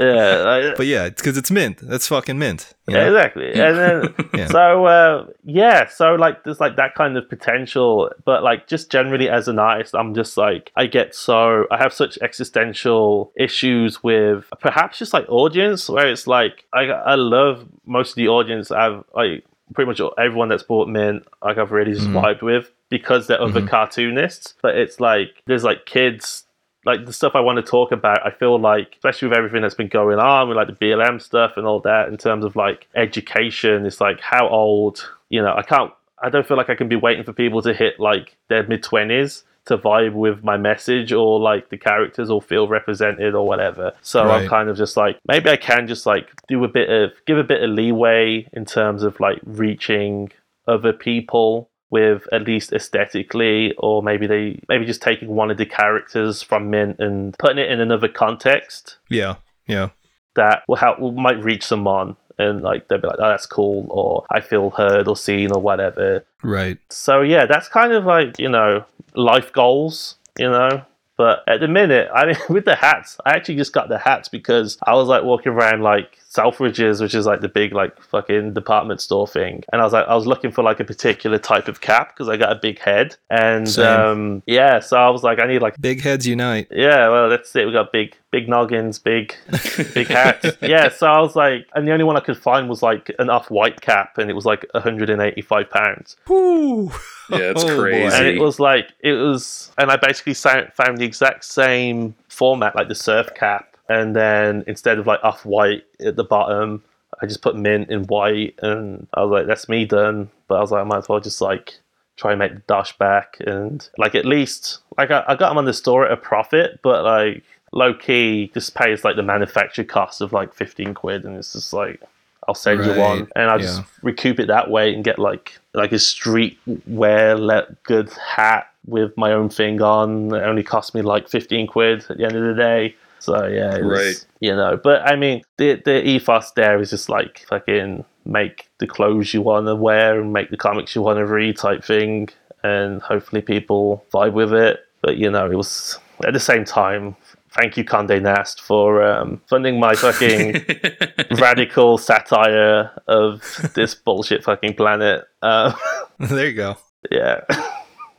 yeah, 0.00 0.36
like, 0.44 0.76
But 0.76 0.86
yeah, 0.86 1.04
it's 1.06 1.20
because 1.20 1.36
it's 1.36 1.50
mint. 1.50 1.78
That's 1.82 2.06
fucking 2.08 2.38
mint. 2.38 2.72
you 2.86 2.94
Yeah, 2.94 3.04
know? 3.10 3.16
exactly. 3.16 3.52
And 3.52 3.76
then 3.76 4.14
Yeah. 4.34 4.46
so 4.48 4.86
uh, 4.86 5.26
yeah, 5.44 5.88
so 5.88 6.14
like 6.14 6.44
there's 6.44 6.60
like 6.60 6.76
that 6.76 6.94
kind 6.94 7.16
of 7.16 7.28
potential, 7.28 8.10
but 8.24 8.42
like 8.42 8.66
just 8.68 8.90
generally 8.90 9.28
as 9.28 9.48
an 9.48 9.58
artist, 9.58 9.94
I'm 9.94 10.14
just 10.14 10.36
like 10.36 10.72
I 10.76 10.86
get 10.86 11.14
so 11.14 11.66
I 11.70 11.78
have 11.78 11.92
such 11.92 12.18
existential 12.22 13.32
issues 13.36 14.02
with 14.02 14.44
perhaps 14.60 14.98
just 14.98 15.12
like 15.12 15.26
audience 15.28 15.88
where 15.88 16.08
it's 16.08 16.26
like 16.26 16.64
I 16.72 16.84
I 16.84 17.14
love 17.16 17.66
most 17.84 18.10
of 18.10 18.16
the 18.16 18.28
audience 18.28 18.70
I've 18.70 19.04
like 19.14 19.44
pretty 19.74 19.88
much 19.88 20.00
everyone 20.18 20.48
that's 20.48 20.62
bought 20.62 20.88
Mint 20.88 21.26
like 21.42 21.58
I've 21.58 21.72
really 21.72 21.92
just 21.92 22.08
Mhm. 22.08 22.22
vibed 22.22 22.42
with 22.42 22.70
because 22.88 23.26
they're 23.26 23.40
other 23.40 23.60
Mhm. 23.62 23.68
cartoonists, 23.68 24.54
but 24.62 24.76
it's 24.76 25.00
like 25.00 25.42
there's 25.46 25.64
like 25.64 25.84
kids 25.86 26.44
like 26.86 27.04
the 27.04 27.12
stuff 27.12 27.34
I 27.34 27.40
want 27.40 27.56
to 27.56 27.62
talk 27.70 27.92
about, 27.92 28.24
I 28.24 28.30
feel 28.30 28.58
like, 28.58 28.94
especially 28.94 29.28
with 29.28 29.36
everything 29.36 29.60
that's 29.60 29.74
been 29.74 29.88
going 29.88 30.18
on 30.18 30.48
with 30.48 30.56
like 30.56 30.68
the 30.68 30.72
BLM 30.72 31.20
stuff 31.20 31.56
and 31.56 31.66
all 31.66 31.80
that, 31.80 32.08
in 32.08 32.16
terms 32.16 32.44
of 32.46 32.56
like 32.56 32.86
education, 32.94 33.84
it's 33.84 34.00
like 34.00 34.20
how 34.20 34.48
old, 34.48 35.06
you 35.28 35.42
know, 35.42 35.52
I 35.54 35.62
can't, 35.62 35.92
I 36.22 36.30
don't 36.30 36.46
feel 36.46 36.56
like 36.56 36.70
I 36.70 36.74
can 36.76 36.88
be 36.88 36.96
waiting 36.96 37.24
for 37.24 37.32
people 37.34 37.60
to 37.62 37.74
hit 37.74 38.00
like 38.00 38.36
their 38.48 38.62
mid 38.66 38.82
20s 38.82 39.42
to 39.68 39.78
vibe 39.78 40.12
with 40.14 40.42
my 40.42 40.56
message 40.56 41.12
or 41.12 41.38
like 41.40 41.68
the 41.70 41.78
characters 41.78 42.28
or 42.30 42.42
feel 42.42 42.68
represented 42.68 43.34
or 43.34 43.46
whatever. 43.46 43.92
So 44.02 44.22
I'm 44.28 44.48
kind 44.48 44.68
of 44.68 44.76
just 44.76 44.96
like, 44.96 45.18
maybe 45.26 45.48
I 45.50 45.56
can 45.56 45.86
just 45.86 46.04
like 46.04 46.28
do 46.48 46.62
a 46.64 46.68
bit 46.68 46.90
of, 46.90 47.12
give 47.26 47.38
a 47.38 47.44
bit 47.44 47.62
of 47.62 47.70
leeway 47.70 48.46
in 48.52 48.64
terms 48.64 49.02
of 49.02 49.20
like 49.20 49.38
reaching 49.44 50.30
other 50.66 50.92
people 50.92 51.70
with 51.90 52.26
at 52.32 52.42
least 52.42 52.72
aesthetically 52.72 53.72
or 53.78 54.02
maybe 54.02 54.26
they 54.26 54.60
maybe 54.68 54.84
just 54.84 55.00
taking 55.00 55.28
one 55.28 55.50
of 55.50 55.56
the 55.56 55.64
characters 55.64 56.42
from 56.42 56.68
mint 56.68 56.96
and 56.98 57.34
putting 57.38 57.56
it 57.56 57.70
in 57.70 57.80
another 57.80 58.08
context 58.08 58.98
Yeah. 59.08 59.36
Yeah. 59.66 59.88
that 60.34 60.62
will 60.68 60.76
help 60.76 60.98
might 61.00 61.42
reach 61.42 61.64
someone 61.64 62.16
and 62.38 62.62
like 62.62 62.88
they'll 62.88 62.98
be 63.00 63.06
like 63.08 63.16
oh 63.18 63.28
that's 63.28 63.46
cool 63.46 63.86
or 63.90 64.24
i 64.30 64.40
feel 64.40 64.70
heard 64.70 65.08
or 65.08 65.16
seen 65.16 65.50
or 65.52 65.60
whatever 65.60 66.24
Right. 66.42 66.78
so 66.90 67.20
yeah 67.22 67.46
that's 67.46 67.68
kind 67.68 67.92
of 67.92 68.04
like 68.04 68.38
you 68.38 68.48
know 68.48 68.84
life 69.14 69.52
goals 69.52 70.16
you 70.38 70.48
know 70.50 70.82
But 71.16 71.42
at 71.48 71.58
the 71.58 71.66
minute, 71.66 72.08
I 72.14 72.26
mean, 72.26 72.36
with 72.48 72.64
the 72.64 72.76
hats, 72.76 73.18
I 73.26 73.30
actually 73.30 73.56
just 73.56 73.72
got 73.72 73.88
the 73.88 73.98
hats 73.98 74.28
because 74.28 74.78
I 74.86 74.94
was 74.94 75.08
like 75.08 75.24
walking 75.24 75.50
around 75.50 75.82
like 75.82 76.17
Selfridges, 76.34 77.00
which 77.00 77.14
is 77.14 77.24
like 77.24 77.40
the 77.40 77.48
big 77.48 77.72
like 77.72 77.98
fucking 78.02 78.52
department 78.52 79.00
store 79.00 79.26
thing, 79.26 79.64
and 79.72 79.80
I 79.80 79.84
was 79.84 79.92
like, 79.94 80.06
I 80.06 80.14
was 80.14 80.26
looking 80.26 80.50
for 80.50 80.62
like 80.62 80.78
a 80.78 80.84
particular 80.84 81.38
type 81.38 81.68
of 81.68 81.80
cap 81.80 82.14
because 82.14 82.28
I 82.28 82.36
got 82.36 82.52
a 82.52 82.56
big 82.60 82.78
head, 82.78 83.16
and 83.30 83.68
Same. 83.68 83.86
um, 83.86 84.42
yeah, 84.46 84.78
so 84.80 84.98
I 84.98 85.08
was 85.08 85.22
like, 85.22 85.40
I 85.40 85.46
need 85.46 85.62
like 85.62 85.80
Big 85.80 86.02
heads 86.02 86.26
unite. 86.26 86.68
yeah, 86.70 87.08
well, 87.08 87.30
that's 87.30 87.56
it. 87.56 87.64
We 87.66 87.72
got 87.72 87.92
big, 87.92 88.14
big 88.30 88.46
noggins, 88.46 88.98
big, 88.98 89.34
big 89.94 90.08
hats. 90.08 90.50
yeah, 90.60 90.90
so 90.90 91.06
I 91.06 91.18
was 91.20 91.34
like, 91.34 91.66
and 91.74 91.88
the 91.88 91.92
only 91.92 92.04
one 92.04 92.16
I 92.16 92.20
could 92.20 92.36
find 92.36 92.68
was 92.68 92.82
like 92.82 93.10
an 93.18 93.30
off-white 93.30 93.80
cap, 93.80 94.18
and 94.18 94.28
it 94.28 94.34
was 94.34 94.44
like 94.44 94.66
185 94.74 95.70
pounds. 95.70 96.16
Woo. 96.28 96.90
Yeah, 97.30 97.38
it's 97.52 97.64
Oh, 97.68 97.78
crazy. 97.80 98.14
And 98.14 98.26
it 98.26 98.38
was 98.40 98.60
like 98.60 98.92
it 99.00 99.12
was, 99.12 99.70
and 99.78 99.90
I 99.90 99.96
basically 99.96 100.34
found 100.34 100.98
the 100.98 101.04
exact 101.04 101.44
same 101.46 102.14
format, 102.28 102.74
like 102.76 102.88
the 102.88 102.94
surf 102.94 103.28
cap, 103.34 103.76
and 103.88 104.14
then 104.14 104.64
instead 104.66 104.98
of 104.98 105.06
like 105.06 105.20
off-white 105.22 105.84
at 106.00 106.16
the 106.16 106.24
bottom, 106.24 106.82
I 107.20 107.26
just 107.26 107.42
put 107.42 107.56
mint 107.56 107.90
in 107.90 108.04
white, 108.04 108.54
and 108.62 109.06
I 109.14 109.22
was 109.22 109.30
like, 109.30 109.46
that's 109.46 109.68
me 109.68 109.84
done. 109.84 110.30
But 110.46 110.56
I 110.56 110.60
was 110.60 110.70
like, 110.70 110.80
I 110.80 110.84
might 110.84 110.98
as 110.98 111.08
well 111.08 111.20
just 111.20 111.40
like 111.40 111.74
try 112.18 112.32
and 112.32 112.38
make 112.38 112.52
the 112.52 112.62
dash 112.66 112.96
back 112.98 113.36
and 113.46 113.88
like 113.96 114.14
at 114.16 114.24
least 114.24 114.80
like 114.98 115.10
I, 115.10 115.24
I 115.28 115.36
got 115.36 115.50
them 115.50 115.58
on 115.58 115.64
the 115.64 115.72
store 115.72 116.04
at 116.04 116.12
a 116.12 116.16
profit, 116.16 116.80
but 116.82 117.04
like 117.04 117.44
low 117.72 117.94
key 117.94 118.50
just 118.52 118.74
pays 118.74 119.04
like 119.04 119.16
the 119.16 119.22
manufacturer 119.22 119.84
cost 119.84 120.20
of 120.20 120.32
like 120.32 120.52
15 120.52 120.94
quid 120.94 121.24
and 121.24 121.36
it's 121.36 121.52
just 121.52 121.72
like 121.72 122.02
I'll 122.46 122.54
send 122.54 122.84
you 122.84 122.94
one 122.98 123.28
and 123.36 123.50
I'll 123.50 123.58
just 123.58 123.80
yeah. 123.80 123.86
recoup 124.02 124.40
it 124.40 124.48
that 124.48 124.70
way 124.70 124.92
and 124.94 125.04
get 125.04 125.18
like 125.18 125.58
like 125.74 125.92
a 125.92 125.98
street 125.98 126.58
wear 126.86 127.36
let 127.36 127.82
good 127.84 128.10
hat 128.12 128.68
with 128.86 129.16
my 129.16 129.32
own 129.32 129.50
thing 129.50 129.80
on. 129.82 130.34
It 130.34 130.42
only 130.42 130.62
cost 130.62 130.94
me 130.94 131.02
like 131.02 131.28
15 131.28 131.66
quid 131.66 132.06
at 132.08 132.16
the 132.16 132.24
end 132.24 132.36
of 132.36 132.42
the 132.42 132.60
day. 132.60 132.96
So 133.20 133.46
yeah, 133.46 133.76
it 133.76 133.84
was, 133.84 133.98
Right. 133.98 134.26
you 134.40 134.54
know, 134.54 134.78
but 134.82 135.02
I 135.02 135.16
mean, 135.16 135.42
the 135.56 135.80
the 135.84 136.06
ethos 136.06 136.52
there 136.52 136.80
is 136.80 136.90
just 136.90 137.08
like 137.08 137.44
fucking 137.48 138.04
make 138.24 138.68
the 138.78 138.86
clothes 138.86 139.32
you 139.34 139.42
want 139.42 139.66
to 139.66 139.74
wear 139.74 140.20
and 140.20 140.32
make 140.32 140.50
the 140.50 140.56
comics 140.56 140.94
you 140.94 141.02
want 141.02 141.18
to 141.18 141.26
read 141.26 141.56
type 141.56 141.84
thing, 141.84 142.28
and 142.62 143.00
hopefully 143.02 143.42
people 143.42 144.04
vibe 144.12 144.32
with 144.34 144.52
it. 144.52 144.80
But 145.02 145.16
you 145.16 145.30
know, 145.30 145.50
it 145.50 145.56
was 145.56 145.98
at 146.26 146.32
the 146.32 146.40
same 146.40 146.64
time. 146.64 147.16
Thank 147.50 147.76
you, 147.78 147.84
Conde 147.84 148.22
Nast, 148.22 148.60
for 148.60 149.02
um, 149.02 149.40
funding 149.48 149.80
my 149.80 149.94
fucking 149.94 150.64
radical 151.40 151.96
satire 151.96 152.90
of 153.08 153.72
this 153.74 153.94
bullshit 153.94 154.44
fucking 154.44 154.74
planet. 154.74 155.24
Uh, 155.42 155.72
there 156.20 156.46
you 156.48 156.52
go. 156.52 156.76
yeah. 157.10 157.40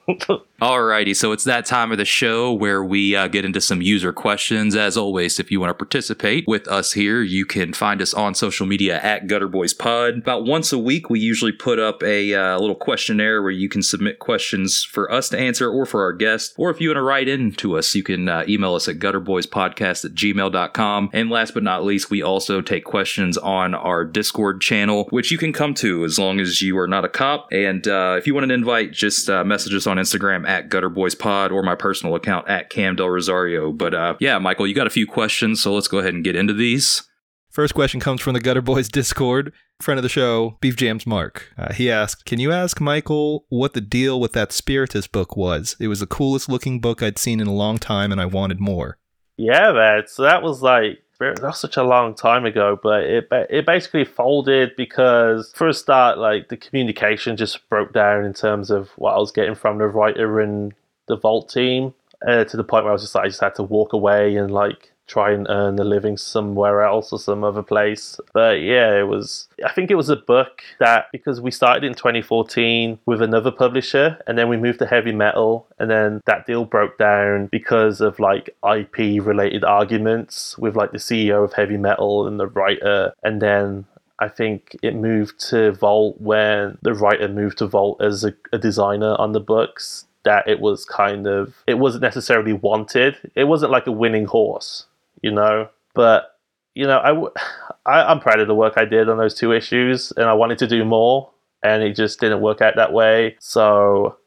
Alrighty, 0.62 1.16
so 1.16 1.32
it's 1.32 1.46
that 1.46 1.66
time 1.66 1.94
of 1.94 1.98
the 1.98 2.04
show 2.04 2.52
where 2.52 2.84
we 2.84 3.16
uh, 3.16 3.30
get 3.30 3.46
into 3.46 3.62
some 3.62 3.82
user 3.82 4.12
questions. 4.12 4.76
As 4.76 4.98
always, 4.98 5.40
if 5.40 5.52
you 5.52 5.62
want 5.62 5.70
to 5.70 5.74
participate 5.74 6.44
with 6.50 6.68
us 6.68 6.92
here, 6.92 7.22
you 7.22 7.46
can 7.46 7.72
find 7.72 8.02
us 8.02 8.14
on 8.14 8.36
social 8.36 8.66
media 8.66 9.00
at 9.02 9.26
GutterboysPod. 9.26 10.18
About 10.18 10.44
once 10.44 10.74
a 10.74 10.78
week, 10.78 11.10
we 11.10 11.22
usually 11.22 11.54
put 11.54 11.80
up 11.80 12.04
a 12.04 12.34
uh, 12.34 12.60
little 12.60 12.76
questionnaire 12.76 13.42
where 13.42 13.52
you 13.52 13.70
can 13.70 13.82
submit 13.82 14.20
questions 14.20 14.84
for 14.84 15.10
us 15.10 15.30
to 15.30 15.40
answer 15.40 15.72
or 15.72 15.86
for 15.86 16.04
our 16.04 16.12
guests. 16.12 16.54
Or 16.58 16.70
if 16.70 16.82
you 16.82 16.90
want 16.90 16.98
to 16.98 17.04
write 17.04 17.30
in 17.30 17.54
to 17.54 17.78
us, 17.78 17.96
you 17.96 18.04
can 18.04 18.28
uh, 18.28 18.44
email 18.46 18.76
us 18.76 18.90
at 18.90 19.00
gutterboyspodcast 19.00 20.04
at 20.04 20.12
gmail.com. 20.12 21.10
And 21.14 21.30
last 21.30 21.54
but 21.54 21.64
not 21.64 21.86
least, 21.86 22.10
we 22.10 22.22
also 22.22 22.60
take 22.60 22.84
questions 22.84 23.38
on 23.38 23.74
our 23.74 24.04
Discord 24.04 24.60
channel, 24.60 25.08
which 25.12 25.32
you 25.32 25.38
can 25.38 25.54
come 25.54 25.74
to 25.76 26.04
as 26.04 26.20
long 26.20 26.42
as 26.42 26.62
you 26.62 26.78
are 26.80 26.88
not 26.88 27.06
a 27.06 27.10
cop. 27.10 27.48
And 27.54 27.88
uh, 27.88 28.16
if 28.18 28.28
you 28.28 28.34
want 28.34 28.44
an 28.44 28.52
invite, 28.52 28.92
just 28.92 29.30
uh, 29.30 29.46
message 29.46 29.74
us 29.74 29.88
on 29.88 29.96
Instagram 29.96 30.49
at 30.50 30.68
Gutter 30.68 30.90
Boys 30.90 31.14
Pod 31.14 31.52
or 31.52 31.62
my 31.62 31.76
personal 31.76 32.16
account 32.16 32.50
at 32.50 32.72
Cam 32.72 32.96
Del 32.96 33.10
Rosario. 33.10 33.72
But 33.72 33.94
uh, 33.94 34.16
yeah, 34.20 34.40
Michael, 34.40 34.66
you 34.66 34.74
got 34.74 34.88
a 34.88 34.90
few 34.90 35.06
questions, 35.06 35.62
so 35.62 35.74
let's 35.76 35.88
go 35.88 36.00
ahead 36.00 36.16
and 36.16 36.24
get 36.24 36.36
into 36.36 36.54
these. 36.54 37.04
First 37.52 37.76
question 37.76 38.00
comes 38.00 38.20
from 38.20 38.34
the 38.34 38.40
Gutter 38.40 38.62
Boys 38.62 38.90
Discord. 38.90 39.54
Friend 39.80 39.98
of 39.98 40.04
the 40.04 40.10
show, 40.10 40.58
Beef 40.60 40.76
Jams 40.76 41.06
Mark. 41.06 41.54
Uh, 41.58 41.74
he 41.74 41.90
asked, 41.90 42.26
Can 42.26 42.40
you 42.40 42.52
ask 42.52 42.82
Michael 42.82 43.46
what 43.50 43.74
the 43.74 43.82
deal 43.82 44.20
with 44.20 44.34
that 44.34 44.52
Spiritus 44.52 45.08
book 45.08 45.38
was? 45.38 45.76
It 45.80 45.88
was 45.88 46.00
the 46.00 46.08
coolest 46.08 46.50
looking 46.50 46.82
book 46.82 47.04
I'd 47.04 47.20
seen 47.20 47.40
in 47.40 47.48
a 47.48 47.54
long 47.54 47.78
time 47.78 48.12
and 48.12 48.20
I 48.20 48.26
wanted 48.26 48.60
more. 48.60 48.98
Yeah, 49.38 49.72
man. 49.72 50.04
So 50.08 50.24
that 50.24 50.42
was 50.42 50.62
like 50.62 51.00
that 51.20 51.42
was 51.42 51.60
such 51.60 51.78
a 51.78 51.84
long 51.84 52.16
time 52.16 52.46
ago, 52.46 52.80
but 52.82 53.04
it 53.04 53.28
it 53.32 53.66
basically 53.66 54.06
folded 54.06 54.76
because 54.76 55.52
for 55.54 55.68
a 55.68 55.74
start, 55.74 56.18
like 56.18 56.48
the 56.48 56.58
communication 56.58 57.36
just 57.36 57.68
broke 57.70 57.94
down 57.94 58.24
in 58.24 58.34
terms 58.34 58.72
of 58.72 58.90
what 58.98 59.14
I 59.14 59.18
was 59.18 59.32
getting 59.32 59.56
from 59.56 59.78
the 59.78 59.88
writer 59.88 60.40
and 60.40 60.74
the 61.08 61.18
Vault 61.18 61.50
team, 61.50 61.94
uh, 62.26 62.46
to 62.46 62.58
the 62.58 62.64
point 62.64 62.86
where 62.86 62.92
I 62.92 62.94
was 62.94 63.02
just 63.02 63.16
like, 63.16 63.26
I 63.26 63.28
just 63.28 63.42
had 63.42 63.56
to 63.56 63.64
walk 63.64 63.94
away 63.94 64.36
and 64.38 64.52
like 64.52 64.89
try 65.10 65.32
and 65.32 65.48
earn 65.50 65.80
a 65.80 65.84
living 65.84 66.16
somewhere 66.16 66.84
else 66.84 67.12
or 67.12 67.20
some 67.20 67.44
other 67.44 67.64
place. 67.64 68.20
But 68.34 68.62
yeah, 68.62 68.98
it 68.98 69.08
was. 69.08 69.48
I 69.66 69.74
think 69.74 69.92
it 69.92 69.96
was 69.96 70.10
a 70.10 70.16
book 70.16 70.62
that 70.80 71.08
because 71.12 71.42
we 71.42 71.52
started 71.52 71.84
in 71.84 71.96
2014 71.96 73.00
with 73.06 73.22
another 73.22 73.52
publisher, 73.52 74.20
and 74.28 74.38
then 74.38 74.48
we 74.48 74.56
moved 74.56 74.80
to 74.80 74.86
heavy 74.86 75.12
metal, 75.12 75.68
and 75.80 75.90
then 75.90 76.22
that 76.26 76.46
deal 76.46 76.64
broke 76.64 76.98
down 76.98 77.48
because 77.48 78.00
of 78.00 78.20
like 78.20 78.56
IP 78.64 79.22
related 79.26 79.64
arguments 79.64 80.58
with 80.58 80.76
like 80.76 80.92
the 80.92 80.98
CEO 80.98 81.44
of 81.44 81.54
heavy 81.54 81.78
metal 81.78 82.28
and 82.28 82.40
the 82.40 82.48
writer, 82.48 83.14
and 83.24 83.42
then. 83.42 83.86
I 84.22 84.28
think 84.28 84.76
it 84.84 84.96
moved 84.98 85.40
to 85.48 85.72
Vault 85.72 86.20
when 86.20 86.78
the 86.82 86.94
writer 86.94 87.30
moved 87.30 87.60
to 87.60 87.68
Vault 87.68 88.02
as 88.02 88.26
a, 88.26 88.34
a 88.52 88.58
designer 88.58 89.16
on 89.18 89.32
the 89.32 89.40
books. 89.40 90.08
That 90.26 90.46
it 90.46 90.60
was 90.60 90.84
kind 90.84 91.26
of, 91.26 91.56
it 91.66 91.76
wasn't 91.76 92.02
necessarily 92.02 92.52
wanted. 92.52 93.16
It 93.36 93.46
wasn't 93.46 93.72
like 93.72 93.88
a 93.88 93.94
winning 93.94 94.26
horse 94.26 94.88
you 95.22 95.32
know. 95.32 95.70
But 95.94 96.36
you 96.76 96.86
know, 96.86 97.00
I, 97.00 97.10
w- 97.10 97.32
I 97.86 98.04
I'm 98.04 98.20
proud 98.20 98.40
of 98.40 98.48
the 98.48 98.56
work 98.56 98.74
I 98.78 98.86
did 98.86 99.10
on 99.10 99.18
those 99.18 99.34
two 99.36 99.52
issues, 99.52 100.12
and 100.12 100.26
I 100.26 100.34
wanted 100.34 100.58
to 100.60 100.68
do 100.68 100.86
more, 100.86 101.32
and 101.64 101.84
it 101.84 101.96
just 101.96 102.20
didn't 102.20 102.42
work 102.42 102.62
out 102.62 102.76
that 102.76 102.94
way. 102.94 103.36
So 103.40 104.18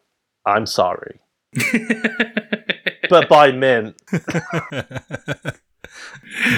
I'm 0.47 0.67
sorry. 0.67 1.21
but 3.11 3.29
by 3.29 3.53
mint, 3.53 4.01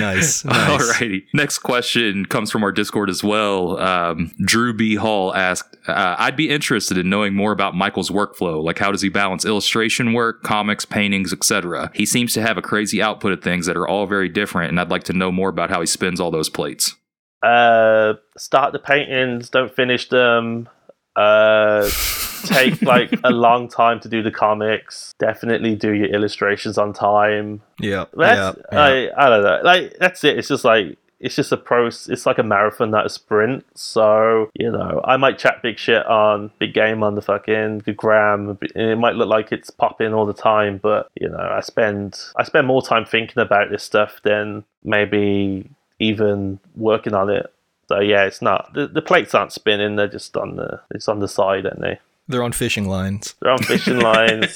nice. 0.01 0.45
nice. 0.45 0.93
Alrighty. 0.93 1.25
Next 1.33 1.59
question 1.59 2.27
comes 2.27 2.51
from 2.51 2.63
our 2.63 2.73
Discord 2.73 3.11
as 3.11 3.25
well. 3.25 3.79
Um, 3.79 4.33
Drew 4.45 4.73
B. 4.73 4.95
Hall 4.97 5.35
asked, 5.35 5.77
uh, 5.89 6.17
I'd 6.19 6.37
be 6.37 6.51
interested 6.51 6.99
in 6.99 7.09
knowing 7.09 7.35
more 7.35 7.53
about 7.53 7.75
Michael's 7.75 8.11
workflow. 8.11 8.63
Like, 8.63 8.79
how 8.79 8.93
does 8.93 9.03
he 9.03 9.09
balance 9.09 9.45
illustration 9.45 10.13
work, 10.13 10.43
comics, 10.43 10.85
paintings, 10.85 11.33
etc.? 11.33 11.91
He 11.95 12.07
seems 12.07 12.33
to 12.35 12.43
have 12.43 12.57
a 12.59 12.63
crazy 12.63 13.03
output 13.03 13.33
of 13.33 13.43
things 13.43 13.67
that 13.67 13.77
are 13.77 13.89
all 13.89 14.07
very 14.07 14.29
different, 14.29 14.71
and 14.71 14.81
I'd 14.81 14.91
like 14.91 15.05
to 15.05 15.13
know 15.13 15.33
more 15.33 15.49
about 15.49 15.71
how 15.71 15.81
he 15.81 15.87
spins 15.87 16.21
all 16.21 16.31
those 16.31 16.49
plates. 16.49 16.95
uh, 17.43 18.15
start 18.37 18.73
the 18.73 18.79
paintings, 18.79 19.51
don't 19.51 19.75
finish 19.75 20.09
them. 20.09 20.69
Uh, 21.17 21.89
take 22.45 22.83
like 22.83 23.11
a 23.25 23.31
long 23.31 23.69
time 23.69 24.01
to 24.01 24.09
do 24.09 24.23
the 24.23 24.31
comics. 24.31 25.15
Definitely 25.19 25.75
do 25.75 25.93
your 25.93 26.09
illustrations 26.09 26.79
on 26.79 26.93
time. 26.93 27.63
Yeah. 27.81 28.07
That's 28.15 28.59
yeah, 28.59 28.63
yeah. 28.73 29.11
I, 29.17 29.27
I 29.27 29.29
don't 29.29 29.43
know. 29.43 29.61
Like 29.63 29.97
that's 29.99 30.25
it. 30.25 30.39
It's 30.39 30.49
just 30.49 30.65
like 30.65 30.99
it's 31.21 31.37
just 31.37 31.53
a 31.53 31.57
pro. 31.57 31.87
It's 31.87 32.27
like 32.27 32.39
a 32.39 32.43
marathon, 32.43 32.91
not 32.91 33.07
a 33.07 33.09
sprint. 33.09 33.65
So 33.75 34.51
you 34.55 34.71
know, 34.71 35.01
I 35.05 35.17
might 35.17 35.39
chat 35.39 35.63
big 35.63 35.79
shit 35.79 36.05
on 36.07 36.51
big 36.59 36.75
game 36.75 37.03
on 37.03 37.15
the 37.15 37.23
fucking 37.23 37.79
the 37.81 37.93
gram. 37.93 38.59
It 38.75 38.99
might 38.99 39.15
look 39.15 39.29
like 39.29 39.53
it's 39.53 39.71
popping 39.71 40.13
all 40.13 40.27
the 40.27 40.35
time, 40.35 40.79
but 40.79 41.11
you 41.19 41.29
know, 41.29 41.39
I 41.39 41.61
spend 41.61 42.21
I 42.37 42.45
spend 42.45 42.67
more 42.67 42.83
time 42.83 43.05
thinking 43.05 43.41
about 43.41 43.71
this 43.71 43.83
stuff 43.83 44.21
than 44.23 44.65
maybe 44.83 45.71
even 45.99 46.59
working 46.77 47.15
on 47.15 47.31
it. 47.31 47.51
So 47.89 48.01
yeah, 48.01 48.25
it's 48.25 48.43
not 48.43 48.73
the, 48.75 48.87
the 48.87 49.03
plates 49.03 49.35
aren't 49.35 49.53
spinning. 49.53 49.97
They're 49.97 50.09
just 50.09 50.37
on 50.37 50.57
the 50.57 50.81
it's 50.91 51.09
on 51.09 51.21
the 51.21 51.29
side, 51.29 51.67
aren't 51.67 51.81
they? 51.81 51.99
They're 52.27 52.43
on 52.43 52.53
fishing 52.53 52.89
lines. 52.89 53.35
They're 53.43 53.53
on 53.53 53.63
fishing 53.63 53.99
lines. 54.01 54.55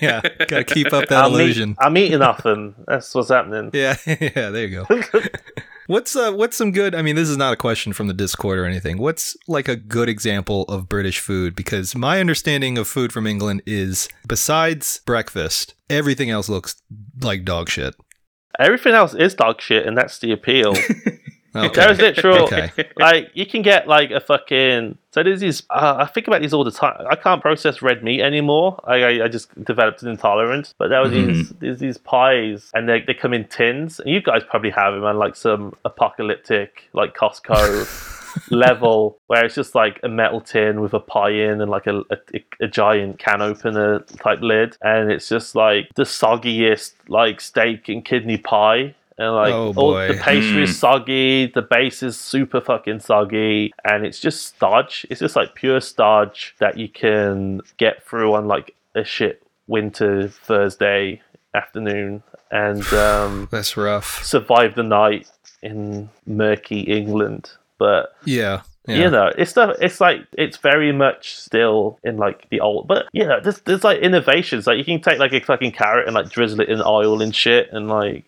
yeah. 0.00 0.22
Gotta 0.48 0.64
keep 0.74 0.92
up 0.92 1.08
that 1.08 1.24
I'm, 1.24 1.32
eat- 1.32 1.34
illusion. 1.34 1.76
I'm 1.78 1.96
eating 1.98 2.22
off 2.22 2.42
them. 2.42 2.74
That's 2.86 3.14
what's 3.14 3.28
happening. 3.28 3.70
Yeah, 3.74 3.96
yeah, 4.06 4.48
there 4.50 4.66
you 4.66 4.86
go. 4.88 5.20
what's 5.86 6.16
uh 6.16 6.32
what's 6.32 6.56
some 6.56 6.72
good 6.72 6.94
I 6.94 7.02
mean 7.02 7.14
this 7.14 7.28
is 7.28 7.36
not 7.36 7.52
a 7.52 7.56
question 7.56 7.92
from 7.92 8.06
the 8.06 8.14
Discord 8.14 8.58
or 8.58 8.64
anything. 8.64 8.96
What's 8.96 9.36
like 9.46 9.68
a 9.68 9.76
good 9.76 10.08
example 10.08 10.62
of 10.64 10.88
British 10.88 11.20
food 11.20 11.54
because 11.54 11.94
my 11.94 12.20
understanding 12.20 12.78
of 12.78 12.88
food 12.88 13.12
from 13.12 13.26
England 13.26 13.60
is 13.66 14.08
besides 14.26 15.00
breakfast, 15.04 15.74
everything 15.90 16.30
else 16.30 16.48
looks 16.48 16.76
like 17.20 17.44
dog 17.44 17.68
shit. 17.68 17.94
Everything 18.58 18.94
else 18.94 19.14
is 19.14 19.34
dog 19.34 19.60
shit, 19.60 19.84
and 19.84 19.98
that's 19.98 20.20
the 20.20 20.30
appeal. 20.32 20.74
Okay. 21.56 21.68
There's 21.86 21.98
literal, 22.00 22.44
Okay. 22.44 22.70
like 22.96 23.30
you 23.34 23.46
can 23.46 23.62
get 23.62 23.86
like 23.86 24.10
a 24.10 24.20
fucking. 24.20 24.98
So 25.12 25.22
there's 25.22 25.40
these. 25.40 25.62
Uh, 25.70 25.96
I 26.00 26.06
think 26.06 26.26
about 26.26 26.40
these 26.42 26.52
all 26.52 26.64
the 26.64 26.72
time. 26.72 27.06
I 27.08 27.14
can't 27.14 27.40
process 27.40 27.80
red 27.82 28.02
meat 28.02 28.20
anymore. 28.20 28.80
I 28.84 28.94
I, 29.02 29.24
I 29.24 29.28
just 29.28 29.48
developed 29.64 30.02
an 30.02 30.08
intolerance. 30.08 30.74
But 30.78 30.88
there 30.88 31.00
were 31.00 31.08
these 31.08 31.50
there's 31.60 31.78
these 31.78 31.98
pies, 31.98 32.70
and 32.74 32.88
they 32.88 33.00
they 33.06 33.14
come 33.14 33.32
in 33.32 33.44
tins. 33.46 34.00
And 34.00 34.10
you 34.10 34.20
guys 34.20 34.42
probably 34.48 34.70
have 34.70 34.94
them 34.94 35.04
on 35.04 35.16
like 35.18 35.36
some 35.36 35.74
apocalyptic 35.84 36.88
like 36.92 37.14
Costco 37.14 38.10
level 38.50 39.18
where 39.28 39.44
it's 39.44 39.54
just 39.54 39.74
like 39.74 40.00
a 40.02 40.08
metal 40.08 40.40
tin 40.40 40.80
with 40.80 40.92
a 40.94 41.00
pie 41.00 41.30
in 41.30 41.60
and 41.60 41.70
like 41.70 41.86
a, 41.86 41.98
a, 42.10 42.16
a 42.60 42.66
giant 42.68 43.18
can 43.18 43.40
opener 43.40 44.00
type 44.00 44.40
lid, 44.42 44.76
and 44.82 45.10
it's 45.10 45.28
just 45.28 45.54
like 45.54 45.88
the 45.94 46.02
soggiest 46.02 46.94
like 47.08 47.40
steak 47.40 47.88
and 47.88 48.04
kidney 48.04 48.36
pie. 48.38 48.94
And 49.16 49.32
like 49.34 49.52
Oh, 49.52 49.72
all 49.76 49.94
the 49.94 50.18
pastry 50.20 50.64
is 50.64 50.78
soggy, 50.78 51.46
the 51.46 51.62
base 51.62 52.02
is 52.02 52.18
super 52.18 52.60
fucking 52.60 53.00
soggy, 53.00 53.72
and 53.84 54.04
it's 54.04 54.18
just 54.18 54.46
starch. 54.46 55.06
It's 55.10 55.20
just 55.20 55.36
like 55.36 55.54
pure 55.54 55.80
starch 55.80 56.54
that 56.58 56.76
you 56.78 56.88
can 56.88 57.60
get 57.76 58.04
through 58.04 58.34
on 58.34 58.48
like 58.48 58.74
a 58.96 59.04
shit 59.04 59.42
winter 59.68 60.28
Thursday 60.28 61.22
afternoon 61.54 62.22
and 62.50 62.84
um, 62.92 63.48
That's 63.50 63.76
rough. 63.76 64.24
survive 64.24 64.74
the 64.74 64.82
night 64.82 65.30
in 65.62 66.10
murky 66.26 66.80
England. 66.80 67.50
But 67.78 68.14
Yeah. 68.24 68.62
yeah. 68.86 68.96
you 68.96 69.10
know, 69.10 69.30
it's 69.36 69.52
the 69.54 69.76
it's 69.80 70.00
like 70.00 70.26
it's 70.36 70.56
very 70.58 70.92
much 70.92 71.36
still 71.36 71.98
in 72.04 72.16
like 72.16 72.48
the 72.50 72.60
old. 72.60 72.86
But 72.88 73.06
you 73.12 73.24
know, 73.24 73.40
there's 73.40 73.60
there's 73.60 73.84
like 73.84 74.00
innovations. 74.00 74.66
Like 74.66 74.78
you 74.78 74.84
can 74.84 75.00
take 75.00 75.18
like 75.18 75.32
a 75.32 75.40
fucking 75.40 75.72
carrot 75.72 76.06
and 76.06 76.14
like 76.14 76.30
drizzle 76.30 76.60
it 76.60 76.68
in 76.68 76.82
oil 76.84 77.22
and 77.22 77.34
shit, 77.34 77.68
and 77.72 77.88
like 77.88 78.24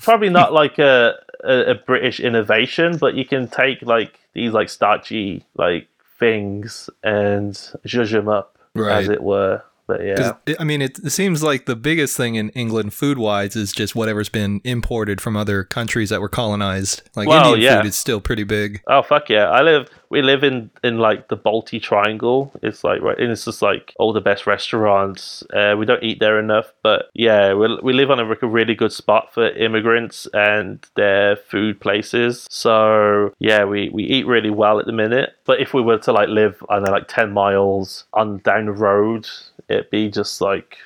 probably 0.00 0.30
not 0.30 0.52
like 0.52 0.78
a, 0.78 1.14
a 1.44 1.70
a 1.70 1.74
British 1.74 2.20
innovation, 2.20 2.96
but 2.98 3.14
you 3.14 3.24
can 3.24 3.48
take 3.48 3.82
like 3.82 4.18
these 4.34 4.52
like 4.52 4.68
starchy 4.68 5.44
like 5.56 5.88
things 6.18 6.90
and 7.02 7.54
zhuzh 7.86 8.12
them 8.12 8.28
up, 8.28 8.58
Right. 8.74 8.98
as 8.98 9.08
it 9.08 9.22
were. 9.22 9.62
But 9.86 10.04
yeah, 10.04 10.34
I 10.60 10.62
mean, 10.62 10.82
it, 10.82 11.00
it 11.00 11.10
seems 11.10 11.42
like 11.42 11.66
the 11.66 11.74
biggest 11.74 12.16
thing 12.16 12.36
in 12.36 12.50
England 12.50 12.94
food 12.94 13.18
wise 13.18 13.56
is 13.56 13.72
just 13.72 13.96
whatever's 13.96 14.28
been 14.28 14.60
imported 14.62 15.20
from 15.20 15.36
other 15.36 15.64
countries 15.64 16.10
that 16.10 16.20
were 16.20 16.28
colonized. 16.28 17.02
Like 17.16 17.26
Well, 17.26 17.54
Indian 17.54 17.60
yeah. 17.72 17.80
food 17.82 17.88
is 17.88 17.96
still 17.96 18.20
pretty 18.20 18.44
big. 18.44 18.82
Oh 18.86 19.02
fuck 19.02 19.28
yeah! 19.28 19.50
I 19.50 19.62
live. 19.62 19.88
We 20.10 20.22
live 20.22 20.42
in 20.42 20.70
in 20.82 20.98
like 20.98 21.28
the 21.28 21.36
Balti 21.36 21.80
Triangle. 21.80 22.52
It's 22.62 22.82
like 22.82 23.00
right, 23.00 23.18
and 23.18 23.30
it's 23.30 23.44
just 23.44 23.62
like 23.62 23.94
all 23.98 24.12
the 24.12 24.20
best 24.20 24.46
restaurants. 24.46 25.44
Uh, 25.54 25.76
we 25.78 25.86
don't 25.86 26.02
eat 26.02 26.18
there 26.20 26.38
enough, 26.38 26.72
but 26.82 27.10
yeah, 27.14 27.54
we 27.54 27.78
we 27.82 27.92
live 27.92 28.10
on 28.10 28.18
a, 28.18 28.26
really 28.46 28.74
good 28.74 28.92
spot 28.92 29.32
for 29.32 29.48
immigrants 29.50 30.26
and 30.34 30.84
their 30.96 31.36
food 31.36 31.80
places. 31.80 32.46
So 32.50 33.32
yeah, 33.38 33.64
we 33.64 33.88
we 33.90 34.02
eat 34.04 34.26
really 34.26 34.50
well 34.50 34.80
at 34.80 34.86
the 34.86 34.92
minute. 34.92 35.34
But 35.44 35.60
if 35.60 35.72
we 35.72 35.80
were 35.82 35.98
to 35.98 36.12
like 36.12 36.28
live, 36.28 36.62
I 36.68 36.80
know, 36.80 36.90
like 36.90 37.08
ten 37.08 37.32
miles 37.32 38.04
on 38.12 38.38
down 38.38 38.66
the 38.66 38.72
road, 38.72 39.28
it'd 39.68 39.90
be 39.90 40.10
just 40.10 40.40
like 40.40 40.78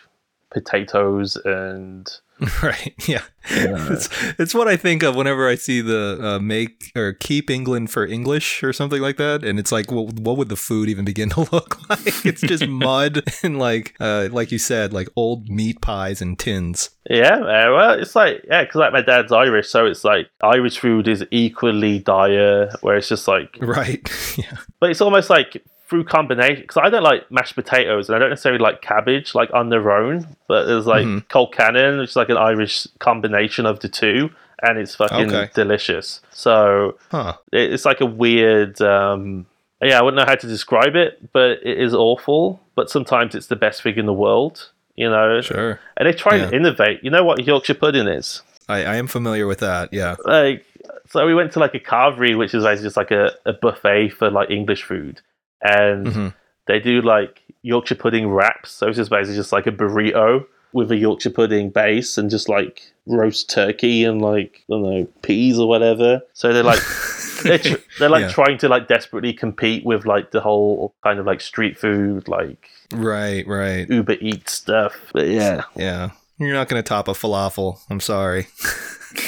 potatoes 0.51 1.37
and 1.45 2.09
Right. 2.63 2.95
Yeah. 3.07 3.23
it's, 3.51 4.09
it's 4.39 4.55
what 4.55 4.67
I 4.69 4.77
think 4.77 5.03
of 5.03 5.15
whenever 5.17 5.49
I 5.49 5.55
see 5.55 5.81
the 5.81 6.19
uh, 6.21 6.39
make 6.41 6.91
or 6.97 7.13
keep 7.13 7.51
England 7.51 7.91
for 7.91 8.05
English 8.07 8.63
or 8.63 8.73
something 8.73 9.01
like 9.01 9.17
that. 9.19 9.45
And 9.45 9.59
it's 9.59 9.71
like, 9.71 9.91
well, 9.91 10.07
what 10.07 10.37
would 10.37 10.49
the 10.49 10.57
food 10.57 10.89
even 10.89 11.05
begin 11.05 11.29
to 11.37 11.41
look 11.53 11.79
like? 11.91 12.25
It's 12.27 12.41
just 12.41 12.67
mud 12.67 13.23
and 13.43 13.59
like, 13.59 13.95
uh, 14.01 14.29
like 14.33 14.51
you 14.51 14.59
said, 14.59 14.93
like 14.93 15.09
old 15.17 15.49
meat 15.49 15.81
pies 15.81 16.21
and 16.21 16.39
tins. 16.39 16.91
Yeah, 17.09 17.37
uh, 17.37 17.73
well, 17.73 18.01
it's 18.01 18.17
like 18.17 18.43
yeah, 18.49 18.63
because 18.65 18.77
like 18.77 18.93
my 18.93 19.03
dad's 19.03 19.31
Irish, 19.31 19.69
so 19.69 19.85
it's 19.87 20.05
like 20.05 20.31
Irish 20.43 20.79
food 20.79 21.07
is 21.07 21.23
equally 21.31 21.99
dire, 21.99 22.71
where 22.81 22.97
it's 22.97 23.09
just 23.09 23.29
like, 23.29 23.59
Right. 23.61 24.01
yeah. 24.39 24.57
but 24.81 24.91
it's 24.91 25.03
almost 25.03 25.29
like 25.29 25.63
through 25.95 26.05
combination. 26.05 26.63
Because 26.63 26.79
I 26.85 26.91
don't 26.91 27.03
like 27.03 27.31
mashed 27.31 27.55
potatoes, 27.55 28.09
and 28.09 28.17
I 28.17 28.19
don't 28.19 28.31
necessarily 28.31 28.61
like 28.63 28.83
cabbage 28.83 29.35
like 29.35 29.51
on 29.55 29.69
their 29.69 29.91
own, 29.93 30.27
but 30.49 30.67
there's 30.67 30.87
like 30.87 31.05
Mm-hmm. 31.05 31.27
colcannon, 31.29 31.99
which 32.01 32.11
is 32.11 32.17
like 32.17 32.29
an 32.31 32.37
Irish 32.37 32.87
combination 32.99 33.67
of 33.67 33.81
the 33.81 33.89
two, 33.89 34.31
and 34.63 34.79
it's 34.79 34.95
fucking 34.97 35.29
Okay. 35.33 35.51
delicious. 35.55 36.21
So 36.31 36.99
Huh. 37.11 37.35
it- 37.53 37.73
it's 37.73 37.85
like 37.85 38.01
a 38.01 38.07
weird. 38.07 38.81
Um, 38.83 39.47
yeah, 39.83 39.99
I 39.99 40.03
wouldn't 40.03 40.19
know 40.21 40.27
how 40.27 40.35
to 40.37 40.47
describe 40.47 40.97
it, 40.97 41.33
but 41.33 41.59
it 41.63 41.79
is 41.79 41.95
awful. 41.95 42.61
But 42.75 42.91
sometimes 42.91 43.35
it's 43.35 43.47
the 43.49 43.57
best 43.57 43.83
thing 43.83 43.97
in 43.97 44.07
the 44.07 44.13
world, 44.13 44.71
you 44.97 45.09
know. 45.09 45.41
Sure. 45.43 45.79
And 45.97 46.09
they 46.09 46.13
try 46.13 46.37
and 46.37 46.53
innovate. 46.53 47.05
You 47.05 47.11
know 47.11 47.23
what 47.23 47.45
Yorkshire 47.47 47.75
pudding 47.75 48.09
is? 48.09 48.43
I, 48.69 48.79
I 48.85 48.97
am 48.97 49.07
familiar 49.07 49.47
with 49.47 49.59
that. 49.61 49.93
Yeah. 49.93 50.17
like 50.25 50.65
so 51.11 51.25
we 51.27 51.35
went 51.35 51.53
to 51.53 51.59
like 51.61 51.75
a 51.75 51.79
carvery 51.81 52.37
which 52.37 52.55
is 52.55 52.65
like 52.65 52.81
just 52.81 52.97
like 52.97 53.11
a, 53.11 53.33
a 53.45 53.53
buffet 53.53 54.09
for 54.09 54.31
like 54.31 54.49
english 54.51 54.83
food 54.83 55.21
and 55.65 56.07
Mhm. 56.07 56.35
they 56.67 56.79
do 56.79 57.01
like 57.01 57.41
yorkshire 57.63 57.95
pudding 57.95 58.29
wraps 58.29 58.71
so 58.71 58.87
it's 58.89 58.97
just 58.99 59.11
basically 59.11 59.35
just 59.37 59.51
like 59.53 59.67
a 59.67 59.73
burrito 59.73 60.45
with 60.73 60.91
a 60.93 60.97
yorkshire 60.97 61.31
pudding 61.31 61.71
base 61.71 62.19
and 62.19 62.31
just 62.31 62.49
like 62.49 62.83
roast 63.07 63.49
turkey 63.51 64.05
and 64.05 64.21
like 64.23 64.63
i 64.69 64.73
don't 64.75 64.83
know 64.83 65.09
peas 65.23 65.59
or 65.59 65.67
whatever 65.69 66.21
so 66.35 66.53
they're 66.53 66.63
like 66.63 66.81
they're, 67.43 67.59
tr- 67.59 67.75
they're 67.99 68.09
like 68.11 68.23
Yeah. 68.23 68.29
trying 68.33 68.59
to 68.59 68.69
like 68.69 68.87
desperately 68.89 69.33
compete 69.33 69.85
with 69.85 70.05
like 70.07 70.31
the 70.31 70.41
whole 70.41 70.95
kind 71.03 71.19
of 71.19 71.27
like 71.27 71.41
street 71.41 71.79
food 71.79 72.29
like 72.29 72.69
Right. 72.93 73.47
Right. 73.47 73.89
uber 73.89 74.17
eats 74.21 74.53
stuff 74.53 74.95
but 75.13 75.27
yeah 75.29 75.63
Yeah. 75.77 76.11
You're 76.39 76.53
not 76.53 76.69
going 76.69 76.83
to 76.83 76.89
top 76.89 77.09
a 77.09 77.13
falafel. 77.13 77.79
I'm 77.91 78.01
sorry. 78.01 78.49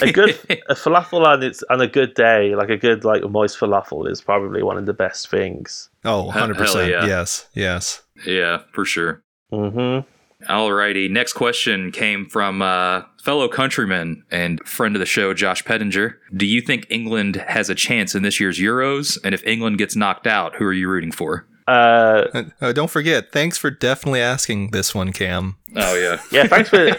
a 0.03 0.11
good 0.12 0.31
a 0.69 0.74
falafel 0.74 1.27
and 1.27 1.45
its 1.45 1.62
and 1.69 1.81
a 1.81 1.87
good 1.87 2.15
day, 2.15 2.55
like 2.55 2.70
a 2.70 2.77
good 2.77 3.05
like 3.05 3.23
a 3.23 3.28
moist 3.28 3.59
falafel, 3.59 4.11
is 4.11 4.20
probably 4.20 4.62
one 4.62 4.77
of 4.77 4.87
the 4.87 4.93
best 4.95 5.28
things. 5.31 5.89
Oh, 6.05 6.31
100%. 6.35 6.89
yeah. 6.89 7.07
Yes. 7.07 7.49
Yes. 7.55 8.03
Yeah, 8.27 8.62
for 8.73 8.85
sure. 8.85 9.23
hmm 9.51 10.01
Alrighty. 10.45 11.11
Next 11.11 11.33
question 11.33 11.91
came 11.91 12.27
from 12.27 12.61
uh, 12.61 13.03
fellow 13.23 13.49
countryman 13.49 14.23
and 14.31 14.61
friend 14.66 14.95
of 14.95 15.01
the 15.01 15.07
show, 15.07 15.33
Josh 15.33 15.65
Pettinger. 15.65 16.16
Do 16.37 16.45
you 16.45 16.61
think 16.61 16.87
England 16.91 17.37
has 17.37 17.70
a 17.70 17.74
chance 17.74 18.15
in 18.15 18.23
this 18.23 18.39
year's 18.39 18.59
Euros? 18.59 19.19
And 19.24 19.35
if 19.35 19.43
England 19.47 19.78
gets 19.78 19.97
knocked 19.97 20.27
out, 20.27 20.55
who 20.57 20.65
are 20.66 20.74
you 20.74 20.89
rooting 20.91 21.11
for? 21.11 21.47
Uh, 21.66 22.24
Uh, 22.34 22.43
oh, 22.62 22.72
don't 22.72 22.90
forget, 22.90 23.32
thanks 23.32 23.59
for 23.59 23.70
definitely 23.70 24.20
asking 24.20 24.70
this 24.70 24.94
one, 24.94 25.12
Cam. 25.12 25.56
Oh 25.74 25.94
yeah. 25.97 26.20
yeah, 26.32 26.47
thanks 26.47 26.68
for 26.70 26.90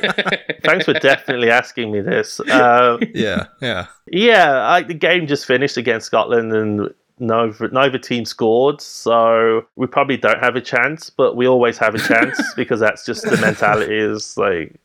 thanks 0.63 0.85
for 0.85 0.93
definitely 0.93 1.49
asking 1.49 1.91
me 1.91 2.01
this. 2.01 2.39
Uh, 2.49 2.97
Yeah. 3.13 3.45
Yeah. 3.61 3.87
yeah, 4.11 4.67
I, 4.67 4.81
the 4.83 4.93
game 4.93 5.27
just 5.27 5.45
finished 5.45 5.77
against 5.77 6.05
Scotland, 6.07 6.51
and 6.53 6.93
neither 7.19 7.69
neither 7.69 7.97
team 7.97 8.25
scored, 8.25 8.81
so 8.81 9.65
we 9.75 9.87
probably 9.87 10.17
don't 10.17 10.39
have 10.39 10.55
a 10.55 10.61
chance. 10.61 11.09
But 11.09 11.35
we 11.35 11.47
always 11.47 11.77
have 11.77 11.95
a 11.95 11.99
chance 11.99 12.39
because 12.55 12.79
that's 12.79 13.05
just 13.05 13.23
the 13.23 13.37
mentality. 13.37 13.95
Is 13.97 14.37
like 14.37 14.75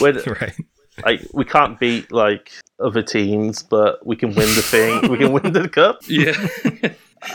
we're, 0.00 0.22
Right. 0.22 0.54
like 1.04 1.20
we 1.32 1.44
can't 1.44 1.78
beat 1.78 2.10
like 2.12 2.52
other 2.80 3.02
teams, 3.02 3.62
but 3.62 4.04
we 4.06 4.16
can 4.16 4.28
win 4.34 4.48
the 4.54 4.62
thing. 4.62 5.10
we 5.10 5.18
can 5.18 5.32
win 5.32 5.52
the 5.52 5.68
cup. 5.68 5.98
Yeah. 6.08 6.34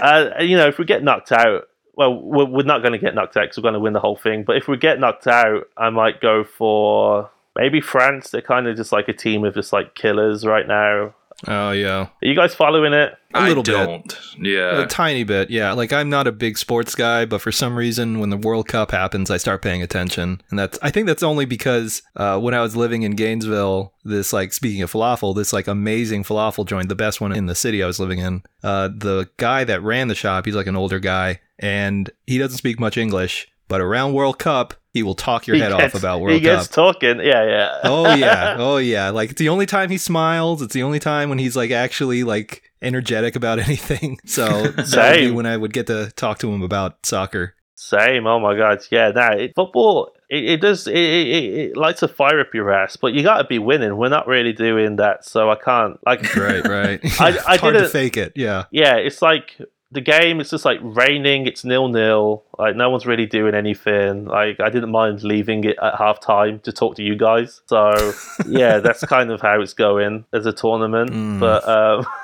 Uh, 0.02 0.30
you 0.42 0.56
know, 0.58 0.68
if 0.68 0.78
we 0.78 0.86
get 0.86 1.04
knocked 1.04 1.32
out, 1.32 1.68
well, 2.00 2.14
we're, 2.14 2.46
we're 2.46 2.64
not 2.64 2.82
going 2.82 2.94
to 2.94 2.98
get 2.98 3.14
knocked 3.14 3.36
out 3.36 3.44
because 3.44 3.58
we're 3.58 3.64
going 3.64 3.74
to 3.74 3.80
win 3.82 3.92
the 3.92 4.00
whole 4.00 4.16
thing. 4.16 4.46
But 4.46 4.56
if 4.56 4.70
we 4.70 4.78
get 4.78 5.02
knocked 5.02 5.28
out, 5.28 5.68
I 5.76 5.90
might 5.90 6.22
go 6.22 6.46
for 6.46 7.30
maybe 7.58 7.82
France. 7.82 8.30
They're 8.30 8.42
kind 8.42 8.68
of 8.68 8.78
just 8.78 8.94
like 8.94 9.10
a 9.10 9.14
team 9.14 9.44
of 9.44 9.54
just 9.54 9.74
like 9.74 9.96
killers 9.96 10.46
right 10.46 10.66
now. 10.66 11.14
Oh, 11.48 11.72
yeah. 11.72 12.08
Are 12.08 12.12
you 12.22 12.36
guys 12.36 12.54
following 12.54 12.94
it? 12.94 13.14
A 13.34 13.48
little 13.48 13.62
I 13.62 13.64
bit. 13.64 13.66
don't. 13.66 14.20
Yeah. 14.40 14.82
A 14.82 14.88
tiny 14.88 15.24
bit, 15.24 15.52
yeah. 15.52 15.74
Like 15.74 15.94
I'm 15.94 16.10
not 16.10 16.26
a 16.26 16.32
big 16.32 16.58
sports 16.58 16.96
guy, 16.96 17.26
but 17.26 17.42
for 17.42 17.52
some 17.52 17.76
reason, 17.78 18.20
when 18.20 18.32
the 18.32 18.38
World 18.38 18.68
Cup 18.68 18.90
happens, 18.90 19.30
I 19.30 19.38
start 19.38 19.62
paying 19.62 19.84
attention, 19.84 20.42
and 20.50 20.58
that's 20.58 20.80
I 20.82 20.90
think 20.90 21.06
that's 21.06 21.22
only 21.22 21.46
because 21.46 22.02
uh, 22.16 22.40
when 22.40 22.56
I 22.56 22.62
was 22.62 22.76
living 22.76 23.04
in 23.04 23.12
Gainesville, 23.12 23.94
this 24.04 24.34
like 24.34 24.52
speaking 24.52 24.82
of 24.82 24.92
falafel, 24.92 25.36
this 25.36 25.54
like 25.54 25.68
amazing 25.68 26.24
falafel 26.24 26.66
joint, 26.66 26.90
the 26.90 26.96
best 26.96 27.22
one 27.22 27.32
in 27.32 27.46
the 27.46 27.54
city 27.54 27.84
I 27.84 27.88
was 27.88 28.00
living 28.00 28.18
in. 28.18 28.42
Uh, 28.64 28.88
the 28.88 29.30
guy 29.38 29.64
that 29.64 29.84
ran 29.84 30.08
the 30.08 30.16
shop, 30.16 30.46
he's 30.46 30.56
like 30.56 30.68
an 30.68 30.76
older 30.76 31.00
guy, 31.00 31.40
and 31.60 32.10
he 32.26 32.40
doesn't 32.40 32.58
speak 32.58 32.80
much 32.80 32.98
English, 32.98 33.48
but 33.68 33.80
around 33.80 34.14
World 34.14 34.40
Cup, 34.40 34.74
he 34.94 35.04
will 35.04 35.16
talk 35.16 35.46
your 35.48 35.56
He 35.56 35.62
head 35.62 35.72
gets- 35.72 35.96
off 35.96 36.00
about 36.02 36.22
World 36.22 36.32
Cup. 36.32 36.34
He 36.36 36.40
gets 36.42 36.68
Cup. 36.68 36.76
talking. 36.96 37.20
Yeah, 37.20 37.46
yeah. 37.46 37.80
oh 37.84 38.14
yeah, 38.16 38.56
oh 38.58 38.78
yeah. 38.78 39.10
Like 39.10 39.32
it's 39.32 39.40
the 39.40 39.50
only 39.50 39.66
time 39.66 39.90
he 39.90 39.98
smiles. 39.98 40.62
It's 40.62 40.74
the 40.74 40.84
only 40.84 41.00
time 41.00 41.30
when 41.30 41.38
he's 41.40 41.56
like 41.56 41.72
actually 41.72 42.24
like 42.24 42.64
energetic 42.82 43.36
about 43.36 43.60
anything. 43.68 44.20
So 44.26 44.48
that 44.64 45.12
would 45.12 45.20
be 45.20 45.32
when 45.32 45.46
I 45.46 45.58
would 45.58 45.74
get 45.74 45.88
to 45.88 46.12
talk 46.16 46.40
to 46.40 46.52
him 46.52 46.62
about 46.64 47.06
soccer. 47.06 47.56
Same. 47.76 48.28
Oh 48.28 48.40
my 48.40 48.56
god. 48.58 48.80
Yeah. 48.92 49.12
Nah. 49.12 49.32
It, 49.34 49.54
football. 49.56 50.12
It, 50.30 50.44
it 50.44 50.62
does. 50.62 50.86
It, 50.88 50.96
it, 50.96 51.28
it, 51.28 51.54
it 51.72 51.78
likes 51.78 52.02
to 52.02 52.08
fire 52.08 52.40
up 52.40 52.54
your 52.54 52.72
ass, 52.72 52.98
but 52.98 53.14
you 53.14 53.24
got 53.24 53.38
to 53.38 53.46
be 53.46 53.58
winning. 53.58 53.96
We're 53.98 54.10
not 54.10 54.28
really 54.28 54.54
doing 54.54 54.98
that, 54.98 55.26
so 55.26 55.50
I 55.50 55.56
can't. 55.56 55.98
Like. 56.06 56.36
Right, 56.36 56.64
right. 56.68 57.00
I- 57.22 57.30
it's 57.30 57.46
I 57.48 57.58
hard 57.58 57.74
to 57.74 57.80
didn't- 57.80 57.92
fake 57.92 58.18
it. 58.18 58.34
Yeah. 58.36 58.66
yeah, 58.72 58.96
it's 58.98 59.22
like 59.22 59.58
the 59.92 60.02
game. 60.02 60.40
It's 60.40 60.50
just 60.50 60.66
like 60.66 60.80
raining. 60.82 61.48
It's 61.48 61.64
nil 61.64 61.88
nil. 61.88 62.44
Like 62.58 62.76
no 62.76 62.90
one's 62.90 63.06
really 63.06 63.26
doing 63.26 63.56
anything. 63.56 64.26
Like 64.26 64.60
I 64.60 64.70
didn't 64.70 64.92
mind 64.92 65.24
leaving 65.24 65.64
it 65.64 65.78
at 65.82 65.98
half 65.98 66.20
time 66.20 66.60
to 66.62 66.72
talk 66.72 66.96
to 66.96 67.04
you 67.04 67.16
guys. 67.16 67.62
So 67.66 68.14
yeah, 68.48 68.80
that's 68.80 69.04
kind 69.06 69.32
of 69.32 69.42
how 69.42 69.62
it's 69.62 69.74
going 69.74 70.26
as 70.34 70.46
a 70.46 70.54
tournament. 70.54 71.12
Mm. 71.12 71.40
But 71.40 71.68
um, 71.68 72.06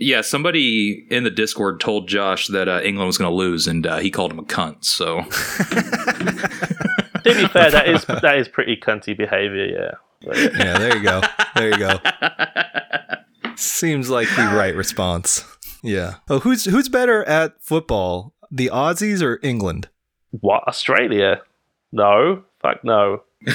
Yeah, 0.00 0.20
somebody 0.20 1.06
in 1.10 1.24
the 1.24 1.30
Discord 1.30 1.80
told 1.80 2.08
Josh 2.08 2.46
that 2.48 2.68
uh, 2.68 2.80
England 2.84 3.08
was 3.08 3.18
going 3.18 3.30
to 3.30 3.34
lose, 3.34 3.66
and 3.66 3.84
uh, 3.84 3.96
he 3.98 4.12
called 4.12 4.30
him 4.30 4.38
a 4.38 4.44
cunt. 4.44 4.84
So 4.84 5.22
to 7.24 7.24
be 7.24 7.48
fair, 7.48 7.70
that 7.72 7.88
is 7.88 8.04
that 8.04 8.38
is 8.38 8.46
pretty 8.48 8.76
cunty 8.76 9.16
behavior. 9.16 9.66
Yeah. 9.66 9.90
But, 10.24 10.36
Yeah, 10.36 10.78
there 10.78 10.96
you 10.96 11.02
go. 11.02 11.20
There 11.56 11.68
you 11.70 11.78
go. 11.78 11.98
Seems 13.56 14.08
like 14.08 14.28
the 14.36 14.42
right 14.54 14.74
response. 14.74 15.44
Yeah. 15.82 16.14
Oh, 16.28 16.40
who's 16.40 16.64
who's 16.64 16.88
better 16.88 17.24
at 17.24 17.62
football, 17.62 18.34
the 18.50 18.70
Aussies 18.72 19.22
or 19.22 19.38
England? 19.42 19.88
What 20.30 20.66
Australia? 20.68 21.42
No, 21.92 22.44
fuck 22.60 22.84
no. 22.84 23.22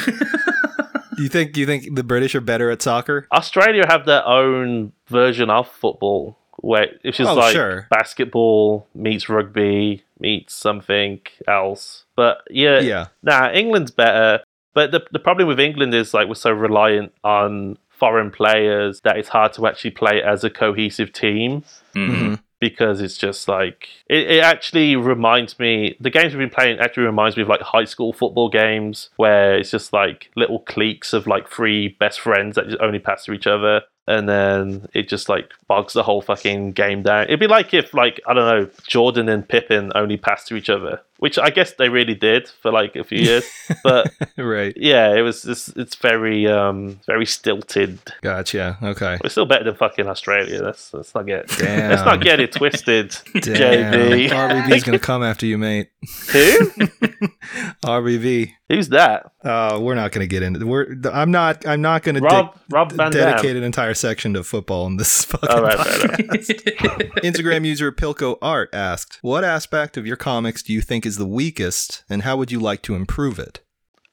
You 1.20 1.30
think 1.30 1.56
you 1.58 1.68
think 1.68 1.94
the 1.95 2.04
British 2.04 2.34
are 2.34 2.41
better 2.41 2.72
at 2.72 2.82
soccer? 2.82 3.28
Australia 3.32 3.84
have 3.88 4.08
their 4.08 4.26
own 4.26 4.94
version 5.08 5.48
of 5.52 5.68
football, 5.70 6.38
where 6.58 6.88
it's 7.04 7.18
just 7.18 7.30
Oh, 7.30 7.36
like 7.36 7.54
sure. 7.54 7.86
basketball 7.91 8.88
meets 8.95 9.30
rugby 9.30 10.04
meets 10.20 10.56
something 10.56 11.20
else. 11.48 12.06
But 12.16 12.41
yeah, 12.50 12.80
Yeah. 12.80 13.08
nah, 13.22 13.52
England's 13.52 13.91
better. 13.91 14.41
But 14.74 14.90
the 14.90 15.06
the 15.12 15.20
problem 15.20 15.48
with 15.48 15.60
England 15.60 15.94
is 15.94 16.16
like 16.16 16.28
we're 16.28 16.34
so 16.34 16.52
reliant 16.52 17.14
on 17.24 17.78
foreign 18.04 18.32
players 18.32 18.94
that 19.06 19.16
it's 19.20 19.30
hard 19.30 19.52
to 19.54 19.66
actually 19.70 19.92
play 19.92 20.22
as 20.34 20.44
a 20.44 20.50
cohesive 20.50 21.12
team 21.14 21.64
Mhm. 21.96 22.40
because 22.60 23.02
it's 23.06 23.18
just 23.18 23.48
like 23.48 23.88
it, 24.16 24.24
it 24.36 24.44
actually 24.54 24.96
reminds 24.96 25.58
me 25.64 25.96
the 26.06 26.10
games 26.10 26.30
we've 26.34 26.40
been 26.50 26.58
playing 26.60 26.80
actually 26.80 27.04
reminds 27.14 27.36
me 27.38 27.44
of 27.44 27.50
like 27.50 27.62
high 27.76 27.86
school 27.94 28.12
football 28.22 28.50
games 28.50 29.10
where 29.24 29.56
it's 29.60 29.72
just 29.72 29.94
like 29.94 30.20
little 30.36 30.60
cliques 30.60 31.14
of 31.14 31.28
like 31.28 31.46
three 31.50 31.82
best 32.04 32.20
friends 32.20 32.56
that 32.56 32.66
just 32.68 32.82
only 32.88 33.00
pass 33.00 33.24
to 33.26 33.32
each 33.34 33.48
other 33.48 33.82
and 34.06 34.28
then 34.28 34.86
it 34.94 35.08
just 35.08 35.30
like 35.30 35.48
bogs 35.70 35.94
the 35.94 36.04
whole 36.04 36.22
fucking 36.22 36.74
game 36.74 37.02
down 37.04 37.24
it'd 37.24 37.40
be 37.40 37.48
like 37.48 37.74
if 37.74 37.94
like 37.94 38.20
i 38.28 38.34
don't 38.34 38.50
know 38.54 38.70
jordan 38.96 39.30
and 39.30 39.48
pippen 39.48 39.92
only 39.96 40.18
passed 40.18 40.46
to 40.50 40.56
each 40.58 40.70
other 40.70 41.00
which 41.24 41.40
i 41.40 41.50
guess 41.50 41.76
they 41.76 41.88
really 41.88 42.16
did 42.16 42.50
for 42.50 42.70
like 42.70 42.98
a 42.98 43.04
few 43.06 43.18
years 43.20 43.45
but 43.84 44.12
right. 44.38 44.74
yeah 44.76 45.16
it 45.16 45.22
was 45.22 45.45
it's, 45.45 45.70
it's 45.70 45.95
very 45.95 46.45
um 46.48 47.00
very 47.08 47.26
stilted 47.26 47.98
Gotcha. 48.22 48.78
Okay. 48.84 49.18
we're 49.24 49.30
still 49.30 49.45
better 49.45 49.64
than 49.64 49.76
fucking 49.76 50.08
australia 50.08 50.62
let's, 50.62 50.94
let's 50.94 51.16
not 51.16 51.26
get 51.26 51.48
Damn. 51.48 51.91
let's 51.91 52.04
not 52.04 52.20
get 52.22 52.41
it 52.41 52.52
twisted 52.52 53.12
jb 53.36 54.34
RVD's 54.44 54.84
gonna 54.84 55.00
come 55.00 55.24
after 55.24 55.45
you, 55.45 55.58
mate. 55.58 55.90
who 56.32 56.60
RVD. 57.86 58.52
Who's 58.70 58.90
that? 58.90 59.32
Uh, 59.44 59.78
we're 59.82 59.95
not 59.95 60.11
gonna 60.11 60.26
get 60.28 60.41
into. 60.44 60.65
We're. 60.65 60.95
I'm 61.11 61.32
not. 61.32 61.68
I'm 61.68 61.82
not 61.82 62.03
gonna 62.03 62.22
Rob 62.22 62.53
de- 62.53 62.60
Rob 62.76 62.91
Van 62.94 63.11
Dam. 63.11 63.32
dedicate 63.32 63.56
an 63.57 63.64
entire 63.64 63.94
section 63.94 64.34
to 64.36 64.44
football 64.44 64.88
in 64.88 64.98
this 64.98 65.26
fucking 65.26 65.49
All 65.49 65.61
right, 65.61 65.78
podcast. 65.78 66.80
fair 66.80 66.91
enough. 66.94 67.15
Instagram 67.24 67.65
user 67.65 67.91
Pilco 67.91 68.38
Art 68.41 68.70
asked, 68.74 69.20
"What 69.22 69.44
aspect 69.44 69.98
of 69.98 70.07
your 70.07 70.15
comics 70.15 70.64
do 70.64 70.72
you 70.72 70.82
think 70.82 71.06
is 71.06 71.18
the 71.18 71.28
weakest, 71.28 72.03
and 72.10 72.22
how 72.22 72.38
would 72.38 72.52
you 72.52 72.60
like 72.60 72.82
to 72.84 72.95
improve 72.95 73.38
it?" 73.38 73.60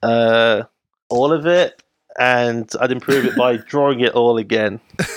Uh, 0.03 0.65
all 1.09 1.33
of 1.33 1.47
it, 1.47 1.81
and 2.19 2.69
I'd 2.81 2.91
improve 2.91 3.25
it 3.27 3.37
by 3.37 3.57
drawing 3.57 4.01
it 4.01 4.13
all 4.15 4.37
again. 4.39 4.81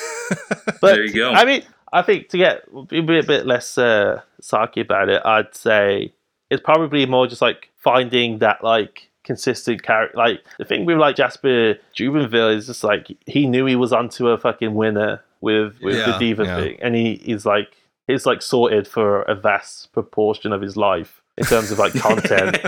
But 0.80 0.95
There 0.95 1.06
you 1.06 1.14
go. 1.14 1.31
I 1.31 1.45
mean, 1.45 1.64
I 1.91 2.02
think 2.02 2.30
to 2.30 2.38
get 2.38 2.64
be 2.88 2.99
a 2.99 3.23
bit 3.23 3.45
less 3.45 3.77
uh, 3.77 4.22
sarky 4.41 4.81
about 4.81 5.10
it, 5.10 5.22
I'd 5.23 5.53
say 5.53 6.14
it's 6.49 6.61
probably 6.64 7.06
more 7.06 7.27
just 7.27 7.41
like 7.41 7.69
finding 7.77 8.40
that 8.40 8.64
like 8.64 9.11
consistent 9.24 9.84
character. 9.84 10.18
Like 10.18 10.44
the 10.58 10.66
thing 10.66 10.86
with 10.86 10.98
like 10.98 11.16
Jasper 11.16 11.76
Jubenvill 11.98 12.56
is 12.56 12.68
just 12.68 12.84
like 12.84 13.08
he 13.26 13.48
knew 13.48 13.66
he 13.66 13.76
was 13.76 13.94
onto 13.94 14.28
a 14.30 14.38
fucking 14.38 14.74
winner 14.76 15.22
with 15.41 15.80
with 15.82 15.98
Yeah, 15.98 16.12
the 16.12 16.18
diva 16.20 16.44
yeah. 16.45 16.58
thing, 16.58 16.78
and 16.82 16.95
he 16.95 17.14
is 17.14 17.45
like 17.45 17.76
he's 18.08 18.26
like 18.26 18.41
sorted 18.41 18.88
for 18.88 19.24
a 19.24 19.36
vast 19.36 19.91
proportion 19.94 20.54
of 20.54 20.62
his 20.62 20.78
life 20.78 21.22
in 21.38 21.45
terms 21.45 21.72
of 21.72 21.80
like 21.80 21.94
content. 21.94 22.58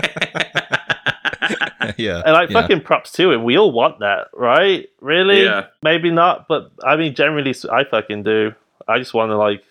yeah, 1.96 2.22
And 2.24 2.32
like 2.32 2.50
yeah. 2.50 2.60
fucking 2.60 2.82
props 2.82 3.12
to 3.12 3.30
him. 3.32 3.44
We 3.44 3.56
all 3.56 3.72
want 3.72 4.00
that, 4.00 4.28
right? 4.34 4.88
Really? 5.00 5.44
Yeah. 5.44 5.66
Maybe 5.82 6.10
not, 6.10 6.48
but 6.48 6.70
I 6.84 6.96
mean, 6.96 7.14
generally, 7.14 7.54
I 7.70 7.84
fucking 7.84 8.22
do. 8.24 8.54
I 8.88 8.98
just 8.98 9.14
want 9.14 9.30
to 9.30 9.36
like 9.36 9.62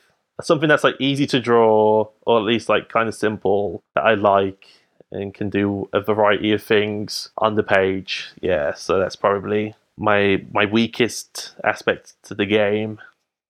something 0.41 0.70
that's 0.70 0.84
like 0.84 0.95
easy 0.99 1.26
to 1.28 1.40
draw, 1.40 2.10
or 2.26 2.38
at 2.40 2.44
least 2.44 2.70
like 2.70 2.90
kind 2.90 3.07
of 3.07 3.16
simple 3.16 3.84
that 3.95 4.03
I 4.06 4.14
like 4.16 4.68
and 5.15 5.33
can 5.33 5.49
do 5.49 5.89
a 5.93 6.01
variety 6.01 6.51
of 6.51 6.61
things 6.61 7.29
on 7.37 7.55
the 7.55 7.63
page. 7.63 8.29
Yeah, 8.41 8.73
so 8.73 8.99
that's 8.99 9.15
probably 9.15 9.75
my 9.97 10.45
my 10.51 10.65
weakest 10.65 11.55
aspect 11.63 12.13
to 12.23 12.35
the 12.35 12.45
game. 12.45 12.99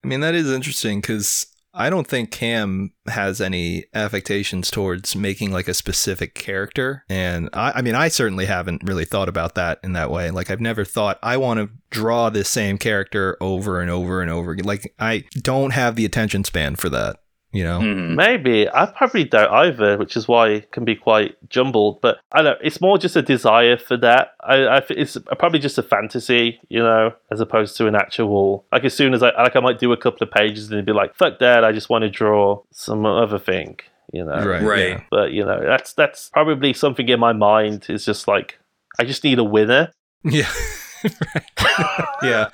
I 0.04 0.08
mean, 0.08 0.20
that 0.20 0.36
is 0.36 0.52
interesting 0.52 1.02
because 1.02 1.48
I 1.78 1.90
don't 1.90 2.08
think 2.08 2.32
Cam 2.32 2.94
has 3.06 3.42
any 3.42 3.86
affectations 3.94 4.72
towards 4.72 5.14
making 5.14 5.52
like 5.52 5.68
a 5.68 5.74
specific 5.74 6.34
character. 6.34 7.04
And 7.10 7.50
I, 7.52 7.74
I 7.76 7.82
mean, 7.82 7.96
I 7.96 8.08
certainly 8.08 8.46
haven't 8.46 8.84
really 8.86 9.04
thought 9.04 9.28
about 9.28 9.56
that 9.56 9.80
in 9.84 9.92
that 9.94 10.10
way. 10.10 10.32
Like, 10.32 10.50
I've 10.50 10.62
never 10.62 10.86
thought 10.86 11.20
I 11.22 11.36
want 11.36 11.60
to 11.60 11.70
draw 11.90 12.30
this 12.30 12.48
same 12.48 12.78
character 12.78 13.36
over 13.42 13.82
and 13.82 13.92
over 13.92 14.22
and 14.22 14.32
over 14.32 14.52
again. 14.52 14.66
Like, 14.66 14.94
I 15.00 15.26
don't 15.34 15.72
have 15.72 15.98
the 15.98 16.06
attention 16.06 16.46
span 16.46 16.78
for 16.78 16.88
that, 16.90 17.18
you 17.56 17.64
know? 17.64 17.80
Mhm. 17.80 18.16
Maybe 18.16 18.70
I 18.70 18.86
probably 18.86 19.24
don't 19.24 19.50
either, 19.52 19.98
which 19.98 20.16
is 20.18 20.28
why 20.28 20.50
it 20.50 20.72
can 20.72 20.86
be 20.86 20.96
quite 20.96 21.36
jumbled. 21.50 22.02
But 22.02 22.18
I 22.32 22.42
don't. 22.42 22.60
It's 22.64 22.82
more 22.82 22.98
just 22.98 23.16
a 23.16 23.22
desire 23.22 23.78
for 23.78 23.98
that. 23.98 24.34
I, 24.42 24.56
I 24.78 24.82
it's 24.90 25.18
probably 25.40 25.60
just 25.60 25.78
a 25.78 25.84
fantasy, 25.84 26.60
you 26.70 26.80
know, 26.80 27.14
as 27.32 27.40
opposed 27.40 27.78
to 27.78 27.88
an 27.88 27.96
actual. 27.96 28.66
Like 28.72 28.84
as 28.86 28.94
soon 28.94 29.14
as 29.14 29.24
I 29.24 29.32
like, 29.42 29.56
I 29.56 29.60
might 29.60 29.80
do 29.80 29.92
a 29.94 29.98
couple 29.98 30.26
of 30.28 30.32
pages 30.32 30.72
and 30.72 30.86
be 30.86 30.92
like, 30.94 31.16
"Fuck 31.16 31.40
that! 31.40 31.64
I 31.64 31.72
just 31.72 31.90
want 31.90 32.04
to 32.04 32.10
draw 32.10 32.62
some 32.72 33.06
other 33.06 33.40
thing," 33.40 33.80
you 34.14 34.24
know. 34.26 34.44
Right. 34.46 34.62
Right. 34.64 34.90
yeah. 34.90 35.02
But 35.10 35.32
you 35.32 35.44
know, 35.46 35.60
that's 35.64 35.94
that's 35.94 36.30
probably 36.30 36.74
something 36.74 37.08
in 37.10 37.20
my 37.20 37.34
mind. 37.34 37.86
Is 37.90 38.06
just 38.06 38.28
like 38.28 38.60
I 39.00 39.04
just 39.06 39.24
need 39.24 39.40
a 39.40 39.44
winner. 39.44 39.92
Yeah. 40.28 40.50
right. 41.36 42.08
yeah. 42.24 42.50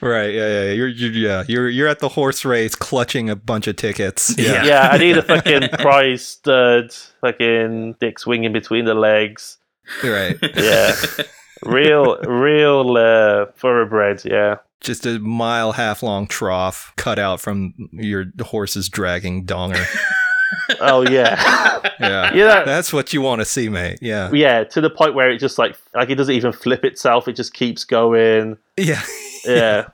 Right. 0.00 0.32
Yeah. 0.34 0.62
Yeah. 0.64 0.70
You're, 0.72 0.88
you're, 0.88 1.10
yeah. 1.12 1.44
You're, 1.48 1.68
you're 1.68 1.88
at 1.88 1.98
the 1.98 2.08
horse 2.08 2.44
race 2.44 2.74
clutching 2.74 3.30
a 3.30 3.36
bunch 3.36 3.66
of 3.66 3.76
tickets. 3.76 4.34
Yeah. 4.38 4.64
Yeah, 4.64 4.88
I 4.92 4.98
need 4.98 5.16
a 5.18 5.22
fucking 5.28 5.68
prize 5.78 6.24
stud, 6.24 6.92
fucking 7.20 7.96
dick 8.00 8.18
swinging 8.18 8.52
between 8.52 8.84
the 8.84 8.94
legs. 8.94 9.58
Right. 10.04 10.36
Yeah. 10.56 10.94
real, 11.64 12.18
real 12.18 12.96
uh, 12.96 13.46
thoroughbred. 13.56 14.24
Yeah. 14.24 14.56
Just 14.80 15.06
a 15.06 15.18
mile 15.18 15.72
half 15.72 16.02
long 16.02 16.28
trough 16.28 16.92
cut 16.96 17.18
out 17.18 17.40
from 17.40 17.74
your 17.92 18.26
horse's 18.40 18.88
dragging 18.88 19.44
donger. 19.44 19.84
Oh 20.80 21.02
yeah. 21.08 21.80
Yeah. 22.00 22.32
Yeah. 22.32 22.64
That's 22.64 22.92
what 22.92 23.12
you 23.12 23.20
want 23.20 23.40
to 23.40 23.44
see, 23.44 23.68
mate. 23.68 23.98
Yeah. 24.00 24.30
yeah. 24.32 24.62
To 24.64 24.80
the 24.80 24.88
point 24.88 25.14
where 25.14 25.30
it 25.30 25.38
just 25.38 25.58
like 25.58 25.76
like 25.94 26.10
it 26.10 26.14
doesn't 26.14 26.34
even 26.34 26.52
flip 26.52 26.84
itself. 26.84 27.26
It 27.26 27.32
just 27.32 27.54
keeps 27.54 27.84
going. 27.84 28.56
Yeah. 28.76 29.02
Yeah. 29.44 29.88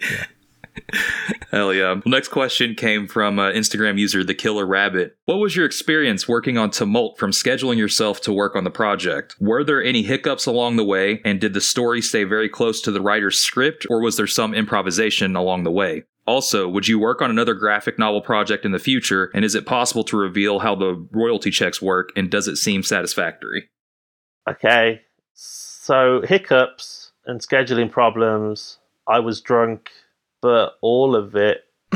Hell 1.50 1.72
yeah. 1.72 1.92
Well, 1.92 2.02
next 2.06 2.28
question 2.28 2.74
came 2.74 3.06
from 3.06 3.38
uh, 3.38 3.50
Instagram 3.52 3.98
user 3.98 4.22
The 4.22 4.34
Killer 4.34 4.66
Rabbit. 4.66 5.16
What 5.24 5.38
was 5.38 5.56
your 5.56 5.64
experience 5.64 6.28
working 6.28 6.58
on 6.58 6.70
Tumult 6.70 7.18
from 7.18 7.30
scheduling 7.30 7.78
yourself 7.78 8.20
to 8.22 8.32
work 8.32 8.54
on 8.54 8.64
the 8.64 8.70
project? 8.70 9.36
Were 9.40 9.64
there 9.64 9.82
any 9.82 10.02
hiccups 10.02 10.46
along 10.46 10.76
the 10.76 10.84
way, 10.84 11.20
and 11.24 11.40
did 11.40 11.54
the 11.54 11.60
story 11.60 12.02
stay 12.02 12.24
very 12.24 12.48
close 12.48 12.80
to 12.82 12.90
the 12.90 13.00
writer's 13.00 13.38
script, 13.38 13.86
or 13.88 14.00
was 14.00 14.16
there 14.16 14.26
some 14.26 14.54
improvisation 14.54 15.34
along 15.34 15.64
the 15.64 15.72
way? 15.72 16.04
Also, 16.26 16.68
would 16.68 16.88
you 16.88 16.98
work 16.98 17.22
on 17.22 17.30
another 17.30 17.54
graphic 17.54 17.98
novel 17.98 18.20
project 18.20 18.64
in 18.64 18.72
the 18.72 18.78
future, 18.78 19.30
and 19.34 19.44
is 19.44 19.54
it 19.54 19.64
possible 19.64 20.04
to 20.04 20.16
reveal 20.16 20.58
how 20.58 20.74
the 20.74 21.06
royalty 21.12 21.50
checks 21.50 21.80
work, 21.80 22.10
and 22.16 22.30
does 22.30 22.48
it 22.48 22.56
seem 22.56 22.82
satisfactory? 22.82 23.68
Okay. 24.48 25.02
So 25.34 26.22
hiccups 26.22 27.12
and 27.26 27.40
scheduling 27.40 27.90
problems. 27.90 28.78
I 29.06 29.20
was 29.20 29.40
drunk, 29.40 29.90
but 30.40 30.74
all 30.80 31.14
of 31.14 31.36
it 31.36 31.62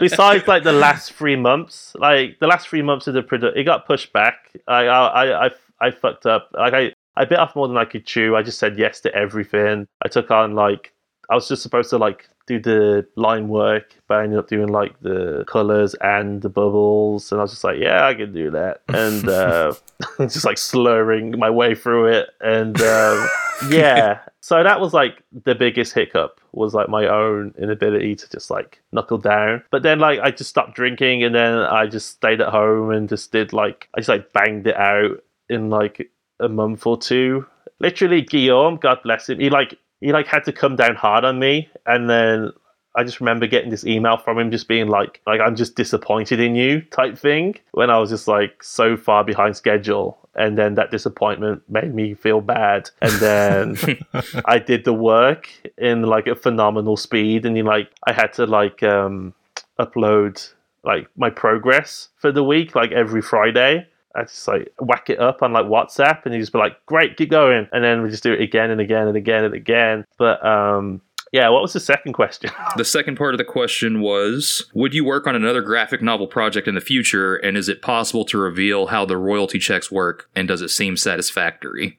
besides 0.00 0.46
like 0.48 0.64
the 0.64 0.72
last 0.72 1.12
three 1.12 1.36
months, 1.36 1.94
like 1.98 2.38
the 2.40 2.46
last 2.46 2.68
three 2.68 2.82
months 2.82 3.06
of 3.06 3.14
the 3.14 3.22
product, 3.22 3.56
it 3.56 3.64
got 3.64 3.86
pushed 3.86 4.12
back. 4.12 4.50
I, 4.66 4.86
I, 4.86 5.06
I, 5.06 5.46
I, 5.46 5.50
I 5.80 5.90
fucked 5.90 6.26
up. 6.26 6.50
Like 6.54 6.74
I, 6.74 6.92
I 7.16 7.24
bit 7.24 7.38
off 7.38 7.56
more 7.56 7.68
than 7.68 7.76
I 7.76 7.84
could 7.84 8.06
chew. 8.06 8.36
I 8.36 8.42
just 8.42 8.58
said 8.58 8.78
yes 8.78 9.00
to 9.00 9.14
everything. 9.14 9.86
I 10.02 10.08
took 10.08 10.30
on 10.30 10.54
like 10.54 10.92
I 11.30 11.34
was 11.34 11.48
just 11.48 11.62
supposed 11.62 11.90
to 11.90 11.98
like 11.98 12.28
do 12.46 12.60
the 12.60 13.06
line 13.16 13.48
work, 13.48 13.96
but 14.06 14.18
I 14.18 14.24
ended 14.24 14.38
up 14.38 14.48
doing 14.48 14.68
like 14.68 14.98
the 15.00 15.44
colors 15.48 15.94
and 16.00 16.40
the 16.42 16.48
bubbles, 16.48 17.32
and 17.32 17.40
I 17.40 17.42
was 17.42 17.50
just 17.50 17.64
like, 17.64 17.78
yeah, 17.78 18.06
I 18.06 18.14
can 18.14 18.32
do 18.32 18.50
that, 18.52 18.82
and 18.88 19.28
uh, 19.28 19.74
just 20.20 20.44
like 20.44 20.58
slurring 20.58 21.38
my 21.38 21.50
way 21.50 21.74
through 21.74 22.06
it, 22.06 22.28
and 22.40 22.80
um, 22.80 23.28
yeah. 23.68 24.20
So 24.40 24.62
that 24.62 24.80
was 24.80 24.94
like 24.94 25.24
the 25.44 25.56
biggest 25.56 25.92
hiccup 25.92 26.40
was 26.52 26.72
like 26.72 26.88
my 26.88 27.08
own 27.08 27.52
inability 27.58 28.14
to 28.14 28.30
just 28.30 28.48
like 28.48 28.80
knuckle 28.92 29.18
down. 29.18 29.64
But 29.70 29.82
then 29.82 29.98
like 29.98 30.20
I 30.20 30.30
just 30.30 30.50
stopped 30.50 30.74
drinking, 30.76 31.24
and 31.24 31.34
then 31.34 31.58
I 31.58 31.86
just 31.86 32.10
stayed 32.10 32.40
at 32.40 32.48
home 32.48 32.90
and 32.90 33.08
just 33.08 33.32
did 33.32 33.52
like 33.52 33.88
I 33.94 34.00
just 34.00 34.08
like 34.08 34.32
banged 34.32 34.68
it 34.68 34.76
out 34.76 35.22
in 35.48 35.70
like 35.70 36.10
a 36.38 36.48
month 36.48 36.86
or 36.86 36.96
two. 36.96 37.46
Literally, 37.78 38.22
Guillaume, 38.22 38.76
God 38.76 39.00
bless 39.02 39.28
him, 39.28 39.40
he 39.40 39.50
like 39.50 39.76
he 40.06 40.12
like 40.12 40.26
had 40.26 40.44
to 40.44 40.52
come 40.52 40.76
down 40.76 40.94
hard 40.94 41.24
on 41.24 41.38
me 41.38 41.68
and 41.84 42.08
then 42.08 42.52
I 42.94 43.04
just 43.04 43.20
remember 43.20 43.46
getting 43.46 43.70
this 43.70 43.84
email 43.84 44.16
from 44.16 44.38
him 44.38 44.50
just 44.50 44.68
being 44.68 44.88
like 44.88 45.20
like 45.26 45.40
I'm 45.40 45.56
just 45.56 45.76
disappointed 45.76 46.40
in 46.40 46.54
you 46.54 46.80
type 46.80 47.18
thing 47.18 47.56
when 47.72 47.90
I 47.90 47.98
was 47.98 48.10
just 48.10 48.28
like 48.28 48.62
so 48.62 48.96
far 48.96 49.24
behind 49.24 49.56
schedule 49.56 50.26
and 50.36 50.56
then 50.56 50.74
that 50.74 50.90
disappointment 50.90 51.62
made 51.68 51.94
me 51.94 52.14
feel 52.14 52.40
bad. 52.40 52.90
And 53.00 53.12
then 53.12 53.76
I 54.44 54.58
did 54.58 54.84
the 54.84 54.92
work 54.92 55.48
in 55.78 56.02
like 56.02 56.26
a 56.26 56.36
phenomenal 56.36 56.96
speed, 56.96 57.46
and 57.46 57.56
then 57.56 57.64
like 57.64 57.90
I 58.06 58.12
had 58.12 58.34
to 58.34 58.46
like 58.46 58.82
um, 58.82 59.34
upload 59.80 60.52
like 60.84 61.08
my 61.16 61.30
progress 61.30 62.10
for 62.18 62.30
the 62.30 62.44
week 62.44 62.74
like 62.74 62.92
every 62.92 63.22
Friday. 63.22 63.88
I 64.16 64.22
just 64.22 64.48
like 64.48 64.72
whack 64.78 65.10
it 65.10 65.20
up 65.20 65.42
on 65.42 65.52
like 65.52 65.66
WhatsApp, 65.66 66.24
and 66.24 66.34
you 66.34 66.40
just 66.40 66.52
be 66.52 66.58
like, 66.58 66.84
"Great, 66.86 67.16
keep 67.16 67.30
going," 67.30 67.68
and 67.72 67.84
then 67.84 68.02
we 68.02 68.10
just 68.10 68.22
do 68.22 68.32
it 68.32 68.40
again 68.40 68.70
and 68.70 68.80
again 68.80 69.08
and 69.08 69.16
again 69.16 69.44
and 69.44 69.54
again. 69.54 70.04
But 70.18 70.44
um, 70.44 71.02
yeah, 71.32 71.48
what 71.48 71.62
was 71.62 71.72
the 71.72 71.80
second 71.80 72.12
question? 72.12 72.50
The 72.76 72.84
second 72.84 73.16
part 73.16 73.34
of 73.34 73.38
the 73.38 73.44
question 73.44 74.00
was 74.00 74.70
Would 74.74 74.94
you 74.94 75.04
work 75.04 75.26
on 75.26 75.34
another 75.34 75.62
graphic 75.62 76.02
novel 76.02 76.26
project 76.26 76.68
in 76.68 76.74
the 76.74 76.80
future? 76.80 77.36
And 77.36 77.56
is 77.56 77.68
it 77.68 77.82
possible 77.82 78.24
to 78.26 78.38
reveal 78.38 78.86
how 78.86 79.04
the 79.04 79.16
royalty 79.16 79.58
checks 79.58 79.90
work? 79.90 80.28
And 80.34 80.46
does 80.46 80.62
it 80.62 80.68
seem 80.68 80.96
satisfactory? 80.96 81.98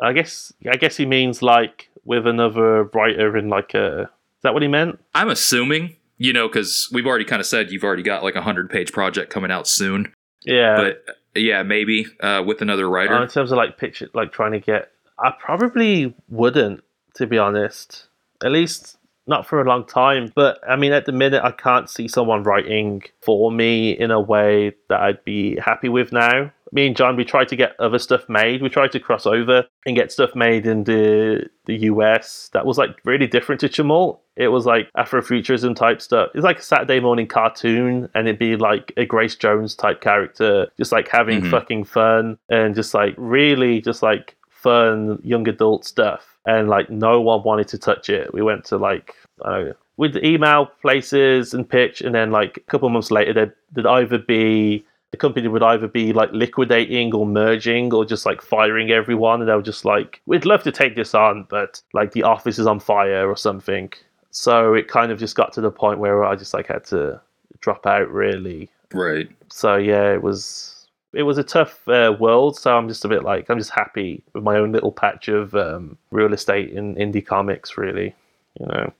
I 0.00 0.12
guess 0.12 0.52
I 0.70 0.76
guess 0.76 0.96
he 0.96 1.06
means 1.06 1.42
like 1.42 1.90
with 2.04 2.26
another 2.26 2.84
writer 2.84 3.36
in 3.36 3.48
like 3.48 3.74
a. 3.74 4.02
Is 4.02 4.42
that 4.42 4.54
what 4.54 4.62
he 4.62 4.68
meant? 4.68 5.00
I'm 5.14 5.30
assuming, 5.30 5.96
you 6.16 6.32
know, 6.32 6.48
because 6.48 6.88
we've 6.92 7.06
already 7.06 7.24
kind 7.24 7.40
of 7.40 7.46
said 7.46 7.72
you've 7.72 7.82
already 7.82 8.04
got 8.04 8.22
like 8.22 8.34
a 8.34 8.38
100 8.38 8.70
page 8.70 8.92
project 8.92 9.32
coming 9.32 9.50
out 9.50 9.66
soon. 9.66 10.12
Yeah. 10.44 10.76
But 10.76 11.16
yeah, 11.34 11.62
maybe 11.62 12.06
uh, 12.20 12.42
with 12.46 12.62
another 12.62 12.88
writer. 12.88 13.14
Uh, 13.14 13.22
in 13.22 13.28
terms 13.28 13.52
of 13.52 13.56
like 13.56 13.78
picture, 13.78 14.08
like 14.14 14.32
trying 14.32 14.52
to 14.52 14.60
get, 14.60 14.90
I 15.18 15.32
probably 15.38 16.14
wouldn't, 16.28 16.82
to 17.14 17.26
be 17.26 17.38
honest. 17.38 18.06
At 18.42 18.52
least 18.52 18.98
not 19.26 19.46
for 19.46 19.60
a 19.60 19.64
long 19.64 19.84
time. 19.84 20.32
But 20.34 20.58
I 20.68 20.76
mean, 20.76 20.92
at 20.92 21.06
the 21.06 21.12
minute, 21.12 21.42
I 21.44 21.52
can't 21.52 21.88
see 21.88 22.08
someone 22.08 22.42
writing 22.42 23.02
for 23.20 23.52
me 23.52 23.92
in 23.92 24.10
a 24.10 24.20
way 24.20 24.74
that 24.88 25.00
I'd 25.00 25.24
be 25.24 25.56
happy 25.56 25.88
with 25.88 26.12
now. 26.12 26.50
Me 26.72 26.86
and 26.86 26.96
John, 26.96 27.16
we 27.16 27.24
tried 27.24 27.48
to 27.48 27.56
get 27.56 27.74
other 27.80 27.98
stuff 27.98 28.28
made. 28.28 28.62
We 28.62 28.68
tried 28.68 28.92
to 28.92 29.00
cross 29.00 29.26
over 29.26 29.64
and 29.86 29.96
get 29.96 30.12
stuff 30.12 30.34
made 30.34 30.66
in 30.66 30.84
the 30.84 31.48
the 31.66 31.76
US 31.92 32.50
that 32.52 32.64
was 32.66 32.78
like 32.78 32.90
really 33.04 33.26
different 33.26 33.60
to 33.62 33.68
Tumult. 33.68 34.20
It 34.36 34.48
was 34.48 34.66
like 34.66 34.88
Afrofuturism 34.96 35.74
type 35.74 36.00
stuff. 36.00 36.30
It's 36.34 36.44
like 36.44 36.58
a 36.58 36.62
Saturday 36.62 37.00
morning 37.00 37.26
cartoon, 37.26 38.08
and 38.14 38.28
it'd 38.28 38.38
be 38.38 38.56
like 38.56 38.92
a 38.96 39.04
Grace 39.06 39.34
Jones 39.36 39.74
type 39.74 40.00
character, 40.00 40.68
just 40.76 40.92
like 40.92 41.08
having 41.08 41.40
Mhm. 41.42 41.50
fucking 41.50 41.84
fun 41.84 42.38
and 42.48 42.74
just 42.74 42.94
like 42.94 43.14
really 43.16 43.80
just 43.80 44.02
like 44.02 44.36
fun 44.48 45.18
young 45.22 45.46
adult 45.48 45.84
stuff. 45.84 46.36
And 46.46 46.68
like 46.68 46.88
no 46.90 47.20
one 47.20 47.42
wanted 47.42 47.68
to 47.68 47.78
touch 47.78 48.08
it. 48.08 48.32
We 48.32 48.42
went 48.42 48.64
to 48.66 48.76
like 48.76 49.14
I 49.44 49.50
don't 49.54 49.66
know, 49.68 49.74
we'd 49.98 50.16
email 50.24 50.66
places 50.82 51.54
and 51.54 51.68
pitch, 51.68 52.00
and 52.00 52.14
then 52.14 52.30
like 52.30 52.56
a 52.56 52.70
couple 52.70 52.88
months 52.88 53.10
later, 53.10 53.32
there'd, 53.32 53.52
there'd 53.72 53.86
either 53.86 54.18
be 54.18 54.84
the 55.10 55.16
company 55.16 55.48
would 55.48 55.62
either 55.62 55.88
be 55.88 56.12
like 56.12 56.30
liquidating 56.32 57.14
or 57.14 57.26
merging 57.26 57.92
or 57.94 58.04
just 58.04 58.26
like 58.26 58.42
firing 58.42 58.90
everyone, 58.90 59.40
and 59.40 59.48
they 59.48 59.54
were 59.54 59.62
just 59.62 59.84
like, 59.84 60.20
"We'd 60.26 60.44
love 60.44 60.62
to 60.64 60.72
take 60.72 60.96
this 60.96 61.14
on, 61.14 61.46
but 61.48 61.80
like 61.94 62.12
the 62.12 62.24
office 62.24 62.58
is 62.58 62.66
on 62.66 62.80
fire 62.80 63.28
or 63.28 63.36
something." 63.36 63.92
So 64.30 64.74
it 64.74 64.88
kind 64.88 65.10
of 65.10 65.18
just 65.18 65.34
got 65.34 65.52
to 65.54 65.60
the 65.60 65.70
point 65.70 65.98
where 65.98 66.24
I 66.24 66.36
just 66.36 66.54
like 66.54 66.66
had 66.66 66.84
to 66.86 67.20
drop 67.60 67.86
out 67.86 68.10
really. 68.10 68.70
right. 68.92 69.28
So 69.50 69.76
yeah, 69.76 70.12
it 70.12 70.22
was 70.22 70.86
it 71.12 71.22
was 71.22 71.38
a 71.38 71.42
tough 71.42 71.88
uh, 71.88 72.14
world. 72.18 72.58
So 72.58 72.76
I'm 72.76 72.88
just 72.88 73.04
a 73.04 73.08
bit 73.08 73.24
like 73.24 73.48
I'm 73.48 73.58
just 73.58 73.70
happy 73.70 74.22
with 74.34 74.44
my 74.44 74.56
own 74.56 74.72
little 74.72 74.92
patch 74.92 75.28
of 75.28 75.54
um, 75.54 75.96
real 76.10 76.32
estate 76.34 76.70
in 76.70 76.94
indie 76.96 77.24
comics. 77.24 77.78
Really, 77.78 78.14
you 78.60 78.66
know, 78.66 78.92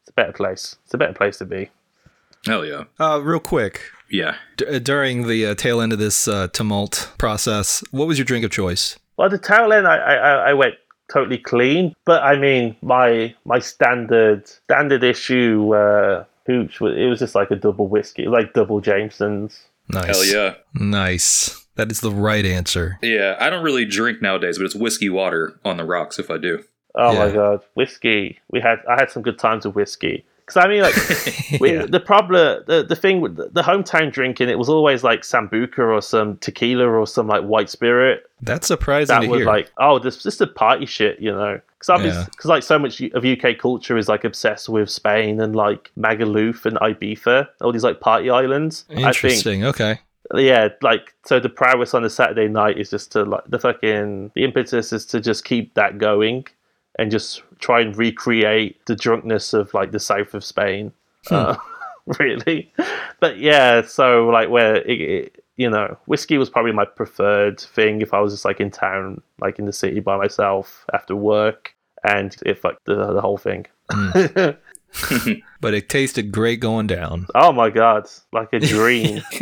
it's 0.00 0.08
a 0.08 0.12
better 0.12 0.32
place. 0.32 0.76
It's 0.84 0.94
a 0.94 0.98
better 0.98 1.12
place 1.12 1.38
to 1.38 1.44
be. 1.44 1.70
Hell 2.46 2.64
yeah. 2.64 2.84
Uh, 2.98 3.20
real 3.22 3.38
quick, 3.38 3.82
Yeah. 4.12 4.36
d- 4.56 4.66
uh, 4.66 4.78
during 4.78 5.26
the 5.26 5.46
uh, 5.46 5.54
tail 5.56 5.80
end 5.80 5.92
of 5.92 5.98
this 5.98 6.28
uh, 6.28 6.46
tumult 6.52 7.10
process, 7.18 7.82
what 7.90 8.06
was 8.06 8.18
your 8.18 8.24
drink 8.24 8.44
of 8.44 8.50
choice? 8.52 8.96
Well, 9.16 9.28
the 9.28 9.38
tail 9.38 9.72
end, 9.72 9.88
I, 9.88 9.96
I, 9.96 10.14
I- 10.14 10.50
I 10.50 10.52
went 10.52 10.74
totally 11.12 11.38
clean, 11.38 11.94
but 12.04 12.22
I 12.22 12.36
mean, 12.38 12.76
my 12.82 13.34
my 13.44 13.58
standard 13.58 14.46
standard 14.48 15.02
issue 15.02 15.74
uh, 15.74 16.24
hooch, 16.46 16.80
was- 16.80 16.96
it 16.96 17.06
was 17.06 17.18
just 17.18 17.34
like 17.34 17.50
a 17.50 17.56
double 17.56 17.88
whiskey, 17.88 18.26
like 18.26 18.52
double 18.54 18.80
Jameson's. 18.80 19.60
Nice. 19.88 20.06
Hell 20.06 20.24
yeah. 20.24 20.54
Nice. 20.74 21.66
That 21.76 21.90
is 21.90 22.00
the 22.00 22.10
right 22.12 22.44
answer. 22.44 22.98
Yeah. 23.02 23.36
I 23.40 23.50
don't 23.50 23.64
really 23.64 23.84
drink 23.84 24.22
nowadays, 24.22 24.58
but 24.58 24.64
it's 24.64 24.74
whiskey 24.74 25.08
water 25.08 25.58
on 25.64 25.76
the 25.78 25.84
rocks 25.84 26.18
if 26.18 26.30
I 26.30 26.36
do. 26.38 26.64
Oh 26.94 27.14
my 27.16 27.32
god, 27.32 27.60
whiskey! 27.74 28.38
We 28.50 28.60
had 28.60 28.80
I 28.86 28.96
had 29.00 29.10
some 29.10 29.22
good 29.22 29.38
times 29.38 29.64
with 29.64 29.74
whiskey. 29.74 30.26
Because 30.46 30.64
I 30.64 30.68
mean, 30.68 30.82
like 30.82 30.94
we, 31.60 31.72
Yeah. 31.74 31.86
the 31.86 32.00
problem, 32.00 32.64
the, 32.66 32.82
the 32.82 32.96
thing 32.96 33.20
with 33.20 33.36
the, 33.36 33.48
the 33.50 33.62
hometown 33.62 34.12
drinking, 34.12 34.48
it 34.48 34.58
was 34.58 34.68
always 34.68 35.02
like 35.04 35.22
sambuca 35.22 35.78
or 35.78 36.02
some 36.02 36.36
tequila 36.38 36.86
or 36.86 37.06
some 37.06 37.26
like 37.28 37.42
white 37.42 37.70
spirit 37.70 38.28
That's 38.42 38.66
surprising 38.66 39.20
that 39.20 39.28
was 39.28 39.38
hear. 39.38 39.46
like, 39.46 39.70
oh, 39.78 39.98
this 39.98 40.22
this 40.22 40.40
is 40.40 40.48
party 40.54 40.86
shit, 40.86 41.20
you 41.20 41.30
know? 41.32 41.60
Because 41.78 42.04
Yeah. 42.04 42.24
because 42.30 42.46
like 42.46 42.62
so 42.62 42.78
much 42.78 43.00
of 43.00 43.24
UK 43.24 43.58
culture 43.58 43.96
is 43.96 44.08
like 44.08 44.24
obsessed 44.24 44.68
with 44.68 44.90
Spain 44.90 45.40
and 45.40 45.54
like 45.56 45.90
Magaluf 45.98 46.66
and 46.66 46.76
Ibiza, 46.78 47.48
all 47.60 47.72
these 47.72 47.84
like 47.84 48.00
party 48.00 48.30
islands. 48.30 48.84
I 48.90 48.94
think 48.94 49.06
Interesting. 49.06 49.64
Okay. 49.64 50.00
yeah, 50.34 50.68
like 50.82 51.12
so 51.24 51.38
the 51.40 51.48
prowess 51.48 51.94
on 51.94 52.04
a 52.04 52.10
Saturday 52.10 52.48
night 52.48 52.78
is 52.78 52.90
just 52.90 53.12
to 53.12 53.24
like 53.24 53.44
the 53.48 53.58
fucking 53.58 54.30
the 54.34 54.44
impetus 54.44 54.92
is 54.92 55.04
to 55.06 55.20
just 55.20 55.44
keep 55.44 55.74
that 55.74 55.98
going 55.98 56.46
and 56.98 57.10
just 57.10 57.42
try 57.58 57.80
and 57.80 57.96
recreate 57.96 58.84
the 58.86 58.96
drunkenness 58.96 59.52
of 59.54 59.72
like 59.74 59.92
the 59.92 60.00
south 60.00 60.34
of 60.34 60.44
Spain. 60.44 60.92
Uh, 61.30 61.56
really, 62.18 62.72
but 63.20 63.38
yeah, 63.38 63.82
so 63.82 64.28
like 64.28 64.48
where 64.50 64.76
it, 64.76 65.00
it, 65.00 65.44
you 65.56 65.68
know 65.70 65.96
whiskey 66.06 66.38
was 66.38 66.48
probably 66.50 66.72
my 66.72 66.84
preferred 66.84 67.60
thing 67.60 68.00
if 68.00 68.12
I 68.14 68.20
was 68.20 68.32
just 68.32 68.44
like 68.44 68.60
in 68.60 68.70
town, 68.70 69.20
like 69.40 69.58
in 69.58 69.66
the 69.66 69.72
city 69.72 70.00
by 70.00 70.16
myself 70.16 70.84
after 70.92 71.14
work, 71.16 71.74
and 72.04 72.36
it 72.44 72.58
fucked 72.58 72.84
the 72.86 73.12
the 73.12 73.20
whole 73.20 73.38
thing. 73.38 73.66
But 75.60 75.72
it 75.74 75.88
tasted 75.88 76.32
great 76.32 76.60
going 76.60 76.86
down. 76.88 77.26
oh 77.34 77.52
my 77.52 77.70
god, 77.70 78.10
like 78.32 78.52
a 78.52 78.58
dream, 78.58 79.22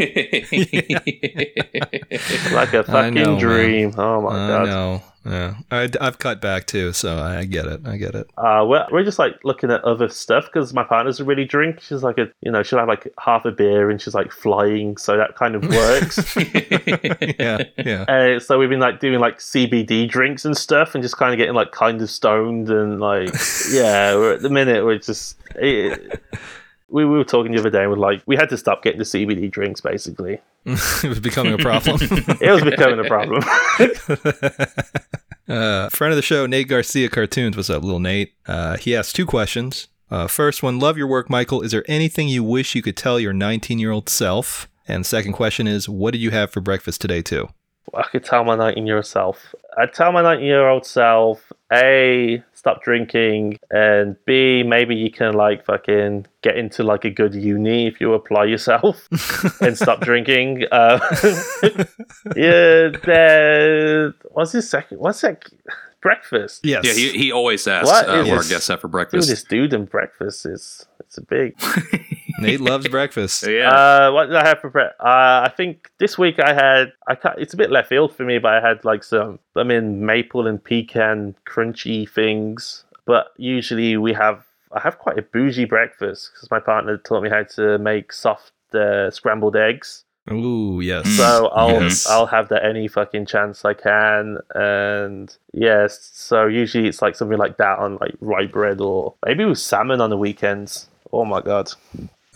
like 2.53 2.75
a 2.75 2.85
fucking 2.85 3.15
know, 3.15 3.33
man. 3.33 3.39
dream. 3.39 3.95
Oh 3.97 4.21
my 4.21 4.29
I 4.31 4.49
god. 4.49 4.67
know. 4.67 5.03
Yeah. 5.25 5.57
I, 5.71 5.91
I've 6.01 6.19
cut 6.19 6.41
back 6.41 6.67
too, 6.67 6.93
so 6.93 7.19
I 7.19 7.45
get 7.45 7.67
it. 7.67 7.87
I 7.87 7.97
get 7.97 8.15
it. 8.15 8.31
Uh, 8.39 8.65
we're, 8.67 8.87
we're 8.91 9.05
just 9.05 9.19
like 9.19 9.39
looking 9.45 9.71
at 9.71 9.85
other 9.85 10.09
stuff 10.09 10.47
because 10.47 10.73
my 10.73 10.83
partner's 10.83 11.17
doesn't 11.21 11.27
really 11.27 11.45
drink. 11.45 11.81
She's 11.81 12.03
like 12.03 12.19
a, 12.19 12.29
you 12.41 12.51
know, 12.51 12.63
she'll 12.63 12.79
have 12.79 12.89
like 12.89 13.13
half 13.19 13.45
a 13.45 13.51
beer 13.51 13.91
and 13.91 14.01
she's 14.01 14.15
like 14.15 14.33
flying, 14.33 14.97
so 14.97 15.17
that 15.17 15.37
kind 15.37 15.55
of 15.55 15.69
works. 15.69 16.37
yeah. 17.39 17.65
Yeah. 17.77 18.03
uh, 18.09 18.41
so 18.41 18.59
we've 18.59 18.71
been 18.71 18.81
like 18.81 19.01
doing 19.01 19.21
like 19.21 19.39
CBD 19.39 20.09
drinks 20.09 20.45
and 20.45 20.57
stuff, 20.57 20.95
and 20.95 21.03
just 21.03 21.17
kind 21.17 21.33
of 21.33 21.39
getting 21.39 21.55
like 21.55 21.73
kind 21.73 22.01
of 22.01 22.09
stoned 22.09 22.71
and 22.71 23.01
like, 23.01 23.31
yeah. 23.71 24.15
We're 24.15 24.35
at 24.35 24.43
the 24.43 24.51
minute 24.51 24.85
we're 24.85 24.99
just. 24.99 25.37
It, 25.57 26.23
we, 26.91 27.05
we 27.05 27.17
were 27.17 27.25
talking 27.25 27.53
the 27.53 27.59
other 27.59 27.71
day. 27.71 27.83
and 27.83 27.91
We're 27.91 27.97
like, 27.97 28.23
we 28.27 28.37
had 28.37 28.49
to 28.51 28.57
stop 28.57 28.83
getting 28.83 28.99
the 28.99 29.05
CBD 29.05 29.51
drinks. 29.51 29.81
Basically, 29.81 30.41
it 30.65 31.09
was 31.09 31.21
becoming 31.21 31.55
a 31.55 31.59
problem. 31.59 31.99
it 32.41 32.51
was 32.51 32.63
becoming 32.63 33.01
a 33.01 33.05
problem. 33.05 33.43
Uh, 35.49 35.89
friend 35.89 36.13
of 36.13 36.17
the 36.17 36.23
show, 36.23 36.47
Nate 36.47 36.69
Garcia 36.69 37.09
Cartoons. 37.09 37.57
What's 37.57 37.69
up, 37.71 37.83
little 37.83 37.99
Nate? 37.99 38.35
Uh, 38.47 38.77
he 38.77 38.95
asked 38.95 39.17
two 39.17 39.27
questions. 39.27 39.89
Uh, 40.09 40.29
first 40.29 40.63
one, 40.63 40.79
love 40.79 40.97
your 40.97 41.09
work, 41.09 41.29
Michael. 41.29 41.63
Is 41.63 41.73
there 41.73 41.85
anything 41.89 42.29
you 42.29 42.45
wish 42.45 42.77
you 42.77 42.83
could 42.83 42.97
tell 42.97 43.19
your 43.19 43.33
19 43.33 43.81
year 43.81 43.91
old 43.91 44.09
self? 44.09 44.69
And 44.87 45.05
second 45.05 45.33
question 45.33 45.67
is, 45.67 45.89
what 45.89 46.13
did 46.13 46.21
you 46.21 46.31
have 46.31 46.53
for 46.53 46.61
breakfast 46.61 47.01
today, 47.01 47.21
too? 47.21 47.49
I 47.95 48.03
could 48.05 48.25
tell 48.25 48.45
my 48.45 48.55
19 48.57 48.87
year 48.87 48.97
old 48.97 49.07
self. 49.07 49.55
I'd 49.77 49.93
tell 49.93 50.13
my 50.13 50.23
19 50.23 50.47
year 50.47 50.69
old 50.69 50.87
self, 50.87 51.53
A, 51.73 52.43
stop 52.55 52.83
drinking, 52.85 53.59
and 53.71 54.17
B, 54.27 54.63
maybe 54.63 54.95
you 54.95 55.11
can 55.11 55.35
like 55.35 55.65
fucking 55.65 56.27
get 56.43 56.57
into 56.57 56.85
like 56.85 57.05
a 57.05 57.11
good 57.11 57.35
uni 57.35 57.87
if 57.89 58.01
you 58.01 58.13
apply 58.15 58.45
yourself 58.45 59.09
and 59.61 59.77
stop 59.77 60.01
drinking. 60.01 60.65
Uh, 60.71 61.01
yeah, 62.37 62.91
the, 63.05 64.15
what's 64.31 64.53
his 64.53 64.69
second? 64.69 64.99
What's 64.99 65.21
that? 65.23 65.43
Breakfast. 66.03 66.65
Yes. 66.65 66.85
Yeah, 66.87 66.93
he, 66.95 67.11
he 67.11 67.33
always 67.33 67.67
asks 67.67 67.87
What 67.87 68.09
uh, 68.09 68.23
is- 68.23 68.29
our 68.31 68.43
guests 68.45 68.69
have 68.69 68.81
for 68.81 68.89
Dude, 68.89 68.93
breakfast. 68.93 69.29
this 69.29 69.45
dude 69.45 69.73
and 69.75 69.89
breakfast 69.89 70.47
is 70.47 70.87
it's 71.01 71.19
a 71.19 71.23
big. 71.23 71.55
Nate 72.41 72.61
loves 72.61 72.89
breakfast. 72.99 73.47
yeah. 73.47 73.71
Uh, 73.71 74.13
what 74.13 74.27
did 74.27 74.37
I 74.37 74.47
have 74.47 74.61
for 74.61 74.71
bread? 74.71 74.93
Uh, 75.01 75.47
I 75.47 75.53
think 75.57 75.91
this 75.99 76.17
week 76.19 76.39
I 76.41 76.53
had. 76.55 76.93
I 77.07 77.15
can't, 77.15 77.39
it's 77.39 77.55
a 77.55 77.57
bit 77.57 77.71
left 77.71 77.89
field 77.89 78.15
for 78.15 78.25
me, 78.25 78.39
but 78.39 78.53
I 78.55 78.67
had 78.67 78.85
like 78.85 79.05
some. 79.05 79.39
I 79.57 79.63
mean, 79.63 80.05
maple 80.05 80.47
and 80.47 80.63
pecan 80.63 81.35
crunchy 81.47 82.09
things. 82.09 82.85
But 83.07 83.29
usually 83.37 83.97
we 83.97 84.13
have. 84.13 84.45
I 84.73 84.81
have 84.81 84.99
quite 84.99 85.19
a 85.19 85.23
bougie 85.23 85.65
breakfast 85.65 86.31
because 86.33 86.51
my 86.51 86.61
partner 86.61 86.97
taught 86.97 87.23
me 87.23 87.29
how 87.31 87.43
to 87.43 87.77
make 87.79 88.13
soft 88.13 88.53
uh, 88.73 89.11
scrambled 89.11 89.57
eggs. 89.57 90.05
Ooh, 90.31 90.81
yes. 90.81 91.09
So 91.17 91.49
I'll 91.49 91.83
Yes. 91.83 92.07
I'll 92.07 92.27
have 92.27 92.51
that 92.51 92.65
any 92.65 92.87
fucking 92.87 93.27
chance 93.27 93.65
I 93.65 93.75
can, 93.75 94.39
and 94.55 95.37
yes. 95.53 96.11
So 96.13 96.47
usually 96.47 96.87
it's 96.87 97.03
like 97.03 97.17
something 97.17 97.39
like 97.39 97.57
that 97.57 97.79
on 97.81 97.97
like 98.01 98.15
rye 98.21 98.47
bread 98.47 98.81
or 98.81 99.15
maybe 99.27 99.45
with 99.45 99.59
salmon 99.59 100.01
on 100.01 100.11
the 100.11 100.17
weekends. 100.19 100.89
Oh 101.13 101.25
my 101.25 101.41
god. 101.41 101.73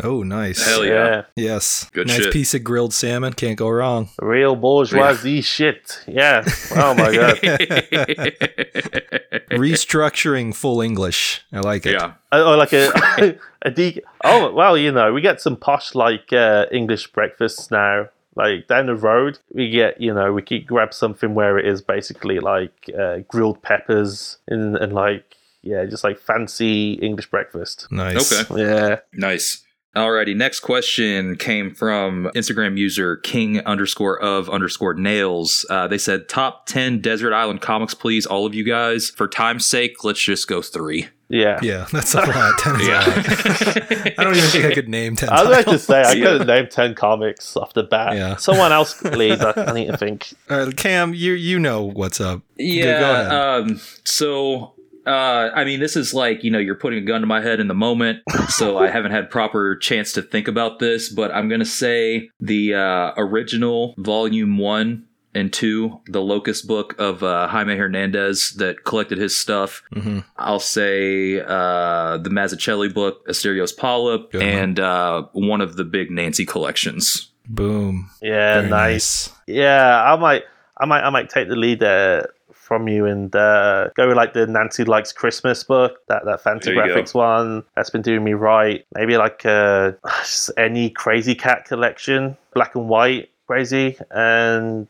Oh, 0.02 0.24
nice. 0.24 0.66
Hell 0.66 0.84
yeah. 0.84 1.22
Yes. 1.36 1.88
Good 1.92 2.08
nice 2.08 2.16
shit. 2.16 2.32
piece 2.32 2.52
of 2.54 2.64
grilled 2.64 2.92
salmon. 2.92 3.32
Can't 3.32 3.56
go 3.56 3.68
wrong. 3.68 4.08
Real 4.20 4.56
bourgeoisie 4.56 5.40
shit. 5.40 6.02
Yeah. 6.08 6.42
Oh 6.74 6.94
my 6.94 7.14
god. 7.14 7.38
Restructuring 9.50 10.54
full 10.54 10.80
English. 10.80 11.42
I 11.52 11.60
like 11.60 11.86
it. 11.86 11.92
yeah. 11.92 12.14
Oh, 12.32 12.56
like 12.56 12.72
a 12.72 13.38
a 13.62 13.70
de- 13.70 14.00
Oh 14.24 14.52
well, 14.52 14.76
you 14.76 14.92
know, 14.92 15.12
we 15.12 15.20
get 15.20 15.40
some 15.40 15.56
posh 15.56 15.94
like 15.94 16.32
uh, 16.32 16.66
English 16.72 17.08
breakfasts 17.12 17.70
now. 17.70 18.08
Like 18.36 18.66
down 18.66 18.86
the 18.86 18.96
road, 18.96 19.38
we 19.52 19.70
get 19.70 20.00
you 20.00 20.12
know 20.12 20.32
we 20.32 20.42
keep 20.42 20.66
grab 20.66 20.92
something 20.92 21.34
where 21.34 21.56
it 21.56 21.66
is 21.66 21.80
basically 21.80 22.40
like 22.40 22.90
uh, 22.98 23.18
grilled 23.28 23.62
peppers 23.62 24.38
and 24.48 24.76
and 24.76 24.92
like 24.92 25.36
yeah, 25.62 25.84
just 25.84 26.02
like 26.04 26.18
fancy 26.18 26.94
English 26.94 27.30
breakfast. 27.30 27.86
Nice. 27.92 28.50
Okay. 28.50 28.60
Yeah. 28.62 28.96
Nice. 29.12 29.62
Alrighty, 29.96 30.34
next 30.34 30.60
question 30.60 31.36
came 31.36 31.72
from 31.72 32.30
Instagram 32.34 32.76
user 32.76 33.16
king 33.16 33.60
underscore 33.60 34.20
of 34.20 34.50
underscore 34.50 34.94
nails. 34.94 35.64
Uh, 35.70 35.86
they 35.86 35.98
said 35.98 36.28
top 36.28 36.66
10 36.66 37.00
desert 37.00 37.32
island 37.32 37.60
comics, 37.60 37.94
please, 37.94 38.26
all 38.26 38.44
of 38.44 38.54
you 38.54 38.64
guys. 38.64 39.10
For 39.10 39.28
time's 39.28 39.64
sake, 39.64 40.02
let's 40.02 40.20
just 40.20 40.48
go 40.48 40.62
three. 40.62 41.08
Yeah. 41.28 41.58
Yeah, 41.62 41.86
that's 41.92 42.14
a 42.14 42.18
lot. 42.18 42.58
Ten 42.58 42.80
is 42.80 42.86
a 42.86 42.92
lot. 42.92 44.18
I 44.18 44.24
don't 44.24 44.36
even 44.36 44.50
think 44.50 44.64
I 44.66 44.74
could 44.74 44.88
name 44.88 45.16
ten. 45.16 45.30
I 45.30 45.42
was 45.42 45.58
about 45.58 45.72
to 45.72 45.78
say 45.78 46.02
I 46.02 46.14
could 46.14 46.40
have 46.40 46.46
named 46.46 46.70
ten 46.70 46.94
comics 46.94 47.56
off 47.56 47.72
the 47.72 47.82
bat. 47.82 48.14
Yeah. 48.14 48.36
Someone 48.36 48.72
else 48.72 49.02
lead. 49.02 49.40
I, 49.40 49.52
I 49.56 49.72
need 49.72 49.86
to 49.86 49.96
think. 49.96 50.32
All 50.50 50.66
right, 50.66 50.76
Cam, 50.76 51.14
you 51.14 51.32
you 51.32 51.58
know 51.58 51.82
what's 51.82 52.20
up. 52.20 52.42
Yeah. 52.56 53.00
go 53.00 53.12
ahead. 53.12 53.32
Um, 53.32 53.80
so, 54.04 54.74
uh, 55.06 55.50
I 55.54 55.64
mean, 55.64 55.80
this 55.80 55.96
is 55.96 56.14
like, 56.14 56.44
you 56.44 56.50
know, 56.50 56.58
you're 56.58 56.74
putting 56.74 57.02
a 57.02 57.06
gun 57.06 57.20
to 57.20 57.26
my 57.26 57.40
head 57.40 57.60
in 57.60 57.68
the 57.68 57.74
moment. 57.74 58.20
So 58.48 58.78
I 58.78 58.88
haven't 58.88 59.10
had 59.12 59.30
proper 59.30 59.76
chance 59.76 60.12
to 60.14 60.22
think 60.22 60.48
about 60.48 60.78
this, 60.78 61.08
but 61.08 61.34
I'm 61.34 61.48
going 61.48 61.60
to 61.60 61.66
say 61.66 62.30
the 62.40 62.74
uh, 62.74 63.12
original 63.16 63.94
volume 63.98 64.58
one 64.58 65.06
and 65.34 65.52
two, 65.52 66.00
the 66.06 66.20
Locas 66.20 66.64
book 66.64 66.94
of 66.98 67.22
uh, 67.24 67.48
Jaime 67.48 67.76
Hernandez 67.76 68.52
that 68.58 68.84
collected 68.84 69.18
his 69.18 69.36
stuff. 69.36 69.82
hmm 69.92 70.20
I'll 70.36 70.60
say 70.60 71.40
uh, 71.40 72.18
the 72.18 72.30
Mazzucchelli 72.30 72.92
book, 72.94 73.26
Asterios 73.26 73.76
Polyp, 73.76 74.30
Good 74.30 74.42
and 74.42 74.78
uh, 74.78 75.24
one 75.32 75.60
of 75.60 75.76
the 75.76 75.84
big 75.84 76.10
Nancy 76.10 76.46
collections. 76.46 77.30
Boom. 77.46 78.10
Yeah, 78.22 78.60
Very 78.60 78.70
nice. 78.70 79.30
Yeah, 79.46 80.02
I 80.02 80.16
might, 80.16 80.44
I 80.78 80.86
might, 80.86 81.02
I 81.02 81.10
might 81.10 81.28
take 81.28 81.48
the 81.48 81.56
lead 81.56 81.80
there 81.80 82.28
from 82.74 82.88
you 82.88 83.06
and 83.06 83.34
uh, 83.36 83.88
go 83.94 84.08
with 84.08 84.16
like 84.16 84.32
the 84.32 84.46
Nancy 84.46 84.84
likes 84.84 85.12
Christmas 85.12 85.62
book, 85.62 85.98
that 86.08 86.24
that 86.24 86.42
There 86.42 86.74
you 86.74 86.74
go. 86.74 86.96
Fantagraphics 86.96 87.14
one. 87.14 87.62
That's 87.76 87.90
been 87.90 88.02
doing 88.02 88.24
me 88.24 88.32
right. 88.32 88.84
Maybe 88.94 89.16
like 89.16 89.46
uh, 89.46 89.92
any 90.56 90.90
Krazy 90.90 91.38
Kat 91.38 91.66
collection, 91.66 92.36
black 92.52 92.74
and 92.74 92.88
white 92.88 93.30
Krazy, 93.48 94.00
and 94.10 94.88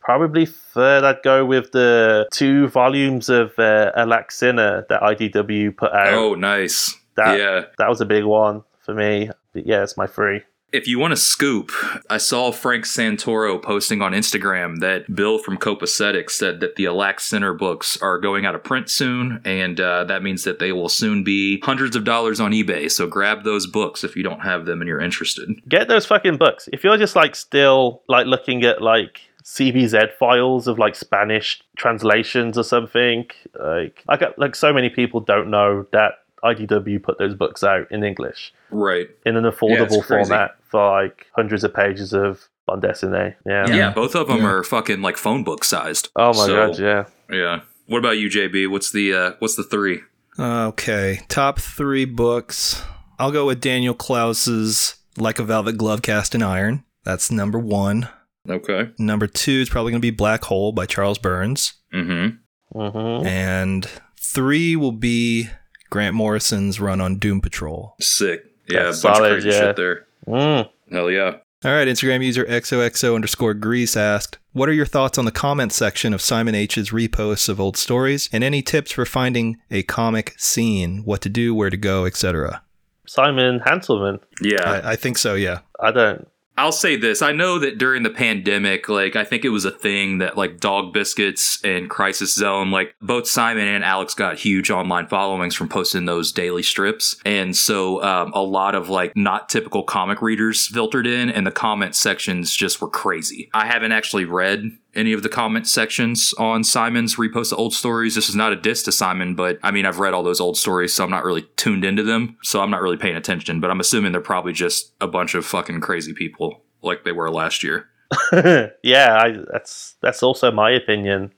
probably 0.00 0.46
third 0.46 1.04
I'd 1.04 1.22
go 1.22 1.44
with 1.44 1.70
the 1.70 2.26
two 2.32 2.66
volumes 2.68 3.28
of 3.28 3.56
uh, 3.58 3.92
Sinner 4.30 4.86
that 4.88 5.00
IDW 5.02 5.76
put 5.76 5.92
out. 5.92 6.14
Oh, 6.14 6.34
nice. 6.34 6.96
That- 7.16 7.38
yeah. 7.38 7.64
That 7.78 7.88
was 7.88 8.00
a 8.00 8.06
big 8.06 8.24
one 8.24 8.64
for 8.84 8.94
me. 8.94 9.30
But 9.52 9.66
yeah, 9.66 9.82
it's 9.82 9.96
my 9.96 10.06
three. 10.06 10.42
If 10.72 10.86
you 10.86 10.98
want 10.98 11.12
to 11.12 11.16
scoop, 11.16 11.72
I 12.08 12.18
saw 12.18 12.52
Frank 12.52 12.84
Santoro 12.84 13.60
posting 13.60 14.02
on 14.02 14.12
Instagram 14.12 14.78
that 14.80 15.12
Bill 15.14 15.38
from 15.38 15.58
Copacetic 15.58 16.30
said 16.30 16.60
that 16.60 16.76
the 16.76 16.84
Alack 16.84 17.18
Sinner 17.18 17.52
books 17.54 18.00
are 18.00 18.18
going 18.18 18.46
out 18.46 18.54
of 18.54 18.62
print 18.62 18.88
soon, 18.88 19.40
and 19.44 19.80
uh, 19.80 20.04
that 20.04 20.22
means 20.22 20.44
that 20.44 20.60
they 20.60 20.70
will 20.72 20.88
soon 20.88 21.24
be 21.24 21.60
hundreds 21.60 21.96
of 21.96 22.04
dollars 22.04 22.38
on 22.38 22.52
eBay. 22.52 22.90
So 22.90 23.08
grab 23.08 23.42
those 23.42 23.66
books 23.66 24.04
if 24.04 24.14
you 24.14 24.22
don't 24.22 24.40
have 24.40 24.64
them 24.64 24.80
and 24.80 24.86
you're 24.86 25.00
interested. 25.00 25.48
get 25.68 25.88
those 25.88 26.06
fucking 26.06 26.36
books. 26.36 26.68
If 26.72 26.84
you're 26.84 26.96
just 26.98 27.16
like 27.16 27.34
still 27.34 28.02
like 28.08 28.26
looking 28.26 28.62
at 28.64 28.80
like 28.80 29.22
CBZ 29.42 30.12
files 30.12 30.68
of 30.68 30.78
like 30.78 30.94
Spanish 30.94 31.62
translations 31.76 32.56
or 32.56 32.62
something, 32.62 33.26
like 33.58 34.04
like 34.06 34.22
like 34.38 34.54
so 34.54 34.72
many 34.72 34.88
people 34.88 35.20
don't 35.20 35.50
know 35.50 35.86
that 35.92 36.12
IDW 36.44 37.02
put 37.02 37.18
those 37.18 37.34
books 37.34 37.62
out 37.64 37.90
in 37.90 38.02
English 38.04 38.52
Right. 38.70 39.08
in 39.26 39.36
an 39.36 39.44
affordable 39.44 40.02
crazy. 40.04 40.28
format 40.28 40.56
for 40.70 41.02
like 41.02 41.26
hundreds 41.36 41.64
of 41.64 41.74
pages 41.74 42.12
of 42.12 42.48
bande 42.66 42.82
dessinée. 42.82 43.34
Yeah. 43.46 43.66
Yeah, 43.68 43.92
both 43.92 44.14
of 44.14 44.28
them 44.28 44.38
Yeah. 44.38 44.46
are 44.50 44.62
fucking 44.62 45.02
like 45.02 45.16
phone 45.16 45.44
book 45.44 45.64
sized. 45.64 46.08
Oh 46.16 46.28
my 46.28 46.46
So, 46.46 46.54
god, 46.68 46.78
yeah. 46.78 47.04
Yeah. 47.30 47.60
What 47.86 47.98
about 47.98 48.18
you, 48.18 48.28
JB? 48.28 48.68
What's 48.70 48.92
the 48.92 49.12
uh, 49.14 49.32
what's 49.40 49.56
the 49.56 49.64
three? 49.64 50.00
Okay, 50.38 51.20
top 51.28 51.58
three 51.60 52.04
books. 52.04 52.82
I'll 53.18 53.32
go 53.32 53.46
with 53.46 53.60
Daniel 53.60 53.94
Clowes's 53.94 54.96
Like 55.18 55.38
a 55.38 55.42
Velvet 55.44 55.76
Glove 55.76 56.02
Cast 56.02 56.34
in 56.34 56.42
Iron. 56.42 56.84
That's 57.04 57.30
number 57.30 57.58
one. 57.58 58.08
Okay. 58.48 58.90
Number 58.98 59.26
two 59.26 59.52
is 59.60 59.68
probably 59.68 59.92
going 59.92 60.00
to 60.00 60.06
be 60.06 60.10
Black 60.10 60.44
Hole 60.44 60.72
by 60.72 60.86
Charles 60.86 61.18
Burns. 61.18 61.74
Mm-hmm. 61.92 62.80
hmm 62.80 63.26
And 63.26 63.86
three 64.18 64.76
will 64.76 64.92
be 64.92 65.48
Grant 65.90 66.14
Morrison's 66.14 66.80
run 66.80 67.00
on 67.00 67.18
Doom 67.18 67.40
Patrol. 67.40 67.94
Sick. 68.00 68.44
Yeah, 68.68 68.84
That's 68.84 69.00
a 69.00 69.02
bunch 69.02 69.16
solid, 69.16 69.32
of 69.32 69.42
crazy 69.42 69.48
yeah. 69.56 69.60
shit 69.60 69.76
there. 69.76 70.06
Mm. 70.26 70.70
Hell 70.92 71.10
yeah. 71.10 71.36
All 71.62 71.72
right, 71.72 71.86
Instagram 71.86 72.24
user 72.24 72.46
XOXO 72.46 73.14
underscore 73.14 73.52
Grease 73.52 73.94
asked, 73.94 74.38
What 74.52 74.70
are 74.70 74.72
your 74.72 74.86
thoughts 74.86 75.18
on 75.18 75.26
the 75.26 75.30
comment 75.30 75.74
section 75.74 76.14
of 76.14 76.22
Simon 76.22 76.54
H's 76.54 76.90
reposts 76.90 77.50
of 77.50 77.60
old 77.60 77.76
stories 77.76 78.30
and 78.32 78.42
any 78.42 78.62
tips 78.62 78.92
for 78.92 79.04
finding 79.04 79.58
a 79.70 79.82
comic 79.82 80.34
scene, 80.38 81.02
what 81.04 81.20
to 81.20 81.28
do, 81.28 81.54
where 81.54 81.68
to 81.68 81.76
go, 81.76 82.06
etc.? 82.06 82.62
Simon 83.06 83.60
Hanselmann. 83.60 84.20
Yeah. 84.40 84.62
I, 84.64 84.92
I 84.92 84.96
think 84.96 85.18
so, 85.18 85.34
yeah. 85.34 85.58
I 85.78 85.90
don't. 85.90 86.26
I'll 86.60 86.72
say 86.72 86.96
this. 86.96 87.22
I 87.22 87.32
know 87.32 87.58
that 87.58 87.78
during 87.78 88.02
the 88.02 88.10
pandemic, 88.10 88.90
like, 88.90 89.16
I 89.16 89.24
think 89.24 89.46
it 89.46 89.48
was 89.48 89.64
a 89.64 89.70
thing 89.70 90.18
that, 90.18 90.36
like, 90.36 90.60
Dog 90.60 90.92
Biscuits 90.92 91.58
and 91.64 91.88
Crisis 91.88 92.34
Zone, 92.34 92.70
like, 92.70 92.94
both 93.00 93.26
Simon 93.26 93.66
and 93.66 93.82
Alex 93.82 94.12
got 94.12 94.36
huge 94.36 94.70
online 94.70 95.06
followings 95.06 95.54
from 95.54 95.70
posting 95.70 96.04
those 96.04 96.32
daily 96.32 96.62
strips. 96.62 97.16
And 97.24 97.56
so, 97.56 98.02
um, 98.02 98.32
a 98.34 98.42
lot 98.42 98.74
of, 98.74 98.90
like, 98.90 99.16
not 99.16 99.48
typical 99.48 99.82
comic 99.84 100.20
readers 100.20 100.66
filtered 100.66 101.06
in, 101.06 101.30
and 101.30 101.46
the 101.46 101.50
comment 101.50 101.94
sections 101.94 102.54
just 102.54 102.82
were 102.82 102.90
crazy. 102.90 103.48
I 103.54 103.64
haven't 103.64 103.92
actually 103.92 104.26
read 104.26 104.70
any 104.94 105.12
of 105.12 105.22
the 105.22 105.28
comment 105.28 105.66
sections 105.66 106.34
on 106.38 106.64
Simon's 106.64 107.16
repost 107.16 107.52
of 107.52 107.58
old 107.58 107.74
stories. 107.74 108.14
This 108.14 108.28
is 108.28 108.34
not 108.34 108.52
a 108.52 108.56
diss 108.56 108.82
to 108.84 108.92
Simon, 108.92 109.34
but 109.34 109.58
I 109.62 109.70
mean, 109.70 109.86
I've 109.86 109.98
read 110.00 110.14
all 110.14 110.22
those 110.22 110.40
old 110.40 110.56
stories, 110.56 110.92
so 110.94 111.04
I'm 111.04 111.10
not 111.10 111.24
really 111.24 111.42
tuned 111.56 111.84
into 111.84 112.02
them. 112.02 112.36
So 112.42 112.60
I'm 112.60 112.70
not 112.70 112.82
really 112.82 112.96
paying 112.96 113.16
attention, 113.16 113.60
but 113.60 113.70
I'm 113.70 113.80
assuming 113.80 114.12
they're 114.12 114.20
probably 114.20 114.52
just 114.52 114.92
a 115.00 115.06
bunch 115.06 115.34
of 115.34 115.46
fucking 115.46 115.80
crazy 115.80 116.12
people 116.12 116.62
like 116.82 117.04
they 117.04 117.12
were 117.12 117.30
last 117.30 117.62
year. 117.62 117.88
yeah, 118.82 119.16
I, 119.22 119.36
that's 119.52 119.94
that's 120.02 120.22
also 120.22 120.50
my 120.50 120.70
opinion 120.72 121.32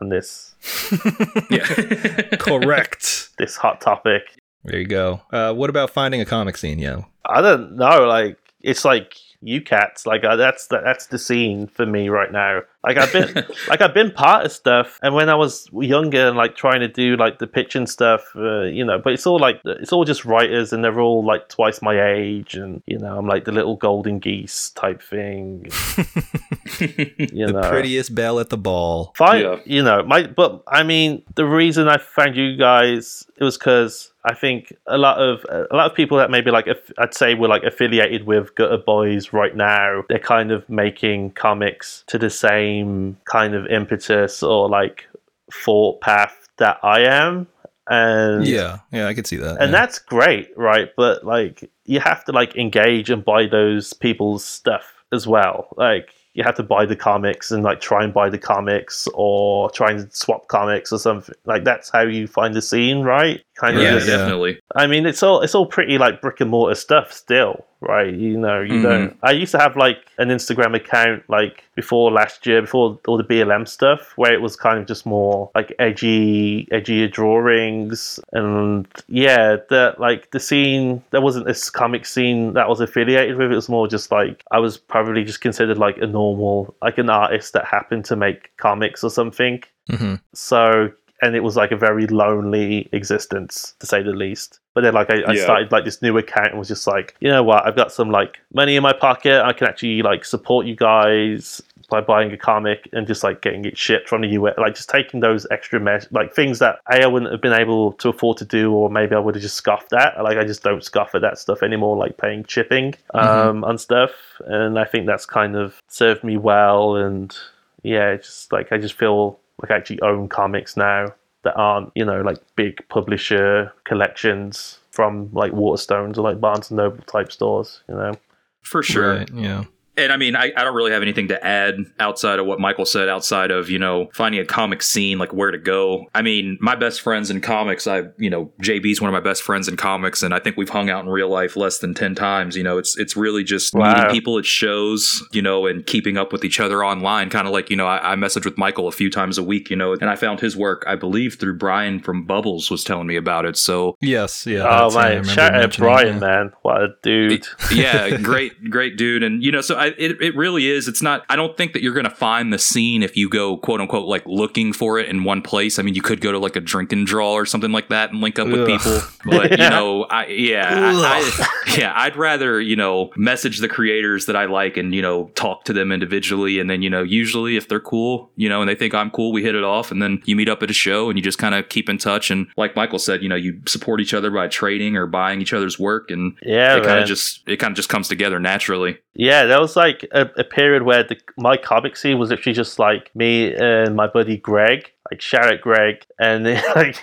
on 0.00 0.10
this 0.10 0.54
Yeah. 1.50 1.64
Correct. 2.38 3.30
this 3.38 3.56
hot 3.56 3.80
topic. 3.80 4.22
there 4.64 4.78
you 4.78 4.86
go. 4.86 5.22
Uh, 5.32 5.54
what 5.54 5.70
about 5.70 5.90
finding 5.90 6.20
a 6.20 6.26
comic 6.26 6.56
scene, 6.56 6.78
yo? 6.78 7.06
I 7.24 7.40
don't 7.40 7.76
know. 7.76 8.06
Like 8.06 8.36
it's 8.60 8.84
like 8.84 9.16
you 9.40 9.60
cats. 9.60 10.06
Like 10.06 10.24
uh, 10.24 10.36
that's 10.36 10.66
the, 10.68 10.80
that's 10.84 11.06
the 11.06 11.18
scene 11.18 11.66
for 11.68 11.86
me 11.86 12.08
right 12.08 12.30
now. 12.32 12.60
Like 12.84 12.96
I've 12.96 13.12
been 13.12 13.34
like 13.68 13.80
I've 13.80 13.94
been 13.94 14.10
part 14.10 14.46
of 14.46 14.52
stuff, 14.52 14.98
and 15.02 15.14
when 15.14 15.28
I 15.28 15.34
was 15.34 15.68
younger 15.72 16.28
and 16.28 16.36
like 16.36 16.56
trying 16.56 16.80
to 16.80 16.88
do 16.88 17.16
like 17.16 17.38
the 17.38 17.46
pitching 17.46 17.86
stuff, 17.86 18.22
uh, 18.36 18.62
you 18.62 18.84
know. 18.84 18.98
But 18.98 19.12
it's 19.12 19.26
all 19.26 19.38
like 19.38 19.60
it's 19.64 19.92
all 19.92 20.04
just 20.04 20.24
writers, 20.24 20.72
and 20.72 20.82
they're 20.84 21.00
all 21.00 21.24
like 21.24 21.48
twice 21.48 21.82
my 21.82 22.00
age, 22.12 22.54
and 22.54 22.82
you 22.86 22.98
know 22.98 23.16
I'm 23.18 23.26
like 23.26 23.44
the 23.44 23.52
little 23.52 23.76
golden 23.76 24.18
geese 24.18 24.70
type 24.70 25.02
thing. 25.02 25.66
you 26.80 27.46
The 27.46 27.52
know, 27.52 27.68
prettiest 27.70 28.14
belle 28.14 28.38
at 28.40 28.50
the 28.50 28.58
ball. 28.58 29.12
fine. 29.16 29.42
Yeah. 29.42 29.56
You 29.64 29.82
know, 29.82 30.02
my 30.02 30.26
but 30.26 30.62
I 30.68 30.82
mean, 30.82 31.22
the 31.34 31.44
reason 31.46 31.88
I 31.88 31.98
found 31.98 32.36
you 32.36 32.56
guys 32.56 33.26
it 33.36 33.44
was 33.44 33.58
because 33.58 34.12
I 34.28 34.34
think 34.34 34.74
a 34.86 34.98
lot 34.98 35.18
of 35.18 35.44
a 35.48 35.74
lot 35.74 35.90
of 35.90 35.96
people 35.96 36.18
that 36.18 36.30
maybe 36.30 36.50
like 36.50 36.68
I'd 36.98 37.14
say 37.14 37.34
were 37.34 37.48
like 37.48 37.62
affiliated 37.62 38.26
with 38.26 38.54
Gutter 38.54 38.76
Boys 38.76 39.32
right 39.32 39.56
now. 39.56 40.04
They're 40.08 40.18
kind 40.18 40.52
of 40.52 40.68
making 40.68 41.30
comics 41.30 42.04
to 42.08 42.18
the 42.18 42.28
same 42.28 43.16
kind 43.24 43.54
of 43.54 43.66
impetus 43.66 44.42
or 44.42 44.68
like 44.68 45.06
thought 45.50 46.02
path 46.02 46.48
that 46.58 46.78
I 46.82 47.00
am, 47.04 47.46
and 47.88 48.46
Yeah, 48.46 48.80
yeah, 48.92 49.06
I 49.06 49.14
could 49.14 49.26
see 49.26 49.36
that. 49.36 49.56
and 49.62 49.72
yeah. 49.72 49.78
that's 49.80 49.98
great, 49.98 50.50
right? 50.56 50.90
But 50.96 51.24
like, 51.24 51.70
you 51.86 52.00
have 52.00 52.24
to 52.26 52.32
like 52.32 52.54
engage 52.56 53.08
and 53.10 53.24
buy 53.24 53.46
those 53.46 53.94
people's 53.94 54.44
stuff 54.44 55.04
as 55.10 55.26
well. 55.26 55.68
Like, 55.76 56.10
you 56.34 56.44
have 56.44 56.56
to 56.56 56.62
buy 56.62 56.84
the 56.86 56.96
comics 56.96 57.50
and 57.50 57.64
like 57.64 57.80
try 57.80 58.04
and 58.04 58.12
buy 58.12 58.28
the 58.28 58.38
comics 58.38 59.08
or 59.14 59.70
try 59.70 59.90
and 59.90 60.12
swap 60.12 60.48
comics 60.48 60.92
or 60.92 60.98
something. 60.98 61.34
Like, 61.46 61.64
that's 61.64 61.88
how 61.90 62.02
you 62.02 62.26
find 62.26 62.54
the 62.54 62.62
scene, 62.62 63.00
right? 63.00 63.42
You 63.62 63.66
kind 63.66 63.76
of 63.76 63.82
Yeah, 63.82 63.92
just 63.94 64.06
definitely. 64.06 64.60
I 64.76 64.86
mean, 64.86 65.04
it's 65.06 65.22
all 65.22 65.40
it's 65.42 65.54
all 65.54 65.66
pretty 65.66 65.98
like 65.98 66.20
brick 66.20 66.40
and 66.40 66.50
mortar 66.50 66.74
stuff 66.76 67.12
still, 67.12 67.64
right? 67.80 68.12
You 68.14 68.38
know, 68.38 68.60
you 68.60 68.74
Mhm. 68.74 68.82
don't. 68.82 69.16
I 69.22 69.32
used 69.32 69.50
to 69.52 69.58
have 69.58 69.76
like 69.76 69.98
an 70.18 70.28
Instagram 70.28 70.74
account 70.76 71.24
like 71.28 71.64
before 71.74 72.10
last 72.12 72.46
year, 72.46 72.60
before 72.60 72.98
all 73.08 73.16
the 73.16 73.24
BLM 73.24 73.66
stuff, 73.66 74.12
where 74.16 74.32
it 74.32 74.40
was 74.42 74.54
kind 74.54 74.78
of 74.78 74.86
just 74.86 75.06
more 75.06 75.50
like 75.56 75.74
edgy, 75.80 76.66
edgier 76.70 77.10
drawings, 77.10 78.20
and 78.32 78.86
yeah, 79.08 79.56
the 79.68 79.94
like 79.98 80.30
the 80.30 80.40
scene. 80.40 81.02
There 81.10 81.20
wasn't 81.20 81.46
this 81.46 81.68
comic 81.70 82.06
scene 82.06 82.52
that 82.54 82.68
was 82.68 82.80
affiliated 82.80 83.36
with. 83.36 83.50
It 83.50 83.56
was 83.56 83.68
more 83.68 83.88
just 83.88 84.12
like 84.12 84.44
I 84.52 84.58
was 84.60 84.76
probably 84.76 85.24
just 85.24 85.40
considered 85.40 85.78
like 85.78 85.98
a 85.98 86.06
normal, 86.06 86.74
like 86.82 86.98
an 86.98 87.10
artist 87.10 87.52
that 87.54 87.64
happened 87.64 88.04
to 88.06 88.16
make 88.16 88.56
comics 88.56 89.02
or 89.02 89.10
something. 89.10 89.62
hmm 89.90 90.14
So, 90.34 90.92
and 91.22 91.34
it 91.34 91.40
was 91.40 91.56
like 91.56 91.72
a 91.72 91.76
very 91.76 92.06
lonely 92.06 92.88
existence, 92.92 93.74
to 93.80 93.86
say 93.86 94.02
the 94.02 94.10
least. 94.12 94.60
But 94.74 94.82
then, 94.82 94.94
like, 94.94 95.10
I, 95.10 95.22
I 95.22 95.32
Yeah. 95.32 95.42
started 95.42 95.72
like 95.72 95.84
this 95.84 96.00
new 96.02 96.16
account 96.18 96.48
and 96.50 96.58
was 96.58 96.68
just 96.68 96.86
like, 96.86 97.16
you 97.20 97.28
know 97.28 97.42
what? 97.42 97.66
I've 97.66 97.74
got 97.76 97.90
some 97.92 98.10
like 98.10 98.38
money 98.54 98.76
in 98.76 98.82
my 98.82 98.92
pocket. 98.92 99.42
I 99.44 99.52
can 99.52 99.66
actually 99.66 100.02
like 100.02 100.24
support 100.24 100.66
you 100.66 100.76
guys 100.76 101.60
by 101.90 102.00
buying 102.02 102.30
a 102.32 102.36
comic 102.36 102.86
and 102.92 103.06
just 103.06 103.24
like 103.24 103.40
getting 103.40 103.64
it 103.64 103.76
shipped 103.78 104.08
from 104.08 104.20
the 104.20 104.28
US. 104.28 104.54
Like, 104.58 104.74
just 104.74 104.88
taking 104.90 105.20
those 105.20 105.46
extra 105.50 105.80
mesh, 105.80 106.04
like 106.12 106.32
things 106.34 106.58
that 106.60 106.78
A, 106.92 107.02
I 107.02 107.06
wouldn't 107.06 107.32
have 107.32 107.40
been 107.40 107.52
able 107.54 107.94
to 107.94 108.10
afford 108.10 108.36
to 108.38 108.44
do, 108.44 108.72
or 108.72 108.88
maybe 108.90 109.14
I 109.16 109.18
would 109.18 109.34
have 109.34 109.42
just 109.42 109.56
scoffed 109.56 109.92
at. 109.94 110.22
Like, 110.22 110.36
I 110.38 110.44
just 110.44 110.62
don't 110.62 110.84
scoff 110.84 111.14
at 111.16 111.22
that 111.22 111.38
stuff 111.38 111.62
anymore, 111.64 111.96
like 111.96 112.16
paying 112.18 112.44
shipping 112.44 112.94
um, 113.14 113.64
on 113.64 113.78
stuff. 113.78 114.10
And 114.46 114.78
I 114.78 114.84
think 114.84 115.06
that's 115.06 115.26
kind 115.26 115.56
of 115.56 115.80
served 115.88 116.22
me 116.22 116.36
well. 116.36 116.94
And 116.94 117.36
yeah, 117.82 118.16
just 118.16 118.52
like 118.52 118.70
I 118.70 118.78
just 118.78 118.94
feel 118.94 119.40
like 119.62 119.70
actually 119.70 120.00
own 120.02 120.28
comics 120.28 120.76
now 120.76 121.14
that 121.42 121.54
aren't, 121.56 121.90
you 121.94 122.04
know, 122.04 122.20
like 122.20 122.38
big 122.56 122.86
publisher 122.88 123.72
collections 123.84 124.78
from 124.90 125.30
like 125.32 125.52
Waterstones 125.52 126.18
or 126.18 126.22
like 126.22 126.40
Barnes 126.40 126.70
and 126.70 126.78
Noble 126.78 127.02
type 127.04 127.30
stores, 127.32 127.82
you 127.88 127.94
know. 127.94 128.14
For 128.62 128.82
sure. 128.82 129.18
Right. 129.18 129.30
Yeah. 129.34 129.64
And 129.98 130.12
I 130.12 130.16
mean, 130.16 130.36
I, 130.36 130.52
I 130.56 130.64
don't 130.64 130.74
really 130.74 130.92
have 130.92 131.02
anything 131.02 131.28
to 131.28 131.44
add 131.46 131.74
outside 131.98 132.38
of 132.38 132.46
what 132.46 132.60
Michael 132.60 132.86
said, 132.86 133.08
outside 133.08 133.50
of, 133.50 133.68
you 133.68 133.78
know, 133.78 134.08
finding 134.14 134.40
a 134.40 134.44
comic 134.44 134.82
scene, 134.82 135.18
like 135.18 135.32
where 135.32 135.50
to 135.50 135.58
go. 135.58 136.06
I 136.14 136.22
mean, 136.22 136.56
my 136.60 136.74
best 136.76 137.00
friends 137.00 137.30
in 137.30 137.40
comics, 137.40 137.86
I, 137.86 138.04
you 138.18 138.30
know, 138.30 138.50
JB's 138.62 139.00
one 139.00 139.08
of 139.08 139.12
my 139.12 139.20
best 139.28 139.42
friends 139.42 139.68
in 139.68 139.76
comics, 139.76 140.22
and 140.22 140.32
I 140.32 140.38
think 140.38 140.56
we've 140.56 140.68
hung 140.68 140.88
out 140.90 141.04
in 141.04 141.10
real 141.10 141.28
life 141.28 141.56
less 141.56 141.78
than 141.78 141.94
10 141.94 142.14
times. 142.14 142.56
You 142.56 142.62
know, 142.62 142.78
it's 142.78 142.96
it's 142.98 143.16
really 143.16 143.44
just 143.44 143.74
Wow. 143.74 143.92
meeting 143.94 144.10
people 144.10 144.38
at 144.38 144.44
shows, 144.46 145.22
you 145.32 145.42
know, 145.42 145.66
and 145.66 145.84
keeping 145.86 146.16
up 146.16 146.32
with 146.32 146.44
each 146.44 146.60
other 146.60 146.84
online. 146.84 147.30
Kind 147.30 147.46
of 147.46 147.52
like, 147.52 147.70
you 147.70 147.76
know, 147.76 147.86
I, 147.86 148.12
I 148.12 148.16
message 148.16 148.44
with 148.44 148.56
Michael 148.58 148.88
a 148.88 148.92
few 148.92 149.10
times 149.10 149.38
a 149.38 149.42
week, 149.42 149.70
you 149.70 149.76
know, 149.76 149.92
and 149.94 150.08
I 150.10 150.16
found 150.16 150.40
his 150.40 150.56
work, 150.56 150.84
I 150.86 150.94
believe, 150.94 151.34
through 151.40 151.56
Brian 151.58 152.00
from 152.00 152.24
Bubbles 152.24 152.70
was 152.70 152.84
telling 152.84 153.06
me 153.06 153.16
about 153.16 153.44
it. 153.46 153.56
So, 153.56 153.96
Yes. 154.00 154.46
Yeah. 154.46 154.60
oh 154.64 154.90
that's- 154.90 154.96
I 154.96 155.14
man, 155.16 155.24
shout 155.24 155.54
out 155.54 155.76
Brian, 155.76 156.18
that. 156.20 156.26
man. 156.26 156.52
What 156.62 156.82
a 156.82 156.88
dude. 157.02 157.46
yeah, 157.72 158.16
great, 158.22 158.70
great 158.70 158.96
dude. 158.96 159.22
And 159.22 159.42
you 159.42 159.50
know, 159.52 159.60
so 159.60 159.76
I, 159.76 159.87
it, 159.98 160.20
it 160.20 160.36
really 160.36 160.68
is. 160.68 160.88
It's 160.88 161.02
not. 161.02 161.24
I 161.28 161.36
don't 161.36 161.56
think 161.56 161.72
that 161.72 161.82
you're 161.82 161.94
going 161.94 162.04
to 162.04 162.10
find 162.10 162.52
the 162.52 162.58
scene 162.58 163.02
if 163.02 163.16
you 163.16 163.28
go 163.28 163.56
quote 163.56 163.80
unquote 163.80 164.06
like 164.08 164.24
looking 164.26 164.72
for 164.72 164.98
it 164.98 165.08
in 165.08 165.24
one 165.24 165.42
place. 165.42 165.78
I 165.78 165.82
mean, 165.82 165.94
you 165.94 166.02
could 166.02 166.20
go 166.20 166.32
to 166.32 166.38
like 166.38 166.56
a 166.56 166.60
drink 166.60 166.92
and 166.92 167.06
draw 167.06 167.32
or 167.32 167.46
something 167.46 167.72
like 167.72 167.88
that 167.88 168.10
and 168.10 168.20
link 168.20 168.38
up 168.38 168.48
with 168.48 168.60
Ugh. 168.60 168.66
people. 168.66 169.00
But 169.24 169.52
you 169.52 169.56
know, 169.70 170.04
I 170.04 170.26
yeah, 170.26 170.68
I, 170.70 171.20
I, 171.20 171.76
yeah, 171.78 171.92
I'd 171.94 172.16
rather 172.16 172.60
you 172.60 172.76
know 172.76 173.10
message 173.16 173.58
the 173.58 173.68
creators 173.68 174.26
that 174.26 174.36
I 174.36 174.46
like 174.46 174.76
and 174.76 174.94
you 174.94 175.02
know 175.02 175.28
talk 175.34 175.64
to 175.64 175.72
them 175.72 175.92
individually, 175.92 176.58
and 176.58 176.68
then 176.68 176.82
you 176.82 176.90
know 176.90 177.02
usually 177.02 177.56
if 177.56 177.68
they're 177.68 177.80
cool, 177.80 178.30
you 178.36 178.48
know, 178.48 178.60
and 178.60 178.68
they 178.68 178.74
think 178.74 178.94
I'm 178.94 179.10
cool, 179.10 179.32
we 179.32 179.42
hit 179.42 179.54
it 179.54 179.64
off, 179.64 179.90
and 179.90 180.02
then 180.02 180.22
you 180.24 180.36
meet 180.36 180.48
up 180.48 180.62
at 180.62 180.70
a 180.70 180.74
show 180.74 181.08
and 181.08 181.18
you 181.18 181.22
just 181.22 181.38
kind 181.38 181.54
of 181.54 181.68
keep 181.68 181.88
in 181.88 181.98
touch. 181.98 182.30
And 182.30 182.46
like 182.56 182.76
Michael 182.76 182.98
said, 182.98 183.22
you 183.22 183.28
know, 183.28 183.36
you 183.36 183.60
support 183.66 184.00
each 184.00 184.14
other 184.14 184.30
by 184.30 184.48
trading 184.48 184.96
or 184.96 185.06
buying 185.06 185.40
each 185.40 185.52
other's 185.52 185.78
work, 185.78 186.10
and 186.10 186.36
Yeah, 186.42 186.76
it 186.76 186.84
kind 186.84 187.00
of 187.00 187.06
just 187.06 187.46
it 187.46 187.58
kind 187.58 187.72
of 187.72 187.76
just 187.76 187.88
comes 187.88 188.08
together 188.08 188.38
naturally. 188.38 188.98
Yeah, 189.18 189.46
there 189.46 189.60
was 189.60 189.74
like 189.74 190.06
a, 190.12 190.30
a 190.36 190.44
period 190.44 190.84
where 190.84 191.02
the, 191.02 191.16
my 191.36 191.56
comic 191.56 191.96
scene 191.96 192.20
was 192.20 192.30
literally 192.30 192.54
just 192.54 192.78
like 192.78 193.10
me 193.16 193.52
and 193.52 193.96
my 193.96 194.06
buddy 194.06 194.36
Greg. 194.36 194.92
Like 195.10 195.20
shout 195.20 195.52
out 195.52 195.60
Greg, 195.60 196.06
and 196.20 196.44
like 196.76 197.02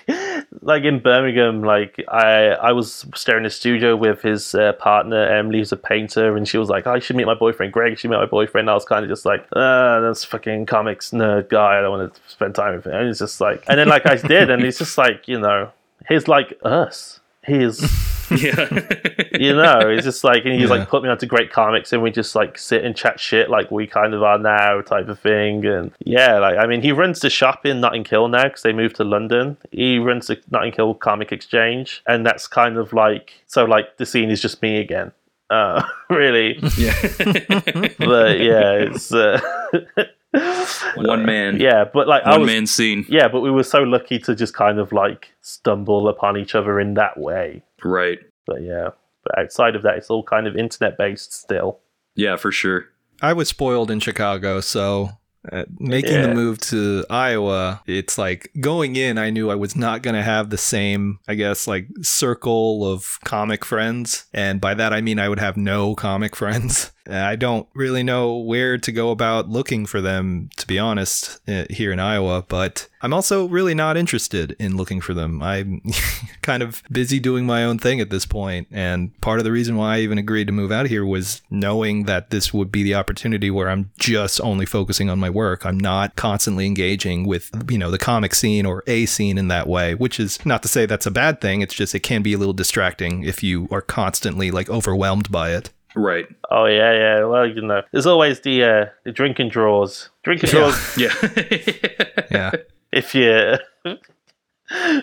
like 0.62 0.84
in 0.84 1.00
Birmingham, 1.00 1.62
like 1.62 2.02
I 2.08 2.52
I 2.52 2.72
was 2.72 3.06
staring 3.16 3.40
in 3.40 3.44
the 3.44 3.50
studio 3.50 3.98
with 3.98 4.22
his 4.22 4.56
uh, 4.56 4.72
partner 4.74 5.26
Emily, 5.26 5.58
who's 5.60 5.74
a 5.74 5.78
painter, 5.78 6.38
and 6.38 6.48
she 6.48 6.58
was 6.58 6.70
like, 6.70 6.88
"I 6.88 7.00
should 7.00 7.18
meet 7.18 7.26
my 7.26 7.34
boyfriend 7.36 7.74
Greg." 7.74 8.00
Should 8.00 8.12
meet 8.12 8.18
my 8.18 8.26
boyfriend. 8.26 8.70
I 8.70 8.76
was 8.76 8.86
kind 8.86 9.04
of 9.04 9.10
just 9.10 9.26
like, 9.26 9.46
"Ah, 9.54 10.00
that's 10.00 10.24
fucking 10.24 10.68
comics 10.68 11.12
nerd 11.12 11.50
guy. 11.50 11.80
I 11.80 11.82
don't 11.82 11.98
want 11.98 12.14
to 12.14 12.22
spend 12.28 12.56
time 12.56 12.76
with 12.76 12.86
him." 12.86 12.94
And 12.94 13.10
it's 13.10 13.20
just 13.20 13.42
like, 13.42 13.62
and 13.68 13.78
then 13.78 13.90
like 13.90 14.06
I 14.06 14.16
did, 14.16 14.50
and 14.50 14.64
it's 14.64 14.78
just 14.78 14.98
like 14.98 15.28
you 15.28 15.40
know, 15.40 15.70
he's 16.08 16.30
like 16.30 16.58
us. 16.64 17.20
He's 17.46 17.80
Yeah. 18.32 18.68
you 19.40 19.54
know, 19.54 19.82
it's 19.88 20.04
just 20.04 20.24
like, 20.24 20.46
and 20.46 20.54
he's 20.56 20.64
Yeah. 20.64 20.78
like 20.78 20.90
put 20.90 21.04
me 21.04 21.10
onto 21.10 21.28
great 21.28 21.52
comics, 21.52 21.94
and 21.94 22.02
we 22.02 22.10
just 22.10 22.34
like 22.34 22.58
sit 22.58 22.84
and 22.84 22.96
chat 22.96 23.20
shit 23.20 23.52
like 23.52 23.70
we 23.70 23.86
kind 23.86 24.16
of 24.16 24.24
are 24.24 24.40
now, 24.40 24.82
type 24.82 25.08
of 25.10 25.20
thing. 25.20 25.64
And 25.64 25.92
yeah, 26.04 26.40
like 26.40 26.58
I 26.58 26.66
mean, 26.66 26.82
he 26.82 26.92
runs 26.92 27.20
the 27.20 27.30
shop 27.30 27.68
in 27.68 27.80
Notting 27.82 28.04
Hill 28.04 28.28
now 28.28 28.46
because 28.46 28.64
they 28.64 28.74
moved 28.74 28.96
to 28.96 29.04
London. 29.04 29.58
He 29.72 30.00
runs 30.00 30.26
the 30.26 30.42
Notting 30.50 30.74
Hill 30.74 30.96
Comic 30.96 31.32
Exchange, 31.32 32.02
and 32.08 32.26
that's 32.26 32.48
kind 32.48 32.78
of 32.78 32.94
like 32.94 33.34
so 33.46 33.64
like 33.66 33.98
the 33.98 34.08
scene 34.08 34.32
is 34.32 34.42
just 34.42 34.60
me 34.64 34.80
again. 34.80 35.12
Uh, 35.52 35.84
really, 36.10 36.58
yeah. 36.78 36.96
but 38.00 38.40
yeah, 38.40 38.72
it's 38.90 39.14
uh, 39.14 39.40
One 40.95 41.26
man. 41.26 41.60
yeah, 41.60 41.86
but 41.91 42.07
like 42.07 42.24
I 42.24 42.32
One 42.32 42.41
was 42.41 42.48
man 42.48 42.68
scene. 42.68 43.06
yeah, 43.10 43.28
but 43.28 43.41
we 43.41 43.52
were 43.52 43.64
so 43.64 43.80
lucky 43.84 44.20
to 44.20 44.36
just 44.36 44.53
kind 44.53 44.80
of 44.80 44.91
like 44.91 45.30
stumble 45.41 46.07
upon 46.07 46.38
each 46.38 46.56
other 46.56 46.80
in 46.80 46.94
that 46.95 47.18
way. 47.20 47.64
Right. 47.84 48.20
But 48.48 48.62
yeah, 48.62 48.90
but 49.24 49.38
outside 49.40 49.76
of 49.76 49.82
that, 49.84 49.95
it's 49.98 50.10
all 50.10 50.24
kind 50.24 50.48
of 50.48 50.56
internet 50.56 50.98
based 50.98 51.34
still. 51.34 51.80
Yeah, 52.16 52.36
for 52.38 52.52
sure. 52.52 52.86
I 53.22 53.34
was 53.34 53.49
spoiled 53.49 53.90
in 53.91 53.99
Chicago, 53.99 54.60
so 54.62 55.10
uh, 55.52 55.66
making 55.80 56.14
Yeah. 56.14 56.28
the 56.28 56.34
move 56.34 56.60
to 56.60 57.06
Iowa, 57.10 57.82
it's 57.86 58.18
like 58.18 58.52
going 58.60 58.95
in, 58.95 59.18
I 59.18 59.30
knew 59.30 59.49
I 59.52 59.56
was 59.56 59.76
not 59.76 60.02
going 60.02 60.16
to 60.16 60.24
have 60.24 60.49
the 60.49 60.57
same, 60.57 61.20
I 61.28 61.36
guess, 61.36 61.68
like 61.68 61.88
circle 62.02 62.91
of 62.91 63.20
comic 63.24 63.64
friends. 63.64 64.26
And 64.34 64.60
by 64.60 64.74
that, 64.74 64.91
I 64.94 65.02
mean 65.02 65.20
I 65.20 65.30
would 65.30 65.40
have 65.40 65.56
no 65.57 65.95
comic 65.95 66.36
friends. 66.41 66.91
I 67.10 67.36
don't 67.36 67.68
really 67.73 68.03
know 68.03 68.38
where 68.38 68.77
to 68.77 68.91
go 68.91 69.11
about 69.11 69.49
looking 69.49 69.86
for 69.86 70.02
them, 70.02 70.49
to 70.57 70.68
be 70.68 70.80
honest, 70.80 71.40
uh, 71.48 71.65
here 71.69 71.91
in 71.91 71.99
Iowa. 71.99 72.44
But 72.48 72.88
I'm 73.02 73.14
also 73.14 73.48
really 73.48 73.76
not 73.76 73.98
interested 73.98 74.56
in 74.57 74.77
looking 74.77 75.02
for 75.02 75.14
them. 75.14 75.44
I'm 75.44 75.82
kind 76.41 76.64
of 76.64 76.82
busy 76.91 77.19
doing 77.19 77.45
my 77.45 77.64
own 77.64 77.77
thing 77.77 78.02
at 78.02 78.10
this 78.10 78.26
point, 78.26 78.68
And 78.72 79.19
part 79.22 79.40
of 79.40 79.44
the 79.44 79.52
reason 79.52 79.76
why 79.76 79.98
I 79.98 79.99
even 79.99 80.18
agreed 80.18 80.48
to 80.48 80.53
move 80.53 80.72
out 80.72 80.88
here 80.88 81.06
was 81.06 81.44
knowing 81.52 82.06
that 82.06 82.32
this 82.32 82.53
would 82.53 82.72
be 82.72 82.82
the 82.82 82.95
opportunity 82.95 83.52
where 83.52 83.69
I'm 83.69 83.91
just 83.99 84.41
only 84.41 84.65
focusing 84.65 85.10
on 85.10 85.19
my 85.19 85.30
work. 85.30 85.65
I'm 85.65 85.80
not 85.80 86.15
constantly 86.15 86.65
engaging 86.65 87.27
with, 87.27 87.52
you 87.69 87.77
know, 87.77 87.91
the 87.91 87.99
comic 87.99 88.34
scene 88.34 88.65
or 88.65 88.84
a 88.88 89.06
scene 89.06 89.38
in 89.38 89.49
that 89.49 89.68
way, 89.68 89.94
which 89.94 90.19
is 90.19 90.44
not 90.44 90.64
to 90.64 90.68
say 90.68 90.86
that's 90.86 91.06
a 91.06 91.11
bad 91.11 91.41
thing. 91.41 91.61
It's 91.61 91.76
just 91.76 91.94
it 91.94 91.99
can 91.99 92.23
be 92.23 92.34
a 92.34 92.38
little 92.40 92.53
distracting 92.53 93.23
if 93.23 93.44
you 93.44 93.68
are 93.69 93.82
constantly 93.82 94.49
like 94.49 94.69
overwhelmed 94.69 95.32
by 95.32 95.52
it. 95.52 95.69
Right. 95.96 96.28
Oh 96.52 96.66
yeah, 96.66 96.92
yeah. 96.92 97.24
Well, 97.26 97.48
you 97.48 97.62
know, 97.62 97.82
there's 97.92 98.06
always 98.06 98.42
the 98.42 98.64
uh, 98.64 98.86
the 99.06 99.12
drinking 99.12 99.50
draws. 99.50 100.10
Drinking 100.24 100.50
draws. 100.50 100.98
Yeah. 100.98 101.14
Yeah. 102.32 102.52
If 102.92 103.14
you 103.14 103.56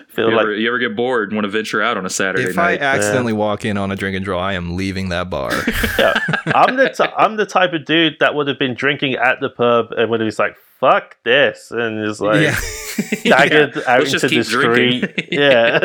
feel 0.09 0.29
you, 0.29 0.35
like 0.35 0.43
ever, 0.43 0.53
you 0.55 0.67
ever 0.67 0.77
get 0.77 0.95
bored 0.95 1.29
and 1.29 1.37
want 1.37 1.45
to 1.45 1.49
venture 1.49 1.81
out 1.81 1.97
on 1.97 2.05
a 2.05 2.09
Saturday 2.09 2.49
if 2.49 2.57
I 2.57 2.71
night? 2.73 2.81
accidentally 2.81 3.33
walk 3.33 3.65
in 3.65 3.77
on 3.77 3.91
a 3.91 3.95
drink 3.95 4.15
and 4.15 4.25
draw, 4.25 4.39
I 4.39 4.53
am 4.53 4.75
leaving 4.75 5.09
that 5.09 5.29
bar. 5.29 5.51
yeah, 5.99 6.13
I'm 6.47 6.75
the 6.75 6.89
t- 6.89 7.13
I'm 7.17 7.37
the 7.37 7.45
type 7.45 7.73
of 7.73 7.85
dude 7.85 8.17
that 8.19 8.35
would 8.35 8.47
have 8.47 8.59
been 8.59 8.73
drinking 8.75 9.15
at 9.15 9.39
the 9.39 9.49
pub 9.49 9.91
and 9.91 10.09
would 10.09 10.19
have 10.19 10.29
been 10.29 10.45
like, 10.45 10.57
"Fuck 10.83 11.17
this," 11.23 11.71
and 11.71 12.05
just 12.05 12.19
like 12.19 12.41
yeah. 12.41 12.55
staggered 12.59 13.77
out 13.87 13.99
Let's 13.99 14.11
just 14.11 14.23
into 14.25 14.35
the 14.35 14.43
keep 14.43 14.51
drinking. 14.51 15.09
street. 15.09 15.27
yeah, 15.31 15.79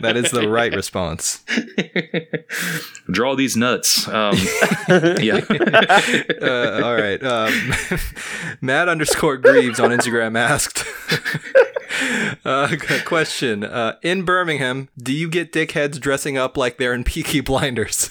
That 0.00 0.14
is 0.16 0.30
the 0.32 0.48
right 0.48 0.74
response. 0.74 1.44
Draw 3.10 3.36
these 3.36 3.56
nuts. 3.56 4.08
Um, 4.08 4.36
yeah. 5.20 5.40
uh, 6.42 6.80
all 6.84 6.94
right. 6.96 7.22
Um, 7.22 7.72
Matt 8.60 8.88
underscore 8.88 9.36
Greaves 9.36 9.78
on 9.80 9.90
Instagram 9.90 10.36
asked. 10.36 10.84
uh, 12.44 12.68
g- 12.76 13.00
question: 13.04 13.64
uh, 13.64 13.96
In 14.02 14.24
Birmingham, 14.24 14.88
do 14.98 15.12
you 15.12 15.28
get 15.30 15.52
dickheads 15.52 16.00
dressing 16.00 16.36
up 16.36 16.56
like 16.56 16.76
they're 16.78 16.94
in 16.94 17.04
Peaky 17.04 17.40
Blinders? 17.40 18.10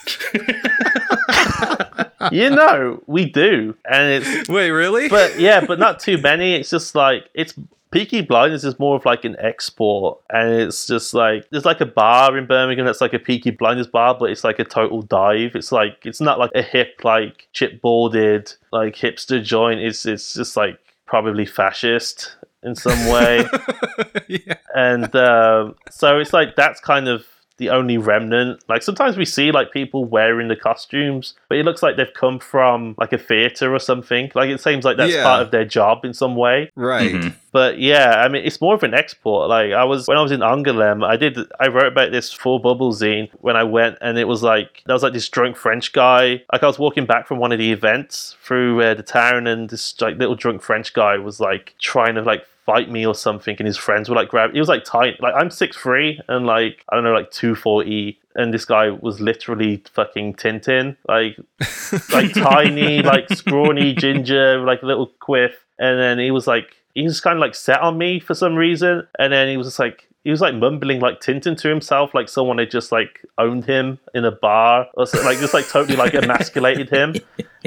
you 2.32 2.50
know 2.50 3.02
we 3.08 3.26
do, 3.26 3.76
and 3.90 4.24
it's 4.24 4.50
Wait, 4.50 4.72
really? 4.72 5.10
but 5.10 5.40
yeah, 5.40 5.66
but 5.66 5.80
not 5.80 6.00
too 6.00 6.18
many. 6.18 6.56
It's 6.56 6.70
just 6.70 6.96
like 6.96 7.30
it's 7.34 7.54
Peaky 7.92 8.22
Blinders 8.22 8.64
is 8.64 8.80
more 8.80 8.96
of 8.96 9.06
like 9.06 9.26
an 9.26 9.36
export, 9.40 10.20
and 10.30 10.50
it's 10.50 10.88
just 10.88 11.14
like 11.14 11.50
there's 11.50 11.66
like 11.66 11.82
a 11.82 11.86
bar 11.86 12.38
in 12.38 12.46
Birmingham 12.46 12.86
that's 12.86 13.02
like 13.02 13.14
a 13.14 13.20
Peaky 13.20 13.52
Blinders 13.52 13.88
bar, 13.88 14.16
but 14.18 14.30
it's 14.30 14.44
like 14.44 14.60
a 14.60 14.64
total 14.64 15.02
dive. 15.02 15.56
It's 15.56 15.72
like 15.72 16.06
it's 16.06 16.22
not 16.22 16.40
like 16.40 16.52
a 16.56 16.62
hip 16.62 17.02
like 17.04 17.48
chipboarded 17.54 18.56
like 18.72 18.96
hipster 18.96 19.44
joint. 19.44 19.82
It's 19.82 20.06
it's 20.06 20.34
just 20.34 20.56
like 20.56 20.80
probably 21.06 21.46
fascist 21.46 22.36
in 22.64 22.76
some 22.76 23.08
way. 23.10 23.44
yeah. 24.28 24.56
and 24.74 25.14
um, 25.16 25.76
so 25.90 26.20
it's 26.20 26.32
like 26.32 26.56
that's 26.56 26.80
kind 26.80 27.10
of 27.10 27.26
the 27.58 27.70
only 27.70 27.98
remnant. 27.98 28.64
Like 28.68 28.82
sometimes 28.84 29.18
we 29.18 29.26
see 29.26 29.52
like 29.52 29.72
people 29.72 30.06
wearing 30.06 30.48
the 30.48 30.56
costumes, 30.56 31.34
but 31.50 31.58
it 31.58 31.66
looks 31.66 31.84
like 31.84 31.98
they've 31.98 32.14
come 32.14 32.40
from 32.40 32.96
like 32.98 33.14
a 33.14 33.18
theater 33.18 33.74
or 33.74 33.80
something. 33.80 34.32
Like 34.36 34.50
it 34.50 34.60
seems 34.62 34.84
like 34.86 34.98
that's 34.98 35.14
Yeah. 35.14 35.24
part 35.24 35.42
of 35.42 35.52
their 35.52 35.66
job 35.66 36.04
in 36.06 36.14
some 36.14 36.36
way. 36.36 36.72
Right. 36.76 37.12
Mhm. 37.14 37.34
But 37.52 37.80
yeah, 37.80 38.22
I 38.24 38.30
mean, 38.30 38.46
it's 38.46 38.62
more 38.62 38.76
of 38.76 38.84
an 38.84 38.94
export. 38.94 39.50
Like 39.50 39.72
I 39.74 39.84
was 39.84 40.08
when 40.08 40.18
I 40.18 40.22
was 40.22 40.32
in 40.32 40.40
Angoulême, 40.40 41.06
I 41.06 41.18
did 41.18 41.38
I 41.60 41.68
wrote 41.68 41.88
about 41.92 42.12
this 42.12 42.32
full 42.32 42.60
bubble 42.60 42.94
zine 42.94 43.30
when 43.40 43.58
I 43.58 43.64
went, 43.64 43.98
and 44.02 44.18
it 44.18 44.28
was 44.28 44.42
like 44.42 44.84
there 44.86 44.94
was 44.94 45.04
like 45.04 45.14
this 45.14 45.28
drunk 45.28 45.58
French 45.58 45.92
guy. 45.92 46.44
Like 46.54 46.64
I 46.64 46.68
was 46.68 46.80
walking 46.80 47.06
back 47.06 47.28
from 47.28 47.40
one 47.40 47.52
of 47.52 47.60
the 47.60 47.72
events 47.72 48.38
through 48.42 48.82
uh, 48.82 48.94
the 48.94 49.04
town, 49.04 49.48
and 49.48 49.70
this 49.70 50.00
like 50.00 50.18
little 50.18 50.36
drunk 50.36 50.62
French 50.62 50.94
guy 50.94 51.18
was 51.18 51.42
like 51.42 51.76
trying 51.80 52.16
to 52.16 52.22
like 52.22 52.46
fight 52.66 52.90
me 52.90 53.06
or 53.06 53.16
something, 53.16 53.58
and 53.60 53.68
his 53.68 53.78
friends 53.78 54.08
were 54.08 54.16
like 54.16 54.30
grab. 54.30 54.54
He 54.54 54.60
was 54.60 54.70
like 54.70 54.86
tight 54.86 55.22
like 55.22 55.34
I'm 55.36 55.52
six 55.52 55.76
three 55.76 56.22
and 56.30 56.46
like 56.46 56.86
I 56.90 56.96
don't 56.96 57.04
know, 57.04 57.14
like 57.14 57.32
two 57.32 57.56
forty. 57.56 58.18
And 58.34 58.54
this 58.54 58.64
guy 58.64 58.92
was 58.92 59.20
literally 59.20 59.84
fucking 59.94 60.36
Tintin, 60.36 60.96
like 61.06 61.36
like 62.14 62.34
tiny, 62.34 63.02
like 63.02 63.28
scrawny 63.34 63.94
ginger, 63.94 64.58
like 64.60 64.84
a 64.84 64.86
little 64.86 65.08
quiff. 65.20 65.66
And 65.78 66.00
then 66.00 66.18
he 66.18 66.32
was 66.32 66.48
like, 66.48 66.78
he 66.94 67.04
was 67.04 67.22
kind 67.22 67.38
of 67.38 67.42
like 67.42 67.56
set 67.56 67.80
on 67.80 67.98
me 67.98 68.20
for 68.20 68.34
some 68.34 68.56
reason. 68.56 69.08
And 69.20 69.34
then 69.34 69.48
he 69.48 69.58
was 69.58 69.68
just 69.68 69.80
like, 69.80 70.08
he 70.24 70.30
was 70.30 70.42
like 70.42 70.54
mumbling 70.54 71.00
like 71.00 71.20
Tintin 71.20 71.58
to 71.58 71.68
himself, 71.68 72.14
like 72.14 72.30
someone 72.30 72.60
had 72.60 72.70
just 72.70 72.92
like 72.92 73.26
owned 73.38 73.66
him 73.66 73.98
in 74.14 74.24
a 74.24 74.32
bar 74.32 74.88
or 74.94 75.08
so, 75.08 75.22
like 75.24 75.40
just 75.40 75.54
like 75.54 75.68
totally 75.68 75.98
like 75.98 76.14
emasculated 76.14 76.90
him. 76.90 77.16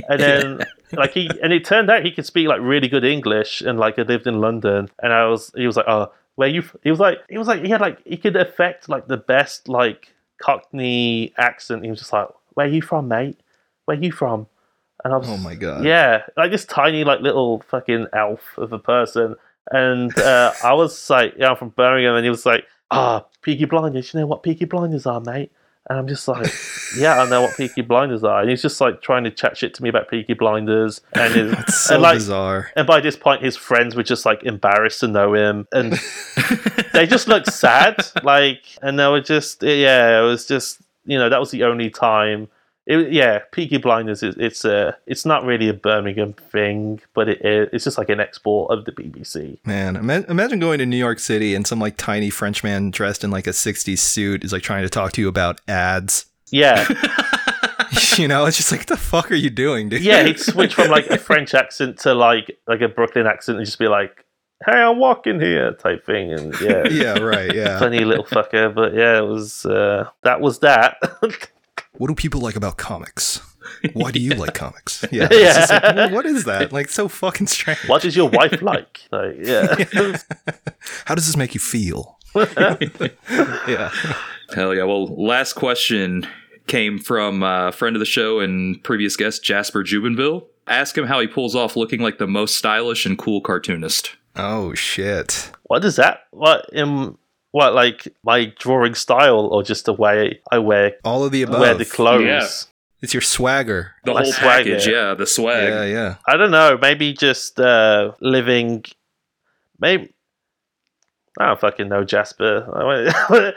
And 0.09 0.21
then 0.21 0.61
like 0.93 1.13
he 1.13 1.29
and 1.43 1.53
it 1.53 1.65
turned 1.65 1.91
out 1.91 2.05
he 2.05 2.13
could 2.13 2.27
speak 2.27 2.47
like 2.47 2.61
really 2.61 2.89
good 2.89 3.05
English 3.05 3.61
and 3.61 3.79
like 3.79 3.97
had 3.97 4.09
lived 4.09 4.27
in 4.27 4.41
London. 4.41 4.89
And 5.03 5.13
I 5.13 5.27
was 5.27 5.51
he 5.57 5.67
was 5.67 5.77
like, 5.77 5.89
oh, 5.89 6.13
where 6.37 6.49
you? 6.49 6.61
f-" 6.61 6.77
He 6.83 6.91
was 6.91 7.01
like 7.01 7.19
he 7.29 7.39
was 7.39 7.49
like 7.49 7.63
he 7.63 7.71
had 7.71 7.81
like 7.81 7.99
he 8.07 8.17
could 8.17 8.37
affect 8.37 8.89
like 8.89 9.09
the 9.09 9.17
best 9.17 9.69
like 9.69 10.15
Cockney 10.39 11.33
accent. 11.37 11.83
He 11.85 11.91
was 11.91 11.99
just 11.99 12.13
like, 12.13 12.29
where 12.51 12.69
you 12.69 12.83
from, 12.83 13.09
mate? 13.09 13.39
Where 13.87 13.97
you 13.97 14.13
from? 14.13 14.47
And 15.05 15.13
I 15.13 15.17
was 15.19 15.29
Oh 15.29 15.37
my 15.37 15.55
god. 15.55 15.85
yeah, 15.85 16.23
like 16.37 16.51
this 16.51 16.65
tiny, 16.65 17.05
like 17.05 17.21
little 17.21 17.63
fucking 17.69 18.07
elf 18.13 18.41
of 18.57 18.73
a 18.73 18.79
person. 18.79 19.37
And 19.71 20.17
uh, 20.19 20.53
I 20.63 20.73
was 20.75 21.09
like, 21.11 21.35
yeah, 21.39 21.51
I'm 21.51 21.57
from 21.57 21.71
Birmingham, 21.71 22.15
and 22.17 22.25
he 22.25 22.31
was 22.31 22.45
like, 22.47 22.67
ah, 22.91 23.25
Peaky 23.43 23.65
Blinders. 23.67 24.13
You 24.15 24.21
know 24.21 24.27
what 24.27 24.43
Peaky 24.43 24.65
Blinders 24.67 25.07
are, 25.07 25.21
mate? 25.21 25.53
And 25.91 25.99
I'm 25.99 26.09
just 26.09 26.27
like, 26.29 26.51
yeah, 26.97 27.21
I 27.23 27.29
know 27.29 27.43
what 27.43 27.57
Peaky 27.59 27.83
Blinders 27.83 28.25
are. 28.25 28.41
And 28.41 28.49
he's 28.49 28.63
just 28.63 28.81
like 28.81 29.03
trying 29.03 29.25
to 29.25 29.31
chat 29.31 29.57
shit 29.59 29.75
to 29.75 29.83
me 29.83 29.91
about 29.91 30.09
Peaky 30.09 30.33
Blinders, 30.35 31.03
and, 31.13 31.35
It's 31.61 31.77
so 31.81 31.95
and 31.95 32.03
like, 32.03 32.17
bizarre. 32.17 32.71
and 32.77 32.87
by 32.87 33.01
this 33.01 33.17
point, 33.17 33.43
his 33.43 33.57
friends 33.57 33.95
were 33.95 34.03
just 34.03 34.25
like 34.25 34.43
embarrassed 34.45 35.01
to 35.01 35.09
know 35.09 35.35
him, 35.35 35.67
and 35.73 35.93
they 36.95 37.07
just 37.07 37.29
looked 37.29 37.53
sad. 37.53 37.97
Like, 38.23 38.63
and 38.83 38.99
they 38.99 39.07
were 39.09 39.21
just, 39.21 39.63
yeah, 39.63 40.21
it 40.21 40.25
was 40.25 40.47
just, 40.47 40.79
you 41.05 41.19
know, 41.19 41.29
that 41.29 41.41
was 41.41 41.51
the 41.51 41.65
only 41.65 41.91
time. 41.91 42.49
It, 42.87 43.13
yeah, 43.13 43.41
Peaky 43.51 43.79
Blinders 43.79 44.23
is 44.23 44.37
it's 44.37 44.65
a 44.65 44.97
it's 45.07 45.25
not 45.25 45.45
really 45.45 45.71
a 45.71 45.75
Birmingham 45.75 46.35
thing, 46.35 47.01
but 47.15 47.31
it 47.31 47.43
is. 47.43 47.69
It's 47.73 47.85
just 47.85 47.97
like 47.97 48.11
an 48.11 48.21
export 48.21 48.71
of 48.71 48.85
the 48.85 48.93
BBC. 48.93 49.59
Man, 49.65 49.97
imagine 49.97 50.59
going 50.59 50.79
to 50.81 50.87
New 50.87 50.99
York 50.99 51.19
City 51.19 51.55
and 51.55 51.67
some 51.67 51.79
like 51.79 51.97
tiny 51.97 52.29
French 52.29 52.63
man 52.63 52.91
dressed 52.91 53.25
in 53.25 53.31
like 53.31 53.47
a 53.47 53.51
60s 53.51 53.99
suit 53.99 54.45
is 54.45 54.53
like 54.53 54.63
trying 54.63 54.83
to 54.83 54.91
talk 54.91 55.13
to 55.13 55.23
you 55.23 55.29
about 55.29 55.63
ads. 55.67 56.27
Yeah, 56.51 56.87
you 58.17 58.29
know, 58.29 58.45
it's 58.47 58.57
just 58.57 58.71
like, 58.71 58.87
the 58.87 58.97
fuck 58.97 59.31
are 59.31 59.35
you 59.35 59.51
doing, 59.51 59.89
dude? 59.89 60.03
yeah. 60.03 60.23
He'd 60.23 60.39
switch 60.39 60.75
from 60.75 60.91
like 60.91 61.07
a 61.07 61.19
French 61.19 61.55
accent 61.55 61.99
to 62.01 62.15
like 62.15 62.59
like 62.67 62.83
a 62.83 62.89
Brooklyn 62.89 63.27
accent 63.27 63.59
and 63.59 63.67
just 63.67 63.79
be 63.79 63.89
like, 63.89 64.25
"Hey, 64.67 64.73
I'm 64.73 64.99
walking 64.99 65.41
here," 65.41 65.73
type 65.73 66.05
thing, 66.05 66.33
and 66.33 66.55
yeah, 66.61 66.87
yeah, 66.91 67.19
right, 67.19 67.53
yeah. 67.55 67.79
funny 67.79 68.05
little 68.05 68.25
fucker. 68.25 68.75
But 68.75 68.95
yeah, 68.95 69.19
it 69.19 69.27
was 69.27 69.65
uh, 69.65 70.11
that 70.23 70.41
was 70.43 70.59
that. 70.61 70.97
What 71.97 72.09
do 72.09 72.15
people 72.15 72.41
like 72.41 72.57
about 72.57 72.77
comics? 72.77 73.41
Why 73.93 74.11
do 74.11 74.21
you 74.21 74.31
like 74.35 74.55
comics? 74.55 75.05
Yeah. 75.13 75.29
Yeah. 75.31 75.39
It's 75.49 75.57
just 75.57 75.71
like, 75.71 75.83
well, 75.95 76.11
what 76.13 76.27
is 76.27 76.45
that? 76.45 76.73
Like, 76.73 76.89
so 76.89 77.09
fucking 77.09 77.47
strange. 77.47 77.79
what 77.89 78.05
is 78.05 78.17
your 78.17 78.29
wife 78.29 78.61
like? 78.63 79.03
Like, 79.13 79.37
yeah. 79.39 79.77
How 81.05 81.15
does 81.15 81.27
this 81.27 81.37
make 81.37 81.55
you 81.55 81.61
feel? 81.61 82.19
yeah. 82.35 83.91
Hell 84.55 84.75
yeah. 84.75 84.85
Well, 84.85 85.07
last 85.07 85.55
question 85.55 86.27
came 86.67 86.99
from 86.99 87.43
uh, 87.43 87.69
a 87.69 87.73
friend 87.73 87.95
of 87.97 88.01
the 88.01 88.07
show 88.07 88.41
and 88.41 88.83
previous 88.83 89.17
guest, 89.17 89.45
Jasper 89.45 89.85
Jubenvill. 89.85 90.47
Ask 90.67 90.97
him 90.97 91.07
how 91.07 91.21
he 91.21 91.27
pulls 91.27 91.55
off 91.55 91.77
looking 91.77 92.01
like 92.01 92.19
the 92.19 92.27
most 92.27 92.57
stylish 92.57 93.05
and 93.07 93.19
cool 93.19 93.41
cartoonist. 93.41 94.17
Oh, 94.37 94.75
shit. 94.75 95.53
What 95.65 95.85
is 95.85 95.97
that? 95.97 96.21
What 96.31 96.67
in 96.73 97.17
what 97.55 97.73
like 97.73 98.09
my 98.25 98.47
drawing 98.59 98.97
style 98.97 99.47
or 99.47 99.63
just 99.63 99.85
the 99.85 99.93
way 99.93 100.41
I 100.51 100.59
wear 100.59 100.97
All 101.05 101.23
of 101.25 101.31
the 101.31 101.43
above. 101.43 101.61
wear 101.61 101.73
the 101.75 101.85
clothes? 101.85 102.25
Yeah. 102.27 102.49
It's 103.01 103.15
your 103.15 103.21
swagger. 103.21 103.93
The 104.05 104.13
My 104.13 104.23
whole 104.25 104.33
swag, 104.33 104.65
package, 104.67 104.89
yeah. 104.89 105.11
yeah, 105.11 105.15
the 105.15 105.25
swag. 105.27 105.69
Yeah, 105.69 105.85
yeah. 105.85 106.15
I 106.27 106.37
don't 106.37 106.51
know. 106.51 106.77
Maybe 106.77 107.13
just 107.13 107.61
uh, 107.61 108.11
living. 108.21 108.85
Maybe 109.79 110.13
I 111.39 111.47
don't 111.47 111.61
fucking 111.61 111.89
know, 111.89 112.03
Jasper. 112.03 112.67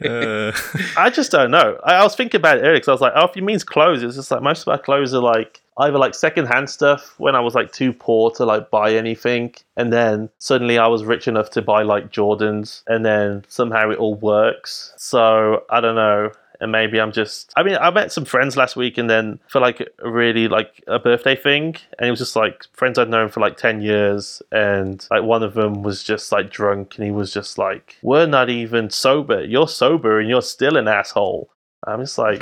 Uh, 0.00 0.52
I 0.96 1.10
just 1.10 1.30
don't 1.32 1.50
know. 1.50 1.78
I, 1.84 1.94
I 1.94 2.02
was 2.04 2.14
thinking 2.14 2.38
about 2.38 2.58
it 2.58 2.60
earlier 2.62 2.74
because 2.76 2.88
I 2.88 2.92
was 2.92 3.00
like, 3.00 3.12
oh, 3.16 3.26
if 3.26 3.34
he 3.34 3.40
means 3.40 3.64
clothes, 3.64 4.02
it's 4.02 4.16
just 4.16 4.30
like 4.30 4.42
most 4.42 4.62
of 4.62 4.68
our 4.68 4.78
clothes 4.78 5.12
are 5.12 5.20
like 5.22 5.60
either 5.78 5.98
like 5.98 6.14
secondhand 6.14 6.68
stuff 6.70 7.14
when 7.18 7.34
I 7.34 7.40
was 7.40 7.54
like 7.54 7.72
too 7.72 7.92
poor 7.92 8.30
to 8.32 8.44
like 8.44 8.70
buy 8.70 8.92
anything, 8.92 9.54
and 9.76 9.92
then 9.92 10.28
suddenly 10.38 10.78
I 10.78 10.86
was 10.88 11.04
rich 11.04 11.28
enough 11.28 11.50
to 11.50 11.62
buy 11.62 11.82
like 11.82 12.10
Jordans, 12.12 12.82
and 12.86 13.04
then 13.04 13.44
somehow 13.48 13.90
it 13.90 13.98
all 13.98 14.16
works. 14.16 14.92
So 14.96 15.64
I 15.70 15.80
don't 15.80 15.94
know. 15.96 16.32
And 16.60 16.72
maybe 16.72 17.00
I'm 17.00 17.12
just. 17.12 17.52
I 17.56 17.62
mean, 17.62 17.76
I 17.76 17.88
met 17.90 18.10
some 18.10 18.24
friends 18.24 18.56
last 18.56 18.74
week, 18.74 18.98
and 18.98 19.08
then 19.08 19.38
for 19.46 19.60
like 19.60 19.88
really 20.02 20.48
like 20.48 20.82
a 20.88 20.98
birthday 20.98 21.36
thing, 21.36 21.76
and 21.96 22.08
it 22.08 22.10
was 22.10 22.18
just 22.18 22.34
like 22.34 22.64
friends 22.72 22.98
I'd 22.98 23.08
known 23.08 23.28
for 23.28 23.38
like 23.38 23.56
ten 23.56 23.80
years, 23.80 24.42
and 24.50 25.06
like 25.08 25.22
one 25.22 25.44
of 25.44 25.54
them 25.54 25.84
was 25.84 26.02
just 26.02 26.32
like 26.32 26.50
drunk, 26.50 26.96
and 26.96 27.04
he 27.04 27.12
was 27.12 27.32
just 27.32 27.58
like, 27.58 27.96
"We're 28.02 28.26
not 28.26 28.50
even 28.50 28.90
sober. 28.90 29.44
You're 29.44 29.68
sober, 29.68 30.18
and 30.18 30.28
you're 30.28 30.42
still 30.42 30.76
an 30.76 30.88
asshole." 30.88 31.48
I'm 31.88 32.00
just 32.00 32.18
like, 32.18 32.40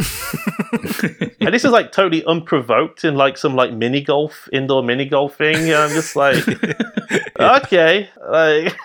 and 1.41 1.55
this 1.55 1.65
is 1.65 1.71
like 1.71 1.93
totally 1.93 2.25
unprovoked 2.25 3.05
in 3.05 3.15
like 3.15 3.37
some 3.39 3.55
like 3.55 3.73
mini 3.73 4.01
golf, 4.03 4.49
indoor 4.53 4.83
mini 4.83 5.05
golf 5.07 5.37
thing. 5.37 5.57
And 5.57 5.75
I'm 5.75 5.91
just 5.91 6.17
like, 6.17 6.37
okay, 7.39 8.09
like 8.29 8.77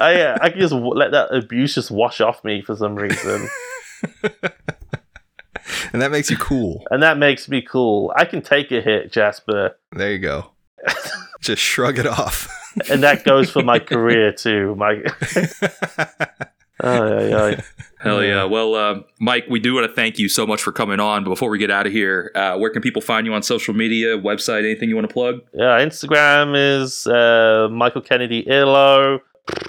I 0.00 0.20
uh, 0.22 0.38
I 0.40 0.50
can 0.50 0.60
just 0.60 0.72
w- 0.72 0.94
let 0.94 1.10
that 1.12 1.34
abuse 1.34 1.74
just 1.74 1.90
wash 1.90 2.20
off 2.20 2.44
me 2.44 2.62
for 2.62 2.76
some 2.76 2.94
reason, 2.94 3.48
and 5.92 6.00
that 6.02 6.10
makes 6.10 6.30
you 6.30 6.36
cool. 6.36 6.84
and 6.90 7.02
that 7.02 7.18
makes 7.18 7.48
me 7.48 7.60
cool. 7.62 8.12
I 8.16 8.24
can 8.24 8.42
take 8.42 8.70
a 8.72 8.80
hit, 8.80 9.10
Jasper, 9.12 9.76
There 9.92 10.12
you 10.12 10.18
go. 10.18 10.50
Just 11.40 11.62
shrug 11.62 11.98
it 11.98 12.06
off. 12.06 12.48
and 12.90 13.02
that 13.02 13.24
goes 13.24 13.50
for 13.50 13.62
my 13.62 13.78
career 13.92 14.32
too. 14.32 14.74
My, 14.76 15.02
Hell 18.00 18.22
yeah. 18.22 18.44
Well, 18.44 18.74
uh, 18.74 19.00
Mike, 19.18 19.46
we 19.48 19.58
do 19.58 19.74
want 19.74 19.86
to 19.88 19.92
thank 19.92 20.18
you 20.18 20.28
so 20.28 20.46
much 20.46 20.62
for 20.62 20.70
coming 20.70 21.00
on. 21.00 21.24
But 21.24 21.30
before 21.30 21.50
we 21.50 21.58
get 21.58 21.70
out 21.70 21.86
of 21.86 21.92
here, 21.92 22.30
uh, 22.34 22.56
where 22.58 22.70
can 22.70 22.82
people 22.82 23.02
find 23.02 23.26
you 23.26 23.34
on 23.34 23.42
social 23.42 23.74
media, 23.74 24.16
website, 24.18 24.60
anything 24.60 24.88
you 24.88 24.94
want 24.94 25.08
to 25.08 25.12
plug? 25.12 25.40
Yeah, 25.52 25.78
Instagram 25.80 26.54
is 26.56 27.06
uh, 27.06 27.68
Michael 27.70 28.02
Kennedy 28.02 28.40
Illo. 28.46 29.20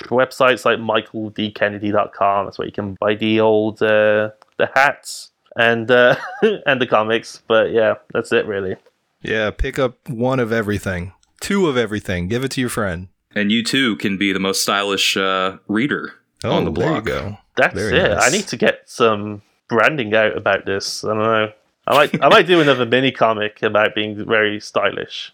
Websites 0.10 0.66
like 0.66 0.80
michaeldkennedy.com. 0.80 2.46
That's 2.46 2.58
where 2.58 2.66
you 2.66 2.72
can 2.72 2.96
buy 3.00 3.16
the 3.16 3.40
old 3.40 3.82
uh, 3.82 4.32
the 4.58 4.70
hats 4.74 5.32
and 5.56 5.90
uh, 5.90 6.16
and 6.66 6.82
the 6.82 6.88
comics. 6.88 7.42
But 7.48 7.72
yeah, 7.72 7.96
that's 8.14 8.32
it 8.32 8.46
really. 8.46 8.76
yeah, 9.22 9.52
pick 9.52 9.78
up 9.80 10.10
one 10.10 10.40
of 10.40 10.52
everything, 10.52 11.14
two 11.42 11.68
of 11.68 11.78
everything. 11.78 12.28
Give 12.28 12.44
it 12.44 12.52
to 12.52 12.62
your 12.62 12.70
friend. 12.70 13.08
And 13.36 13.52
you 13.52 13.64
too 13.64 13.96
can 13.98 14.18
be 14.18 14.34
the 14.34 14.40
most 14.40 14.64
stylish 14.64 15.16
uh, 15.16 15.58
reader 15.68 16.14
Oh, 16.44 16.52
on 16.52 16.66
the 16.66 16.72
there 16.72 16.96
you 16.96 17.02
go. 17.02 17.38
That's 17.56 17.74
Very 17.74 18.00
it. 18.00 18.10
nice. 18.10 18.24
I 18.24 18.30
need 18.30 18.48
to 18.48 18.58
get 18.58 18.82
some 18.86 19.42
branding 19.68 20.14
out 20.14 20.38
about 20.38 20.66
this. 20.66 21.04
I 21.04 21.08
don't 21.10 21.18
know. 21.24 21.52
I 21.90 21.94
might 21.94 22.22
I 22.24 22.28
might 22.30 22.46
do 22.48 22.60
another 22.62 22.86
mini 22.86 23.12
comic 23.12 23.64
about 23.64 23.96
being 23.96 24.26
very 24.26 24.60
stylish. 24.60 25.34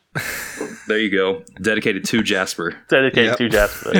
There 0.88 1.00
you 1.00 1.10
go. 1.10 1.44
Dedicated 1.62 2.06
to 2.06 2.22
Jasper. 2.22 2.76
Dedicated 2.90 3.32
Yep. 3.32 3.38
to 3.40 3.50
Jasper. 3.50 3.92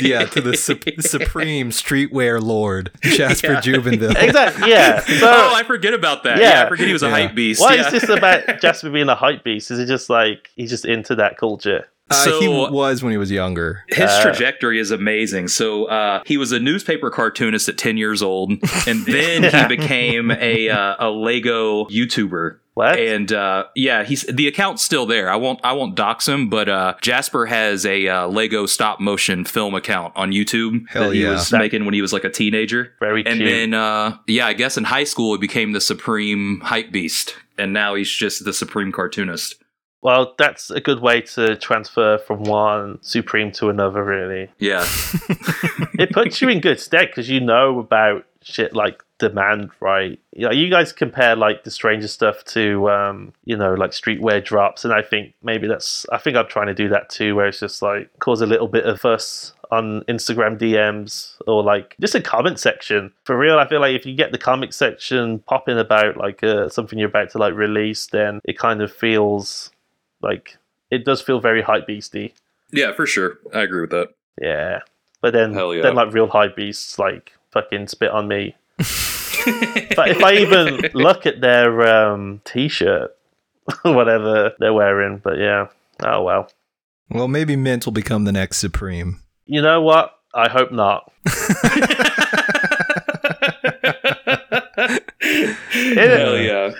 yeah, 0.00 0.24
to 0.34 0.40
the 0.40 0.56
su- 0.56 0.80
supreme 1.00 1.70
streetwear 1.70 2.40
lord, 2.40 2.90
Jasper 3.02 3.52
Yeah. 3.52 3.60
Jubenvill. 3.60 4.16
exactly. 4.22 4.70
Yeah. 4.70 5.00
So 5.00 5.28
oh, 5.30 5.54
I 5.54 5.62
forget 5.64 5.92
about 5.94 6.22
that. 6.24 6.38
Yeah, 6.38 6.48
Yeah. 6.60 6.64
I 6.64 6.68
forget 6.68 6.86
he 6.86 6.92
was 6.94 7.02
a 7.02 7.10
hype 7.10 7.34
beast. 7.34 7.60
Why 7.60 7.74
yeah. 7.74 7.86
is 7.86 7.92
this 7.92 8.08
about 8.08 8.60
Jasper 8.62 8.88
being 8.90 9.08
a 9.10 9.14
hype 9.14 9.44
beast? 9.44 9.70
Is 9.70 9.78
it 9.78 9.86
just 9.86 10.08
like 10.08 10.50
he's 10.56 10.70
just 10.70 10.86
into 10.86 11.14
that 11.16 11.36
culture? 11.36 11.86
Uh, 12.10 12.14
So- 12.24 12.40
he 12.40 12.48
was 12.48 13.02
when 13.02 13.10
he 13.12 13.18
was 13.18 13.30
younger. 13.30 13.82
His 13.88 14.10
trajectory 14.20 14.78
is 14.78 14.90
amazing. 14.90 15.48
So 15.48 15.86
uh, 15.86 16.22
he 16.24 16.36
was 16.36 16.52
a 16.52 16.60
newspaper 16.60 17.10
cartoonist 17.10 17.68
at 17.68 17.76
10 17.78 17.96
years 17.96 18.22
old, 18.22 18.50
and 18.86 19.04
then 19.06 19.42
he 19.42 19.76
became 19.76 20.30
a 20.30 20.68
uh, 20.68 20.96
a 20.98 21.10
Lego 21.10 21.86
YouTuber. 21.86 22.58
What? 22.74 22.98
And 22.98 23.32
uh, 23.32 23.64
yeah, 23.74 24.04
he's 24.04 24.22
the 24.24 24.46
account's 24.48 24.82
still 24.84 25.06
there. 25.06 25.30
I 25.30 25.36
won't 25.36 25.60
I 25.64 25.72
won't 25.72 25.94
dox 25.94 26.28
him, 26.28 26.50
but 26.50 26.68
uh, 26.68 26.94
Jasper 27.00 27.46
has 27.46 27.86
a 27.86 28.06
uh, 28.06 28.26
Lego 28.28 28.66
stop 28.66 29.00
motion 29.00 29.44
film 29.46 29.74
account 29.74 30.12
on 30.14 30.30
YouTube 30.30 30.86
Hell 30.90 31.08
that 31.08 31.14
he 31.14 31.22
yeah. 31.22 31.30
was 31.30 31.48
That- 31.48 31.58
making 31.58 31.86
when 31.86 31.94
he 31.94 32.02
was 32.02 32.12
like 32.12 32.24
a 32.24 32.30
teenager. 32.30 32.92
Very 33.00 33.24
and 33.24 33.38
cute. 33.38 33.48
then 33.50 33.72
uh, 33.74 34.18
yeah, 34.26 34.46
I 34.46 34.52
guess 34.52 34.76
in 34.76 34.84
high 34.84 35.04
school 35.04 35.32
he 35.32 35.38
became 35.38 35.72
the 35.72 35.80
supreme 35.80 36.60
hype 36.60 36.92
beast, 36.92 37.34
and 37.58 37.72
now 37.72 37.94
he's 37.94 38.10
just 38.10 38.44
the 38.44 38.52
supreme 38.52 38.92
cartoonist. 38.92 39.56
Well, 40.06 40.36
that's 40.38 40.70
a 40.70 40.80
good 40.80 41.00
way 41.00 41.22
to 41.22 41.56
transfer 41.56 42.16
from 42.18 42.44
one 42.44 42.98
Supreme 43.02 43.50
to 43.50 43.70
another, 43.70 44.04
really. 44.04 44.48
Yeah, 44.60 44.86
It 45.98 46.12
puts 46.12 46.40
you 46.40 46.48
in 46.48 46.60
good 46.60 46.78
stead 46.78 47.08
because 47.08 47.28
you 47.28 47.40
know 47.40 47.80
about 47.80 48.24
shit 48.40 48.72
like 48.72 49.02
demand, 49.18 49.70
right? 49.80 50.20
You, 50.32 50.46
know, 50.46 50.52
you 50.52 50.70
guys 50.70 50.92
compare 50.92 51.34
like 51.34 51.64
the 51.64 51.72
stranger 51.72 52.06
stuff 52.06 52.44
to, 52.44 52.88
um, 52.88 53.32
you 53.46 53.56
know, 53.56 53.74
like 53.74 53.90
streetwear 53.90 54.44
drops, 54.44 54.84
and 54.84 54.94
I 54.94 55.02
think 55.02 55.34
maybe 55.42 55.66
that's, 55.66 56.06
I 56.12 56.18
think 56.18 56.36
I'm 56.36 56.46
trying 56.46 56.68
to 56.68 56.74
do 56.74 56.88
that 56.90 57.10
too, 57.10 57.34
where 57.34 57.48
it's 57.48 57.58
just 57.58 57.82
like 57.82 58.08
cause 58.20 58.40
a 58.40 58.46
little 58.46 58.68
bit 58.68 58.84
of 58.84 59.00
fuss 59.00 59.54
on 59.72 60.02
Instagram 60.02 60.56
DMs 60.56 61.36
or 61.48 61.64
like 61.64 61.96
just 62.00 62.14
a 62.14 62.20
comment 62.20 62.60
section. 62.60 63.12
For 63.24 63.36
real, 63.36 63.58
I 63.58 63.66
feel 63.66 63.80
like 63.80 63.96
if 63.96 64.06
you 64.06 64.14
get 64.14 64.30
the 64.30 64.38
comment 64.38 64.72
section 64.72 65.40
popping 65.40 65.78
about 65.78 66.16
like 66.16 66.44
uh, 66.44 66.68
something 66.68 66.96
you're 66.96 67.08
about 67.08 67.30
to 67.30 67.38
like 67.38 67.54
release, 67.54 68.06
then 68.06 68.40
it 68.44 68.56
kind 68.56 68.80
of 68.80 68.92
feels 68.92 69.72
like 70.22 70.56
it 70.90 71.04
does 71.04 71.20
feel 71.22 71.40
very 71.40 71.62
hype 71.62 71.86
beasty. 71.86 72.32
yeah, 72.72 72.92
for 72.92 73.06
sure. 73.06 73.38
I 73.54 73.62
agree 73.62 73.80
with 73.82 73.90
that. 73.90 74.08
Yeah. 74.40 74.80
But 75.20 75.32
then, 75.32 75.54
Hell 75.54 75.74
yeah. 75.74 75.82
then 75.82 75.94
like 75.94 76.12
real 76.12 76.28
hype 76.28 76.56
beasts, 76.56 76.98
like 76.98 77.32
fucking 77.50 77.88
spit 77.88 78.10
on 78.10 78.28
me. 78.28 78.54
but 78.78 80.08
if 80.08 80.22
I 80.22 80.34
even 80.34 80.90
look 80.94 81.24
at 81.26 81.40
their 81.40 81.86
um, 81.88 82.40
t-shirt, 82.44 83.16
whatever 83.82 84.52
they're 84.58 84.74
wearing, 84.74 85.18
but 85.18 85.38
yeah, 85.38 85.68
oh 86.04 86.22
well. 86.22 86.50
Well, 87.08 87.28
maybe 87.28 87.56
Mint 87.56 87.86
will 87.86 87.92
become 87.92 88.24
the 88.24 88.32
next 88.32 88.58
Supreme. 88.58 89.20
You 89.46 89.62
know 89.62 89.80
what? 89.80 90.12
I 90.34 90.48
hope 90.48 90.72
not. 90.72 91.10
Hell 95.70 96.36
yeah. 96.38 96.72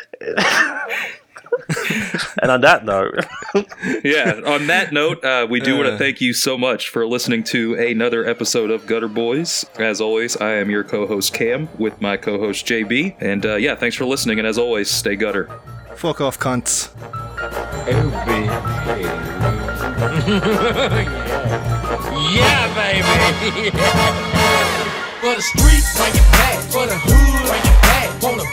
And 2.43 2.51
on 2.51 2.61
that 2.61 2.85
note, 2.85 3.25
yeah. 4.05 4.41
On 4.47 4.67
that 4.67 4.93
note, 4.93 5.25
uh, 5.25 5.47
we 5.49 5.61
do 5.61 5.77
want 5.77 5.89
Uh. 5.89 5.93
to 5.93 5.99
thank 5.99 6.21
you 6.21 6.33
so 6.33 6.57
much 6.59 6.89
for 6.91 7.07
listening 7.07 7.43
to 7.45 7.75
another 7.75 8.27
episode 8.29 8.71
of 8.71 8.87
Gutter 8.87 9.09
Boys. 9.09 9.65
As 9.79 10.01
always, 10.01 10.37
I 10.37 10.53
am 10.55 10.71
your 10.71 10.85
co-host 10.85 11.33
Cam 11.35 11.69
with 11.79 12.01
my 12.01 12.17
co-host 12.17 12.67
JB, 12.67 13.17
and 13.21 13.45
uh, 13.47 13.57
yeah, 13.57 13.75
thanks 13.75 13.97
for 13.97 14.05
listening. 14.05 14.39
And 14.39 14.47
as 14.47 14.59
always, 14.59 14.91
stay 14.91 15.17
gutter. 15.17 15.49
Fuck 15.97 16.21
off, 16.21 16.39
cunts. 16.39 16.91
Yeah, 21.37 22.73
baby. 22.75 23.71
for 25.21 25.35
the 25.35 25.43
streets, 25.43 25.97
bring 25.97 26.15
it 26.15 26.33
back. 26.33 26.59
For 26.73 26.87
the 26.87 26.97
hood, 26.97 27.49
bring 27.49 27.61
it 27.61 27.83
back. 27.83 28.09
On 28.25 28.39
the 28.39 28.45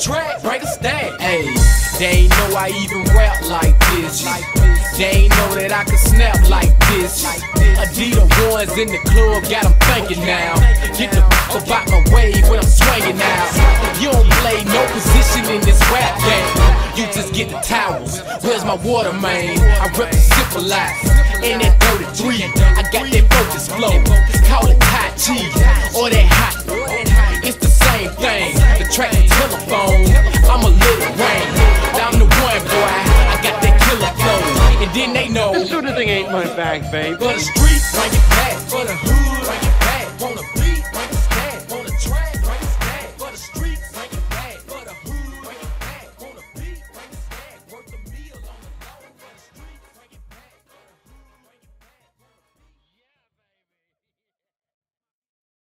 track, 0.00 0.42
bring 0.42 0.60
it 0.62 0.66
stack. 0.66 1.20
Hey, 1.20 1.44
they 1.98 2.33
I 2.56 2.70
even 2.70 3.02
rap 3.16 3.42
like 3.50 3.74
this. 3.90 4.22
They 4.96 5.26
ain't 5.26 5.30
know 5.36 5.54
that 5.58 5.72
I 5.72 5.82
can 5.82 5.98
snap 5.98 6.38
like 6.48 6.70
this. 6.86 7.26
Adidas 7.74 8.30
ones 8.46 8.78
in 8.78 8.88
the 8.94 8.98
club 9.10 9.42
got 9.50 9.66
'em 9.66 9.74
thinking 9.90 10.24
now. 10.24 10.54
Get 10.96 11.10
the 11.10 11.18
f 11.18 11.66
about 11.66 11.90
my 11.90 11.98
way 12.14 12.30
when 12.48 12.60
I'm 12.60 12.70
swinging 12.70 13.18
now. 13.18 13.44
You 13.98 14.12
don't 14.12 14.30
play 14.38 14.62
no 14.70 14.86
position 14.94 15.50
in 15.50 15.60
this 15.62 15.80
rap 15.90 16.14
game. 16.22 16.54
You 16.94 17.06
just 17.12 17.34
get 17.34 17.50
the 17.50 17.58
towels. 17.58 18.22
Where's 18.42 18.64
my 18.64 18.74
water 18.74 19.12
main? 19.12 19.58
I 19.82 19.90
rep 19.98 20.12
the 20.12 20.16
zipper 20.16 20.62
life. 20.62 21.02
In 21.42 21.58
that 21.58 21.74
33, 21.82 22.44
I 22.78 22.82
got 22.94 23.10
that 23.10 23.24
focus 23.34 23.66
flow. 23.66 23.98
Call 24.46 24.70
it 24.70 24.78
Tai 24.78 25.10
Chi 25.18 25.42
or 25.98 26.08
that 26.08 26.28
hot. 26.38 26.54
It's 27.42 27.58
the 27.58 27.72
same 27.82 28.10
thing. 28.22 28.54
The 28.78 28.86
track 28.94 29.12
and 29.12 29.28
telephone. 29.28 30.06
I'm 30.48 30.62
a 30.62 30.68
little 30.68 31.12
rain. 31.18 31.63
The 32.54 32.60
boy. 32.70 32.70
I 32.70 33.40
got 33.42 33.58
that 33.66 33.74
killer 33.82 34.14
flow. 34.14 34.38
And 34.78 34.94
then 34.94 35.12
they 35.12 35.28
know. 35.28 35.52
This 35.52 35.70
sort 35.70 35.86
of 35.86 35.96
thing 35.96 36.08
ain't 36.08 36.30
my 36.30 36.44
bag, 36.54 36.88
babe. 36.92 37.18
For 37.18 37.32
the 37.34 37.40
streets, 37.40 37.90
bring 37.90 38.14
it 38.14 38.26
back. 38.30 38.54
For 38.70 38.84
the 38.84 38.94
hood, 38.94 39.33